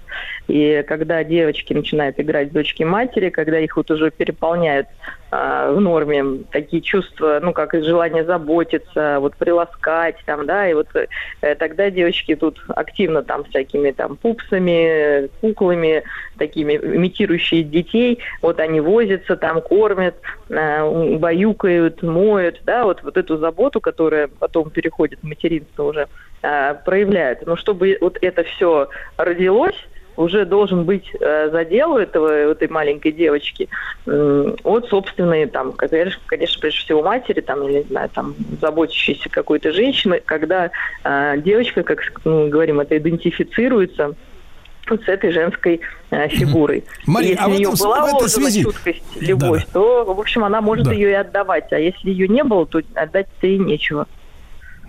И 0.46 0.84
когда 0.86 1.24
девочки 1.24 1.72
начинают 1.72 2.20
играть 2.20 2.50
с 2.50 2.52
дочки 2.52 2.82
матери, 2.82 3.30
когда 3.30 3.58
их 3.58 3.76
вот 3.76 3.90
уже 3.90 4.10
переполняют 4.10 4.86
в 5.72 5.80
норме 5.80 6.44
такие 6.50 6.82
чувства, 6.82 7.40
ну, 7.42 7.52
как 7.52 7.74
желание 7.74 8.24
заботиться, 8.24 9.18
вот 9.20 9.36
приласкать 9.36 10.16
там, 10.26 10.46
да, 10.46 10.68
и 10.68 10.74
вот 10.74 10.88
э, 10.94 11.54
тогда 11.56 11.90
девочки 11.90 12.36
тут 12.36 12.62
активно 12.68 13.22
там 13.22 13.44
всякими 13.44 13.90
там 13.90 14.16
пупсами, 14.16 15.28
куклами, 15.40 16.04
такими 16.38 16.74
имитирующие 16.74 17.62
детей, 17.62 18.20
вот 18.42 18.60
они 18.60 18.80
возятся 18.80 19.36
там, 19.36 19.60
кормят, 19.60 20.14
э, 20.48 21.16
баюкают, 21.16 22.02
моют, 22.02 22.60
да, 22.64 22.84
вот, 22.84 23.02
вот 23.02 23.16
эту 23.16 23.38
заботу, 23.38 23.80
которая 23.80 24.28
потом 24.28 24.70
переходит 24.70 25.20
в 25.20 25.26
материнство 25.26 25.84
уже, 25.84 26.08
э, 26.42 26.74
проявляют. 26.84 27.46
Но 27.46 27.56
чтобы 27.56 27.98
вот 28.00 28.18
это 28.20 28.44
все 28.44 28.88
родилось, 29.16 29.76
уже 30.16 30.44
должен 30.44 30.84
быть 30.84 31.04
э, 31.18 31.50
задел 31.50 31.92
у 31.92 31.98
этого, 31.98 32.26
у 32.28 32.50
этой 32.52 32.68
маленькой 32.68 33.12
девочки 33.12 33.68
от 34.06 34.88
собственной, 34.88 35.46
там, 35.46 35.72
конечно, 35.72 36.20
прежде 36.28 36.68
всего 36.70 37.02
матери, 37.02 37.40
там, 37.40 37.66
или, 37.68 37.78
не 37.78 37.84
знаю, 37.84 38.10
там, 38.14 38.34
заботящейся 38.60 39.28
какой-то 39.28 39.72
женщины, 39.72 40.20
когда 40.24 40.70
э, 41.04 41.34
девочка, 41.38 41.82
как 41.82 42.00
ну, 42.24 42.48
говорим, 42.48 42.80
это 42.80 42.96
идентифицируется 42.98 44.14
с 44.86 45.08
этой 45.08 45.32
женской 45.32 45.80
э, 46.10 46.28
фигурой. 46.28 46.84
Мария, 47.06 47.30
если 47.30 47.42
а 47.42 47.46
у 47.46 47.50
в 47.50 47.54
нее 47.54 47.68
этом- 47.72 47.78
была 47.78 48.06
в 48.06 48.14
этой 48.16 48.28
связи- 48.28 48.62
чуткость, 48.62 49.02
любовь, 49.20 49.66
то, 49.72 50.04
в 50.04 50.20
общем, 50.20 50.44
она 50.44 50.60
может 50.60 50.84
Да. 50.86 50.92
ее 50.92 51.10
и 51.10 51.14
отдавать. 51.14 51.72
А 51.72 51.78
если 51.78 52.10
ее 52.10 52.28
не 52.28 52.44
было, 52.44 52.66
то 52.66 52.82
отдать-то 52.94 53.46
и 53.46 53.58
нечего. 53.58 54.06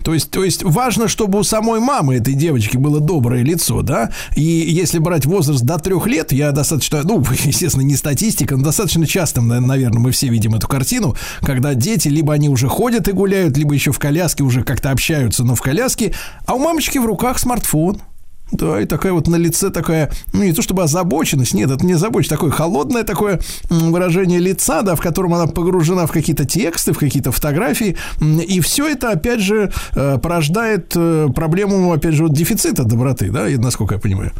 То 0.06 0.14
есть, 0.14 0.30
то 0.30 0.44
есть 0.44 0.61
важно, 0.61 1.07
чтобы 1.07 1.40
у 1.40 1.44
самой 1.44 1.80
мамы 1.80 2.18
этой 2.18 2.36
девочки 2.36 2.77
было 2.77 2.99
доброе 2.99 3.41
лицо, 3.41 3.82
да? 3.82 4.11
И 4.36 4.44
если 4.44 4.99
брать 4.99 5.26
возраст 5.26 5.64
до 5.64 5.80
трех 5.80 6.06
лет, 6.06 6.32
я 6.32 6.52
достаточно, 6.52 7.02
ну, 7.02 7.26
естественно, 7.44 7.82
не 7.82 7.95
статистика, 7.95 8.56
но 8.56 8.65
достаточно 8.65 9.07
часто, 9.07 9.41
наверное, 9.41 9.99
мы 9.99 10.11
все 10.11 10.27
видим 10.27 10.53
эту 10.53 10.68
картину, 10.68 11.15
когда 11.41 11.73
дети, 11.73 12.07
либо 12.07 12.34
они 12.34 12.49
уже 12.49 12.68
ходят 12.69 13.07
и 13.07 13.14
гуляют, 13.14 13.57
либо 13.57 13.73
еще 13.73 13.91
в 13.91 13.98
коляске 13.98 14.44
уже 14.44 14.61
как-то 14.61 14.91
общаются, 14.91 15.44
но 15.44 15.56
в 15.56 15.61
коляске, 15.61 16.14
а 16.45 16.53
у 16.53 16.60
мамочки 16.60 16.99
в 16.99 17.06
руках 17.07 17.40
смартфон. 17.40 17.99
Да, 18.52 18.80
и 18.80 18.86
такая 18.86 19.12
вот 19.12 19.28
на 19.28 19.38
лице 19.38 19.72
такая, 19.72 20.12
ну 20.34 20.44
не 20.44 20.54
то 20.54 20.62
чтобы 20.62 20.84
озабоченность, 20.84 21.54
нет, 21.54 21.72
это 21.72 21.86
не 21.86 21.94
озабоченность, 21.94 22.30
такое 22.30 22.52
холодное 22.52 23.04
такое 23.04 23.40
выражение 23.70 24.40
лица, 24.40 24.84
да, 24.84 24.96
в 24.96 25.02
котором 25.02 25.34
она 25.34 25.48
погружена 25.48 26.06
в 26.06 26.12
какие-то 26.12 26.46
тексты, 26.46 26.94
в 26.94 27.00
какие-то 27.00 27.32
фотографии, 27.32 27.98
и 28.22 28.60
все 28.62 28.88
это, 28.88 29.12
опять 29.12 29.40
же, 29.40 29.72
э, 29.96 30.20
порождает 30.22 30.94
э, 30.96 31.28
проблему, 31.36 31.92
опять 31.92 32.14
же, 32.14 32.24
вот 32.24 32.34
дефицита 32.34 32.84
доброты, 32.84 33.32
да, 33.32 33.46
насколько 33.58 33.96
я 33.96 34.00
понимаю. 34.00 34.32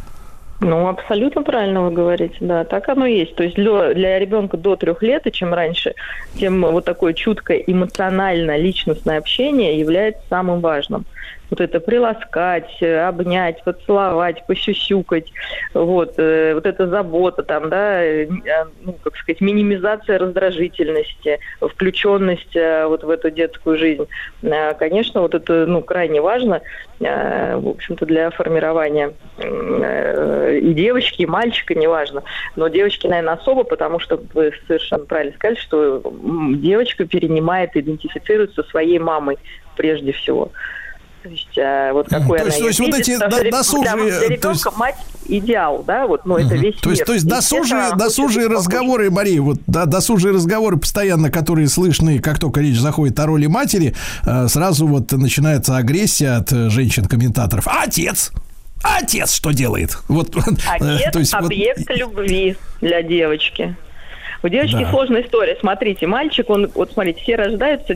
Ну, 0.60 0.88
абсолютно 0.88 1.42
правильно 1.42 1.82
вы 1.82 1.90
говорите, 1.90 2.36
да, 2.40 2.64
так 2.64 2.88
оно 2.88 3.04
и 3.04 3.18
есть. 3.18 3.34
То 3.34 3.42
есть 3.42 3.56
для, 3.56 3.92
для 3.92 4.18
ребенка 4.18 4.56
до 4.56 4.76
трех 4.76 5.02
лет, 5.02 5.26
и 5.26 5.32
чем 5.32 5.52
раньше, 5.52 5.94
тем 6.38 6.62
вот 6.62 6.84
такое 6.84 7.12
чуткое 7.12 7.58
эмоциональное 7.58 8.56
личностное 8.56 9.18
общение 9.18 9.78
является 9.78 10.22
самым 10.30 10.60
важным. 10.60 11.04
Вот 11.50 11.60
это 11.60 11.78
приласкать, 11.78 12.76
э, 12.80 13.06
обнять, 13.06 13.62
поцеловать, 13.62 14.44
посюсюкать, 14.46 15.32
вот, 15.74 16.14
э, 16.16 16.54
вот 16.54 16.66
эта 16.66 16.88
забота 16.88 17.42
там, 17.44 17.68
да, 17.68 18.02
э, 18.02 18.26
ну, 18.82 18.94
как 19.02 19.16
сказать, 19.16 19.40
минимизация 19.40 20.18
раздражительности, 20.18 21.38
включенность 21.60 22.54
вот 22.54 23.04
в 23.04 23.10
эту 23.10 23.30
детскую 23.30 23.76
жизнь. 23.78 24.06
Конечно, 24.78 25.20
вот 25.20 25.34
это, 25.34 25.66
ну, 25.66 25.82
крайне 25.82 26.20
важно, 26.20 26.62
в 26.98 27.68
общем-то, 27.68 28.06
для 28.06 28.30
формирования 28.30 29.12
и 29.38 30.72
девочки, 30.74 31.22
и 31.22 31.26
мальчика, 31.26 31.74
неважно. 31.74 32.22
Но 32.56 32.68
девочки, 32.68 33.06
наверное, 33.06 33.34
особо, 33.34 33.64
потому 33.64 33.98
что 33.98 34.20
вы 34.34 34.52
совершенно 34.66 35.04
правильно 35.04 35.34
сказали, 35.34 35.56
что 35.56 36.02
девочка 36.56 37.04
перенимает, 37.04 37.76
идентифицируется 37.76 38.62
со 38.62 38.68
своей 38.70 38.98
мамой 38.98 39.38
прежде 39.76 40.12
всего. 40.12 40.52
То 41.26 41.32
есть 41.32 41.58
э, 41.58 41.90
вот 41.92 42.08
какой 42.08 42.38
то 42.38 42.44
она 42.44 42.54
есть- 42.54 42.60
то 42.60 42.66
есть 42.68 42.78
вот 42.80 42.94
эти 42.94 43.14
потому 43.14 43.30
до- 43.30 43.40
для- 43.42 43.50
досужие, 43.50 43.94
для, 43.96 44.18
то 44.20 44.26
ребенка 44.28 44.48
есть- 44.50 44.76
мать 44.76 44.94
идеал, 45.28 45.82
да, 45.84 46.06
вот, 46.06 46.24
ну 46.24 46.36
это 46.36 46.54
весь 46.54 46.76
То 46.76 46.90
есть, 46.90 47.00
мир. 47.00 47.06
то 47.06 47.12
есть 47.14 47.26
досужие, 47.26 47.96
досужие 47.96 48.46
разговоры, 48.46 49.10
Мария, 49.10 49.42
вот 49.42 49.58
да, 49.66 49.86
досужие 49.86 50.32
разговоры 50.32 50.76
постоянно, 50.76 51.30
которые 51.30 51.66
слышны, 51.68 52.20
как 52.20 52.38
только 52.38 52.60
речь 52.60 52.78
заходит 52.78 53.18
о 53.18 53.26
роли 53.26 53.46
матери, 53.46 53.94
э, 54.24 54.46
сразу 54.46 54.86
вот 54.86 55.10
начинается 55.10 55.76
агрессия 55.76 56.36
от 56.36 56.52
э, 56.52 56.70
женщин-комментаторов. 56.70 57.66
А 57.66 57.82
отец? 57.82 58.30
А 58.84 58.98
отец 58.98 59.32
что 59.32 59.50
делает? 59.50 59.98
Вот, 60.06 60.36
э, 60.36 60.40
Отец 60.68 61.16
есть 61.16 61.32
вот- 61.32 61.46
объект 61.46 61.90
любви 61.90 62.56
для 62.80 63.02
девочки. 63.02 63.74
У 64.42 64.48
девочки 64.48 64.82
Да. 64.82 64.90
сложная 64.90 65.22
история. 65.22 65.56
Смотрите, 65.60 66.06
мальчик, 66.06 66.48
он, 66.50 66.68
вот 66.74 66.92
смотрите, 66.92 67.20
все 67.22 67.36
рождаются 67.36 67.94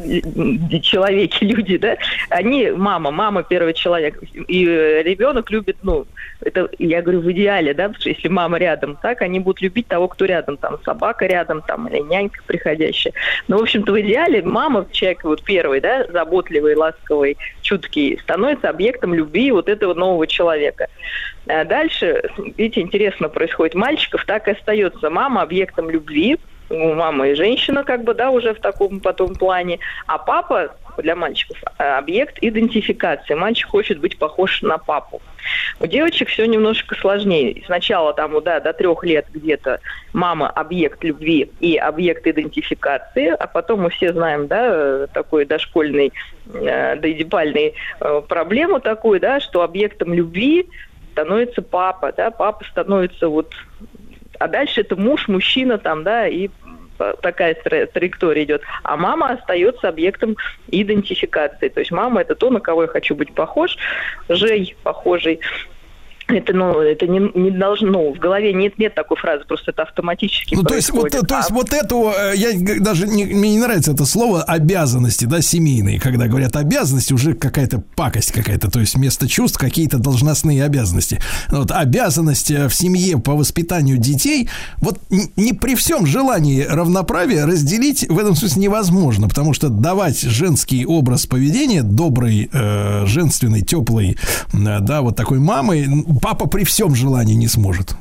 человеки, 0.80 1.44
люди, 1.44 1.76
да, 1.76 1.96
они, 2.28 2.70
мама, 2.70 3.10
мама 3.10 3.42
первый 3.42 3.74
человек, 3.74 4.22
и 4.22 4.66
э, 4.66 5.02
ребенок 5.02 5.50
любит, 5.50 5.76
ну, 5.82 6.06
это, 6.40 6.70
я 6.78 7.02
говорю, 7.02 7.20
в 7.20 7.30
идеале, 7.32 7.74
да, 7.74 7.84
потому 7.84 8.00
что 8.00 8.08
если 8.10 8.28
мама 8.28 8.58
рядом, 8.58 8.96
так, 9.00 9.22
они 9.22 9.40
будут 9.40 9.60
любить 9.60 9.86
того, 9.86 10.08
кто 10.08 10.24
рядом, 10.24 10.56
там, 10.56 10.78
собака 10.84 11.26
рядом, 11.26 11.62
там, 11.62 11.88
или 11.88 12.00
нянька 12.00 12.40
приходящая. 12.46 13.12
Но, 13.48 13.58
в 13.58 13.62
общем-то, 13.62 13.92
в 13.92 14.00
идеале 14.00 14.42
мама, 14.42 14.86
человек 14.92 15.24
вот 15.24 15.42
первый, 15.42 15.80
да, 15.80 16.06
заботливый, 16.10 16.74
ласковый, 16.74 17.36
чуткий, 17.70 18.18
становится 18.22 18.68
объектом 18.68 19.14
любви 19.14 19.52
вот 19.52 19.68
этого 19.68 19.94
нового 19.94 20.26
человека. 20.26 20.88
А 21.46 21.64
дальше, 21.64 22.22
видите, 22.56 22.80
интересно 22.80 23.28
происходит. 23.28 23.74
Мальчиков 23.74 24.24
так 24.24 24.48
и 24.48 24.52
остается. 24.52 25.08
Мама 25.08 25.42
объектом 25.42 25.88
любви, 25.88 26.38
у 26.68 26.94
мамы 26.94 27.30
и 27.30 27.34
женщина, 27.34 27.84
как 27.84 28.04
бы, 28.04 28.14
да, 28.14 28.30
уже 28.30 28.54
в 28.54 28.60
таком 28.60 29.00
потом 29.00 29.34
плане. 29.34 29.78
А 30.06 30.18
папа 30.18 30.74
для 31.02 31.16
мальчиков 31.16 31.56
а, 31.78 31.98
объект 31.98 32.38
идентификации. 32.40 33.34
Мальчик 33.34 33.68
хочет 33.68 34.00
быть 34.00 34.18
похож 34.18 34.62
на 34.62 34.78
папу. 34.78 35.20
У 35.80 35.86
девочек 35.86 36.28
все 36.28 36.46
немножко 36.46 36.94
сложнее. 36.94 37.62
Сначала 37.66 38.12
там, 38.12 38.40
да, 38.42 38.60
до 38.60 38.72
трех 38.72 39.02
лет 39.04 39.26
где-то 39.32 39.80
мама 40.12 40.48
объект 40.48 41.02
любви 41.02 41.50
и 41.60 41.76
объект 41.76 42.26
идентификации, 42.26 43.28
а 43.28 43.46
потом 43.46 43.82
мы 43.82 43.90
все 43.90 44.12
знаем, 44.12 44.46
да, 44.46 44.66
э, 44.70 45.06
такой 45.12 45.44
дошкольный, 45.46 46.12
э, 46.52 46.96
доидипальный 46.96 47.74
э, 48.00 48.22
проблему 48.28 48.80
такую, 48.80 49.20
да, 49.20 49.40
что 49.40 49.62
объектом 49.62 50.12
любви 50.12 50.68
становится 51.12 51.62
папа, 51.62 52.12
да, 52.16 52.30
папа 52.30 52.64
становится 52.64 53.28
вот 53.28 53.54
а 54.40 54.48
дальше 54.48 54.80
это 54.80 54.96
муж, 54.96 55.28
мужчина 55.28 55.76
там, 55.76 56.02
да, 56.02 56.26
и 56.26 56.48
э, 56.48 56.50
такая 57.20 57.54
тра- 57.54 57.86
траектория 57.86 58.44
идет. 58.44 58.62
А 58.82 58.96
мама 58.96 59.28
остается 59.30 59.88
объектом 59.88 60.36
идентификации. 60.68 61.68
То 61.68 61.80
есть 61.80 61.92
мама 61.92 62.20
это 62.20 62.34
то, 62.34 62.50
на 62.50 62.60
кого 62.60 62.82
я 62.82 62.88
хочу 62.88 63.14
быть 63.14 63.32
похож, 63.34 63.76
Жей 64.28 64.76
похожий. 64.82 65.40
Это, 66.30 66.52
ну, 66.52 66.80
это 66.80 67.06
не, 67.06 67.20
не 67.34 67.50
должно, 67.50 68.12
в 68.12 68.18
голове 68.18 68.52
нет, 68.52 68.78
нет 68.78 68.94
такой 68.94 69.16
фразы, 69.16 69.44
просто 69.46 69.72
это 69.72 69.82
автоматически 69.82 70.54
Ну, 70.54 70.62
то 70.62 70.74
есть, 70.74 70.90
вот, 70.90 71.10
то 71.10 71.18
есть 71.18 71.50
А 71.50 71.54
вот 71.54 71.72
эту, 71.72 72.12
э, 72.16 72.32
я 72.36 72.50
даже 72.80 73.06
не, 73.06 73.24
мне 73.24 73.50
не 73.50 73.58
нравится 73.58 73.92
это 73.92 74.04
слово 74.04 74.42
обязанности, 74.42 75.24
да, 75.24 75.40
семейные. 75.40 75.98
Когда 75.98 76.26
говорят 76.26 76.56
обязанности, 76.56 77.12
уже 77.12 77.34
какая-то 77.34 77.82
пакость 77.96 78.32
какая-то, 78.32 78.70
то 78.70 78.80
есть 78.80 78.94
вместо 78.94 79.28
чувств 79.28 79.58
какие-то 79.58 79.98
должностные 79.98 80.64
обязанности. 80.64 81.20
Вот 81.48 81.70
обязанность 81.70 82.50
э, 82.50 82.68
в 82.68 82.74
семье 82.74 83.18
по 83.18 83.34
воспитанию 83.34 83.98
детей, 83.98 84.48
вот 84.78 84.98
не 85.36 85.52
при 85.52 85.74
всем 85.74 86.06
желании 86.06 86.62
равноправия 86.62 87.46
разделить 87.46 88.08
в 88.08 88.18
этом 88.18 88.34
смысле 88.34 88.62
невозможно, 88.62 89.28
потому 89.28 89.52
что 89.52 89.68
давать 89.68 90.20
женский 90.20 90.86
образ 90.86 91.26
поведения, 91.26 91.82
добрый, 91.82 92.48
э, 92.52 93.06
женственный, 93.06 93.62
теплый, 93.62 94.16
э, 94.52 94.78
да, 94.80 95.02
вот 95.02 95.16
такой 95.16 95.38
мамой, 95.38 95.86
папа 96.20 96.46
при 96.46 96.64
всем 96.64 96.94
желании 96.94 97.34
не 97.34 97.48
сможет. 97.48 97.94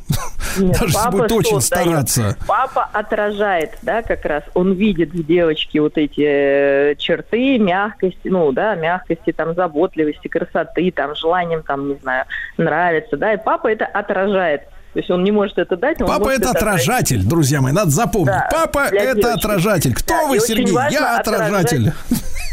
Нет, 0.58 0.74
Даже 0.80 0.86
если 0.86 0.98
папа 0.98 1.12
будет 1.12 1.32
очень 1.32 1.52
дает? 1.52 1.64
стараться. 1.64 2.38
Папа 2.48 2.90
отражает, 2.92 3.78
да, 3.82 4.02
как 4.02 4.26
раз. 4.26 4.44
Он 4.54 4.74
видит 4.74 5.12
в 5.12 5.26
девочке 5.26 5.82
вот 5.82 5.98
эти 5.98 6.22
э, 6.26 6.96
черты 6.98 7.58
мягкости, 7.60 8.28
ну, 8.28 8.52
да, 8.52 8.76
мягкости, 8.76 9.32
там, 9.32 9.56
заботливости, 9.56 10.28
красоты, 10.28 10.92
там, 10.92 11.16
желанием, 11.16 11.64
там, 11.64 11.90
не 11.90 11.96
знаю, 11.96 12.26
нравится, 12.58 13.18
да, 13.18 13.34
и 13.34 13.38
папа 13.38 13.68
это 13.68 13.86
отражает. 13.86 14.64
То 14.94 15.00
есть 15.00 15.12
он 15.12 15.24
не 15.24 15.32
может 15.32 15.58
это 15.60 15.78
дать, 15.78 16.00
Папа 16.00 16.30
это 16.30 16.50
отражатель, 16.50 17.24
друзья 17.24 17.62
мои, 17.62 17.72
надо 17.72 17.92
запомнить. 17.92 18.28
Да, 18.28 18.50
Папа 18.52 18.88
это 18.92 19.16
девочек. 19.16 19.38
отражатель. 19.38 19.94
Кто 19.94 20.14
Да, 20.16 20.28
вы, 20.28 20.40
Сергей? 20.40 20.74
Я 20.90 21.18
отражатель. 21.18 21.94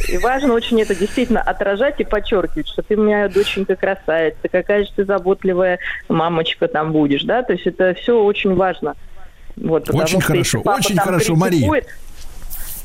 И 0.08 0.18
важно 0.18 0.52
очень 0.52 0.80
это 0.80 0.94
действительно 0.94 1.40
отражать 1.40 1.98
и 1.98 2.04
подчеркивать, 2.04 2.68
что 2.68 2.82
ты 2.82 2.96
у 2.96 3.02
меня 3.02 3.28
доченька 3.28 3.74
красавица, 3.76 4.48
какая 4.52 4.84
же 4.84 4.90
ты 4.94 5.04
заботливая 5.04 5.78
мамочка 6.08 6.68
там 6.68 6.92
будешь, 6.92 7.24
да, 7.24 7.42
то 7.42 7.54
есть 7.54 7.66
это 7.66 7.94
все 7.94 8.22
очень 8.22 8.54
важно. 8.54 8.94
Вот, 9.56 9.88
Очень 9.88 10.20
что 10.20 10.32
хорошо, 10.32 10.60
очень 10.60 10.98
хорошо, 10.98 11.34
Мария. 11.34 11.82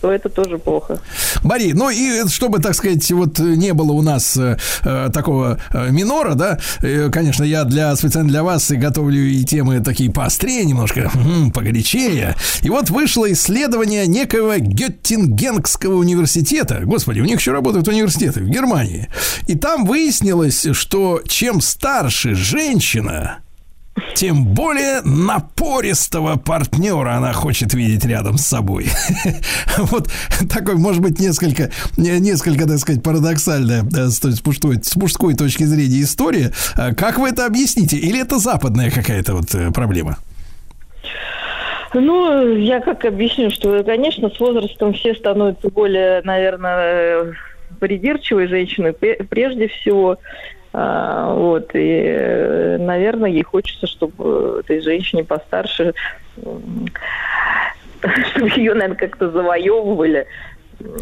То 0.02 0.12
это 0.12 0.30
тоже 0.30 0.58
плохо. 0.58 1.00
Мари, 1.44 1.72
ну 1.74 1.90
и 1.90 2.28
чтобы, 2.28 2.60
так 2.60 2.74
сказать, 2.74 3.10
вот 3.12 3.40
не 3.40 3.74
было 3.74 3.92
у 3.92 4.02
нас 4.02 4.36
э, 4.36 4.58
э, 4.84 5.10
такого 5.14 5.60
э, 5.72 5.92
минора, 5.92 6.34
да, 6.34 6.60
э, 6.82 7.10
конечно, 7.12 7.44
я 7.44 7.64
для 7.64 7.96
специально 7.96 8.30
для 8.30 8.44
вас 8.44 8.72
и 8.72 8.76
готовлю 8.76 9.22
и 9.22 9.44
темы 9.44 9.80
такие 9.82 10.12
поострее 10.12 10.66
немножко, 10.66 11.12
м, 11.14 11.52
погорячее. 11.52 12.36
И 12.64 12.70
вот 12.70 12.90
вышло 12.90 13.32
исследование 13.32 14.08
некого 14.08 14.60
Геттингенского 14.60 15.96
университета. 15.96 16.82
Господи, 16.84 17.20
у 17.22 17.26
них 17.26 17.40
еще 17.40 17.52
работают 17.52 17.88
университеты 17.88 18.42
в 18.42 18.50
Германии. 18.50 19.08
И 19.48 19.56
там 19.56 19.86
выяснилось, 19.86 20.66
что 20.74 21.22
чем 21.28 21.62
старше 21.62 22.34
женщина, 22.34 23.40
тем 24.16 24.46
более 24.46 25.02
напористого 25.02 26.36
партнера 26.38 27.14
она 27.14 27.34
хочет 27.34 27.74
видеть 27.74 28.06
рядом 28.06 28.38
с 28.38 28.46
собой. 28.46 28.88
Вот 29.78 30.10
такой, 30.50 30.76
может 30.76 31.02
быть, 31.02 31.20
несколько, 31.20 31.72
не- 31.98 32.20
несколько, 32.20 32.68
так 32.68 32.78
сказать, 32.80 33.02
парадоксальная 33.04 33.84
э, 33.84 34.08
с 34.10 34.96
мужской, 34.96 35.34
точки 35.34 35.64
зрения 35.64 36.02
история. 36.02 36.52
А 36.76 36.94
Как 36.94 37.18
вы 37.18 37.30
это 37.30 37.46
объясните? 37.46 37.98
Или 37.98 38.22
это 38.22 38.38
западная 38.38 38.92
какая-то 38.92 39.34
вот 39.34 39.56
э, 39.56 39.72
проблема? 39.72 40.18
Ну, 41.94 42.56
я 42.58 42.80
как 42.80 43.04
объясню, 43.06 43.52
что, 43.52 43.84
конечно, 43.84 44.30
с 44.30 44.40
возрастом 44.40 44.94
все 44.94 45.14
становятся 45.14 45.70
более, 45.70 46.22
наверное, 46.24 47.36
придирчивой 47.80 48.48
женщиной 48.48 48.92
пре- 48.92 49.24
прежде 49.24 49.68
всего. 49.68 50.18
А, 50.74 51.34
Вот, 51.34 51.76
и, 51.76 52.04
э, 52.06 52.78
наверное, 52.78 53.30
ей 53.30 53.44
хочется, 53.44 53.88
чтобы 53.88 54.62
этой 54.62 54.82
женщине 54.82 55.24
постарше, 55.24 55.94
чтобы 56.38 58.50
ее, 58.56 58.74
наверное, 58.74 58.96
как-то 58.96 59.30
завоевывали. 59.30 60.28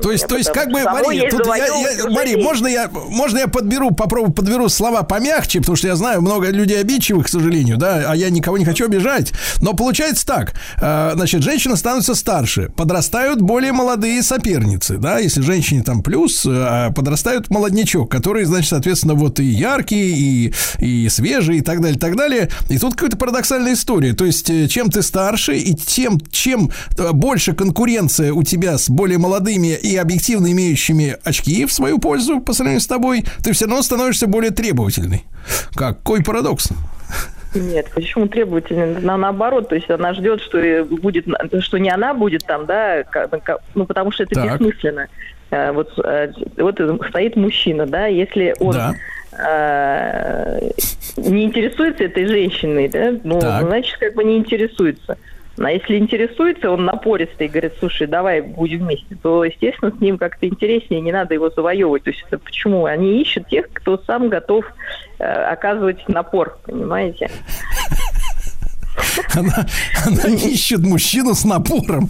То 0.02 0.12
есть, 0.12 0.28
то 0.28 0.38
есть, 0.38 0.52
как 0.52 0.72
бы, 0.72 0.82
Мария, 0.84 1.30
тут 1.30 1.46
я, 1.46 1.56
я- 1.58 2.10
Мария, 2.10 2.38
можно 2.38 2.68
я, 2.68 2.90
можно 2.90 3.38
я 3.40 3.48
подберу, 3.48 3.92
попробую 3.92 4.34
подберу 4.34 4.70
слова 4.70 5.04
помягче, 5.04 5.60
потому 5.60 5.76
что 5.76 5.88
я 5.88 5.96
знаю 5.96 6.22
много 6.22 6.50
людей 6.50 6.80
обидчивых, 6.80 7.26
к 7.26 7.30
сожалению, 7.30 7.78
да, 7.78 8.06
а 8.08 8.16
я 8.16 8.30
никого 8.30 8.58
не 8.58 8.66
хочу 8.66 8.86
обижать. 8.86 9.32
Но 9.62 9.74
получается 9.74 10.26
так, 10.26 10.54
э, 10.82 11.12
значит, 11.16 11.44
женщины 11.44 11.76
становятся 11.78 12.16
старше, 12.16 12.70
подрастают 12.76 13.42
более 13.42 13.72
молодые 13.72 14.24
соперницы, 14.24 14.98
да, 14.98 15.20
если 15.20 15.42
женщине 15.42 15.84
там 15.84 16.02
плюс, 16.02 16.46
э, 16.46 16.50
а 16.50 16.92
подрастают 16.92 17.50
молоднячок, 17.50 18.10
который, 18.12 18.46
значит, 18.46 18.70
соответственно, 18.70 19.14
вот 19.16 19.40
и 19.40 19.46
яркий, 19.46 20.48
и, 20.48 20.54
и 20.80 21.10
свежий, 21.10 21.58
и 21.58 21.62
так 21.62 21.82
далее, 21.82 21.98
и 21.98 22.00
так 22.00 22.16
далее. 22.16 22.50
И 22.70 22.78
тут 22.78 22.96
какая-то 22.96 23.18
парадоксальная 23.18 23.74
история. 23.74 24.14
То 24.14 24.26
есть, 24.26 24.50
э, 24.50 24.68
чем 24.68 24.90
ты 24.90 25.02
старше, 25.02 25.58
и 25.58 25.74
тем, 25.76 26.20
чем 26.32 26.72
больше 27.14 27.54
конкуренция 27.54 28.34
у 28.34 28.44
тебя 28.44 28.78
с 28.78 28.90
более 28.90 29.18
молодыми 29.18 29.69
и 29.76 29.96
объективно 29.98 30.52
имеющими 30.52 31.18
очки 31.24 31.66
в 31.66 31.74
свою 31.74 32.00
пользу 32.00 32.40
по 32.40 32.54
сравнению 32.54 32.82
с 32.82 32.88
тобой, 32.88 33.24
ты 33.44 33.54
все 33.54 33.66
равно 33.66 33.82
становишься 33.82 34.28
более 34.28 34.52
требовательной. 34.52 35.24
Какой 35.76 36.24
парадокс. 36.24 36.70
Нет, 37.56 37.88
почему 37.96 38.28
требовательно? 38.28 39.00
На, 39.00 39.18
наоборот, 39.18 39.70
то 39.70 39.76
есть 39.76 39.90
она 39.90 40.14
ждет, 40.14 40.40
что 40.42 40.86
будет, 41.02 41.26
что 41.62 41.80
не 41.80 41.90
она 41.90 42.14
будет 42.14 42.46
там, 42.46 42.66
да, 42.68 43.04
ну 43.74 43.86
потому 43.86 44.12
что 44.12 44.24
это 44.24 44.36
Так. 44.36 44.60
бессмысленно. 44.60 45.08
Э, 45.50 45.72
Вот, 45.72 45.92
э, 45.98 46.32
вот 46.58 46.80
стоит 47.10 47.36
мужчина, 47.36 47.88
да, 47.88 48.06
если 48.06 48.56
он 48.60 48.74
Да. 48.74 48.96
э, 49.32 50.70
не 51.18 51.46
интересуется 51.46 52.04
этой 52.04 52.28
женщиной, 52.28 52.88
да, 52.88 53.14
ну, 53.24 53.40
Так. 53.40 53.66
значит, 53.66 53.98
как 53.98 54.14
бы 54.14 54.24
не 54.24 54.38
интересуется. 54.38 55.18
А 55.62 55.72
если 55.72 55.98
интересуется, 55.98 56.72
он 56.72 56.86
напористый 56.86 57.50
говорит, 57.50 57.74
слушай, 57.80 58.08
давай 58.08 58.42
будем 58.42 58.80
вместе, 58.80 59.18
то, 59.22 59.44
естественно, 59.44 59.92
с 59.92 60.00
ним 60.00 60.18
как-то 60.18 60.48
интереснее, 60.48 61.02
не 61.02 61.12
надо 61.12 61.34
его 61.34 61.50
завоевывать. 61.50 62.04
То 62.04 62.12
есть 62.12 62.24
это 62.28 62.40
почему? 62.40 62.86
Они 62.86 63.22
ищут 63.22 63.48
тех, 63.48 63.70
кто 63.74 63.98
сам 63.98 64.30
готов 64.30 64.66
э, 65.20 65.24
оказывать 65.26 66.08
напор, 66.08 66.58
понимаете? 66.64 67.30
Она, 69.36 69.66
она 70.06 70.24
ищет 70.36 70.80
мужчину 70.80 71.34
с 71.36 71.44
напором. 71.46 72.10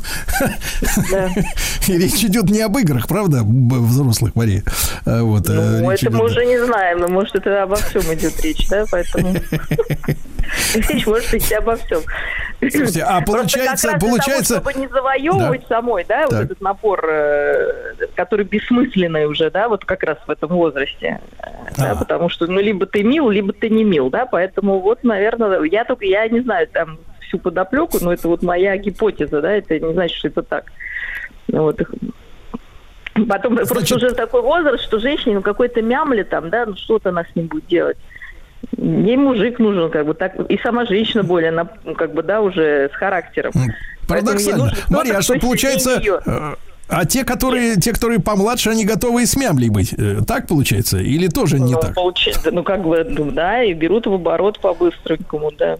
И 1.88 1.98
речь 1.98 2.24
идет 2.24 2.50
не 2.50 2.62
об 2.62 2.78
играх, 2.78 3.08
правда, 3.08 3.40
взрослых, 3.44 4.36
Мария. 4.36 4.64
А 5.06 5.24
Вот, 5.24 5.50
а 5.50 5.54
Ну, 5.82 5.92
это 5.92 6.10
мы 6.10 6.18
идет- 6.18 6.22
уже 6.22 6.46
не 6.46 6.58
знаем, 6.64 7.00
но 7.00 7.08
может 7.08 7.36
это 7.36 7.64
обо 7.64 7.76
всем 7.76 8.02
идет 8.14 8.40
речь, 8.42 8.68
да, 8.70 8.86
поэтому 8.92 9.34
речь 10.76 11.06
может 11.08 11.34
идти 11.34 11.56
обо 11.56 11.76
всем. 11.78 12.02
Слушайте, 12.60 13.04
а 13.04 13.22
получается- 13.22 13.98
получается- 14.00 14.56
чтобы 14.56 14.74
не 14.74 14.88
завоевывать 14.88 15.66
самой, 15.68 16.06
да, 16.08 16.22
вот 16.24 16.32
Так. 16.32 16.44
этот 16.46 16.62
напор, 16.62 17.06
э, 17.10 17.96
который 18.16 18.46
бессмысленный 18.46 19.26
уже, 19.28 19.50
да, 19.50 19.70
вот 19.70 19.86
как 19.86 20.04
раз 20.04 20.18
в 20.28 20.30
этом 20.30 20.50
возрасте, 20.50 21.22
э, 21.40 21.48
да, 21.78 21.92
А. 21.92 21.96
потому 21.96 22.30
что, 22.30 22.48
ну, 22.48 22.60
либо 22.60 22.86
ты 22.86 23.04
мил, 23.04 23.30
либо 23.30 23.54
ты 23.54 23.70
не 23.70 23.84
мил, 23.84 24.10
да, 24.10 24.26
поэтому 24.26 24.80
вот, 24.82 25.04
наверное, 25.04 25.62
я 25.64 25.86
только, 25.86 26.06
я 26.06 26.28
не 26.28 26.42
знаю 26.42 26.68
там 26.68 26.99
всю 27.30 27.40
подоплеку, 27.40 28.00
но 28.02 28.12
это 28.12 28.28
вот 28.28 28.44
моя 28.44 28.76
гипотеза, 28.76 29.42
да, 29.42 29.54
это 29.54 29.80
не 29.80 29.94
значит, 29.94 30.18
что 30.18 30.28
это 30.28 30.44
так. 30.44 30.66
Вот. 31.48 31.80
Потом 33.28 33.56
просто 33.56 33.96
уже 33.96 34.12
такой 34.12 34.42
возраст, 34.42 34.84
что 34.84 35.00
женщине 35.00 35.36
ну, 35.36 35.42
какой-то 35.42 35.82
мямли 35.82 36.24
там, 36.24 36.50
да, 36.50 36.66
ну 36.66 36.76
что-то 36.76 37.10
она 37.10 37.24
с 37.24 37.36
ним 37.36 37.48
будет 37.48 37.68
делать. 37.68 37.98
Ей 38.78 39.18
мужик 39.18 39.60
нужен, 39.60 39.90
как 39.90 40.06
бы 40.06 40.14
так, 40.14 40.36
и 40.50 40.60
сама 40.62 40.86
женщина 40.86 41.24
более, 41.24 41.50
она, 41.50 41.70
ну, 41.86 41.96
как 41.96 42.14
бы, 42.14 42.24
да, 42.24 42.42
уже 42.42 42.90
с 42.94 42.96
характером. 42.96 43.52
Парадоксально. 44.08 44.72
Мария, 44.90 45.18
а 45.18 45.22
что 45.22 45.40
получается... 45.40 46.02
э, 46.26 46.56
А 46.88 47.06
те, 47.06 47.24
которые, 47.24 47.76
те, 47.76 47.94
которые 47.94 48.20
помладше, 48.20 48.70
они 48.70 48.86
готовы 48.86 49.24
и 49.24 49.26
с 49.26 49.36
мямлей 49.36 49.70
быть. 49.70 49.94
Э, 49.98 50.22
Так 50.28 50.48
получается? 50.48 50.98
Или 50.98 51.28
тоже 51.28 51.60
не 51.60 51.74
ну, 51.74 51.80
так? 51.80 51.94
получается, 51.94 52.52
ну, 52.52 52.64
как 52.64 52.82
бы, 52.82 53.06
ну, 53.08 53.32
да, 53.32 53.64
и 53.64 53.74
берут 53.74 54.08
в 54.08 54.14
оборот 54.14 54.60
по-быстренькому, 54.60 55.52
да. 55.58 55.78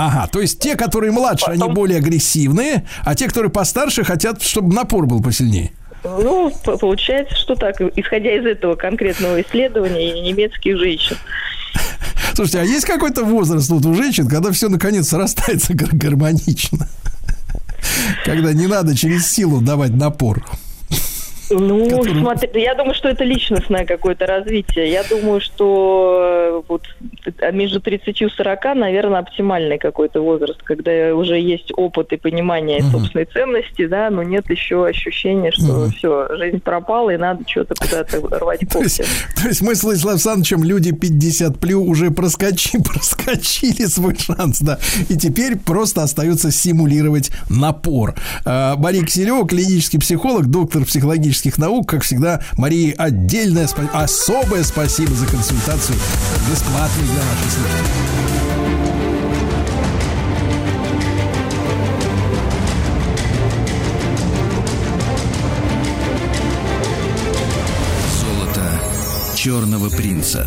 Ага, 0.00 0.26
то 0.28 0.40
есть 0.40 0.58
те, 0.60 0.76
которые 0.76 1.12
младше, 1.12 1.44
они 1.50 1.68
более 1.68 1.98
агрессивные, 1.98 2.86
а 3.04 3.14
те, 3.14 3.28
которые 3.28 3.52
постарше, 3.52 4.02
хотят, 4.02 4.40
чтобы 4.40 4.74
напор 4.74 5.04
был 5.04 5.22
посильнее. 5.22 5.72
Ну, 6.02 6.50
получается, 6.64 7.36
что 7.36 7.54
так, 7.54 7.78
исходя 7.96 8.34
из 8.34 8.46
этого 8.46 8.76
конкретного 8.76 9.42
исследования 9.42 10.16
и 10.16 10.20
немецких 10.22 10.78
женщин. 10.78 11.18
Слушайте, 12.34 12.60
а 12.60 12.64
есть 12.64 12.86
какой-то 12.86 13.24
возраст 13.24 13.68
вот 13.68 13.84
у 13.84 13.92
женщин, 13.92 14.26
когда 14.26 14.50
все 14.52 14.70
наконец 14.70 15.08
срастается 15.08 15.74
гар- 15.74 15.90
гармонично? 15.92 16.88
Когда 18.24 18.54
не 18.54 18.68
надо 18.68 18.96
через 18.96 19.30
силу 19.30 19.60
давать 19.60 19.92
напор. 19.92 20.42
Ну, 21.50 22.04
смотри, 22.20 22.62
я 22.62 22.74
думаю, 22.74 22.94
что 22.94 23.08
это 23.08 23.24
личностное 23.24 23.84
какое-то 23.84 24.26
развитие. 24.26 24.90
Я 24.90 25.02
думаю, 25.04 25.40
что 25.40 26.18
э, 26.56 26.62
вот 26.68 26.82
а 27.40 27.50
между 27.50 27.80
30 27.80 28.22
и 28.22 28.28
40, 28.28 28.64
наверное, 28.76 29.20
оптимальный 29.20 29.78
какой-то 29.78 30.20
возраст, 30.22 30.62
когда 30.62 31.14
уже 31.14 31.38
есть 31.38 31.72
опыт 31.76 32.12
и 32.12 32.16
понимание 32.16 32.80
Мгм. 32.82 32.90
собственной 32.92 33.24
ценности, 33.26 33.86
да, 33.86 34.10
но 34.10 34.22
нет 34.22 34.48
еще 34.48 34.86
ощущения, 34.86 35.50
что 35.50 35.64
Мгм. 35.64 35.90
все, 35.92 36.28
жизнь 36.36 36.60
пропала 36.60 37.10
и 37.10 37.16
надо 37.16 37.42
что-то 37.48 37.74
куда-то 37.74 38.20
рвать 38.38 38.60
То 38.70 38.82
есть, 38.82 38.98
когти. 38.98 39.12
то 39.42 39.48
есть 39.48 39.62
мы 39.62 39.74
с 39.74 39.82
Владиславом 39.82 40.14
Александровичем 40.16 40.64
люди 40.64 40.92
50 40.92 41.58
плю 41.58 41.82
уже 41.84 42.10
проскочи, 42.10 42.78
проскочили 42.84 43.86
свой 43.86 44.16
шанс, 44.16 44.60
да. 44.60 44.78
И 45.08 45.16
теперь 45.16 45.56
просто 45.56 46.02
остается 46.02 46.50
симулировать 46.50 47.30
напор. 47.48 48.14
А, 48.44 48.76
Мария 48.76 49.04
Киселева, 49.04 49.46
клинический 49.46 49.98
психолог, 49.98 50.46
доктор 50.46 50.84
психологических 51.40 51.58
наук. 51.58 51.88
Как 51.88 52.02
всегда, 52.02 52.40
Марии 52.56 52.94
отдельное, 52.96 53.68
особое 53.92 54.62
спасибо 54.64 55.14
за 55.14 55.26
консультацию 55.26 55.96
бесплатную 56.50 57.06
для 57.06 57.14
наших 57.14 57.50
слушателей. 57.50 58.49
Черного 69.40 69.88
принца. 69.88 70.46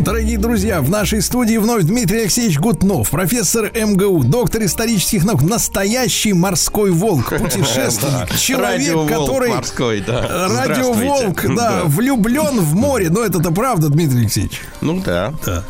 Дорогие 0.00 0.36
друзья, 0.36 0.80
в 0.80 0.90
нашей 0.90 1.22
студии 1.22 1.58
вновь 1.58 1.84
Дмитрий 1.84 2.22
Алексеевич 2.22 2.58
Гутнов, 2.58 3.10
профессор 3.10 3.70
МГУ, 3.72 4.24
доктор 4.24 4.64
исторических 4.64 5.22
наук, 5.24 5.42
настоящий 5.42 6.32
морской 6.32 6.90
волк, 6.90 7.28
путешественник, 7.38 8.36
человек, 8.36 9.08
который... 9.08 9.50
морской, 9.50 10.02
да. 10.04 10.48
Радиоволк, 10.48 11.40
да, 11.54 11.54
Да. 11.54 11.82
влюблен 11.84 12.58
в 12.58 12.74
море. 12.74 13.10
Но 13.10 13.22
это-то 13.22 13.52
правда, 13.52 13.90
Дмитрий 13.90 14.22
Алексеевич. 14.22 14.60
Ну 14.80 15.00
да. 15.06 15.32
Да. 15.44 15.62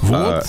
Вот. 0.00 0.46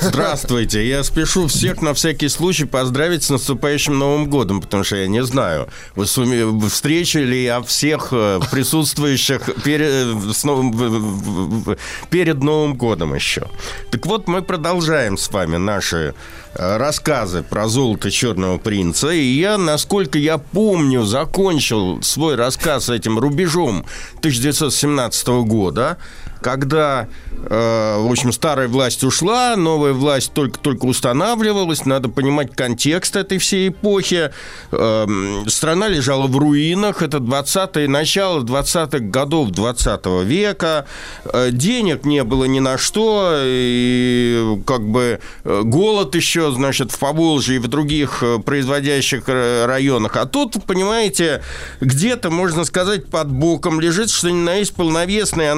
Здравствуйте, 0.00 0.88
я 0.88 1.04
спешу 1.04 1.46
всех 1.46 1.80
на 1.80 1.94
всякий 1.94 2.28
случай 2.28 2.64
поздравить 2.64 3.22
с 3.22 3.30
наступающим 3.30 3.96
Новым 3.98 4.28
годом, 4.28 4.60
потому 4.60 4.82
что 4.82 4.96
я 4.96 5.06
не 5.06 5.22
знаю, 5.22 5.68
вы 5.94 6.04
суме- 6.06 6.68
встречу 6.68 7.20
ли 7.20 7.44
я 7.44 7.60
всех 7.62 8.08
э, 8.10 8.40
присутствующих 8.50 9.42
пере- 9.62 10.12
с 10.32 10.42
новым- 10.44 11.76
перед 12.10 12.42
Новым 12.42 12.74
годом 12.74 13.14
еще. 13.14 13.46
Так 13.92 14.04
вот, 14.06 14.26
мы 14.26 14.42
продолжаем 14.42 15.16
с 15.16 15.30
вами 15.30 15.56
наши 15.56 16.14
э, 16.54 16.76
рассказы 16.78 17.44
про 17.44 17.68
золото 17.68 18.10
черного 18.10 18.58
принца. 18.58 19.10
И 19.10 19.22
я, 19.22 19.56
насколько 19.56 20.18
я 20.18 20.38
помню, 20.38 21.04
закончил 21.04 22.02
свой 22.02 22.34
рассказ 22.34 22.88
этим 22.88 23.20
рубежом 23.20 23.86
1917 24.18 25.28
года, 25.46 25.98
когда, 26.42 27.08
э, 27.30 27.96
в 27.98 28.10
общем, 28.10 28.32
старая 28.32 28.68
власть 28.68 29.04
ушла, 29.04 29.56
новая 29.56 29.92
власть 29.92 30.32
только-только 30.34 30.84
устанавливалась. 30.86 31.86
Надо 31.86 32.08
понимать 32.08 32.54
контекст 32.54 33.16
этой 33.16 33.38
всей 33.38 33.68
эпохи. 33.68 34.32
Эм, 34.72 35.48
страна 35.48 35.88
лежала 35.88 36.26
в 36.26 36.36
руинах. 36.36 37.02
Это 37.02 37.18
20-е, 37.18 37.88
начало 37.88 38.42
20-х 38.42 38.98
годов 38.98 39.50
20 39.50 40.24
века. 40.24 40.86
Э, 41.24 41.50
денег 41.50 42.04
не 42.04 42.24
было 42.24 42.44
ни 42.44 42.60
на 42.60 42.76
что. 42.78 43.40
И 43.44 44.58
как 44.66 44.82
бы 44.82 45.20
э, 45.44 45.62
голод 45.64 46.14
еще, 46.14 46.50
значит, 46.52 46.90
в 46.90 46.98
Поволжье 46.98 47.56
и 47.56 47.58
в 47.58 47.68
других 47.68 48.22
э, 48.22 48.38
производящих 48.38 49.24
э, 49.28 49.66
районах. 49.66 50.16
А 50.16 50.26
тут, 50.26 50.64
понимаете, 50.64 51.42
где-то, 51.80 52.30
можно 52.30 52.64
сказать, 52.64 53.06
под 53.06 53.30
боком 53.30 53.80
лежит, 53.80 54.10
что 54.10 54.30
ни 54.30 54.40
на 54.42 54.54
есть 54.54 54.74
полновесные 54.74 55.52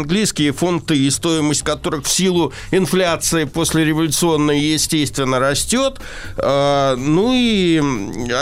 английские 0.75 1.05
фонды, 1.05 1.11
стоимость 1.11 1.63
которых 1.63 2.05
в 2.05 2.11
силу 2.11 2.53
инфляции 2.71 3.45
послереволюционной, 3.45 4.61
естественно, 4.61 5.39
растет. 5.39 6.01
А, 6.37 6.97
Ну 6.97 7.33
и 7.35 7.81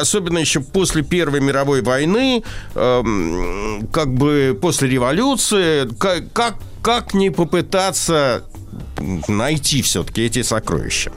особенно 0.01 0.39
еще 0.39 0.61
после 0.61 1.03
Первой 1.03 1.41
мировой 1.41 1.83
войны, 1.83 2.43
эм, 2.75 3.89
как 3.93 4.13
бы 4.15 4.59
после 4.61 4.89
революции, 4.89 5.89
как, 5.99 6.57
как, 6.83 7.15
не 7.15 7.31
попытаться 7.31 8.45
найти 9.29 9.83
все-таки 9.83 10.23
эти 10.23 10.43
сокровища. 10.43 11.13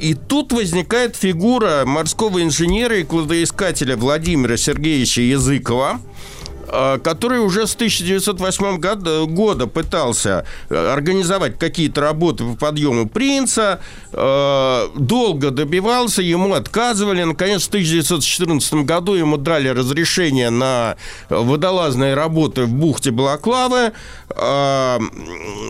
И 0.00 0.14
тут 0.14 0.52
возникает 0.52 1.16
фигура 1.16 1.84
морского 1.84 2.42
инженера 2.42 2.98
и 2.98 3.04
кладоискателя 3.04 3.96
Владимира 3.96 4.56
Сергеевича 4.56 5.22
Языкова, 5.22 6.00
который 7.02 7.40
уже 7.40 7.66
с 7.66 7.74
1908 7.74 9.26
года, 9.26 9.66
пытался 9.66 10.44
э, 10.68 10.92
организовать 10.92 11.58
какие-то 11.58 12.00
работы 12.00 12.44
по 12.44 12.56
подъему 12.56 13.08
принца, 13.08 13.80
э, 14.12 14.88
долго 14.96 15.50
добивался, 15.50 16.22
ему 16.22 16.54
отказывали. 16.54 17.22
Наконец, 17.22 17.64
в 17.64 17.68
1914 17.68 18.84
году 18.84 19.14
ему 19.14 19.36
дали 19.36 19.68
разрешение 19.68 20.50
на 20.50 20.96
водолазные 21.28 22.14
работы 22.14 22.64
в 22.64 22.72
бухте 22.72 23.10
Балаклавы, 23.10 23.92
э, 24.30 24.98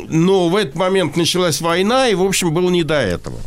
но 0.09 0.49
в 0.49 0.57
этот 0.57 0.75
момент 0.75 1.16
началась 1.16 1.61
война, 1.61 2.09
и, 2.09 2.15
в 2.15 2.23
общем, 2.23 2.53
было 2.53 2.70
не 2.70 2.83
до 2.83 2.95
этого. 2.95 3.39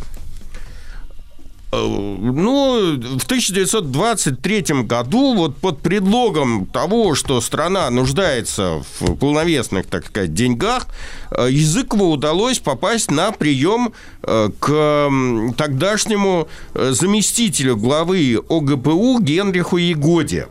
Ну, 1.73 2.98
в 3.18 3.26
1923 3.26 4.84
году 4.84 5.35
вот 5.35 5.56
под 5.56 5.80
предлогом 5.80 6.65
того, 6.65 7.15
что 7.15 7.39
страна 7.39 7.89
нуждается 7.89 8.84
в 8.99 9.15
полновесных, 9.15 9.85
так 9.85 10.06
сказать, 10.07 10.34
деньгах, 10.34 10.88
э, 11.31 11.48
Языкову 11.49 12.11
удалось 12.11 12.60
попасть 12.60 13.10
на 13.10 13.31
прием 13.31 13.93
э, 14.23 14.49
к 14.60 15.10
тогдашнему 15.57 16.49
э, 16.73 16.91
заместителю 16.91 17.77
главы 17.77 18.41
ОГПУ 18.49 19.19
Генриху 19.19 19.77
Егоде. 19.77 20.48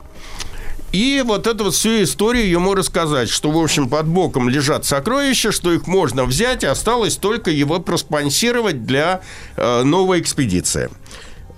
И 0.93 1.23
вот 1.25 1.47
эту 1.47 1.65
вот 1.65 1.75
всю 1.75 2.03
историю 2.03 2.49
ему 2.51 2.75
рассказать, 2.75 3.29
что, 3.29 3.51
в 3.51 3.59
общем, 3.59 3.89
под 3.89 4.07
боком 4.07 4.49
лежат 4.49 4.85
сокровища, 4.85 5.53
что 5.53 5.73
их 5.73 5.87
можно 5.87 6.25
взять, 6.25 6.65
осталось 6.65 7.17
только 7.17 7.51
его 7.51 7.79
проспонсировать 7.79 8.85
для 8.85 9.21
э, 9.57 9.83
новой 9.85 10.21
экспедиции. 10.21 10.91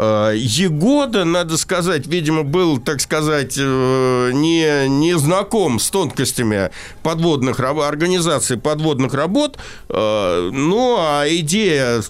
Э, 0.02 0.32
Егода, 0.34 1.24
надо 1.24 1.56
сказать, 1.56 2.06
видимо, 2.06 2.42
был, 2.42 2.78
так 2.78 3.00
сказать, 3.00 3.54
э, 3.56 4.30
не, 4.32 4.88
не 4.88 5.16
знаком 5.16 5.78
с 5.78 5.90
тонкостями 5.90 6.70
подводных 7.02 7.60
организации 7.60 8.56
подводных 8.56 9.14
работ. 9.14 9.58
Э, 9.88 10.50
Ну, 10.52 10.96
а 10.98 11.24
идея 11.28 12.02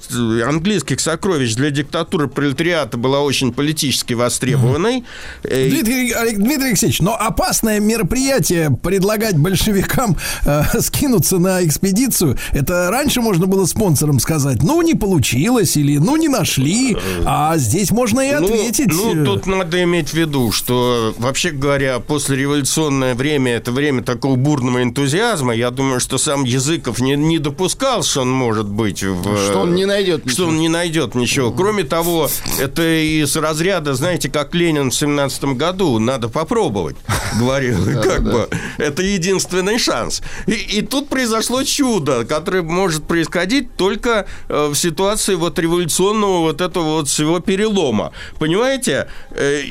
английских 0.47 1.01
сокровищ 1.01 1.55
для 1.55 1.71
диктатуры 1.71 2.29
пролетариата 2.29 2.97
была 2.97 3.21
очень 3.21 3.53
политически 3.53 4.15
востребованной. 4.15 5.05
Дмитрий, 5.43 6.15
Дмитрий 6.35 6.69
Алексеевич, 6.69 7.01
но 7.01 7.15
опасное 7.15 7.81
мероприятие 7.81 8.71
предлагать 8.71 9.37
большевикам 9.37 10.17
э, 10.47 10.63
скинуться 10.81 11.39
на 11.39 11.65
экспедицию, 11.65 12.39
это 12.53 12.91
раньше 12.91 13.21
можно 13.21 13.47
было 13.47 13.67
спонсорам 13.67 14.19
сказать, 14.19 14.63
ну, 14.63 14.81
не 14.83 14.95
получилось, 14.95 15.77
или 15.77 15.99
ну, 15.99 16.17
не 16.17 16.29
нашли, 16.29 16.97
а 17.25 17.59
здесь 17.59 17.82
можно 17.91 18.21
и 18.21 18.33
Ну, 18.33 18.45
ответить. 18.45 18.93
Ну, 18.93 19.23
э, 19.23 19.25
тут 19.25 19.47
надо 19.47 19.83
иметь 19.83 20.11
в 20.11 20.15
виду, 20.15 20.53
что, 20.53 21.15
вообще 21.19 21.51
говоря, 21.51 21.99
послереволюционное 21.99 23.15
время– 23.15 23.53
это 23.57 23.73
время 23.73 24.03
такого 24.03 24.37
бурного 24.37 24.83
энтузиазма. 24.83 25.55
Я 25.55 25.71
думаю, 25.71 26.01
что 26.01 26.19
сам 26.19 26.45
Языков 26.45 27.01
не, 27.01 27.17
не 27.17 27.39
допускал, 27.39 28.03
что 28.03 28.23
он 28.23 28.31
может 28.31 28.69
быть 28.69 29.03
в... 29.03 29.23
Что 29.37 29.61
он 29.61 29.75
не 29.75 29.87
найдет 29.87 30.31
Что 30.31 30.47
он 30.47 30.59
не 30.59 30.69
найдет 30.69 31.15
ничего. 31.15 31.51
Кроме 31.51 31.85
того, 31.85 32.29
это 32.59 32.83
из 32.83 33.35
разряда, 33.37 33.95
знаете, 33.95 34.31
как 34.31 34.55
Ленин 34.55 34.91
в 34.91 34.95
17 34.95 35.45
году, 35.57 35.99
надо 35.99 36.29
попробовать, 36.29 36.97
говорил. 37.39 37.79
Как 38.03 38.23
бы, 38.23 38.49
это 38.79 39.03
единственный 39.03 39.79
шанс. 39.79 40.23
И, 40.47 40.83
тут 40.83 41.09
произошло 41.09 41.63
чудо, 41.63 42.25
которое 42.25 42.63
может 42.63 43.05
происходить 43.05 43.75
только 43.77 44.27
э, 44.49 44.69
в 44.69 44.75
ситуации 44.75 45.35
вот 45.35 45.59
революционного 45.59 46.41
вот 46.41 46.61
этого 46.61 46.97
вот 46.97 47.09
всего 47.09 47.41
перелома. 47.63 48.11
Понимаете? 48.39 49.07
Э, 49.31 49.63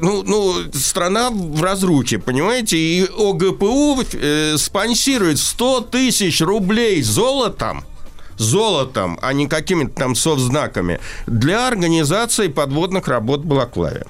ну, 0.00 0.22
ну, 0.22 0.54
страна 0.72 1.30
в 1.30 1.62
разрухе, 1.62 2.18
понимаете? 2.18 2.76
И 2.76 3.04
ОГПУ 3.04 4.02
э, 4.12 4.56
спонсирует 4.58 5.38
100 5.38 5.80
тысяч 5.80 6.40
рублей 6.40 7.02
золотом 7.02 7.84
золотом, 8.38 9.18
а 9.22 9.32
не 9.32 9.48
какими-то 9.48 9.94
там 9.94 10.14
совзнаками, 10.14 11.00
для 11.26 11.68
организации 11.68 12.48
подводных 12.48 13.08
работ 13.08 13.44
в. 13.44 14.04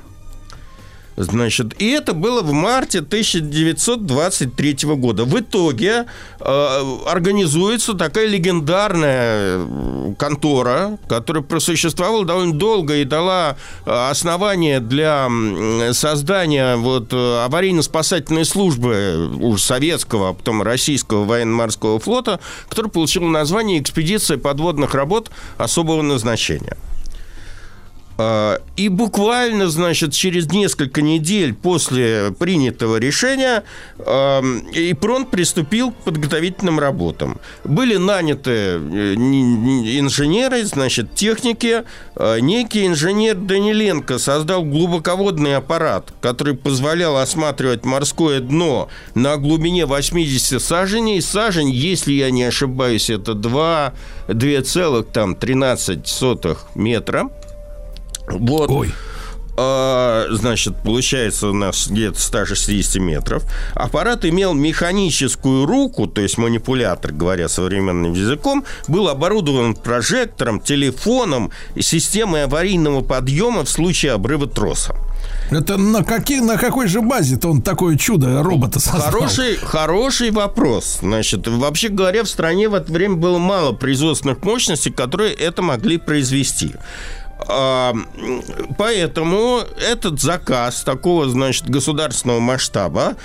Значит, 1.16 1.80
и 1.80 1.90
это 1.92 2.12
было 2.12 2.42
в 2.42 2.52
марте 2.52 2.98
1923 2.98 4.76
года. 4.96 5.24
В 5.24 5.40
итоге 5.40 6.04
э, 6.40 6.96
организуется 7.06 7.94
такая 7.94 8.26
легендарная 8.26 9.60
э, 9.66 10.14
контора, 10.18 10.98
которая 11.08 11.42
просуществовала 11.42 12.26
довольно 12.26 12.52
долго 12.52 12.96
и 12.96 13.04
дала 13.04 13.56
э, 13.86 14.10
основание 14.10 14.80
для 14.80 15.30
создания 15.92 16.76
вот 16.76 17.14
э, 17.14 17.44
аварийно-спасательной 17.46 18.44
службы 18.44 19.30
уж 19.40 19.62
советского, 19.62 20.30
а 20.30 20.32
потом 20.34 20.60
российского 20.60 21.24
военно-морского 21.24 21.98
флота, 21.98 22.40
который 22.68 22.90
получил 22.90 23.22
название 23.22 23.80
«Экспедиция 23.80 24.36
подводных 24.36 24.94
работ 24.94 25.30
особого 25.56 26.02
назначения». 26.02 26.76
А, 28.18 28.60
И 28.76 28.88
буквально, 28.88 29.68
значит, 29.68 30.12
через 30.12 30.50
несколько 30.50 31.02
недель 31.02 31.52
после 31.54 32.34
принятого 32.38 32.96
решения 32.96 33.64
ИПРОН 33.98 35.26
приступил 35.26 35.90
к 35.90 35.96
подготовительным 35.96 36.78
работам. 36.78 37.38
Были 37.64 37.96
наняты 37.96 38.50
э, 38.50 39.14
инженеры, 39.14 40.64
значит, 40.64 41.14
техники. 41.14 41.82
А, 42.14 42.38
Некий 42.38 42.86
инженер 42.86 43.34
Даниленко 43.34 44.18
создал 44.18 44.64
глубоководный 44.64 45.56
аппарат, 45.56 46.12
который 46.20 46.54
позволял 46.54 47.16
осматривать 47.18 47.84
морское 47.84 48.40
дно 48.40 48.88
на 49.14 49.36
глубине 49.36 49.84
80 49.86 50.62
саженей. 50.62 51.20
Сажень, 51.20 51.70
если 51.70 52.14
я 52.14 52.30
не 52.30 52.44
ошибаюсь, 52.44 53.10
это 53.10 53.34
2, 53.34 53.92
2,13 54.28 56.56
метра. 56.74 57.30
Вот. 58.28 58.70
Ой. 58.70 58.92
А, 59.58 60.26
значит, 60.30 60.76
получается 60.82 61.48
у 61.48 61.54
нас 61.54 61.88
где-то 61.88 62.20
160 62.20 63.00
метров. 63.00 63.44
Аппарат 63.74 64.24
имел 64.24 64.52
механическую 64.52 65.64
руку, 65.64 66.06
то 66.06 66.20
есть 66.20 66.36
манипулятор, 66.36 67.12
говоря 67.12 67.48
современным 67.48 68.12
языком, 68.12 68.64
был 68.86 69.08
оборудован 69.08 69.74
прожектором, 69.74 70.60
телефоном 70.60 71.50
и 71.74 71.80
системой 71.80 72.44
аварийного 72.44 73.00
подъема 73.00 73.64
в 73.64 73.70
случае 73.70 74.12
обрыва 74.12 74.46
троса. 74.46 74.94
Это 75.50 75.76
на, 75.76 76.04
какие, 76.04 76.40
на 76.40 76.56
какой 76.58 76.88
же 76.88 77.00
базе-то 77.00 77.48
он 77.48 77.62
такое 77.62 77.96
чудо 77.96 78.42
робота 78.42 78.78
создал? 78.80 79.10
Хороший, 79.10 79.56
хороший 79.56 80.30
вопрос. 80.32 80.98
Значит, 81.00 81.46
вообще 81.46 81.88
говоря, 81.88 82.24
в 82.24 82.28
стране 82.28 82.68
в 82.68 82.74
это 82.74 82.92
время 82.92 83.14
было 83.14 83.38
мало 83.38 83.72
производственных 83.72 84.42
мощностей, 84.42 84.92
которые 84.92 85.32
это 85.32 85.62
могли 85.62 85.98
произвести. 85.98 86.72
Поэтому 88.78 89.60
этот 89.78 90.20
заказ 90.20 90.82
такого, 90.82 91.28
значит, 91.28 91.68
государственного 91.68 92.40
масштаба, 92.40 93.16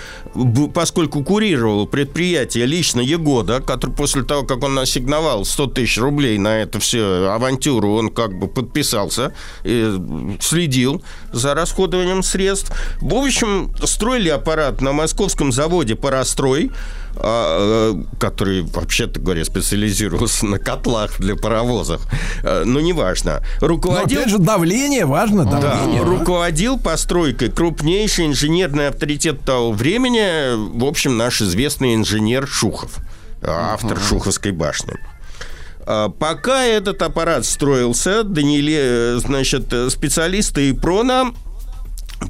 поскольку 0.73 1.23
курировал 1.23 1.87
предприятие 1.87 2.65
лично 2.65 3.01
Егода, 3.01 3.61
который 3.61 3.91
после 3.91 4.23
того, 4.23 4.43
как 4.43 4.63
он 4.63 4.77
ассигновал 4.79 5.45
100 5.45 5.67
тысяч 5.67 5.97
рублей 5.97 6.37
на 6.37 6.61
эту 6.61 6.79
всю 6.79 7.27
авантюру, 7.27 7.93
он 7.95 8.09
как 8.09 8.37
бы 8.37 8.47
подписался 8.47 9.33
и 9.63 9.93
следил 10.39 11.03
за 11.31 11.53
расходованием 11.53 12.23
средств. 12.23 12.71
В 13.01 13.13
общем, 13.15 13.73
строили 13.83 14.29
аппарат 14.29 14.81
на 14.81 14.91
московском 14.93 15.51
заводе 15.51 15.95
«Парострой», 15.95 16.71
а, 17.15 17.93
э, 17.93 18.17
который, 18.19 18.61
вообще-то 18.61 19.19
говоря, 19.19 19.43
специализировался 19.43 20.45
на 20.45 20.59
котлах 20.59 21.19
для 21.19 21.35
паровозов. 21.35 22.01
Э, 22.43 22.63
Но 22.65 22.79
неважно. 22.79 23.43
Но 23.59 23.67
Руководил... 23.67 24.19
опять 24.19 24.31
же, 24.31 24.37
давление 24.37 25.05
важно, 25.05 25.45
Да, 25.45 25.59
давление. 25.59 26.03
руководил 26.03 26.79
постройкой 26.79 27.49
крупнейший 27.49 28.27
инженерный 28.27 28.87
авторитет 28.87 29.41
того 29.41 29.73
времени, 29.73 30.20
в 30.57 30.85
общем, 30.85 31.17
наш 31.17 31.41
известный 31.41 31.95
инженер 31.95 32.47
Шухов, 32.47 32.97
автор 33.43 33.99
Шуховской 33.99 34.51
башни. 34.51 34.93
А, 35.85 36.09
Пока 36.09 36.63
этот 36.63 37.01
аппарат 37.01 37.45
строился, 37.45 38.23
Данииле, 38.23 38.77
э, 38.79 39.19
значит, 39.19 39.73
специалисты 39.89 40.69
ИПРОНа 40.69 41.33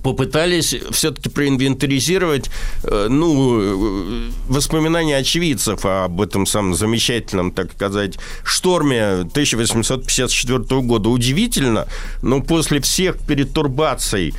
попытались 0.03 0.75
все-таки 0.91 1.29
проинвентаризировать 1.29 2.49
э, 2.83 3.07
ну, 3.09 3.59
э, 3.59 4.29
воспоминания 4.47 5.17
очевидцев 5.17 5.85
об 5.85 6.21
этом 6.21 6.45
самом 6.45 6.75
замечательном, 6.75 7.51
так 7.51 7.73
сказать, 7.73 8.17
шторме 8.43 9.03
1854 9.21 10.81
года. 10.81 11.09
Удивительно, 11.09 11.87
но 12.21 12.41
после 12.41 12.79
всех 12.79 13.19
перетурбаций, 13.19 14.33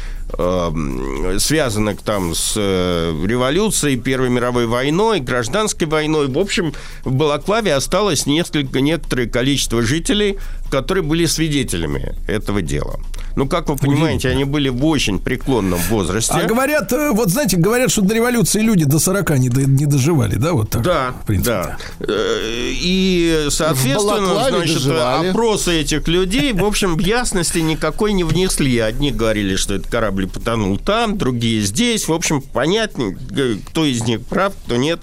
связанных 1.39 2.03
там 2.03 2.35
с 2.35 2.55
э, 2.57 3.15
революцией, 3.27 3.97
Первой 3.97 4.29
мировой 4.31 4.67
войной, 4.67 5.21
гражданской 5.21 5.87
войной, 5.87 6.29
в 6.29 6.39
общем, 6.39 6.73
в 7.05 7.13
Балаклаве 7.13 7.75
осталось 7.75 8.27
несколько, 8.27 8.81
некоторое 8.81 9.27
количество 9.27 9.83
жителей, 9.83 10.39
которые 10.71 11.05
были 11.05 11.27
свидетелями 11.27 12.15
этого 12.27 12.63
дела. 12.63 12.99
Ну, 13.37 13.47
как 13.47 13.69
вы 13.69 13.77
понимаете, 13.77 14.29
они 14.29 14.45
были 14.45 14.69
в 14.69 14.85
очень 14.85 15.19
преклонном 15.19 15.81
возрасте. 15.89 16.35
А 16.35 16.45
говорят, 16.47 16.93
э, 16.93 17.11
вот 17.13 17.31
знаете, 17.31 17.57
говорят, 17.57 17.91
что 17.91 18.03
до 18.03 18.15
революции 18.15 18.61
люди 18.61 18.85
до 18.85 18.99
40 18.99 19.39
не, 19.39 19.49
до- 19.49 19.65
не 19.69 19.87
доживали, 19.87 20.37
да, 20.37 20.53
вот 20.53 20.71
так? 20.71 20.83
Да, 20.83 21.15
в 21.23 21.27
принципе. 21.27 21.51
да. 21.51 21.77
Э, 22.01 22.71
И, 22.75 23.47
соответственно, 23.51 24.49
значит, 24.49 24.75
доживали. 24.77 25.29
опросы 25.29 25.81
этих 25.81 26.09
людей, 26.09 26.53
в 26.53 26.65
общем, 26.65 26.99
ясности 26.99 27.59
никакой 27.59 28.13
не 28.13 28.25
внесли. 28.25 28.79
Одни 28.79 29.11
говорили, 29.13 29.57
что 29.57 29.75
этот 29.75 29.91
корабль 29.91 30.22
потонул 30.27 30.79
там, 30.79 31.17
другие 31.19 31.63
здесь. 31.63 32.09
В 32.09 32.13
общем, 32.13 32.41
понять, 32.43 32.93
э, 32.99 33.57
кто 33.67 33.85
из 33.85 34.03
них 34.05 34.25
прав, 34.27 34.55
кто 34.65 34.77
нет, 34.77 35.01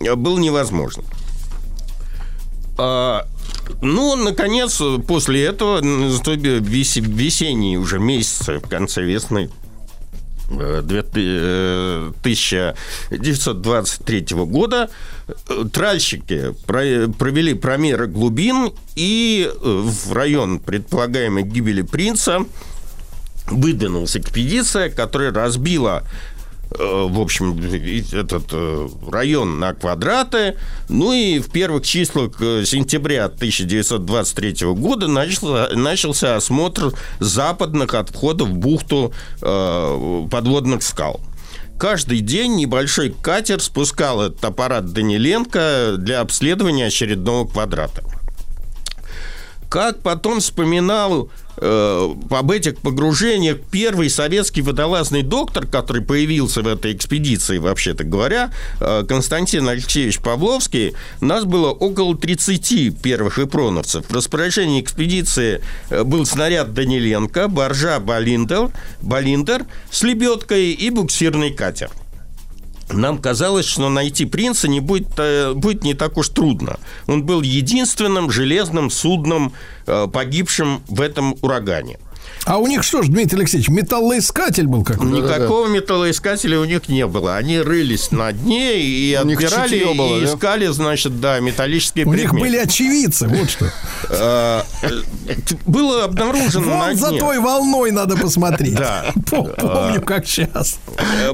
э, 0.00 0.14
было 0.14 0.38
невозможно. 0.38 1.02
А, 2.78 3.26
Ну, 3.82 4.16
наконец, 4.16 4.82
после 5.06 5.44
этого 5.44 5.80
весе- 5.80 7.00
весенние 7.00 7.78
уже 7.78 8.00
месяцы, 8.00 8.58
в 8.58 8.68
конце 8.68 9.02
весны, 9.02 9.48
э, 10.50 10.80
две 10.82 11.02
ты- 11.02 11.20
э, 11.24 12.12
1923 12.22 14.44
года 14.44 14.90
э, 15.28 15.64
тральщики 15.72 16.52
про- 16.66 17.06
провели 17.16 17.54
промеры 17.54 18.08
глубин 18.08 18.72
и 18.96 19.48
э, 19.48 19.52
в 19.62 20.12
район 20.12 20.58
предполагаемой 20.58 21.44
гибели 21.44 21.82
принца 21.82 22.40
выдвинулась 23.50 24.16
экспедиция, 24.16 24.90
которая 24.90 25.32
разбила 25.32 26.04
э, 26.70 27.06
в 27.08 27.20
общем, 27.20 27.58
этот 28.12 28.44
э, 28.52 28.88
район 29.10 29.58
на 29.58 29.74
квадраты. 29.74 30.56
Ну 30.88 31.12
и 31.12 31.38
в 31.38 31.50
первых 31.50 31.84
числах 31.84 32.40
э, 32.40 32.64
сентября 32.64 33.26
1923 33.26 34.66
года 34.74 35.08
начался, 35.08 35.68
начался 35.74 36.36
осмотр 36.36 36.92
западных 37.18 37.94
от 37.94 38.10
входа 38.10 38.44
в 38.44 38.54
бухту 38.54 39.12
э, 39.42 40.26
подводных 40.30 40.82
скал. 40.82 41.20
Каждый 41.80 42.20
день 42.20 42.56
небольшой 42.56 43.08
катер 43.08 43.58
спускал 43.58 44.20
этот 44.20 44.44
аппарат 44.44 44.92
Даниленко 44.92 45.94
для 45.96 46.20
обследования 46.20 46.88
очередного 46.88 47.48
квадрата. 47.48 48.04
Как 49.70 50.02
потом 50.02 50.40
вспоминал 50.40 51.30
об 51.56 52.50
этих 52.50 52.78
погружениях 52.78 53.58
первый 53.70 54.08
советский 54.08 54.62
водолазный 54.62 55.22
доктор, 55.22 55.66
который 55.66 56.02
появился 56.02 56.62
в 56.62 56.68
этой 56.68 56.92
экспедиции, 56.92 57.58
вообще-то 57.58 58.04
говоря, 58.04 58.50
э, 58.80 59.04
Константин 59.08 59.68
Алексеевич 59.68 60.20
Павловский, 60.20 60.94
нас 61.20 61.44
было 61.44 61.70
около 61.70 62.16
30 62.16 63.00
первых 63.02 63.38
ипроновцев. 63.38 64.06
В 64.08 64.14
распоряжении 64.14 64.80
экспедиции 64.80 65.60
э, 65.90 66.02
был 66.04 66.26
снаряд 66.26 66.74
Даниленко, 66.74 67.48
боржа 67.48 68.00
Балиндер, 68.00 68.70
Балиндер 69.02 69.66
с 69.90 70.02
лебедкой 70.02 70.72
и 70.72 70.90
буксирный 70.90 71.50
катер. 71.50 71.90
Нам 72.92 73.18
казалось, 73.18 73.66
что 73.66 73.88
найти 73.88 74.26
принца 74.26 74.68
не 74.68 74.80
будет, 74.80 75.08
э, 75.18 75.52
будет 75.54 75.84
не 75.84 75.94
так 75.94 76.16
уж 76.16 76.28
трудно. 76.28 76.78
Он 77.06 77.22
был 77.22 77.42
единственным 77.42 78.30
железным 78.30 78.90
судном, 78.90 79.52
э, 79.86 80.08
погибшим 80.12 80.82
в 80.88 81.00
этом 81.00 81.36
урагане. 81.42 81.98
А 82.46 82.58
у 82.58 82.66
них 82.66 82.82
что 82.82 83.02
ж, 83.02 83.08
Дмитрий 83.08 83.38
Алексеевич, 83.40 83.68
металлоискатель 83.68 84.66
был 84.66 84.82
какой-то? 84.82 85.12
Никакого 85.14 85.68
металлоискателя 85.68 86.58
у 86.58 86.64
них 86.64 86.88
не 86.88 87.06
было. 87.06 87.36
Они 87.36 87.58
рылись 87.60 88.10
на 88.10 88.32
дне 88.32 88.80
и 88.80 89.18
У 89.22 89.26
них 89.26 89.38
отбирали, 89.38 89.78
чутье 89.78 89.94
было, 89.94 90.16
и 90.16 90.20
да? 90.24 90.26
искали, 90.34 90.66
значит, 90.68 91.20
да, 91.20 91.38
металлические 91.40 92.06
У 92.06 92.12
них 92.14 92.30
предметы. 92.30 92.46
были 92.46 92.56
очевидцы, 92.56 93.28
вот 93.28 93.50
что. 93.50 93.70
Э, 94.08 94.62
Было 95.66 96.04
обнаружено 96.04 96.66
на 96.66 96.86
Вон 96.86 96.96
за 96.96 97.08
дне. 97.10 97.20
той 97.20 97.38
волной 97.38 97.90
надо 97.90 98.16
посмотреть. 98.16 98.74
Да. 98.74 99.12
Пом- 99.30 99.54
Помню, 99.60 100.00
как 100.00 100.26
сейчас. 100.26 100.78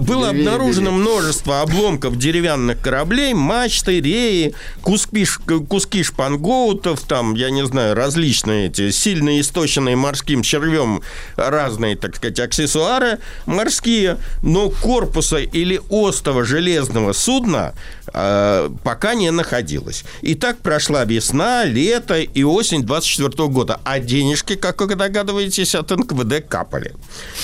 Было 0.01 0.31
обнаружено 0.31 0.91
множество 0.91 1.63
обломков 1.63 2.17
деревянных 2.19 2.81
кораблей, 2.83 3.33
мачты, 3.33 4.01
реи, 4.01 4.55
куски, 4.83 6.03
шпангоутов, 6.03 7.01
там, 7.03 7.35
я 7.35 7.51
не 7.51 7.65
знаю, 7.67 7.95
различные 7.95 8.67
эти 8.67 8.91
сильно 8.91 9.41
истощенные 9.41 9.97
морским 9.97 10.43
червем 10.43 10.96
разные, 11.37 11.97
так 11.97 12.17
сказать, 12.17 12.39
аксессуары 12.41 13.19
морские, 13.47 14.19
но 14.43 14.71
корпуса 14.71 15.39
или 15.39 15.81
остова 15.91 16.45
железного 16.45 17.13
судна 17.13 17.75
э, 18.13 18.71
пока 18.85 19.15
не 19.15 19.31
находилось. 19.31 20.05
И 20.23 20.35
так 20.35 20.59
прошла 20.59 21.05
весна, 21.05 21.65
лето 21.65 22.21
и 22.21 22.43
осень 22.43 22.83
24 22.83 23.49
года, 23.49 23.81
а 23.85 23.99
денежки, 23.99 24.57
как 24.57 24.81
вы 24.81 24.95
догадываетесь, 24.95 25.75
от 25.75 25.91
НКВД 25.91 26.47
капали. 26.49 26.95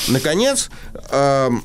Наконец, 0.09 0.71
эм, 1.11 1.65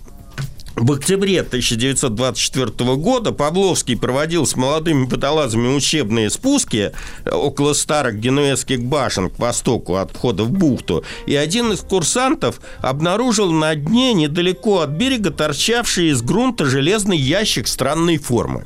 в 0.78 0.92
октябре 0.92 1.42
1924 1.42 2.96
года 2.98 3.32
Павловский 3.32 3.98
проводил 3.98 4.46
с 4.46 4.56
молодыми 4.56 5.08
водолазами 5.08 5.76
учебные 5.76 6.30
спуски 6.30 6.92
э, 7.26 7.32
около 7.32 7.74
старых 7.74 8.20
генуэзских 8.20 8.84
башен 8.84 9.32
к 9.32 9.40
востоку 9.40 9.96
от 9.96 10.12
входа 10.12 10.44
в 10.44 10.52
бухту. 10.52 11.04
И 11.26 11.36
один 11.36 11.72
из 11.72 11.80
курсантов 11.80 12.62
обнаружил 12.80 13.52
на 13.52 13.74
дне 13.76 14.14
недалеко 14.14 14.82
от 14.82 14.92
берега 14.92 15.32
торчавший 15.32 16.10
из 16.10 16.22
грунта 16.22 16.66
железный 16.66 17.18
ящик 17.18 17.68
странной 17.68 18.18
формы. 18.18 18.64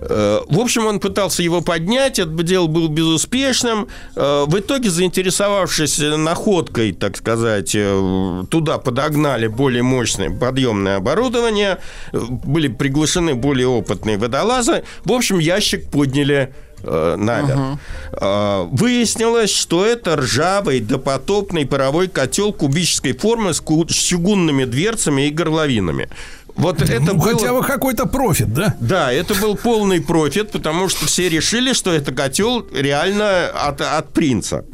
Э, 0.00 0.40
В 0.48 0.58
общем, 0.60 0.86
он 0.86 1.00
пытался 1.00 1.42
его 1.42 1.60
поднять, 1.60 2.18
это 2.18 2.30
дело 2.42 2.66
было 2.66 2.88
безуспешным. 2.88 3.88
Э, 4.14 4.44
В 4.46 4.58
итоге, 4.58 4.90
заинтересовавшись 4.90 5.98
находкой, 5.98 6.92
так 6.92 7.16
сказать, 7.16 7.72
э, 7.74 8.42
туда 8.50 8.78
подогнали 8.78 9.46
более 9.46 9.82
мощное 9.82 10.30
подъемное 10.30 10.96
оборудование, 10.96 11.78
были 12.12 12.68
приглашены 12.68 13.34
более 13.34 13.68
опытные 13.68 14.18
водолазы. 14.18 14.84
В 15.04 15.12
общем, 15.12 15.38
ящик 15.38 15.90
подняли 15.90 16.54
наверх. 16.82 17.78
Э, 18.12 18.66
Выяснилось, 18.70 19.50
что 19.50 19.84
это 19.84 20.16
ржавый 20.16 20.80
допотопный 20.80 21.66
паровой 21.66 22.06
котел 22.08 22.52
кубической 22.52 23.12
формы 23.16 23.54
с 23.54 23.62
чугунными 23.62 24.64
дверцами 24.64 25.26
и 25.26 25.30
горловинами. 25.30 26.08
Вот 26.56 26.80
это 26.80 27.00
Ну, 27.00 27.14
было- 27.14 27.32
хотя 27.38 27.52
бы 27.52 27.62
какой-то 27.62 28.06
профит, 28.06 28.52
да? 28.52 28.74
да, 28.80 29.12
это 29.12 29.34
был 29.34 29.56
полный 29.56 30.00
профит, 30.00 30.52
потому 30.52 30.88
что 30.88 31.06
все 31.06 31.28
решили, 31.28 31.72
что 31.74 31.92
это 31.92 32.12
котел 32.12 32.66
реально 32.72 33.48
от, 33.48 33.80
от 33.80 34.12
принца. 34.12 34.64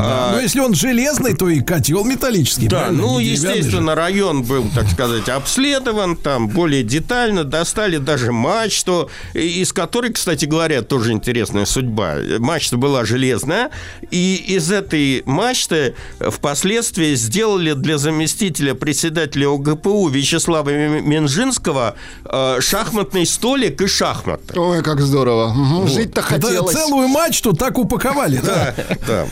А, 0.00 0.32
Но 0.32 0.40
если 0.40 0.60
он 0.60 0.74
железный, 0.74 1.34
то 1.34 1.48
и 1.48 1.60
котел 1.60 2.04
металлический. 2.04 2.68
да, 2.68 2.88
ну, 2.90 3.18
деревянный 3.20 3.24
же. 3.24 3.30
естественно, 3.58 3.94
район 3.94 4.42
был, 4.42 4.66
так 4.74 4.88
сказать, 4.88 5.28
обследован, 5.28 6.16
там 6.16 6.48
более 6.48 6.82
детально, 6.82 7.44
достали 7.44 7.96
даже 7.98 8.32
мачту, 8.32 9.10
из 9.34 9.72
которой, 9.72 10.12
кстати 10.12 10.44
говоря, 10.44 10.82
тоже 10.82 11.12
интересная 11.12 11.64
судьба. 11.66 12.16
Мачта 12.38 12.76
была 12.76 13.04
железная, 13.04 13.70
и 14.10 14.36
из 14.36 14.70
этой 14.70 15.22
мачты 15.26 15.94
впоследствии 16.20 17.14
сделали 17.14 17.72
для 17.72 17.98
заместителя 17.98 18.74
председателя 18.74 19.48
ОГПУ 19.48 20.08
Вячеслава 20.08 20.70
Минжинского 21.00 21.96
э, 22.24 22.58
шахматный 22.60 23.26
столик 23.26 23.80
и 23.82 23.86
шахматы. 23.86 24.58
Ой, 24.58 24.82
как 24.82 25.00
здорово. 25.00 25.48
Мгм, 25.52 25.80
Вот. 25.82 25.90
Жить-то 25.90 26.22
хотелось. 26.22 26.74
целую 26.76 27.08
мачту 27.08 27.52
так 27.52 27.78
упаковали, 27.78 28.40
да? 28.44 28.74
Да, 29.06 29.26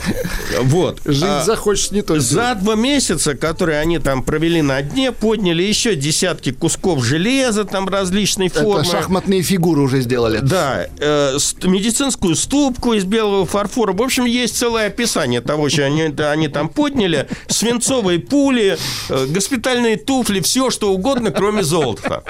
да. 0.55 0.56
Вот. 0.61 1.01
Жить 1.05 1.23
А 1.25 1.45
захочешь 1.45 1.91
не 1.91 2.03
то 2.03 2.19
За 2.21 2.55
два 2.55 2.75
месяца, 2.75 3.35
которые 3.35 3.81
они 3.81 3.99
там 3.99 4.23
провели 4.23 4.63
на 4.63 4.83
дне, 4.83 5.13
подняли 5.13 5.63
еще 5.63 5.95
десятки 5.95 6.53
кусков 6.53 7.05
железа 7.05 7.65
там 7.65 7.89
различной 7.89 8.49
формы. 8.49 8.81
Это 8.81 8.91
шахматные 8.91 9.43
фигуры 9.43 9.83
уже 9.83 10.01
сделали. 10.01 10.39
Да, 10.39 10.87
э, 10.99 11.39
медицинскую 11.65 12.35
ступку 12.35 12.95
из 12.95 13.05
белого 13.05 13.47
фарфора. 13.47 13.93
В 13.93 14.03
общем, 14.03 14.25
есть 14.25 14.57
целое 14.57 14.87
описание 14.87 15.41
того, 15.41 15.69
что 15.69 15.85
они, 15.85 16.03
они 16.03 16.49
там 16.49 16.69
подняли. 16.69 17.29
Свинцовые 17.49 18.19
пули, 18.19 18.79
э, 19.09 19.27
госпитальные 19.27 19.97
туфли, 19.97 20.41
все 20.41 20.71
что 20.71 20.93
угодно, 20.93 21.31
кроме 21.31 21.63
золота. 21.63 22.23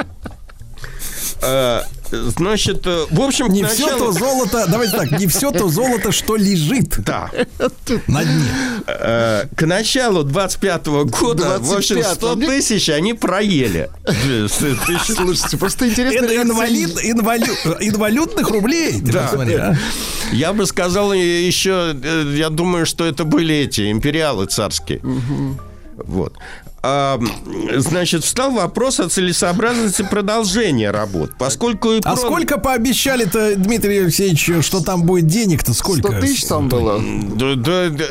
Э, 1.43 1.83
Значит, 2.13 2.87
э, 2.87 3.07
в 3.11 3.21
общем, 3.21 3.49
Не 3.49 3.65
к 3.65 3.69
все 3.69 3.97
то 3.99 4.13
золото, 4.13 4.65
давайте 4.69 4.97
так, 4.97 5.11
не 5.19 5.27
все 5.27 5.51
то 5.51 5.69
золото, 5.69 6.13
что 6.13 6.37
лежит 6.37 7.01
Да. 7.05 7.31
на 8.07 8.25
дне. 8.25 8.45
Э, 8.87 9.47
К 9.57 9.67
началу 9.67 10.23
25 10.23 10.87
года, 11.07 11.59
в 11.59 11.73
общем, 11.73 11.97
25-го, 11.97 12.15
100 12.15 12.37
мне- 12.37 12.47
тысяч 12.47 12.89
они 12.91 13.13
проели. 13.15 13.91
Слушайте, 14.49 15.57
просто 15.57 15.89
интересно. 15.89 16.25
Это 16.27 16.43
инвалид, 16.43 16.91
инвалю- 17.05 17.77
инвалютных 17.81 18.51
рублей. 18.51 19.01
Да. 19.01 19.23
посмотри, 19.23 19.55
а. 19.57 19.77
Я 20.33 20.53
бы 20.53 20.65
сказал 20.67 21.13
еще, 21.13 21.97
я 22.37 22.51
думаю, 22.51 22.87
что 22.87 23.05
это 23.05 23.25
были 23.25 23.55
эти 23.57 23.91
империалы 23.91 24.47
царские. 24.47 25.01
Вот. 25.97 26.35
А, 26.89 27.19
значит, 27.79 28.23
встал 28.23 28.53
вопрос 28.53 29.01
о 29.01 29.09
целесообразности 29.09 30.03
продолжения 30.09 30.93
работ, 30.93 31.33
поскольку 31.37 31.91
и 31.91 31.99
А 31.99 32.15
про- 32.15 32.17
сколько 32.17 32.59
пообещали-то, 32.59 33.57
Дмитрий 33.57 33.99
Алексеевич, 33.99 34.65
что 34.65 34.81
там 34.81 35.03
будет 35.03 35.27
денег-то? 35.27 35.75
Сколько? 35.75 36.13
100 36.13 36.21
тысяч 36.21 36.45
там 36.45 36.69
было. 36.69 37.01
Да, 37.35 37.55
да, 37.57 37.89
да, 37.89 38.05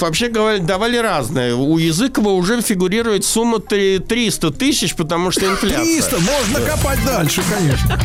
вообще 0.00 0.28
говоря, 0.28 0.58
давали 0.58 0.98
разное. 0.98 1.54
У 1.54 1.78
Языкова 1.78 2.30
уже 2.30 2.60
фигурирует 2.60 3.24
сумма 3.24 3.60
три- 3.60 3.98
300 3.98 4.50
тысяч, 4.50 4.94
потому 4.94 5.30
что 5.30 5.46
инфляция. 5.50 5.82
300, 5.82 6.16
можно 6.20 6.60
копать 6.70 6.98
дальше, 7.06 7.42
конечно. 7.50 7.98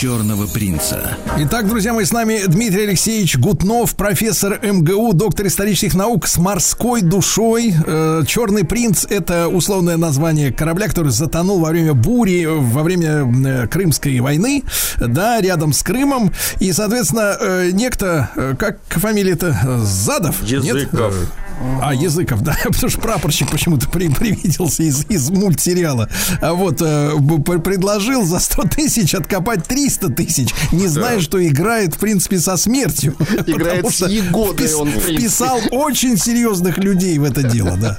Черного 0.00 0.46
принца. 0.46 1.14
Итак, 1.40 1.68
друзья 1.68 1.92
мои, 1.92 2.06
с 2.06 2.12
нами 2.12 2.40
Дмитрий 2.46 2.84
Алексеевич 2.84 3.36
Гутнов, 3.36 3.94
профессор 3.96 4.58
МГУ, 4.62 5.12
доктор 5.12 5.46
исторических 5.46 5.92
наук 5.92 6.26
с 6.26 6.38
морской 6.38 7.02
душой. 7.02 7.74
Э, 7.86 8.22
Черный 8.26 8.64
принц– 8.64 9.04
это 9.10 9.48
условное 9.48 9.98
название 9.98 10.54
корабля, 10.54 10.88
который 10.88 11.12
затонул 11.12 11.60
во 11.60 11.68
время 11.68 11.92
бури, 11.92 12.46
во 12.46 12.82
время 12.82 13.30
э, 13.44 13.66
Крымской 13.66 14.18
войны, 14.20 14.64
да, 14.98 15.38
рядом 15.38 15.74
с 15.74 15.82
Крымом. 15.82 16.32
И, 16.60 16.72
соответственно, 16.72 17.36
э, 17.38 17.70
некто, 17.70 18.56
как 18.58 18.78
фамилия-то, 18.86 19.54
Задов? 19.82 20.40
Нет? 20.40 20.64
Языков. 20.64 21.14
Э, 21.14 21.49
А, 21.82 21.94
Языков, 21.94 22.40
да, 22.40 22.56
потому 22.64 22.88
что 22.90 23.00
прапорщик 23.00 23.50
почему-то 23.50 23.88
при, 23.88 24.08
привиделся 24.08 24.82
из, 24.82 25.04
из 25.10 25.30
мультсериала. 25.30 26.08
А 26.40 26.54
вот 26.54 26.80
э, 26.80 27.10
предложил 27.62 28.24
за 28.24 28.38
100 28.38 28.62
тысяч 28.64 29.14
откопать 29.14 29.64
300 29.66 30.08
тысяч, 30.10 30.48
не 30.72 30.86
зная, 30.88 31.20
что 31.20 31.46
играет, 31.46 31.94
в 31.94 31.98
принципе, 31.98 32.38
со 32.38 32.56
смертью. 32.56 33.14
Играет 33.46 33.86
с 33.90 34.06
Егодой 34.06 34.66
впис- 34.66 34.74
он. 34.74 34.88
Вписал 34.90 35.60
очень 35.70 36.16
серьезных 36.16 36.78
людей 36.78 37.18
в 37.18 37.24
это 37.24 37.42
дело, 37.42 37.76
да. 37.76 37.98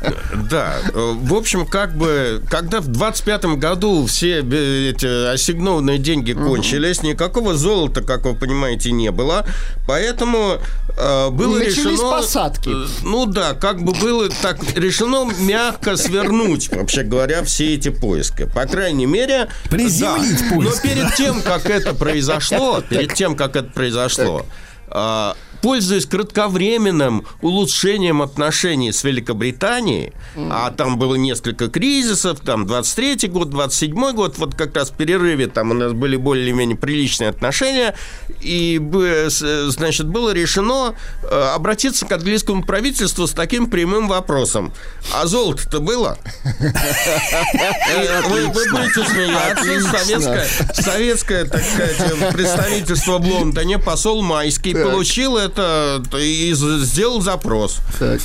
Да, 0.50 0.74
э, 0.94 1.14
в 1.22 1.34
общем, 1.34 1.66
как 1.68 1.96
бы, 1.96 2.42
когда 2.50 2.82
в 2.82 2.90
25-м 2.90 3.60
году 3.60 4.06
все 4.08 4.42
э, 4.42 4.90
эти 4.92 5.34
ассигнованные 5.34 6.00
деньги 6.00 6.34
кончились, 6.34 7.04
никакого 7.04 7.56
золота, 7.56 8.02
как 8.02 8.26
вы 8.26 8.34
понимаете, 8.36 8.92
не 8.92 9.12
было, 9.12 9.46
поэтому 9.88 10.58
э, 10.98 11.30
было 11.30 11.58
Начались 11.60 11.78
решено... 11.78 12.10
посадки. 12.12 12.70
э, 12.70 12.88
Ну 13.04 13.26
да, 13.26 13.51
как 13.54 13.82
бы 13.84 13.94
было 13.94 14.30
так 14.30 14.58
решено 14.76 15.30
мягко 15.40 15.98
свернуть, 15.98 16.70
вообще 16.70 17.04
говоря, 17.04 17.44
все 17.44 17.76
эти 17.76 17.90
поиски. 17.90 18.46
По 18.46 18.66
крайней 18.66 19.06
мере... 19.06 19.50
Приземлить 19.70 20.42
да. 20.50 20.56
поиски, 20.56 20.84
Но 20.84 20.90
перед 20.90 21.04
да. 21.04 21.16
тем, 21.16 21.42
как 21.42 21.70
это 21.70 21.94
произошло, 21.94 22.82
перед 22.82 23.14
тем, 23.14 23.36
как 23.36 23.56
это 23.56 23.70
произошло, 23.70 24.46
а, 24.88 25.36
пользуясь 25.62 26.06
кратковременным 26.06 27.26
улучшением 27.42 28.22
отношений 28.22 28.92
с 28.92 29.04
Великобританией, 29.04 30.14
а 30.36 30.72
там 30.72 30.98
было 30.98 31.16
несколько 31.16 31.68
кризисов, 31.70 32.40
там 32.40 32.66
23-й 32.66 33.28
год, 33.28 33.50
27-й 33.50 34.14
год, 34.14 34.38
вот 34.38 34.56
как 34.56 34.76
раз 34.76 34.90
в 34.90 34.96
перерыве 34.96 35.48
там 35.48 35.72
у 35.72 35.74
нас 35.74 35.94
были 35.94 36.16
более-менее 36.16 36.78
приличные 36.78 37.30
отношения, 37.30 37.96
и, 38.42 38.82
значит, 39.68 40.08
было 40.08 40.34
решено 40.34 40.96
э, 41.24 41.52
обратиться 41.56 42.06
к 42.06 42.12
английскому 42.12 42.64
правительству 42.64 43.28
с 43.28 43.32
таким 43.32 43.70
прямым 43.70 44.08
вопросом. 44.08 44.74
А 45.14 45.28
золото-то 45.28 45.80
было? 45.80 46.18
Вы, 48.28 48.48
будете 48.48 49.06
смеяться. 49.06 50.82
Советское, 50.82 51.46
так 51.46 51.62
сказать, 51.64 52.34
представительство 52.34 53.18
в 53.18 53.28
Лондоне, 53.28 53.78
посол 53.78 54.22
Майский, 54.22 54.74
получил 54.74 55.38
это 55.38 55.51
это 55.52 56.18
и 56.18 56.54
сделал 56.54 57.22
запрос. 57.22 57.80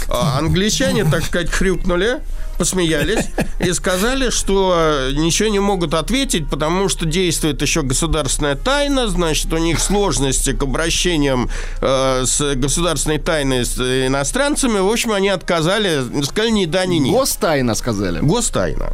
А 0.08 0.38
англичане, 0.38 1.04
так 1.04 1.24
сказать, 1.24 1.50
хрюкнули, 1.50 2.20
посмеялись 2.58 3.26
и 3.60 3.72
сказали, 3.72 4.30
что 4.30 5.08
ничего 5.12 5.48
не 5.48 5.58
могут 5.60 5.94
ответить, 5.94 6.48
потому 6.48 6.88
что 6.88 7.06
действует 7.06 7.60
еще 7.62 7.82
государственная 7.82 8.54
тайна, 8.56 9.08
значит, 9.08 9.52
у 9.52 9.58
них 9.58 9.80
сложности 9.80 10.52
к 10.52 10.62
обращениям 10.62 11.48
э, 11.80 12.24
с 12.26 12.54
государственной 12.54 13.18
тайной 13.18 13.64
с 13.64 13.78
иностранцами. 13.78 14.78
В 14.78 14.88
общем, 14.90 15.12
они 15.12 15.28
отказали, 15.28 16.02
сказали 16.24 16.50
ни 16.50 16.64
да, 16.66 16.86
ни 16.86 16.96
нет. 16.96 17.14
Гостайна 17.14 17.74
сказали. 17.74 18.20
Гостайна. 18.20 18.90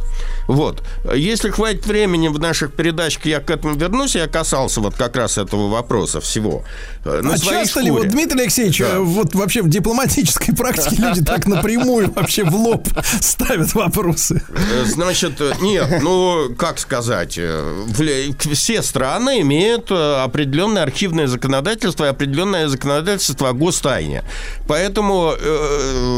Вот. 0.47 0.83
Если 1.15 1.49
хватит 1.49 1.85
времени 1.85 2.27
в 2.27 2.39
наших 2.39 2.73
передачах, 2.73 3.25
я 3.25 3.39
к 3.39 3.49
этому 3.49 3.75
вернусь. 3.75 4.15
Я 4.15 4.27
касался 4.27 4.81
вот 4.81 4.95
как 4.95 5.15
раз 5.15 5.37
этого 5.37 5.69
вопроса 5.69 6.19
всего. 6.19 6.63
э, 7.05 7.21
на 7.21 7.35
а 7.35 7.37
часто 7.37 7.79
ли, 7.79 7.87
шкуре. 7.87 8.03
вот, 8.03 8.07
Дмитрий 8.09 8.41
Алексеевич, 8.41 8.79
Да. 8.79 8.85
э, 8.95 8.99
вот 8.99 9.33
вообще 9.35 9.61
в 9.61 9.69
дипломатической 9.69 10.53
практике 10.53 10.97
люди 11.01 11.23
так 11.23 11.45
напрямую 11.47 12.11
вообще 12.13 12.43
в 12.43 12.53
лоб 12.55 12.87
ставят 13.21 13.52
вопросы? 13.73 14.41
Э, 14.49 14.85
Значит, 14.85 15.39
э, 15.41 15.53
нет, 15.61 16.01
ну, 16.01 16.53
как 16.57 16.79
сказать, 16.79 17.35
э, 17.37 17.83
все 18.53 18.81
страны 18.81 19.41
имеют 19.41 19.91
определенное 19.91 20.83
архивное 20.83 21.27
законодательство 21.27 22.05
и 22.05 22.07
определенное 22.07 22.67
законодательство 22.67 23.49
о 23.49 23.53
гостайне. 23.53 24.23
Поэтому 24.67 25.33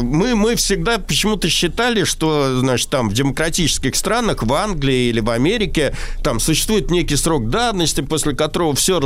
мы, 0.02 0.34
мы 0.34 0.54
всегда 0.56 0.98
почему-то 0.98 1.48
считали, 1.48 2.04
что, 2.04 2.58
значит, 2.60 2.90
там 2.90 3.08
в 3.08 3.12
демократических 3.14 3.94
странах, 3.96 4.42
в 4.42 4.52
Англии 4.52 5.08
или 5.08 5.20
в 5.20 5.30
Америке, 5.30 5.94
там 6.22 6.40
существует 6.40 6.90
некий 6.90 7.16
срок 7.16 7.48
давности, 7.50 8.00
после 8.00 8.34
которого 8.34 8.74
все 8.74 9.00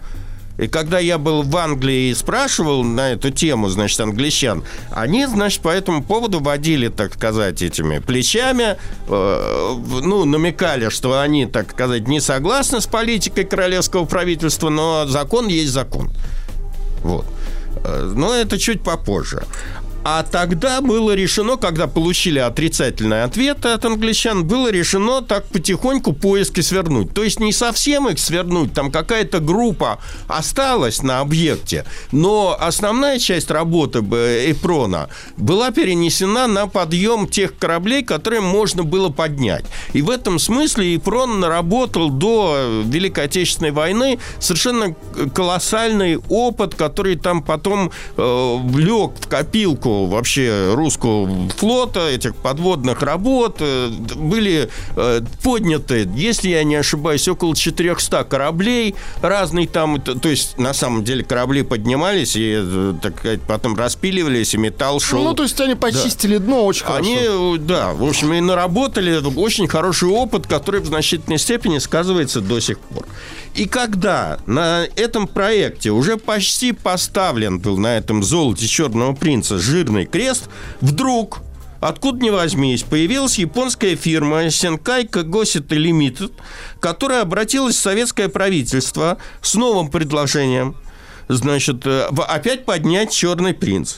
И 0.58 0.68
когда 0.68 0.98
я 0.98 1.18
был 1.18 1.42
в 1.42 1.56
Англии 1.56 2.10
и 2.10 2.14
спрашивал 2.14 2.84
на 2.84 3.12
эту 3.12 3.30
тему, 3.30 3.68
значит, 3.68 4.00
англичан, 4.00 4.64
они, 4.90 5.26
значит, 5.26 5.60
по 5.62 5.68
этому 5.68 6.02
поводу 6.02 6.40
водили, 6.40 6.88
так 6.88 7.14
сказать, 7.14 7.60
этими 7.62 7.98
плечами, 7.98 8.76
э, 9.08 9.74
ну, 10.02 10.24
намекали, 10.24 10.90
что 10.90 11.20
они, 11.20 11.46
так 11.46 11.72
сказать, 11.72 12.06
не 12.06 12.20
согласны 12.20 12.80
с 12.80 12.86
политикой 12.86 13.44
королевского 13.44 14.04
правительства, 14.04 14.68
но 14.68 15.06
закон 15.06 15.48
есть 15.48 15.72
закон. 15.72 16.12
Вот. 17.02 17.26
Э, 17.84 18.12
Но 18.14 18.32
это 18.32 18.58
чуть 18.58 18.82
попозже. 18.82 19.44
А 20.04 20.22
тогда 20.22 20.82
было 20.82 21.14
решено, 21.14 21.56
когда 21.56 21.86
получили 21.86 22.38
отрицательные 22.38 23.22
ответы 23.22 23.68
от 23.70 23.86
англичан, 23.86 24.44
было 24.44 24.70
решено 24.70 25.22
так 25.22 25.46
потихоньку 25.46 26.12
поиски 26.12 26.60
свернуть. 26.60 27.14
То 27.14 27.22
есть 27.24 27.40
не 27.40 27.52
совсем 27.52 28.08
их 28.08 28.18
свернуть, 28.18 28.74
там 28.74 28.92
какая-то 28.92 29.40
группа 29.40 29.98
осталась 30.28 31.02
на 31.02 31.20
объекте, 31.20 31.86
но 32.12 32.54
основная 32.60 33.18
часть 33.18 33.50
работы 33.50 34.02
б- 34.02 34.50
Эпрона 34.50 35.08
была 35.38 35.70
перенесена 35.70 36.48
на 36.48 36.66
подъем 36.66 37.26
тех 37.26 37.56
кораблей, 37.56 38.02
которые 38.02 38.42
можно 38.42 38.82
было 38.82 39.08
поднять. 39.08 39.64
И 39.94 40.02
в 40.02 40.10
этом 40.10 40.38
смысле 40.38 40.96
Эпрон 40.96 41.40
наработал 41.40 42.10
до 42.10 42.82
Великой 42.84 43.24
Отечественной 43.24 43.70
войны 43.70 44.18
совершенно 44.38 44.94
колоссальный 45.34 46.18
опыт, 46.28 46.74
который 46.74 47.16
там 47.16 47.42
потом 47.42 47.90
э, 48.18 48.56
влек 48.64 49.12
в 49.18 49.28
копилку 49.28 49.93
вообще 50.06 50.72
русского 50.74 51.48
флота, 51.50 52.08
этих 52.08 52.34
подводных 52.36 53.02
работ. 53.02 53.56
Э, 53.60 53.88
Были 54.16 54.68
э, 54.96 55.20
подняты, 55.42 56.08
если 56.14 56.48
я 56.50 56.64
не 56.64 56.76
ошибаюсь, 56.76 57.26
около 57.28 57.54
400 57.56 58.24
кораблей 58.24 58.94
разные 59.22 59.66
там. 59.68 60.00
То 60.00 60.28
есть, 60.28 60.58
на 60.58 60.74
самом 60.74 61.04
деле, 61.04 61.24
корабли 61.24 61.62
поднимались 61.62 62.36
и, 62.36 62.54
э, 62.56 62.94
так 63.02 63.18
сказать, 63.18 63.40
потом 63.42 63.76
распиливались, 63.76 64.54
и 64.54 64.58
металл 64.58 65.00
шел. 65.00 65.22
Ну, 65.22 65.34
то 65.34 65.42
есть 65.42 65.60
они 65.60 65.74
почистили 65.74 66.38
дно 66.38 66.64
очень 66.66 66.86
Они, 66.86 67.16
хорошо. 67.16 67.54
э, 67.56 67.58
да, 67.58 67.92
в 67.92 68.04
общем, 68.04 68.32
и 68.34 68.40
наработали 68.40 69.20
очень 69.36 69.68
хороший 69.68 70.08
опыт, 70.08 70.46
который 70.46 70.80
в 70.80 70.86
значительной 70.86 71.38
степени 71.38 71.78
сказывается 71.78 72.40
до 72.40 72.60
сих 72.60 72.78
пор. 72.78 73.06
И 73.54 73.66
когда 73.66 74.38
на 74.46 74.86
этом 74.96 75.28
проекте 75.28 75.90
уже 75.90 76.16
почти 76.16 76.72
поставлен 76.72 77.60
был 77.60 77.78
на 77.78 77.96
этом 77.96 78.22
золоте 78.22 78.66
Черного 78.66 79.14
принца 79.14 79.58
жирный 79.58 80.06
крест, 80.06 80.48
вдруг 80.80 81.40
Откуда 81.84 82.24
ни 82.24 82.30
возьмись, 82.30 82.82
появилась 82.82 83.36
японская 83.36 83.94
фирма 83.94 84.48
Сенкай 84.48 85.06
Кагосита 85.06 85.74
Limited, 85.76 86.32
которая 86.80 87.20
обратилась 87.20 87.74
в 87.76 87.78
советское 87.78 88.30
правительство 88.30 89.18
с 89.42 89.52
новым 89.52 89.90
предложением, 89.90 90.76
значит, 91.28 91.84
э, 91.84 92.08
опять 92.26 92.64
поднять 92.64 93.12
«Черный 93.12 93.52
принц». 93.52 93.96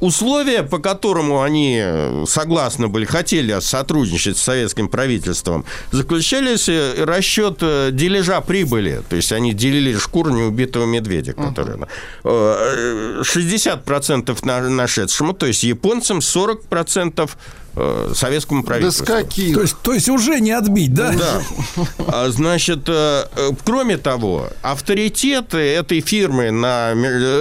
Условия, 0.00 0.62
по 0.62 0.78
которому 0.78 1.42
они 1.42 1.78
э, 1.82 2.24
согласны 2.26 2.88
были, 2.88 3.04
хотели 3.04 3.58
сотрудничать 3.60 4.36
с 4.38 4.42
советским 4.42 4.88
правительством, 4.88 5.64
заключались 5.92 6.68
э, 6.68 7.04
расчет 7.04 7.58
э, 7.60 7.90
дележа 7.92 8.40
прибыли. 8.40 9.02
То 9.08 9.16
есть 9.16 9.32
они 9.32 9.52
делили 9.52 9.96
шкуру 9.98 10.30
неубитого 10.30 10.84
медведя, 10.86 11.32
который... 11.32 11.76
э, 12.24 13.22
60% 13.22 14.38
на- 14.44 14.68
нашедшему, 14.68 15.32
то 15.32 15.46
есть 15.46 15.62
японцам, 15.64 16.18
40% 16.18 17.30
э, 17.76 18.12
советскому 18.14 18.62
правительству. 18.62 19.04
То 19.54 19.60
есть, 19.62 19.76
то 19.82 19.92
есть 19.92 20.08
уже 20.08 20.40
не 20.40 20.52
отбить, 20.52 20.94
да? 20.94 21.12
Да. 21.12 21.42
А, 22.08 22.30
Значит, 22.30 22.80
э, 22.88 23.24
э, 23.36 23.50
кроме 23.64 23.96
того, 23.98 24.48
авторитет 24.62 25.54
этой 25.54 26.00
фирмы 26.00 26.50
на 26.50 26.92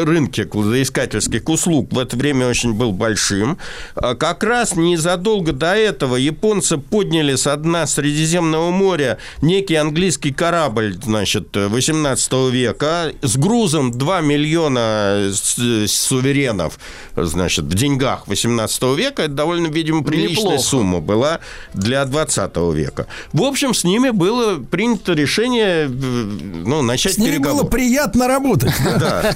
рынке 0.04 0.46
кладоискательских 0.46 1.48
услуг 1.50 1.92
в 1.92 2.00
это 2.00 2.16
время 2.18 2.48
очень 2.48 2.74
был 2.74 2.92
большим. 2.92 3.58
А 3.96 4.16
Как 4.16 4.44
раз 4.44 4.76
незадолго 4.76 5.52
до 5.54 5.76
этого 5.76 6.16
японцы 6.16 6.78
подняли 6.78 7.36
со 7.36 7.56
дна 7.58 7.88
Средиземного 7.88 8.72
моря 8.72 9.18
некий 9.42 9.76
английский 9.76 10.32
корабль, 10.32 10.96
значит, 11.04 11.56
18 11.56 12.50
века 12.52 13.12
с 13.22 13.38
грузом 13.38 13.92
2 13.92 14.22
миллиона 14.22 15.32
с- 15.34 15.88
суверенов, 15.88 16.80
значит, 17.16 17.66
в 17.66 17.74
деньгах 17.74 18.28
18 18.28 18.96
века. 18.96 19.24
Это 19.24 19.34
довольно, 19.34 19.68
видимо, 19.68 20.04
приличная 20.26 20.52
Неплохо. 20.54 20.70
сумма 20.70 21.00
была 21.00 21.40
для 21.74 22.06
20 22.06 22.56
века. 22.74 23.08
В 23.34 23.44
общем, 23.44 23.74
с 23.74 23.84
ними 23.84 24.10
было 24.10 24.58
принято 24.60 25.14
решение 25.14 25.86
э, 25.86 25.90
ну, 25.90 26.82
начать 26.82 27.14
С 27.14 27.18
ними 27.18 27.32
переговоры. 27.32 27.64
было 27.64 27.70
приятно 27.70 28.28
работать. 28.28 28.74
Да. 29.00 29.36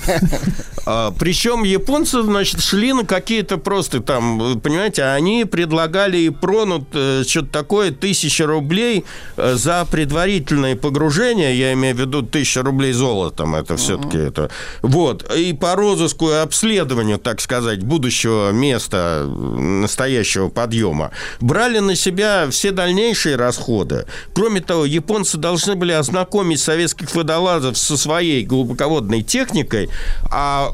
А, 0.86 1.12
причем 1.20 1.64
японцы, 1.64 2.24
значит, 2.24 2.62
шли 2.62 2.94
на 2.94 3.06
какие-то 3.06 3.58
просто 3.58 4.00
там, 4.02 4.60
понимаете, 4.60 5.04
они 5.04 5.46
предлагали 5.46 6.18
и 6.18 6.30
пронут 6.30 6.86
э, 6.94 7.24
что-то 7.28 7.48
такое, 7.50 7.92
тысяча 7.92 8.48
рублей 8.48 9.06
э, 9.38 9.56
за 9.56 9.86
предварительное 9.86 10.76
погружение, 10.76 11.58
я 11.58 11.74
имею 11.74 11.96
в 11.96 12.00
виду 12.00 12.24
тысяча 12.24 12.64
рублей 12.64 12.94
золотом, 12.94 13.56
это 13.56 13.78
все-таки 13.78 14.18
это. 14.18 14.50
Вот, 14.82 15.32
и 15.36 15.54
по 15.54 15.76
розыску 15.76 16.30
и 16.30 16.36
обследованию, 16.36 17.20
так 17.20 17.42
сказать, 17.42 17.84
будущего 17.84 18.52
места 18.52 19.26
настоящего 19.28 20.50
подъема, 20.80 21.12
брали 21.40 21.80
на 21.80 21.96
себя 21.96 22.48
все 22.50 22.72
дальнейшие 22.72 23.36
расходы. 23.36 24.06
Кроме 24.34 24.62
того, 24.62 24.86
японцы 24.86 25.38
должны 25.38 25.76
были 25.76 25.92
ознакомить 25.92 26.60
советских 26.60 27.14
водолазов 27.16 27.78
со 27.78 27.98
своей 27.98 28.46
глубоководной 28.46 29.22
техникой, 29.22 29.90
а 30.32 30.74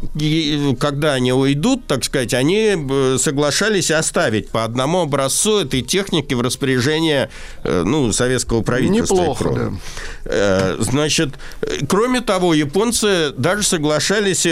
когда 0.79 1.13
они 1.13 1.33
уйдут, 1.33 1.87
так 1.87 2.03
сказать, 2.03 2.33
они 2.33 2.75
э, 2.75 3.17
соглашались 3.19 3.91
оставить 3.91 4.49
по 4.49 4.63
одному 4.63 5.01
образцу 5.01 5.59
этой 5.59 5.81
техники 5.81 6.33
в 6.33 6.41
распоряжение 6.41 7.29
э, 7.63 7.83
ну, 7.85 8.11
советского 8.11 8.61
правительства. 8.61 9.15
Неплохо, 9.15 9.43
прочего. 9.43 9.79
Э, 10.25 10.75
Значит, 10.79 11.29
кроме 11.87 12.21
того, 12.21 12.53
японцы 12.53 13.31
даже 13.31 13.63
соглашались 13.63 14.45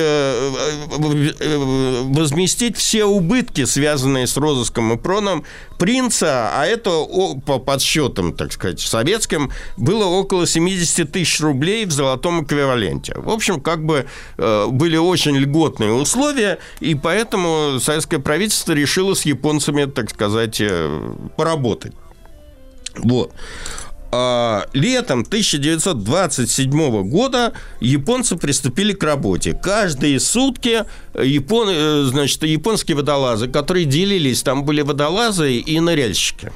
возместить 1.43 2.77
все 2.77 3.05
убытки, 3.05 3.65
связанные 3.65 4.27
с 4.27 4.37
розыском 4.37 4.93
и 4.93 4.97
проном 4.97 5.42
принца, 5.77 6.49
а 6.53 6.65
это 6.65 7.05
по 7.45 7.59
подсчетам, 7.59 8.33
так 8.33 8.53
сказать, 8.53 8.79
советским, 8.79 9.51
было 9.77 10.05
около 10.05 10.47
70 10.47 11.11
тысяч 11.11 11.39
рублей 11.41 11.85
в 11.85 11.91
золотом 11.91 12.43
эквиваленте. 12.43 13.13
В 13.17 13.29
общем, 13.29 13.61
как 13.61 13.85
бы 13.85 14.05
э, 14.37 14.67
были 14.69 14.97
очень 14.97 15.35
льготные 15.35 15.93
условия, 15.93 16.59
и 16.79 16.95
поэтому 16.95 17.79
советское 17.79 18.19
правительство 18.19 18.73
решило 18.73 19.13
с 19.13 19.25
японцами, 19.25 19.85
так 19.85 20.09
сказать, 20.09 20.61
э, 20.61 21.13
поработать. 21.35 21.93
Вот. 22.97 23.33
А, 24.15 24.67
летом 24.73 25.21
1927 25.21 27.01
года 27.09 27.53
японцы 27.79 28.35
приступили 28.35 28.93
к 28.93 29.03
работе. 29.03 29.53
Каждые 29.53 30.19
сутки 30.19 30.85
япон, 31.19 31.69
э, 31.71 32.03
значит, 32.03 32.43
японские 32.43 32.95
водолазы, 32.95 33.47
которые 33.47 33.85
делились, 33.85 34.43
там 34.43 34.65
были 34.65 34.81
водолазы 34.81 35.55
и 35.55 35.79
ныряльщики, 35.79 36.51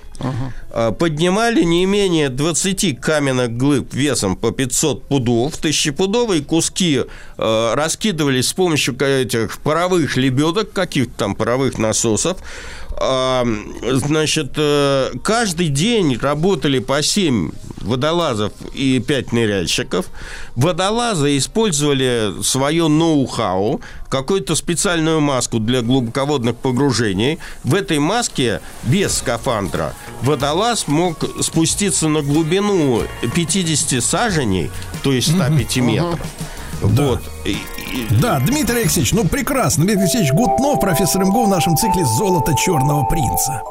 а, 0.71 0.91
поднимали 0.91 1.63
не 1.63 1.87
менее 1.87 2.29
20 2.29 2.93
каменных 3.01 3.57
глыб 3.57 3.91
весом 3.91 4.35
по 4.35 4.51
500 4.51 5.07
пудов, 5.07 5.57
тысячепудовые 5.57 6.43
куски 6.43 7.05
э, 7.39 7.73
раскидывались 7.73 8.49
с 8.49 8.53
помощью 8.53 8.95
этих 9.01 9.57
паровых 9.61 10.15
лебедок, 10.15 10.73
каких-то 10.73 11.13
там 11.17 11.33
паровых 11.33 11.79
насосов, 11.79 12.37
Значит, 12.99 14.53
э, 14.57 15.11
каждый 15.23 15.67
день 15.69 16.17
работали 16.17 16.79
по 16.79 17.03
7 17.03 17.51
водолазов 17.81 18.53
и 18.73 18.99
5 18.99 19.31
ныряльщиков. 19.33 20.07
Водолазы 20.55 21.37
использовали 21.37 22.41
свое 22.41 22.87
ноу-хау, 22.87 23.81
какую-то 24.09 24.55
специальную 24.55 25.21
маску 25.21 25.59
для 25.59 25.81
глубоководных 25.81 26.55
погружений. 26.55 27.39
В 27.63 27.75
этой 27.75 27.99
маске 27.99 28.61
без 28.83 29.17
скафандра 29.17 29.93
водолаз 30.21 30.87
мог 30.87 31.23
спуститься 31.43 32.07
на 32.07 32.21
глубину 32.21 33.03
50 33.35 34.03
саженей, 34.03 34.71
то 35.03 35.11
есть 35.11 35.29
105 35.35 35.77
метров. 35.77 36.19
Вот. 36.81 37.21
И- 37.45 37.57
Да, 38.21 38.39
Дмитрий 38.39 38.81
Алексеевич, 38.81 39.13
ну 39.13 39.23
прекрасно. 39.25 39.83
Дмитрий 39.85 40.03
Алексеевич 40.03 40.31
Гутнов, 40.33 40.79
профессор 40.79 41.25
МГУ 41.25 41.45
в 41.45 41.49
нашем 41.49 41.75
цикле 41.77 42.05
«Золото 42.05 42.53
черного 42.55 43.03
принца». 43.05 43.61